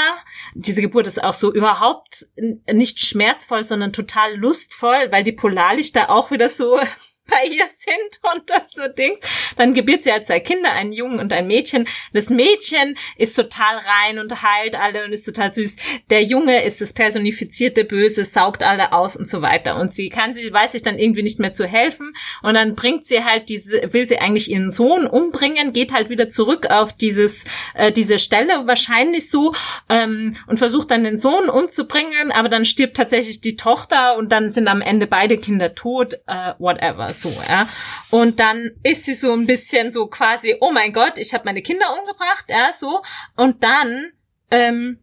Diese 0.53 0.81
Geburt 0.81 1.07
ist 1.07 1.23
auch 1.23 1.33
so 1.33 1.51
überhaupt 1.51 2.27
nicht 2.71 2.99
schmerzvoll, 2.99 3.63
sondern 3.63 3.91
total 3.91 4.35
lustvoll, 4.35 5.07
weil 5.09 5.23
die 5.23 5.31
Polarlichter 5.31 6.11
auch 6.11 6.29
wieder 6.29 6.47
so 6.47 6.79
bei 7.27 7.47
ihr 7.47 7.65
sind 7.67 8.33
und 8.33 8.49
das 8.49 8.71
so 8.71 8.87
Dings. 8.87 9.19
Dann 9.55 9.73
gebiert 9.73 10.03
sie 10.03 10.11
halt 10.11 10.27
zwei 10.27 10.39
Kinder, 10.39 10.71
einen 10.71 10.91
Jungen 10.91 11.19
und 11.19 11.33
ein 11.33 11.47
Mädchen. 11.47 11.87
Das 12.13 12.29
Mädchen 12.29 12.97
ist 13.17 13.35
total 13.35 13.77
rein 13.77 14.19
und 14.19 14.41
heilt 14.41 14.75
alle 14.75 15.05
und 15.05 15.13
ist 15.13 15.25
total 15.25 15.51
süß. 15.51 15.77
Der 16.09 16.23
Junge 16.23 16.63
ist 16.63 16.81
das 16.81 16.93
personifizierte 16.93 17.83
Böse, 17.83 18.23
saugt 18.23 18.63
alle 18.63 18.93
aus 18.93 19.15
und 19.15 19.27
so 19.27 19.41
weiter. 19.41 19.79
Und 19.79 19.93
sie 19.93 20.09
kann, 20.09 20.33
sie 20.33 20.51
weiß 20.51 20.71
sich 20.73 20.83
dann 20.83 20.99
irgendwie 20.99 21.23
nicht 21.23 21.39
mehr 21.39 21.51
zu 21.51 21.65
helfen. 21.65 22.13
Und 22.41 22.53
dann 22.53 22.75
bringt 22.75 23.05
sie 23.05 23.23
halt 23.23 23.49
diese, 23.49 23.93
will 23.93 24.05
sie 24.05 24.19
eigentlich 24.19 24.51
ihren 24.51 24.71
Sohn 24.71 25.07
umbringen, 25.07 25.73
geht 25.73 25.93
halt 25.93 26.09
wieder 26.09 26.29
zurück 26.29 26.69
auf 26.69 26.93
dieses, 26.93 27.43
äh, 27.73 27.91
diese 27.91 28.19
Stelle 28.19 28.67
wahrscheinlich 28.67 29.29
so 29.29 29.53
ähm, 29.89 30.35
und 30.47 30.57
versucht 30.57 30.91
dann 30.91 31.03
den 31.03 31.17
Sohn 31.17 31.49
umzubringen, 31.49 32.31
aber 32.31 32.49
dann 32.49 32.65
stirbt 32.65 32.97
tatsächlich 32.97 33.41
die 33.41 33.55
Tochter 33.55 34.17
und 34.17 34.31
dann 34.31 34.49
sind 34.49 34.67
am 34.67 34.81
Ende 34.81 35.07
beide 35.07 35.37
Kinder 35.37 35.75
tot, 35.75 36.13
äh, 36.27 36.53
whatever 36.59 37.09
so, 37.21 37.33
ja. 37.47 37.67
Und 38.09 38.39
dann 38.39 38.71
ist 38.83 39.05
sie 39.05 39.13
so 39.13 39.33
ein 39.33 39.45
bisschen 39.45 39.91
so 39.91 40.07
quasi, 40.07 40.55
oh 40.61 40.71
mein 40.71 40.93
Gott, 40.93 41.17
ich 41.17 41.33
habe 41.33 41.45
meine 41.45 41.61
Kinder 41.61 41.85
umgebracht, 41.97 42.45
ja, 42.47 42.71
so. 42.77 43.01
Und 43.35 43.63
dann 43.63 44.11
ähm, 44.51 44.99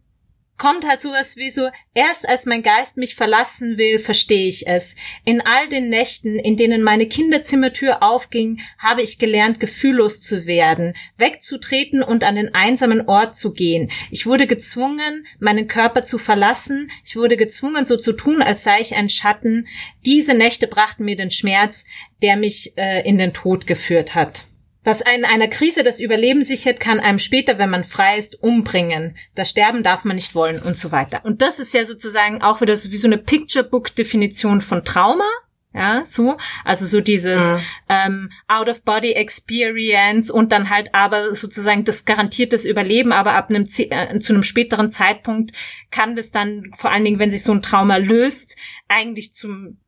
kommt 0.57 0.87
halt 0.87 1.01
sowas 1.01 1.35
wie 1.35 1.49
so, 1.49 1.69
erst 1.93 2.27
als 2.27 2.45
mein 2.45 2.63
Geist 2.63 2.97
mich 2.97 3.15
verlassen 3.15 3.77
will, 3.77 3.99
verstehe 3.99 4.47
ich 4.47 4.67
es. 4.67 4.95
In 5.23 5.41
all 5.41 5.67
den 5.67 5.89
Nächten, 5.89 6.39
in 6.39 6.55
denen 6.57 6.81
meine 6.81 7.07
Kinderzimmertür 7.07 8.01
aufging, 8.01 8.61
habe 8.77 9.01
ich 9.01 9.19
gelernt, 9.19 9.59
gefühllos 9.59 10.21
zu 10.21 10.45
werden, 10.45 10.93
wegzutreten 11.17 12.03
und 12.03 12.23
an 12.23 12.35
den 12.35 12.53
einsamen 12.53 13.07
Ort 13.07 13.35
zu 13.35 13.51
gehen. 13.51 13.91
Ich 14.11 14.25
wurde 14.25 14.47
gezwungen, 14.47 15.27
meinen 15.39 15.67
Körper 15.67 16.03
zu 16.03 16.17
verlassen. 16.17 16.89
Ich 17.03 17.15
wurde 17.15 17.37
gezwungen, 17.37 17.85
so 17.85 17.97
zu 17.97 18.13
tun, 18.13 18.41
als 18.41 18.63
sei 18.63 18.79
ich 18.79 18.95
ein 18.95 19.09
Schatten. 19.09 19.67
Diese 20.05 20.33
Nächte 20.33 20.67
brachten 20.67 21.05
mir 21.05 21.15
den 21.15 21.31
Schmerz, 21.31 21.85
der 22.21 22.37
mich 22.37 22.73
äh, 22.77 23.07
in 23.07 23.17
den 23.17 23.33
Tod 23.33 23.67
geführt 23.67 24.15
hat. 24.15 24.45
Was 24.85 25.01
in 25.01 25.25
einer 25.25 25.47
Krise 25.47 25.83
das 25.83 25.99
Überleben 25.99 26.43
sichert, 26.43 26.79
kann 26.79 26.99
einem 26.99 27.19
später, 27.19 27.57
wenn 27.57 27.71
man 27.71 27.83
frei 27.83 28.17
ist, 28.17 28.41
umbringen. 28.41 29.17
Das 29.33 29.49
Sterben 29.49 29.83
darf 29.83 30.05
man 30.05 30.15
nicht 30.15 30.35
wollen 30.35 30.61
und 30.61 30.77
so 30.77 30.91
weiter. 30.91 31.25
Und 31.25 31.41
das 31.41 31.59
ist 31.59 31.73
ja 31.73 31.83
sozusagen 31.83 32.41
auch 32.43 32.61
wieder 32.61 32.77
so 32.77 32.91
wie 32.91 32.95
so 32.95 33.07
eine 33.07 33.17
Picture-Book-Definition 33.17 34.61
von 34.61 34.85
Trauma. 34.85 35.25
Ja, 35.73 36.05
so, 36.05 36.37
also 36.63 36.85
so 36.85 37.01
dieses 37.01 37.41
mhm. 37.41 37.59
ähm, 37.89 38.31
Out-of-Body-Experience 38.47 40.31
und 40.31 40.53
dann 40.53 40.69
halt 40.69 40.95
aber 40.95 41.35
sozusagen 41.35 41.83
das 41.83 42.05
garantiertes 42.05 42.63
Überleben, 42.63 43.11
aber 43.11 43.33
ab 43.33 43.49
einem 43.49 43.65
äh, 43.77 44.19
zu 44.19 44.31
einem 44.31 44.43
späteren 44.43 44.89
Zeitpunkt 44.89 45.51
kann 45.91 46.15
das 46.15 46.31
dann 46.31 46.71
vor 46.77 46.91
allen 46.91 47.03
Dingen, 47.03 47.19
wenn 47.19 47.29
sich 47.29 47.43
so 47.43 47.51
ein 47.51 47.61
Trauma 47.61 47.97
löst, 47.97 48.55
eigentlich 48.87 49.33
zum 49.33 49.79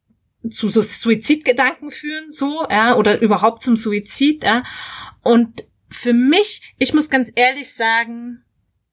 zu 0.51 0.69
so 0.69 0.81
Suizidgedanken 0.81 1.91
führen, 1.91 2.31
so, 2.31 2.65
ja, 2.69 2.95
oder 2.95 3.21
überhaupt 3.21 3.63
zum 3.63 3.77
Suizid, 3.77 4.43
ja. 4.43 4.63
Und 5.23 5.65
für 5.89 6.13
mich, 6.13 6.73
ich 6.77 6.93
muss 6.93 7.09
ganz 7.09 7.31
ehrlich 7.35 7.73
sagen, 7.73 8.43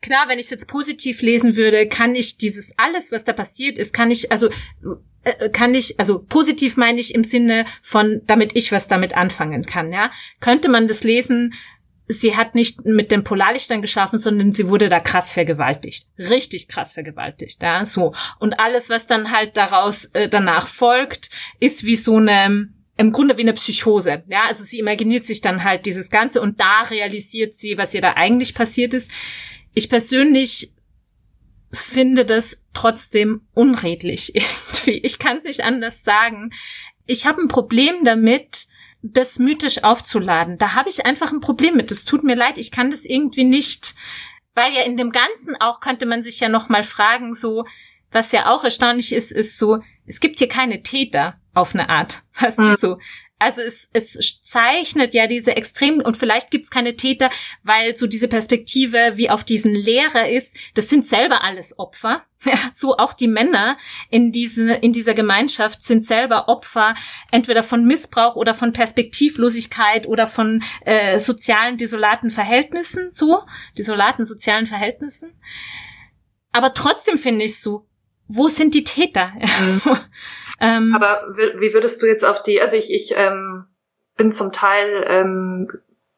klar, 0.00 0.28
wenn 0.28 0.38
ich 0.38 0.46
es 0.46 0.50
jetzt 0.50 0.68
positiv 0.68 1.22
lesen 1.22 1.56
würde, 1.56 1.88
kann 1.88 2.14
ich 2.14 2.38
dieses 2.38 2.72
alles, 2.76 3.10
was 3.10 3.24
da 3.24 3.32
passiert 3.32 3.78
ist, 3.78 3.92
kann 3.92 4.10
ich, 4.10 4.30
also 4.30 4.48
äh, 5.24 5.48
kann 5.50 5.74
ich, 5.74 5.98
also 5.98 6.18
positiv 6.18 6.76
meine 6.76 7.00
ich 7.00 7.14
im 7.14 7.24
Sinne 7.24 7.64
von, 7.82 8.20
damit 8.26 8.54
ich 8.54 8.70
was 8.70 8.88
damit 8.88 9.16
anfangen 9.16 9.64
kann, 9.64 9.92
ja. 9.92 10.10
Könnte 10.40 10.68
man 10.68 10.88
das 10.88 11.02
lesen, 11.02 11.54
sie 12.08 12.36
hat 12.36 12.54
nicht 12.54 12.84
mit 12.84 13.10
den 13.10 13.24
Polarlichtern 13.24 13.80
geschaffen, 13.80 14.18
sondern 14.18 14.52
sie 14.52 14.68
wurde 14.68 14.88
da 14.88 15.00
krass 15.00 15.32
vergewaltigt. 15.32 16.08
Richtig 16.18 16.68
krass 16.68 16.92
vergewaltigt, 16.92 17.62
ja, 17.62 17.84
so. 17.86 18.14
Und 18.38 18.60
alles, 18.60 18.90
was 18.90 19.06
dann 19.06 19.30
halt 19.30 19.56
daraus 19.56 20.06
äh, 20.06 20.28
danach 20.28 20.68
folgt, 20.68 21.30
ist 21.60 21.84
wie 21.84 21.96
so 21.96 22.16
eine, 22.16 22.68
im 22.96 23.12
Grunde 23.12 23.38
wie 23.38 23.42
eine 23.42 23.54
Psychose, 23.54 24.22
ja. 24.28 24.42
Also 24.48 24.64
sie 24.64 24.78
imaginiert 24.78 25.24
sich 25.24 25.40
dann 25.40 25.64
halt 25.64 25.86
dieses 25.86 26.10
Ganze 26.10 26.40
und 26.40 26.60
da 26.60 26.82
realisiert 26.90 27.54
sie, 27.54 27.78
was 27.78 27.94
ihr 27.94 28.02
da 28.02 28.14
eigentlich 28.14 28.54
passiert 28.54 28.92
ist. 28.92 29.10
Ich 29.72 29.88
persönlich 29.88 30.70
finde 31.72 32.24
das 32.24 32.56
trotzdem 32.74 33.42
unredlich 33.54 34.34
irgendwie. 34.34 34.98
Ich 34.98 35.18
kann 35.18 35.38
es 35.38 35.44
nicht 35.44 35.64
anders 35.64 36.04
sagen. 36.04 36.50
Ich 37.06 37.26
habe 37.26 37.40
ein 37.40 37.48
Problem 37.48 38.04
damit, 38.04 38.66
das 39.06 39.38
mythisch 39.38 39.84
aufzuladen. 39.84 40.56
Da 40.56 40.74
habe 40.74 40.88
ich 40.88 41.04
einfach 41.04 41.30
ein 41.30 41.40
Problem 41.40 41.76
mit. 41.76 41.90
Es 41.90 42.06
tut 42.06 42.24
mir 42.24 42.34
leid, 42.34 42.56
ich 42.56 42.70
kann 42.70 42.90
das 42.90 43.04
irgendwie 43.04 43.44
nicht, 43.44 43.94
weil 44.54 44.72
ja 44.72 44.82
in 44.82 44.96
dem 44.96 45.10
Ganzen 45.10 45.60
auch 45.60 45.80
könnte 45.80 46.06
man 46.06 46.22
sich 46.22 46.40
ja 46.40 46.48
noch 46.48 46.70
mal 46.70 46.84
fragen, 46.84 47.34
so 47.34 47.66
was 48.10 48.32
ja 48.32 48.50
auch 48.50 48.64
erstaunlich 48.64 49.12
ist, 49.12 49.30
ist 49.30 49.58
so, 49.58 49.80
es 50.06 50.20
gibt 50.20 50.38
hier 50.38 50.48
keine 50.48 50.82
Täter 50.82 51.38
auf 51.52 51.74
eine 51.74 51.90
Art, 51.90 52.22
was 52.40 52.56
mhm. 52.56 52.76
so. 52.76 52.98
Also 53.44 53.60
es, 53.60 53.90
es 53.92 54.40
zeichnet 54.42 55.12
ja 55.12 55.26
diese 55.26 55.54
extrem 55.54 56.00
und 56.00 56.16
vielleicht 56.16 56.50
gibt's 56.50 56.70
keine 56.70 56.96
Täter, 56.96 57.28
weil 57.62 57.94
so 57.94 58.06
diese 58.06 58.26
Perspektive 58.26 59.12
wie 59.16 59.28
auf 59.28 59.44
diesen 59.44 59.74
Lehrer 59.74 60.30
ist, 60.30 60.56
das 60.72 60.88
sind 60.88 61.06
selber 61.06 61.44
alles 61.44 61.78
Opfer. 61.78 62.24
Ja, 62.42 62.58
so 62.72 62.96
auch 62.96 63.12
die 63.12 63.28
Männer 63.28 63.76
in, 64.08 64.32
diese, 64.32 64.72
in 64.72 64.94
dieser 64.94 65.12
Gemeinschaft 65.12 65.84
sind 65.84 66.06
selber 66.06 66.48
Opfer 66.48 66.94
entweder 67.30 67.62
von 67.62 67.84
Missbrauch 67.84 68.34
oder 68.36 68.54
von 68.54 68.72
Perspektivlosigkeit 68.72 70.06
oder 70.06 70.26
von 70.26 70.62
äh, 70.86 71.18
sozialen 71.18 71.76
desolaten 71.76 72.30
Verhältnissen, 72.30 73.10
so, 73.12 73.42
desolaten 73.76 74.24
sozialen 74.24 74.66
Verhältnissen. 74.66 75.34
Aber 76.52 76.72
trotzdem 76.72 77.18
finde 77.18 77.44
ich 77.44 77.60
so, 77.60 77.86
wo 78.26 78.48
sind 78.48 78.74
die 78.74 78.84
Täter? 78.84 79.32
Mhm. 79.84 79.98
Ähm, 80.60 80.94
Aber 80.94 81.34
wie 81.36 81.74
würdest 81.74 82.02
du 82.02 82.06
jetzt 82.06 82.24
auf 82.24 82.42
die, 82.42 82.60
also 82.60 82.76
ich, 82.76 82.92
ich 82.92 83.14
ähm, 83.16 83.66
bin 84.16 84.32
zum 84.32 84.52
Teil, 84.52 85.04
ähm, 85.06 85.70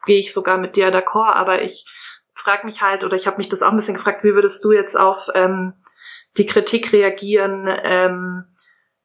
gehe 0.04 0.18
ich 0.18 0.32
sogar 0.32 0.58
mit 0.58 0.76
dir 0.76 0.90
d'accord, 0.90 1.34
aber 1.34 1.62
ich 1.62 1.86
frage 2.34 2.66
mich 2.66 2.82
halt, 2.82 3.02
oder 3.04 3.16
ich 3.16 3.26
habe 3.26 3.38
mich 3.38 3.48
das 3.48 3.62
auch 3.62 3.70
ein 3.70 3.76
bisschen 3.76 3.94
gefragt, 3.94 4.22
wie 4.24 4.34
würdest 4.34 4.64
du 4.64 4.72
jetzt 4.72 4.96
auf 4.96 5.28
ähm, 5.34 5.72
die 6.36 6.46
Kritik 6.46 6.92
reagieren, 6.92 7.66
ähm, 7.82 8.44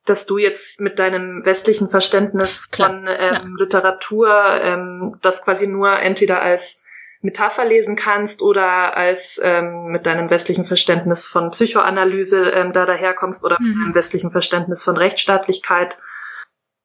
dass 0.06 0.26
du 0.26 0.38
jetzt 0.38 0.82
mit 0.82 1.00
deinem 1.00 1.46
westlichen 1.46 1.88
Verständnis 1.88 2.70
Klar, 2.72 2.90
von 2.90 3.08
ähm, 3.08 3.34
ja. 3.34 3.44
Literatur 3.58 4.30
ähm, 4.62 5.18
das 5.22 5.44
quasi 5.44 5.68
nur 5.68 5.92
entweder 5.94 6.42
als 6.42 6.84
Metapher 7.22 7.65
lesen 7.65 7.95
kannst 7.95 8.41
oder 8.41 8.97
als 8.97 9.39
ähm, 9.43 9.86
mit 9.88 10.05
deinem 10.05 10.30
westlichen 10.30 10.65
Verständnis 10.65 11.28
von 11.28 11.51
Psychoanalyse 11.51 12.49
ähm, 12.49 12.74
da 12.74 12.86
daherkommst 12.86 13.45
oder 13.45 13.57
mhm. 13.59 13.67
mit 13.67 13.76
deinem 13.76 13.95
westlichen 13.95 14.32
Verständnis 14.32 14.84
von 14.84 14.97
Rechtsstaatlichkeit. 14.97 15.97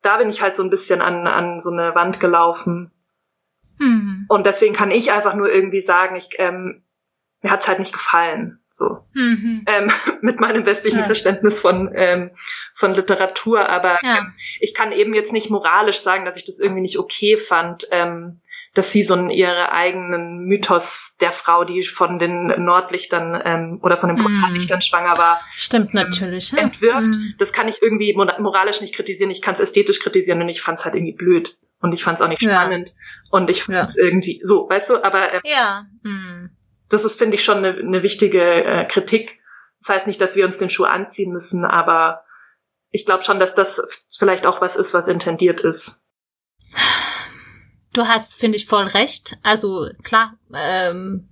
Da 0.03 0.19
bin 0.19 0.29
ich 0.29 0.43
halt 0.43 0.55
so 0.55 0.63
ein 0.63 0.71
bisschen 0.71 1.01
an, 1.01 1.27
an 1.27 1.59
so 1.59 1.71
eine 1.71 1.95
Wand 1.95 2.21
gelaufen. 2.21 2.93
Mhm. 3.79 4.27
Und 4.29 4.47
deswegen 4.47 4.75
kann 4.75 4.91
ich 4.91 5.11
einfach 5.11 5.35
nur 5.35 5.51
irgendwie 5.51 5.81
sagen, 5.81 6.17
ich, 6.17 6.29
ähm, 6.39 6.83
mir 7.41 7.51
hat's 7.51 7.69
halt 7.69 7.79
nicht 7.79 7.93
gefallen, 7.93 8.61
so 8.69 9.05
mhm. 9.15 9.65
ähm, 9.67 9.91
mit 10.21 10.39
meinem 10.39 10.67
westlichen 10.67 11.01
ja. 11.01 11.05
Verständnis 11.05 11.61
von 11.61 11.91
ähm, 11.95 12.31
von 12.75 12.93
Literatur. 12.93 13.69
Aber 13.69 13.99
ja. 14.03 14.19
ähm, 14.19 14.35
ich 14.61 14.75
kann 14.75 14.93
eben 14.93 15.15
jetzt 15.15 15.33
nicht 15.33 15.51
moralisch 15.51 15.99
sagen, 15.99 16.27
dass 16.27 16.37
ich 16.37 16.45
das 16.45 16.61
irgendwie 16.61 16.83
nicht 16.83 16.99
okay 16.99 17.39
fand, 17.39 17.87
ähm, 17.91 18.41
dass 18.77 18.93
sie 18.93 19.03
so 19.03 19.15
einen 19.15 19.31
ihre 19.31 19.73
eigenen 19.73 20.45
Mythos 20.45 21.17
der 21.19 21.33
Frau, 21.33 21.65
die 21.65 21.83
von 21.83 22.19
den 22.19 22.47
Nordlichtern 22.63 23.41
ähm, 23.43 23.79
oder 23.83 23.97
von 23.97 24.11
den 24.11 24.19
mhm. 24.19 24.25
Polarlichtern 24.25 24.79
mm. 24.79 24.83
schwanger 24.83 25.17
war, 25.17 25.41
stimmt 25.51 25.95
ähm, 25.95 26.03
natürlich, 26.03 26.53
ja. 26.53 26.59
entwirft. 26.59 27.15
Mm. 27.15 27.35
Das 27.39 27.55
kann 27.55 27.69
ich 27.69 27.81
irgendwie 27.81 28.13
moralisch 28.15 28.83
nicht 28.83 28.95
kritisieren. 28.95 29.31
Ich 29.31 29.41
kann 29.41 29.55
es 29.55 29.61
ästhetisch 29.61 30.01
kritisieren 30.01 30.43
und 30.43 30.51
ich 30.51 30.61
fand 30.61 30.77
es 30.77 30.85
halt 30.85 30.95
irgendwie 30.95 31.15
blöd 31.15 31.57
und 31.81 31.95
ich 31.95 32.05
fand 32.05 32.19
es 32.19 32.23
auch 32.23 32.29
nicht 32.29 32.43
spannend 32.43 32.91
ja. 32.91 32.95
und 33.31 33.49
ich 33.49 33.63
fand 33.63 33.79
es 33.79 33.97
ja. 33.97 34.05
irgendwie 34.05 34.41
so, 34.43 34.69
weißt 34.69 34.91
du. 34.91 35.03
Aber 35.03 35.33
ähm, 35.33 35.41
ja. 35.45 35.87
Mm. 36.03 36.51
das 36.91 37.07
ist 37.07 37.19
finde 37.19 37.37
ich 37.37 37.45
schon 37.45 37.59
eine, 37.59 37.79
eine 37.79 38.03
wichtige 38.03 38.43
äh, 38.43 38.85
Kritik. 38.85 39.41
Das 39.81 39.89
heißt 39.89 40.07
nicht, 40.07 40.21
dass 40.21 40.37
wir 40.37 40.45
uns 40.45 40.59
den 40.59 40.69
Schuh 40.69 40.85
anziehen 40.85 41.33
müssen, 41.33 41.65
aber 41.65 42.25
ich 42.91 43.07
glaube 43.07 43.23
schon, 43.23 43.39
dass 43.39 43.55
das 43.55 44.07
vielleicht 44.19 44.47
auch 44.47 44.61
was 44.61 44.77
ist, 44.77 44.93
was 44.93 45.09
intendiert 45.09 45.61
ist. 45.61 46.03
Du 47.97 48.07
hast, 48.07 48.39
finde 48.39 48.57
ich, 48.57 48.67
voll 48.67 48.85
recht. 48.85 49.39
Also 49.43 49.89
klar, 50.03 50.35
ähm, 50.55 51.27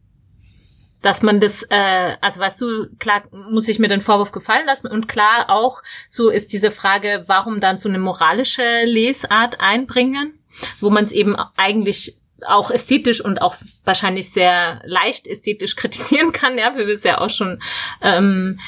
dass 1.03 1.21
man 1.21 1.39
das, 1.39 1.63
äh, 1.69 2.17
also 2.23 2.41
weißt 2.41 2.59
du, 2.63 2.87
klar 2.99 3.23
muss 3.31 3.69
ich 3.69 3.79
mir 3.79 3.89
den 3.89 4.01
Vorwurf 4.01 4.33
gefallen 4.33 4.65
lassen 4.65 4.87
und 4.87 5.07
klar 5.07 5.51
auch 5.51 5.83
so 6.09 6.31
ist 6.31 6.55
diese 6.55 6.71
Frage, 6.71 7.25
warum 7.27 7.61
dann 7.61 7.77
so 7.77 7.91
eine 7.91 7.99
moralische 7.99 8.85
Lesart 8.85 9.61
einbringen, 9.61 10.33
wo 10.81 10.89
man 10.89 11.05
es 11.05 11.13
eben 11.13 11.37
eigentlich 11.59 12.17
auch 12.47 12.71
ästhetisch 12.71 13.23
und 13.23 13.43
auch 13.43 13.57
wahrscheinlich 13.85 14.33
sehr 14.33 14.81
leicht 14.87 15.27
ästhetisch 15.27 15.77
kritisieren 15.77 16.33
kann, 16.33 16.57
ja, 16.57 16.73
wie 16.77 16.87
wir 16.87 16.95
es 16.95 17.05
ja 17.05 17.21
auch 17.21 17.29
schon 17.29 17.61
ähm, 18.01 18.59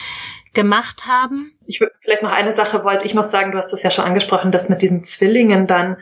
gemacht 0.53 1.07
haben. 1.07 1.55
Ich 1.67 1.81
würde 1.81 1.95
vielleicht 2.01 2.23
noch 2.23 2.33
eine 2.33 2.53
Sache 2.53 2.85
wollte 2.85 3.07
ich 3.07 3.15
noch 3.15 3.25
sagen, 3.25 3.53
du 3.53 3.57
hast 3.57 3.73
das 3.73 3.83
ja 3.83 3.91
schon 3.91 4.05
angesprochen, 4.05 4.53
dass 4.53 4.69
mit 4.69 4.83
diesen 4.83 5.03
Zwillingen 5.03 5.67
dann, 5.67 5.97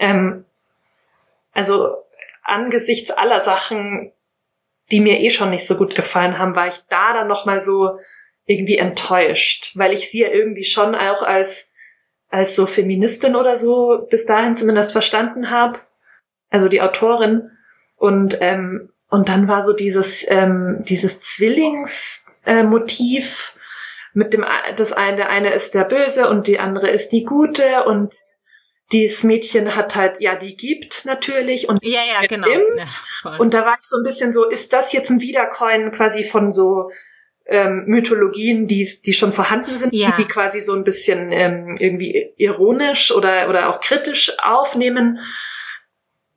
ähm, 0.00 0.45
also 1.56 1.96
angesichts 2.42 3.10
aller 3.10 3.40
Sachen, 3.40 4.12
die 4.92 5.00
mir 5.00 5.20
eh 5.20 5.30
schon 5.30 5.50
nicht 5.50 5.66
so 5.66 5.76
gut 5.76 5.94
gefallen 5.94 6.38
haben, 6.38 6.54
war 6.54 6.68
ich 6.68 6.78
da 6.88 7.12
dann 7.12 7.26
nochmal 7.26 7.60
so 7.60 7.98
irgendwie 8.44 8.78
enttäuscht, 8.78 9.72
weil 9.74 9.92
ich 9.92 10.10
sie 10.10 10.20
ja 10.20 10.28
irgendwie 10.28 10.64
schon 10.64 10.94
auch 10.94 11.22
als, 11.22 11.72
als 12.28 12.54
so 12.54 12.66
Feministin 12.66 13.34
oder 13.34 13.56
so 13.56 14.06
bis 14.08 14.26
dahin 14.26 14.54
zumindest 14.54 14.92
verstanden 14.92 15.50
habe 15.50 15.80
also 16.50 16.68
die 16.68 16.80
Autorin. 16.80 17.50
Und, 17.96 18.38
ähm, 18.40 18.90
und 19.08 19.28
dann 19.28 19.48
war 19.48 19.62
so 19.62 19.72
dieses, 19.72 20.24
ähm, 20.28 20.82
dieses 20.86 21.20
Zwillingsmotiv 21.20 23.54
äh, 23.54 23.58
mit 24.14 24.32
dem, 24.32 24.44
das 24.76 24.92
eine, 24.92 25.16
der 25.16 25.28
eine 25.28 25.52
ist 25.52 25.74
der 25.74 25.84
Böse 25.84 26.28
und 26.28 26.46
die 26.46 26.58
andere 26.58 26.90
ist 26.90 27.10
die 27.10 27.24
Gute 27.24 27.84
und 27.84 28.14
dieses 28.92 29.24
Mädchen 29.24 29.74
hat 29.74 29.96
halt, 29.96 30.20
ja, 30.20 30.36
die 30.36 30.56
gibt 30.56 31.04
natürlich 31.06 31.68
und 31.68 31.82
ja, 31.82 32.00
ja, 32.02 32.26
genau. 32.26 32.48
Ja, 32.48 33.38
und 33.38 33.52
da 33.52 33.66
war 33.66 33.76
ich 33.78 33.84
so 33.86 33.96
ein 33.96 34.04
bisschen 34.04 34.32
so, 34.32 34.48
ist 34.48 34.72
das 34.72 34.92
jetzt 34.92 35.10
ein 35.10 35.20
Wiedercoin 35.20 35.90
quasi 35.90 36.22
von 36.22 36.52
so 36.52 36.90
ähm, 37.46 37.84
Mythologien, 37.86 38.66
die, 38.66 38.88
die 39.04 39.12
schon 39.12 39.32
vorhanden 39.32 39.76
sind, 39.76 39.92
ja. 39.92 40.12
die, 40.12 40.22
die 40.22 40.28
quasi 40.28 40.60
so 40.60 40.74
ein 40.74 40.84
bisschen 40.84 41.32
ähm, 41.32 41.74
irgendwie 41.78 42.32
ironisch 42.36 43.12
oder, 43.12 43.48
oder 43.48 43.70
auch 43.70 43.80
kritisch 43.80 44.32
aufnehmen 44.42 45.18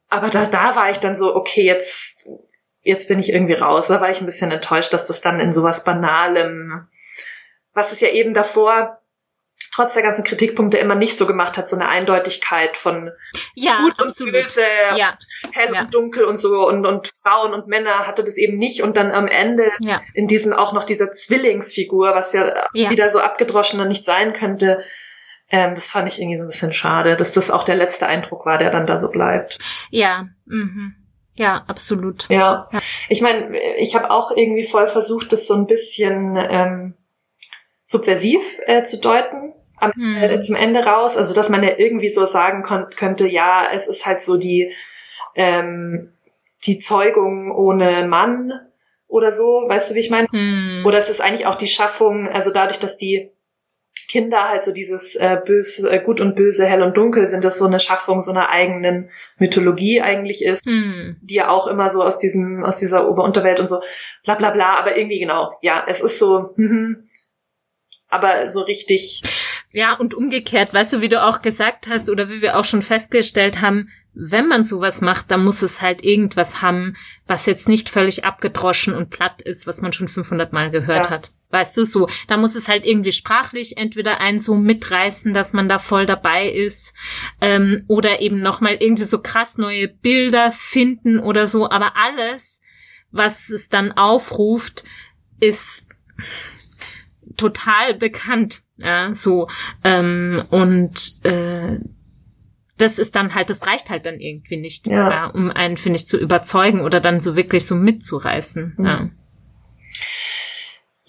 aber 0.10 0.30
da, 0.30 0.45
da 0.45 0.76
war 0.76 0.89
ich 0.89 0.97
dann 0.97 1.16
so, 1.16 1.36
okay, 1.36 1.64
jetzt, 1.64 2.28
jetzt 2.82 3.08
bin 3.08 3.20
ich 3.20 3.32
irgendwie 3.32 3.54
raus. 3.54 3.88
Da 3.88 4.02
war 4.02 4.10
ich 4.10 4.20
ein 4.20 4.26
bisschen 4.26 4.52
enttäuscht, 4.52 4.91
dass 4.91 5.08
das 5.08 5.22
dann 5.22 5.39
in 5.39 5.54
sowas 5.54 5.84
Banalem, 5.84 6.88
was 7.74 7.91
es 7.91 8.02
ja 8.02 8.10
eben 8.10 8.34
davor 8.34 8.99
trotz 9.80 9.94
der 9.94 10.04
ganzen 10.04 10.26
Kritikpunkte 10.26 10.78
immer 10.78 10.96
nicht 10.96 11.18
so 11.18 11.26
gemacht 11.26 11.58
hat, 11.58 11.70
so 11.70 11.78
eine 11.78 11.88
Eindeutigkeit 11.88 12.76
von 12.76 13.12
ja, 13.56 13.80
gut 13.80 13.98
absolut. 13.98 14.36
und 14.36 14.42
böse 14.42 14.62
ja. 14.98 15.12
und 15.12 15.56
hell 15.56 15.74
ja. 15.74 15.82
und 15.82 15.94
dunkel 15.94 16.26
und 16.26 16.38
so 16.38 16.68
und, 16.68 16.86
und 16.86 17.10
Frauen 17.24 17.54
und 17.54 17.68
Männer 17.68 18.06
hatte 18.06 18.26
das 18.26 18.38
eben 18.38 18.58
nicht 18.58 18.84
und 18.84 18.98
dann 18.98 19.12
am 19.12 19.28
Ende 19.28 19.70
ja. 19.80 20.02
in 20.14 20.28
diesen 20.28 20.52
auch 20.52 20.74
noch 20.74 20.84
dieser 20.84 21.12
Zwillingsfigur, 21.12 22.14
was 22.14 22.34
ja, 22.34 22.68
wieder 22.74 23.10
so 23.10 23.20
abgedroschener 23.20 23.86
nicht 23.86 24.04
sein 24.04 24.34
könnte, 24.34 24.84
ähm, 25.50 25.76
das 25.76 25.90
fand 25.90 26.12
ich 26.12 26.20
irgendwie 26.20 26.38
so 26.38 26.44
ein 26.44 26.50
bisschen 26.50 26.74
schade, 26.74 27.16
dass 27.16 27.32
das 27.32 27.50
auch 27.50 27.64
der 27.64 27.76
letzte 27.76 28.06
Eindruck 28.08 28.46
war, 28.46 28.58
der 28.58 28.72
dann 28.72 28.86
da 28.86 28.98
so 28.98 29.10
bleibt. 29.10 29.60
Ja, 29.92 30.28
mhm. 30.46 30.96
Ja, 31.36 31.64
absolut. 31.68 32.28
Ja, 32.28 32.68
ja. 32.74 32.80
ich 33.08 33.22
meine, 33.22 33.58
ich 33.78 33.96
habe 33.96 34.12
auch 34.12 34.32
irgendwie 34.36 34.68
voll 34.68 34.90
versucht, 34.90 35.32
das 35.32 35.48
so 35.48 35.54
ein 35.54 35.68
bisschen 35.68 36.36
ähm, 36.36 36.96
subversiv 37.86 38.60
äh, 38.66 38.84
zu 38.84 39.00
deuten 39.00 39.54
am, 39.80 39.92
äh, 40.18 40.40
zum 40.40 40.56
Ende 40.56 40.86
raus. 40.86 41.18
Also, 41.18 41.34
dass 41.34 41.50
man 41.50 41.64
ja 41.64 41.72
irgendwie 41.78 42.10
so 42.10 42.26
sagen 42.26 42.64
könnte, 42.96 43.28
ja, 43.28 43.68
es 43.74 43.88
ist 43.88 44.06
halt 44.06 44.22
so 44.22 44.38
die, 44.38 44.74
ähm, 45.36 46.14
die 46.66 46.80
Zeugung 46.80 47.52
ohne 47.52 48.08
Mann 48.08 48.54
oder 49.08 49.32
so, 49.32 49.66
weißt 49.68 49.90
du, 49.92 49.96
wie 49.96 50.00
ich 50.00 50.12
meine? 50.12 50.28
Hm. 50.32 50.84
Oder 50.86 50.98
es 50.98 51.10
ist 51.10 51.22
eigentlich 51.22 51.48
auch 51.48 51.56
die 51.56 51.68
Schaffung, 51.68 52.28
also 52.28 52.52
dadurch, 52.52 52.80
dass 52.80 52.98
die 52.98 53.32
Kinder 54.08 54.50
halt 54.50 54.64
so 54.64 54.74
dieses 54.74 55.16
äh, 55.16 55.40
böse, 55.44 55.90
äh, 55.92 56.02
gut 56.02 56.20
und 56.20 56.36
böse, 56.36 56.66
hell 56.66 56.82
und 56.82 56.98
dunkel 56.98 57.28
sind, 57.28 57.44
das 57.44 57.60
so 57.60 57.66
eine 57.66 57.80
Schaffung 57.80 58.22
so 58.22 58.32
einer 58.32 58.50
eigenen 58.50 59.10
Mythologie 59.38 60.02
eigentlich 60.02 60.44
ist, 60.44 60.66
hm. 60.66 61.18
die 61.22 61.36
ja 61.36 61.50
auch 61.50 61.68
immer 61.68 61.90
so 61.90 62.04
aus 62.04 62.18
diesem, 62.18 62.64
aus 62.64 62.78
dieser 62.78 63.10
Ober-Unterwelt 63.10 63.60
und 63.60 63.68
so 63.68 63.82
bla 64.24 64.36
bla 64.36 64.52
bla, 64.52 64.78
aber 64.78 64.98
irgendwie 64.98 65.20
genau, 65.20 65.54
ja, 65.62 65.86
es 65.88 66.02
ist 66.02 66.18
so, 66.18 66.54
mhm, 66.56 67.09
aber 68.10 68.49
so 68.49 68.62
richtig. 68.62 69.24
Ja, 69.72 69.93
und 69.93 70.14
umgekehrt, 70.14 70.74
weißt 70.74 70.93
du, 70.93 71.01
wie 71.01 71.10
du 71.10 71.24
auch 71.24 71.41
gesagt 71.41 71.88
hast 71.88 72.10
oder 72.10 72.30
wie 72.30 72.41
wir 72.41 72.57
auch 72.57 72.66
schon 72.66 72.82
festgestellt 72.82 73.62
haben, 73.62 73.89
wenn 74.14 74.47
man 74.47 74.64
sowas 74.64 75.01
macht, 75.01 75.32
dann 75.32 75.43
muss 75.43 75.62
es 75.62 75.82
halt 75.82 76.03
irgendwas 76.03 76.62
haben, 76.62 76.95
was 77.28 77.45
jetzt 77.45 77.70
nicht 77.70 77.89
völlig 77.89 78.26
abgedroschen 78.26 78.95
und 78.95 79.10
platt 79.12 79.41
ist, 79.41 79.68
was 79.68 79.82
man 79.82 79.93
schon 79.93 80.07
500 80.07 80.51
Mal 80.51 80.72
gehört 80.72 81.05
ja. 81.05 81.12
hat. 81.12 81.32
Weißt 81.51 81.78
du, 81.78 81.86
so, 81.86 82.07
da 82.28 82.38
muss 82.38 82.55
es 82.55 82.68
halt 82.68 82.86
irgendwie 82.86 83.12
sprachlich 83.12 83.78
entweder 83.78 84.20
einen 84.20 84.39
so 84.39 84.55
mitreißen, 84.55 85.34
dass 85.34 85.53
man 85.53 85.70
da 85.70 85.80
voll 85.80 86.05
dabei 86.05 86.47
ist, 86.47 86.93
ähm, 87.41 87.86
oder 87.88 88.22
eben 88.22 88.41
nochmal 88.41 88.78
irgendwie 88.80 89.03
so 89.03 89.20
krass 89.20 89.57
neue 89.57 89.88
Bilder 89.88 90.51
finden 90.51 91.20
oder 91.20 91.47
so. 91.47 91.70
Aber 91.70 91.93
alles, 91.95 92.60
was 93.12 93.49
es 93.49 93.70
dann 93.70 93.91
aufruft, 93.93 94.84
ist 95.39 95.88
total 97.38 97.94
bekannt. 97.94 98.62
Ja, 98.78 99.14
so, 99.14 99.48
ähm, 99.84 100.44
und 100.50 101.26
äh, 101.26 101.80
das 102.78 102.98
ist 102.98 103.16
dann 103.16 103.36
halt, 103.36 103.50
das 103.50 103.68
reicht 103.68 103.90
halt 103.90 104.06
dann 104.06 104.20
irgendwie 104.20 104.58
nicht, 104.58 104.88
ja. 104.88 105.10
Ja, 105.10 105.26
um 105.28 105.52
einen, 105.52 105.78
finde 105.78 105.98
ich, 105.98 106.08
zu 106.08 106.18
überzeugen 106.18 106.82
oder 106.82 107.00
dann 107.02 107.20
so 107.20 107.36
wirklich 107.36 107.66
so 107.66 107.76
mitzureißen. 107.76 108.76
Mhm. 108.78 108.86
Ja. 108.86 109.10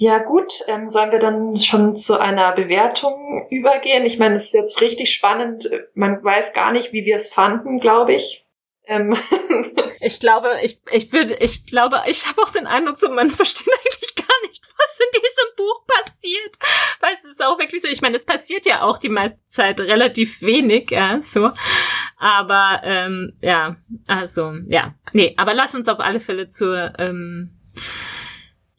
Ja 0.02 0.18
gut, 0.18 0.54
ähm, 0.68 0.88
sollen 0.88 1.12
wir 1.12 1.18
dann 1.18 1.58
schon 1.58 1.94
zu 1.94 2.18
einer 2.18 2.52
Bewertung 2.52 3.46
übergehen? 3.50 4.06
Ich 4.06 4.18
meine, 4.18 4.36
es 4.36 4.46
ist 4.46 4.54
jetzt 4.54 4.80
richtig 4.80 5.12
spannend. 5.12 5.68
Man 5.92 6.24
weiß 6.24 6.54
gar 6.54 6.72
nicht, 6.72 6.94
wie 6.94 7.04
wir 7.04 7.16
es 7.16 7.28
fanden, 7.28 7.80
glaube 7.80 8.14
ich. 8.14 8.46
Ähm. 8.86 9.14
Ich 10.02 10.18
glaube, 10.18 10.48
ich, 10.62 10.80
ich 10.92 11.12
würde, 11.12 11.34
ich 11.34 11.66
glaube, 11.66 12.02
ich 12.06 12.26
habe 12.26 12.40
auch 12.40 12.48
den 12.50 12.66
Eindruck, 12.66 12.96
so 12.96 13.10
man 13.10 13.28
versteht 13.30 13.68
eigentlich 13.68 14.14
gar 14.14 14.48
nicht, 14.48 14.49
was 14.80 14.98
in 14.98 15.20
diesem 15.20 15.56
Buch 15.56 15.86
passiert. 15.86 16.56
Weil 17.00 17.14
es 17.14 17.30
ist 17.30 17.44
auch 17.44 17.58
wirklich 17.58 17.82
so, 17.82 17.88
ich 17.88 18.02
meine, 18.02 18.16
es 18.16 18.24
passiert 18.24 18.66
ja 18.66 18.82
auch 18.82 18.98
die 18.98 19.08
meiste 19.08 19.40
Zeit 19.48 19.80
relativ 19.80 20.42
wenig, 20.42 20.90
ja, 20.90 21.20
so. 21.20 21.50
Aber 22.18 22.80
ähm, 22.84 23.32
ja, 23.40 23.76
also, 24.06 24.54
ja. 24.66 24.94
Nee, 25.12 25.34
aber 25.36 25.54
lass 25.54 25.74
uns 25.74 25.88
auf 25.88 26.00
alle 26.00 26.20
Fälle 26.20 26.48
zur 26.48 26.92
ähm, 26.98 27.50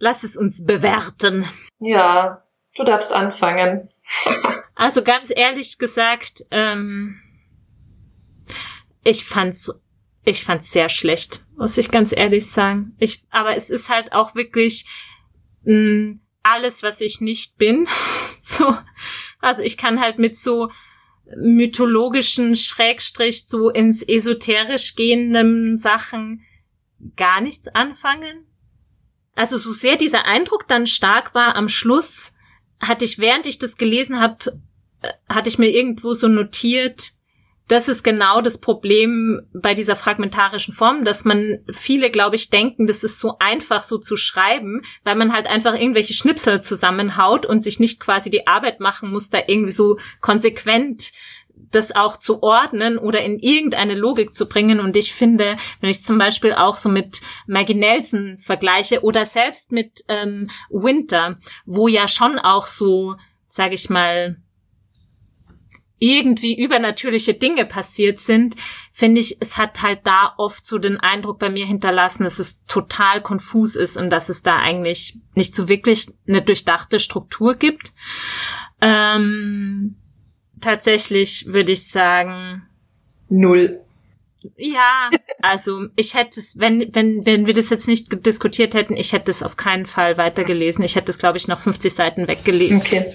Lass 0.01 0.23
es 0.23 0.35
uns 0.35 0.65
bewerten. 0.65 1.47
Ja, 1.79 2.43
du 2.75 2.83
darfst 2.83 3.13
anfangen. 3.13 3.87
also 4.75 5.03
ganz 5.03 5.31
ehrlich 5.33 5.77
gesagt, 5.77 6.43
ähm, 6.49 7.21
ich 9.03 9.25
fand's, 9.25 9.71
ich 10.23 10.43
fand's 10.43 10.71
sehr 10.71 10.89
schlecht, 10.89 11.43
muss 11.55 11.77
ich 11.77 11.91
ganz 11.91 12.15
ehrlich 12.15 12.49
sagen. 12.49 12.95
Ich, 12.97 13.21
aber 13.29 13.55
es 13.55 13.69
ist 13.69 13.89
halt 13.89 14.11
auch 14.11 14.33
wirklich 14.33 14.87
mh, 15.63 15.73
mm, 15.73 16.21
alles, 16.43 16.83
was 16.83 17.01
ich 17.01 17.21
nicht 17.21 17.57
bin. 17.57 17.87
so, 18.41 18.75
also 19.39 19.61
ich 19.61 19.77
kann 19.77 19.99
halt 19.99 20.19
mit 20.19 20.37
so 20.37 20.71
mythologischen 21.37 22.55
Schrägstrich 22.55 23.47
so 23.47 23.69
ins 23.69 24.03
esoterisch 24.03 24.95
gehenden 24.95 25.77
Sachen 25.77 26.43
gar 27.15 27.41
nichts 27.41 27.67
anfangen. 27.69 28.45
Also 29.35 29.57
so 29.57 29.71
sehr 29.71 29.95
dieser 29.95 30.25
Eindruck 30.25 30.67
dann 30.67 30.87
stark 30.87 31.33
war 31.33 31.55
am 31.55 31.69
Schluss, 31.69 32.33
hatte 32.79 33.05
ich, 33.05 33.19
während 33.19 33.45
ich 33.45 33.59
das 33.59 33.77
gelesen 33.77 34.19
habe, 34.19 34.59
äh, 35.01 35.13
hatte 35.29 35.49
ich 35.49 35.57
mir 35.57 35.69
irgendwo 35.69 36.13
so 36.13 36.27
notiert, 36.27 37.13
das 37.71 37.87
ist 37.87 38.03
genau 38.03 38.41
das 38.41 38.57
Problem 38.57 39.47
bei 39.53 39.73
dieser 39.73 39.95
fragmentarischen 39.95 40.73
Form, 40.73 41.05
dass 41.05 41.23
man 41.23 41.59
viele, 41.71 42.09
glaube 42.09 42.35
ich, 42.35 42.49
denken, 42.49 42.85
das 42.85 43.01
ist 43.01 43.17
so 43.17 43.37
einfach 43.39 43.81
so 43.81 43.97
zu 43.97 44.17
schreiben, 44.17 44.81
weil 45.05 45.15
man 45.15 45.31
halt 45.31 45.47
einfach 45.47 45.73
irgendwelche 45.73 46.13
Schnipsel 46.13 46.59
zusammenhaut 46.59 47.45
und 47.45 47.63
sich 47.63 47.79
nicht 47.79 48.01
quasi 48.01 48.29
die 48.29 48.45
Arbeit 48.45 48.81
machen 48.81 49.09
muss, 49.09 49.29
da 49.29 49.39
irgendwie 49.47 49.71
so 49.71 49.97
konsequent 50.19 51.13
das 51.71 51.95
auch 51.95 52.17
zu 52.17 52.43
ordnen 52.43 52.97
oder 52.97 53.21
in 53.21 53.39
irgendeine 53.39 53.95
Logik 53.95 54.35
zu 54.35 54.47
bringen. 54.49 54.81
Und 54.81 54.97
ich 54.97 55.13
finde, 55.13 55.55
wenn 55.79 55.89
ich 55.89 56.03
zum 56.03 56.17
Beispiel 56.17 56.51
auch 56.51 56.75
so 56.75 56.89
mit 56.89 57.21
Maggie 57.47 57.75
Nelson 57.75 58.37
vergleiche 58.37 59.01
oder 59.01 59.25
selbst 59.25 59.71
mit 59.71 60.03
ähm, 60.09 60.49
Winter, 60.69 61.37
wo 61.65 61.87
ja 61.87 62.09
schon 62.09 62.37
auch 62.37 62.67
so, 62.67 63.15
sage 63.47 63.75
ich 63.75 63.89
mal, 63.89 64.40
irgendwie 66.01 66.59
übernatürliche 66.59 67.35
Dinge 67.35 67.63
passiert 67.63 68.19
sind, 68.19 68.55
finde 68.91 69.21
ich, 69.21 69.37
es 69.39 69.57
hat 69.57 69.83
halt 69.83 69.99
da 70.03 70.33
oft 70.37 70.65
so 70.65 70.79
den 70.79 70.99
Eindruck 70.99 71.37
bei 71.37 71.49
mir 71.49 71.67
hinterlassen, 71.67 72.23
dass 72.23 72.39
es 72.39 72.65
total 72.65 73.21
konfus 73.21 73.75
ist 73.75 73.97
und 73.97 74.09
dass 74.09 74.27
es 74.27 74.41
da 74.41 74.57
eigentlich 74.57 75.19
nicht 75.35 75.53
so 75.53 75.69
wirklich 75.69 76.07
eine 76.27 76.41
durchdachte 76.41 76.99
Struktur 76.99 77.53
gibt. 77.53 77.93
Ähm, 78.81 79.95
tatsächlich 80.59 81.45
würde 81.45 81.73
ich 81.73 81.87
sagen. 81.87 82.63
Null. 83.29 83.79
Ja, 84.57 85.11
also 85.43 85.85
ich 85.95 86.15
hätte 86.15 86.39
es, 86.39 86.57
wenn, 86.57 86.95
wenn, 86.95 87.27
wenn 87.27 87.45
wir 87.45 87.53
das 87.53 87.69
jetzt 87.69 87.87
nicht 87.87 88.25
diskutiert 88.25 88.73
hätten, 88.73 88.95
ich 88.95 89.13
hätte 89.13 89.29
es 89.29 89.43
auf 89.43 89.55
keinen 89.55 89.85
Fall 89.85 90.17
weitergelesen. 90.17 90.83
Ich 90.83 90.95
hätte 90.95 91.11
es, 91.11 91.19
glaube 91.19 91.37
ich, 91.37 91.47
noch 91.47 91.59
50 91.59 91.93
Seiten 91.93 92.27
weggelesen. 92.27 92.77
Okay. 92.77 93.05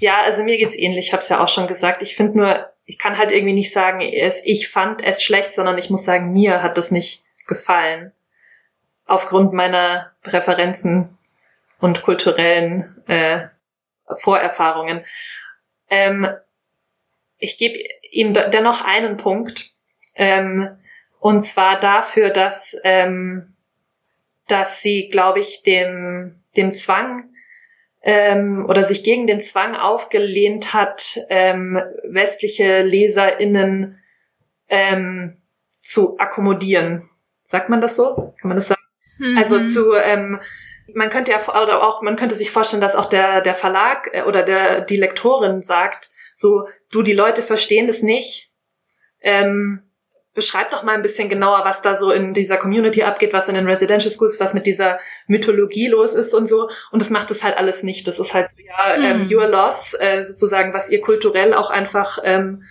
Ja, 0.00 0.22
also 0.22 0.44
mir 0.44 0.56
geht's 0.58 0.78
ähnlich, 0.78 1.08
ich 1.08 1.12
habe 1.12 1.22
es 1.22 1.28
ja 1.28 1.42
auch 1.42 1.48
schon 1.48 1.66
gesagt. 1.66 2.02
Ich 2.02 2.14
finde 2.14 2.38
nur, 2.38 2.72
ich 2.84 2.98
kann 2.98 3.18
halt 3.18 3.32
irgendwie 3.32 3.54
nicht 3.54 3.72
sagen, 3.72 4.00
ich 4.00 4.68
fand 4.68 5.02
es 5.02 5.22
schlecht, 5.22 5.52
sondern 5.52 5.76
ich 5.76 5.90
muss 5.90 6.04
sagen, 6.04 6.32
mir 6.32 6.62
hat 6.62 6.78
das 6.78 6.90
nicht 6.90 7.24
gefallen. 7.46 8.12
Aufgrund 9.06 9.52
meiner 9.52 10.08
Präferenzen 10.22 11.18
und 11.80 12.02
kulturellen 12.02 13.02
äh, 13.08 13.48
Vorerfahrungen. 14.16 15.04
Ähm, 15.90 16.28
ich 17.38 17.58
gebe 17.58 17.78
ihm 18.10 18.34
dennoch 18.34 18.84
einen 18.84 19.16
Punkt. 19.16 19.72
Ähm, 20.14 20.78
und 21.20 21.42
zwar 21.42 21.80
dafür, 21.80 22.30
dass, 22.30 22.76
ähm, 22.84 23.54
dass 24.46 24.80
sie, 24.80 25.08
glaube 25.08 25.40
ich, 25.40 25.62
dem, 25.62 26.42
dem 26.56 26.70
Zwang 26.70 27.30
ähm, 28.02 28.66
oder 28.68 28.84
sich 28.84 29.02
gegen 29.04 29.26
den 29.26 29.40
Zwang 29.40 29.74
aufgelehnt 29.74 30.72
hat, 30.72 31.18
ähm, 31.28 31.80
westliche 32.04 32.82
LeserInnen 32.82 33.98
ähm, 34.68 35.36
zu 35.80 36.18
akkommodieren. 36.18 37.08
Sagt 37.42 37.68
man 37.68 37.80
das 37.80 37.96
so? 37.96 38.34
Kann 38.40 38.48
man 38.48 38.56
das 38.56 38.68
sagen? 38.68 38.80
Mhm. 39.18 39.38
Also 39.38 39.64
zu, 39.64 39.94
ähm, 39.94 40.40
man 40.94 41.10
könnte 41.10 41.32
ja 41.32 41.62
oder 41.62 41.82
auch, 41.82 42.02
man 42.02 42.16
könnte 42.16 42.34
sich 42.34 42.50
vorstellen, 42.50 42.82
dass 42.82 42.96
auch 42.96 43.06
der, 43.06 43.40
der 43.40 43.54
Verlag 43.54 44.10
äh, 44.12 44.22
oder 44.22 44.42
der, 44.42 44.80
die 44.82 44.96
Lektorin 44.96 45.62
sagt, 45.62 46.10
so, 46.34 46.68
du, 46.90 47.02
die 47.02 47.14
Leute 47.14 47.42
verstehen 47.42 47.88
das 47.88 48.02
nicht. 48.02 48.52
Ähm, 49.20 49.82
beschreib 50.38 50.70
doch 50.70 50.82
mal 50.82 50.94
ein 50.94 51.02
bisschen 51.02 51.28
genauer, 51.28 51.64
was 51.64 51.82
da 51.82 51.96
so 51.96 52.10
in 52.10 52.32
dieser 52.32 52.56
Community 52.56 53.02
abgeht, 53.02 53.32
was 53.34 53.48
in 53.48 53.54
den 53.54 53.66
Residential 53.66 54.10
Schools, 54.10 54.40
was 54.40 54.54
mit 54.54 54.66
dieser 54.66 54.98
Mythologie 55.26 55.88
los 55.88 56.14
ist 56.14 56.32
und 56.32 56.48
so. 56.48 56.70
Und 56.90 57.02
das 57.02 57.10
macht 57.10 57.30
das 57.30 57.44
halt 57.44 57.56
alles 57.56 57.82
nicht. 57.82 58.08
Das 58.08 58.18
ist 58.18 58.32
halt 58.32 58.48
so, 58.50 58.56
ja, 58.62 58.96
mhm. 58.96 59.04
ähm, 59.04 59.28
your 59.30 59.48
loss, 59.48 59.94
äh, 59.98 60.22
sozusagen, 60.22 60.72
was 60.72 60.88
ihr 60.88 61.00
kulturell 61.00 61.52
auch 61.52 61.70
einfach 61.70 62.18
ähm, 62.22 62.62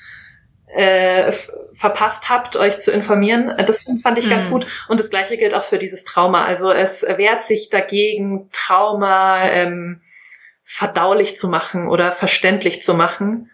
äh, 0.68 1.32
verpasst 1.74 2.30
habt, 2.30 2.56
euch 2.56 2.80
zu 2.80 2.92
informieren. 2.92 3.54
Das 3.66 3.86
fand 4.02 4.18
ich 4.18 4.30
ganz 4.30 4.48
mhm. 4.48 4.52
gut. 4.52 4.86
Und 4.88 5.00
das 5.00 5.10
gleiche 5.10 5.38
gilt 5.38 5.54
auch 5.54 5.64
für 5.64 5.78
dieses 5.78 6.04
Trauma. 6.04 6.46
Also 6.46 6.72
es 6.72 7.04
wehrt 7.04 7.44
sich 7.44 7.70
dagegen, 7.70 8.50
Trauma 8.52 9.44
ähm, 9.50 10.02
verdaulich 10.64 11.38
zu 11.38 11.48
machen 11.48 11.88
oder 11.88 12.12
verständlich 12.12 12.82
zu 12.82 12.94
machen. 12.94 13.52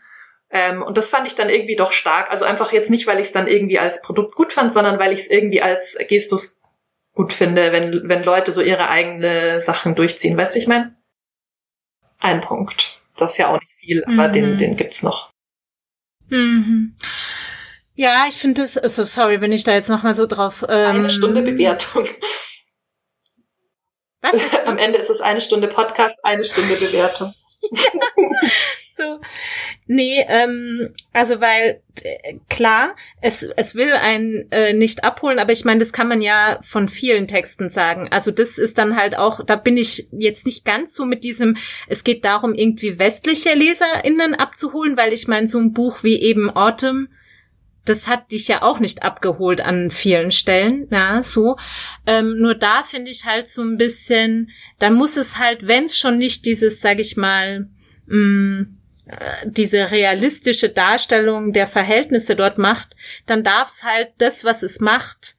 Ähm, 0.53 0.83
und 0.83 0.97
das 0.97 1.09
fand 1.09 1.25
ich 1.25 1.33
dann 1.33 1.49
irgendwie 1.49 1.75
doch 1.75 1.91
stark. 1.91 2.29
Also 2.29 2.45
einfach 2.45 2.71
jetzt 2.71 2.91
nicht, 2.91 3.07
weil 3.07 3.19
ich 3.19 3.25
es 3.25 3.31
dann 3.31 3.47
irgendwie 3.47 3.79
als 3.79 4.03
Produkt 4.03 4.35
gut 4.35 4.53
fand, 4.53 4.71
sondern 4.71 4.99
weil 4.99 5.11
ich 5.11 5.19
es 5.19 5.29
irgendwie 5.29 5.63
als 5.63 5.97
Gestus 6.07 6.61
gut 7.13 7.33
finde, 7.33 7.71
wenn, 7.71 8.07
wenn 8.07 8.23
Leute 8.23 8.51
so 8.51 8.61
ihre 8.61 8.87
eigene 8.87 9.59
Sachen 9.59 9.95
durchziehen. 9.95 10.37
Weißt 10.37 10.53
du, 10.53 10.59
ich 10.59 10.67
meine? 10.67 10.95
Ein 12.19 12.41
Punkt. 12.41 13.01
Das 13.17 13.33
ist 13.33 13.37
ja 13.39 13.47
auch 13.47 13.59
nicht 13.59 13.73
viel, 13.79 14.03
aber 14.05 14.27
mhm. 14.27 14.33
den, 14.33 14.57
den 14.59 14.75
gibt's 14.77 15.01
noch. 15.01 15.31
Mhm. 16.29 16.95
Ja, 17.95 18.25
ich 18.27 18.35
finde 18.35 18.61
es, 18.61 18.77
also 18.77 19.03
sorry, 19.03 19.41
wenn 19.41 19.51
ich 19.51 19.63
da 19.63 19.73
jetzt 19.73 19.89
nochmal 19.89 20.13
so 20.13 20.27
drauf. 20.27 20.63
Ähm, 20.69 20.97
eine 20.97 21.09
Stunde 21.09 21.41
Bewertung. 21.41 22.07
Was? 24.21 24.65
Am 24.67 24.77
Ende 24.77 24.99
ist 24.99 25.09
es 25.09 25.21
eine 25.21 25.41
Stunde 25.41 25.67
Podcast, 25.67 26.23
eine 26.23 26.43
Stunde 26.43 26.75
Bewertung. 26.75 27.33
so. 29.03 29.19
Nee, 29.87 30.25
ähm, 30.27 30.93
also 31.11 31.41
weil 31.41 31.81
äh, 32.03 32.35
klar, 32.49 32.95
es, 33.21 33.43
es 33.55 33.75
will 33.75 33.93
einen 33.93 34.51
äh, 34.51 34.73
nicht 34.73 35.03
abholen, 35.03 35.39
aber 35.39 35.51
ich 35.51 35.65
meine, 35.65 35.79
das 35.79 35.93
kann 35.93 36.07
man 36.07 36.21
ja 36.21 36.59
von 36.63 36.89
vielen 36.89 37.27
Texten 37.27 37.69
sagen. 37.69 38.07
Also 38.11 38.31
das 38.31 38.57
ist 38.57 38.77
dann 38.77 38.95
halt 38.95 39.17
auch, 39.17 39.43
da 39.45 39.55
bin 39.55 39.77
ich 39.77 40.07
jetzt 40.11 40.45
nicht 40.45 40.65
ganz 40.65 40.93
so 40.93 41.05
mit 41.05 41.23
diesem, 41.23 41.57
es 41.87 42.03
geht 42.03 42.25
darum, 42.25 42.53
irgendwie 42.53 42.99
westliche 42.99 43.53
LeserInnen 43.53 44.33
abzuholen, 44.35 44.97
weil 44.97 45.13
ich 45.13 45.27
meine, 45.27 45.47
so 45.47 45.59
ein 45.59 45.73
Buch 45.73 46.03
wie 46.03 46.21
eben 46.21 46.49
Autumn, 46.49 47.09
das 47.85 48.07
hat 48.07 48.31
dich 48.31 48.47
ja 48.47 48.61
auch 48.61 48.79
nicht 48.79 49.03
abgeholt 49.03 49.59
an 49.61 49.91
vielen 49.91 50.31
Stellen, 50.31 50.87
ja, 50.89 51.21
so. 51.21 51.57
Ähm, 52.05 52.37
nur 52.37 52.55
da 52.55 52.83
finde 52.83 53.11
ich 53.11 53.25
halt 53.25 53.49
so 53.49 53.61
ein 53.61 53.77
bisschen, 53.77 54.51
dann 54.79 54.93
muss 54.93 55.17
es 55.17 55.37
halt, 55.37 55.67
wenn 55.67 55.85
es 55.85 55.97
schon 55.97 56.17
nicht 56.17 56.45
dieses, 56.45 56.79
sag 56.79 56.99
ich 56.99 57.17
mal, 57.17 57.67
mh, 58.07 58.17
mm, 58.17 58.77
diese 59.43 59.91
realistische 59.91 60.69
Darstellung 60.69 61.51
der 61.51 61.67
Verhältnisse 61.67 62.35
dort 62.35 62.57
macht, 62.57 62.95
dann 63.25 63.43
darf 63.43 63.67
es 63.67 63.83
halt 63.83 64.09
das, 64.17 64.43
was 64.43 64.63
es 64.63 64.79
macht, 64.79 65.35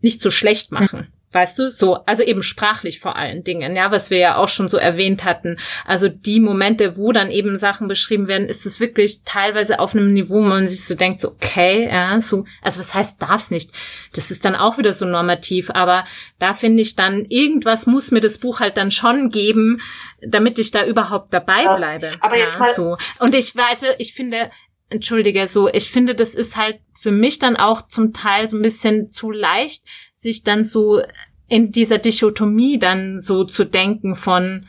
nicht 0.00 0.22
so 0.22 0.30
schlecht 0.30 0.72
machen. 0.72 1.11
Weißt 1.32 1.58
du, 1.58 1.70
so, 1.70 1.94
also 2.04 2.22
eben 2.22 2.42
sprachlich 2.42 3.00
vor 3.00 3.16
allen 3.16 3.42
Dingen, 3.42 3.74
ja, 3.74 3.90
was 3.90 4.10
wir 4.10 4.18
ja 4.18 4.36
auch 4.36 4.48
schon 4.48 4.68
so 4.68 4.76
erwähnt 4.76 5.24
hatten. 5.24 5.58
Also 5.86 6.08
die 6.08 6.40
Momente, 6.40 6.98
wo 6.98 7.10
dann 7.12 7.30
eben 7.30 7.56
Sachen 7.56 7.88
beschrieben 7.88 8.28
werden, 8.28 8.48
ist 8.48 8.66
es 8.66 8.80
wirklich 8.80 9.24
teilweise 9.24 9.80
auf 9.80 9.94
einem 9.94 10.12
Niveau, 10.12 10.34
wo 10.34 10.40
man 10.40 10.68
sich 10.68 10.84
so 10.84 10.94
denkt, 10.94 11.20
so, 11.20 11.28
okay, 11.28 11.88
ja, 11.90 12.20
so, 12.20 12.44
also 12.60 12.80
was 12.80 12.94
heißt 12.94 13.22
darf's 13.22 13.50
nicht? 13.50 13.70
Das 14.12 14.30
ist 14.30 14.44
dann 14.44 14.54
auch 14.54 14.76
wieder 14.76 14.92
so 14.92 15.06
normativ, 15.06 15.70
aber 15.70 16.04
da 16.38 16.52
finde 16.52 16.82
ich 16.82 16.96
dann, 16.96 17.24
irgendwas 17.24 17.86
muss 17.86 18.10
mir 18.10 18.20
das 18.20 18.38
Buch 18.38 18.60
halt 18.60 18.76
dann 18.76 18.90
schon 18.90 19.30
geben, 19.30 19.80
damit 20.20 20.58
ich 20.58 20.70
da 20.70 20.84
überhaupt 20.84 21.32
dabei 21.32 21.62
bleibe. 21.76 22.06
Ja, 22.06 22.12
aber 22.20 22.36
jetzt 22.36 22.54
ja, 22.54 22.60
mal 22.60 22.74
so. 22.74 22.96
Und 23.18 23.34
ich 23.34 23.56
weiß, 23.56 23.84
ich 23.98 24.14
finde, 24.14 24.50
entschuldige, 24.92 25.48
so, 25.48 25.68
ich 25.68 25.90
finde, 25.90 26.14
das 26.14 26.34
ist 26.34 26.56
halt 26.56 26.78
für 26.94 27.10
mich 27.10 27.38
dann 27.38 27.56
auch 27.56 27.88
zum 27.88 28.12
Teil 28.12 28.48
so 28.48 28.56
ein 28.56 28.62
bisschen 28.62 29.08
zu 29.08 29.30
leicht, 29.30 29.84
sich 30.14 30.44
dann 30.44 30.64
so 30.64 31.00
in 31.48 31.72
dieser 31.72 31.98
Dichotomie 31.98 32.78
dann 32.78 33.20
so 33.20 33.44
zu 33.44 33.64
denken 33.64 34.14
von, 34.14 34.66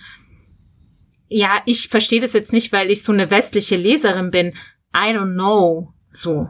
ja, 1.30 1.62
ich 1.66 1.88
verstehe 1.88 2.22
das 2.22 2.34
jetzt 2.34 2.54
nicht, 2.54 2.72
weil 2.72 2.92
ich 2.92 3.04
so 3.04 3.12
eine 3.12 3.32
westliche 3.32 3.76
Leserin 3.76 4.32
bin. 4.32 4.50
I 4.96 5.10
don't 5.16 5.34
know. 5.34 5.94
So. 6.12 6.50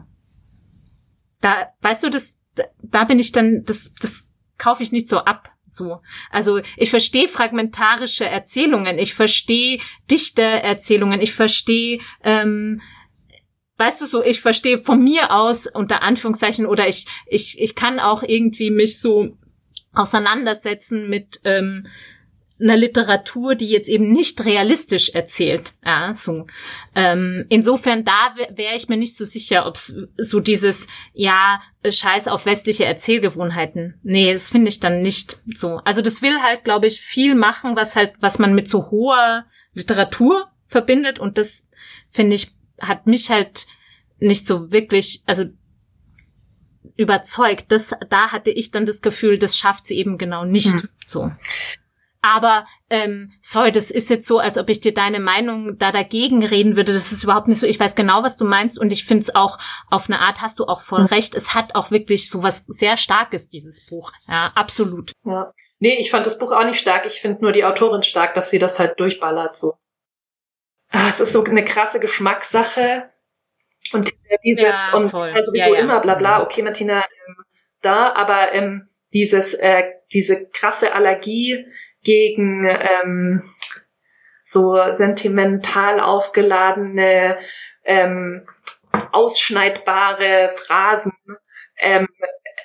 Da, 1.40 1.68
weißt 1.80 2.04
du, 2.04 2.10
das, 2.10 2.38
da 2.82 3.04
bin 3.04 3.18
ich 3.18 3.32
dann, 3.32 3.64
das, 3.64 3.92
das 4.00 4.26
kaufe 4.58 4.82
ich 4.82 4.92
nicht 4.92 5.08
so 5.08 5.18
ab. 5.18 5.50
So. 5.68 6.00
Also 6.30 6.60
ich 6.76 6.90
verstehe 6.90 7.28
fragmentarische 7.28 8.26
Erzählungen, 8.26 8.98
ich 8.98 9.14
verstehe 9.14 9.80
dichte 10.10 10.42
Erzählungen, 10.42 11.20
ich 11.20 11.32
verstehe 11.32 11.98
ähm, 12.22 12.80
weißt 13.76 14.00
du 14.00 14.06
so, 14.06 14.22
ich 14.22 14.40
verstehe 14.40 14.78
von 14.78 15.02
mir 15.02 15.32
aus 15.32 15.66
unter 15.66 16.02
Anführungszeichen 16.02 16.66
oder 16.66 16.88
ich 16.88 17.06
ich 17.26 17.60
ich 17.60 17.74
kann 17.74 18.00
auch 18.00 18.22
irgendwie 18.22 18.70
mich 18.70 19.00
so 19.00 19.36
auseinandersetzen 19.92 21.08
mit 21.08 21.40
ähm, 21.44 21.86
einer 22.60 22.76
Literatur, 22.76 23.56
die 23.56 23.68
jetzt 23.68 23.88
eben 23.88 24.12
nicht 24.12 24.44
realistisch 24.44 25.10
erzählt. 25.10 25.72
Ja, 25.84 26.14
so. 26.14 26.46
Ähm, 26.94 27.46
insofern 27.48 28.04
da 28.04 28.32
wäre 28.36 28.56
wär 28.56 28.76
ich 28.76 28.88
mir 28.88 28.96
nicht 28.96 29.16
so 29.16 29.24
sicher, 29.24 29.66
ob 29.66 29.76
so 29.76 30.40
dieses 30.40 30.86
ja 31.12 31.60
Scheiß 31.88 32.28
auf 32.28 32.46
westliche 32.46 32.84
Erzählgewohnheiten. 32.84 33.98
Nee, 34.02 34.32
das 34.32 34.50
finde 34.50 34.68
ich 34.68 34.78
dann 34.80 35.02
nicht 35.02 35.38
so. 35.54 35.80
Also 35.84 36.00
das 36.00 36.22
will 36.22 36.40
halt, 36.42 36.64
glaube 36.64 36.86
ich, 36.86 37.00
viel 37.00 37.34
machen, 37.34 37.74
was 37.76 37.96
halt 37.96 38.12
was 38.20 38.38
man 38.38 38.54
mit 38.54 38.68
so 38.68 38.90
hoher 38.90 39.46
Literatur 39.74 40.48
verbindet 40.68 41.18
und 41.18 41.38
das 41.38 41.66
finde 42.10 42.36
ich 42.36 42.52
hat 42.80 43.06
mich 43.06 43.30
halt 43.30 43.66
nicht 44.18 44.46
so 44.46 44.70
wirklich, 44.70 45.22
also 45.26 45.44
überzeugt. 46.96 47.66
Das, 47.68 47.92
da 48.08 48.32
hatte 48.32 48.50
ich 48.50 48.70
dann 48.70 48.86
das 48.86 49.00
Gefühl, 49.00 49.38
das 49.38 49.56
schafft 49.56 49.86
sie 49.86 49.96
eben 49.96 50.18
genau 50.18 50.44
nicht 50.44 50.72
hm. 50.72 50.88
so. 51.04 51.30
Aber 52.22 52.64
ähm, 52.88 53.34
sorry, 53.42 53.70
das 53.70 53.90
ist 53.90 54.08
jetzt 54.08 54.26
so, 54.26 54.38
als 54.38 54.56
ob 54.56 54.70
ich 54.70 54.80
dir 54.80 54.94
deine 54.94 55.20
Meinung 55.20 55.76
da 55.76 55.92
dagegen 55.92 56.42
reden 56.42 56.74
würde. 56.74 56.94
Das 56.94 57.12
ist 57.12 57.22
überhaupt 57.22 57.48
nicht 57.48 57.58
so. 57.58 57.66
Ich 57.66 57.78
weiß 57.78 57.94
genau, 57.94 58.22
was 58.22 58.38
du 58.38 58.46
meinst 58.46 58.78
und 58.78 58.92
ich 58.92 59.04
finde 59.04 59.24
es 59.24 59.34
auch 59.34 59.58
auf 59.90 60.08
eine 60.08 60.20
Art 60.20 60.40
hast 60.40 60.58
du 60.58 60.64
auch 60.64 60.80
voll 60.80 61.00
hm. 61.00 61.06
recht. 61.06 61.34
Es 61.34 61.54
hat 61.54 61.74
auch 61.74 61.90
wirklich 61.90 62.30
so 62.30 62.42
was 62.42 62.64
sehr 62.66 62.96
Starkes 62.96 63.48
dieses 63.48 63.84
Buch. 63.84 64.12
Ja, 64.26 64.52
absolut. 64.54 65.12
Ja. 65.26 65.52
Nee, 65.80 65.98
ich 66.00 66.10
fand 66.10 66.24
das 66.24 66.38
Buch 66.38 66.52
auch 66.52 66.64
nicht 66.64 66.80
stark. 66.80 67.04
Ich 67.04 67.20
finde 67.20 67.42
nur 67.42 67.52
die 67.52 67.64
Autorin 67.64 68.02
stark, 68.02 68.32
dass 68.32 68.48
sie 68.48 68.58
das 68.58 68.78
halt 68.78 68.98
durchballert 68.98 69.54
so. 69.54 69.74
Ah, 70.94 71.08
es 71.08 71.20
ist 71.20 71.32
so 71.32 71.44
eine 71.44 71.64
krasse 71.64 71.98
Geschmackssache. 71.98 73.10
Und 73.92 74.12
dieses, 74.44 74.62
ja, 74.62 74.92
und 74.94 75.12
also 75.12 75.50
sowieso 75.50 75.70
ja, 75.70 75.74
ja. 75.74 75.80
immer 75.80 76.00
bla 76.00 76.14
bla, 76.14 76.42
okay, 76.42 76.62
Martina, 76.62 77.00
ähm, 77.00 77.36
da, 77.82 78.12
aber 78.14 78.52
ähm, 78.52 78.88
dieses, 79.12 79.54
äh, 79.54 79.84
diese 80.12 80.46
krasse 80.46 80.94
Allergie 80.94 81.66
gegen 82.02 82.64
ähm, 82.64 83.42
so 84.44 84.76
sentimental 84.92 86.00
aufgeladene, 86.00 87.38
ähm, 87.84 88.46
ausschneidbare 89.12 90.48
Phrasen. 90.48 91.12
Ähm, 91.76 92.06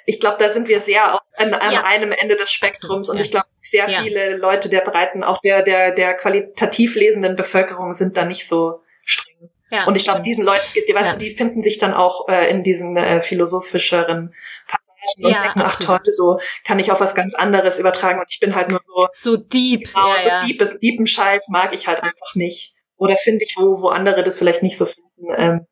ich 0.06 0.20
glaube, 0.20 0.38
da 0.40 0.50
sind 0.50 0.68
wir 0.68 0.80
sehr 0.80 1.16
auf, 1.16 1.22
an, 1.38 1.54
an 1.54 1.72
ja. 1.72 1.84
einem 1.84 2.12
Ende 2.12 2.36
des 2.36 2.52
Spektrums 2.52 3.10
und 3.10 3.20
ich 3.20 3.32
glaube, 3.32 3.48
sehr 3.58 3.88
viele 3.88 4.38
Leute 4.38 4.70
der 4.70 4.82
breiten, 4.82 5.24
auch 5.24 5.40
der, 5.42 5.62
der, 5.62 5.92
der 5.92 6.14
qualitativ 6.16 6.96
lesenden 6.96 7.36
Bevölkerung 7.36 7.94
sind 7.94 8.18
da 8.18 8.26
nicht 8.26 8.48
so 8.48 8.82
streng. 9.04 9.50
Ja, 9.72 9.86
und 9.86 9.96
ich 9.98 10.06
glaube, 10.06 10.22
diesen 10.22 10.44
Leuten, 10.44 10.64
die, 10.88 10.94
weißt 10.94 11.14
ja. 11.14 11.18
du, 11.18 11.26
die 11.26 11.36
finden 11.36 11.62
sich 11.62 11.78
dann 11.78 11.94
auch 11.94 12.28
äh, 12.28 12.50
in 12.50 12.64
diesen 12.64 12.98
äh, 12.98 13.22
philosophischeren 13.22 14.34
Passagen 14.68 15.26
und 15.26 15.32
ja, 15.32 15.44
denken, 15.44 15.62
ach 15.64 15.80
toll, 15.80 16.02
so 16.06 16.40
kann 16.66 16.80
ich 16.80 16.92
auf 16.92 17.00
was 17.00 17.16
ganz 17.16 17.36
anderes 17.36 17.80
übertragen. 17.80 18.20
Und 18.20 18.28
ich 18.30 18.40
bin 18.40 18.56
halt 18.56 18.70
nur 18.70 18.80
so 18.82 19.08
so 19.14 19.38
deep, 19.38 19.86
genau, 19.94 20.10
ja, 20.10 20.22
so 20.22 20.30
ja. 20.30 20.40
deep, 20.40 20.80
deepen 20.82 21.08
Scheiß 21.08 21.50
mag 21.50 21.74
ich 21.74 21.88
halt 21.88 22.02
einfach 22.02 22.36
nicht. 22.36 22.74
Oder 22.98 23.16
finde 23.16 23.46
ich, 23.46 23.56
wo, 23.58 23.82
wo 23.82 23.88
andere 23.90 24.24
das 24.24 24.40
vielleicht 24.40 24.62
nicht 24.64 24.78
so 24.78 24.86
finden. 24.86 25.34
Ähm, 25.38 25.68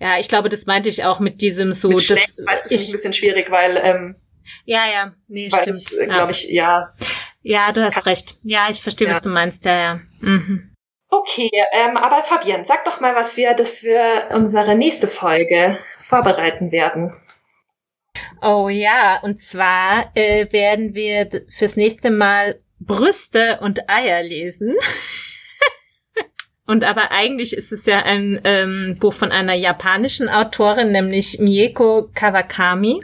ja, 0.00 0.18
ich 0.18 0.28
glaube, 0.28 0.48
das 0.48 0.66
meinte 0.66 0.88
ich 0.88 1.04
auch 1.04 1.20
mit 1.20 1.40
diesem 1.40 1.72
so. 1.72 1.88
Mit 1.88 2.10
das 2.10 2.18
weißt 2.18 2.66
du, 2.66 2.68
finde 2.68 2.82
ich 2.82 2.88
ein 2.88 2.92
bisschen 2.92 3.12
schwierig, 3.12 3.50
weil 3.50 3.80
ähm, 3.82 4.16
ja, 4.64 4.86
ja, 4.90 5.12
nee, 5.28 5.50
stimmt. 5.50 5.92
Äh, 6.00 6.06
glaube 6.06 6.32
ich, 6.32 6.48
ja. 6.50 6.92
Ja, 7.42 7.72
du 7.72 7.82
hast 7.82 8.06
recht. 8.06 8.36
Ja, 8.42 8.68
ich 8.70 8.82
verstehe, 8.82 9.08
ja. 9.08 9.14
was 9.14 9.22
du 9.22 9.28
meinst. 9.28 9.64
Ja, 9.64 9.78
ja. 9.78 10.00
Mhm. 10.20 10.74
Okay, 11.10 11.50
ähm, 11.72 11.96
aber 11.96 12.22
Fabian, 12.22 12.64
sag 12.64 12.84
doch 12.84 13.00
mal, 13.00 13.14
was 13.14 13.36
wir 13.36 13.56
für 13.64 14.28
unsere 14.34 14.74
nächste 14.74 15.08
Folge 15.08 15.78
vorbereiten 15.96 16.70
werden. 16.70 17.14
Oh 18.42 18.68
ja, 18.68 19.18
und 19.22 19.40
zwar 19.40 20.10
äh, 20.14 20.52
werden 20.52 20.94
wir 20.94 21.28
fürs 21.48 21.76
nächste 21.76 22.10
Mal 22.10 22.58
Brüste 22.78 23.58
und 23.60 23.88
Eier 23.88 24.22
lesen. 24.22 24.76
und 26.68 26.84
aber 26.84 27.10
eigentlich 27.12 27.56
ist 27.56 27.72
es 27.72 27.86
ja 27.86 28.04
ein 28.04 28.38
ähm, 28.44 28.98
Buch 29.00 29.14
von 29.14 29.32
einer 29.32 29.54
japanischen 29.54 30.28
Autorin, 30.28 30.92
nämlich 30.92 31.38
Mieko 31.38 32.10
Kawakami. 32.14 33.00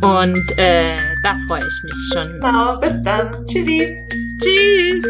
Und 0.00 0.56
äh, 0.56 0.96
da 1.24 1.36
freue 1.48 1.58
ich 1.58 1.82
mich 1.82 2.10
schon. 2.12 2.40
Genau, 2.40 2.78
bis 2.78 3.02
dann. 3.02 3.32
Tschüssi. 3.48 3.96
Tschüss. 4.40 5.04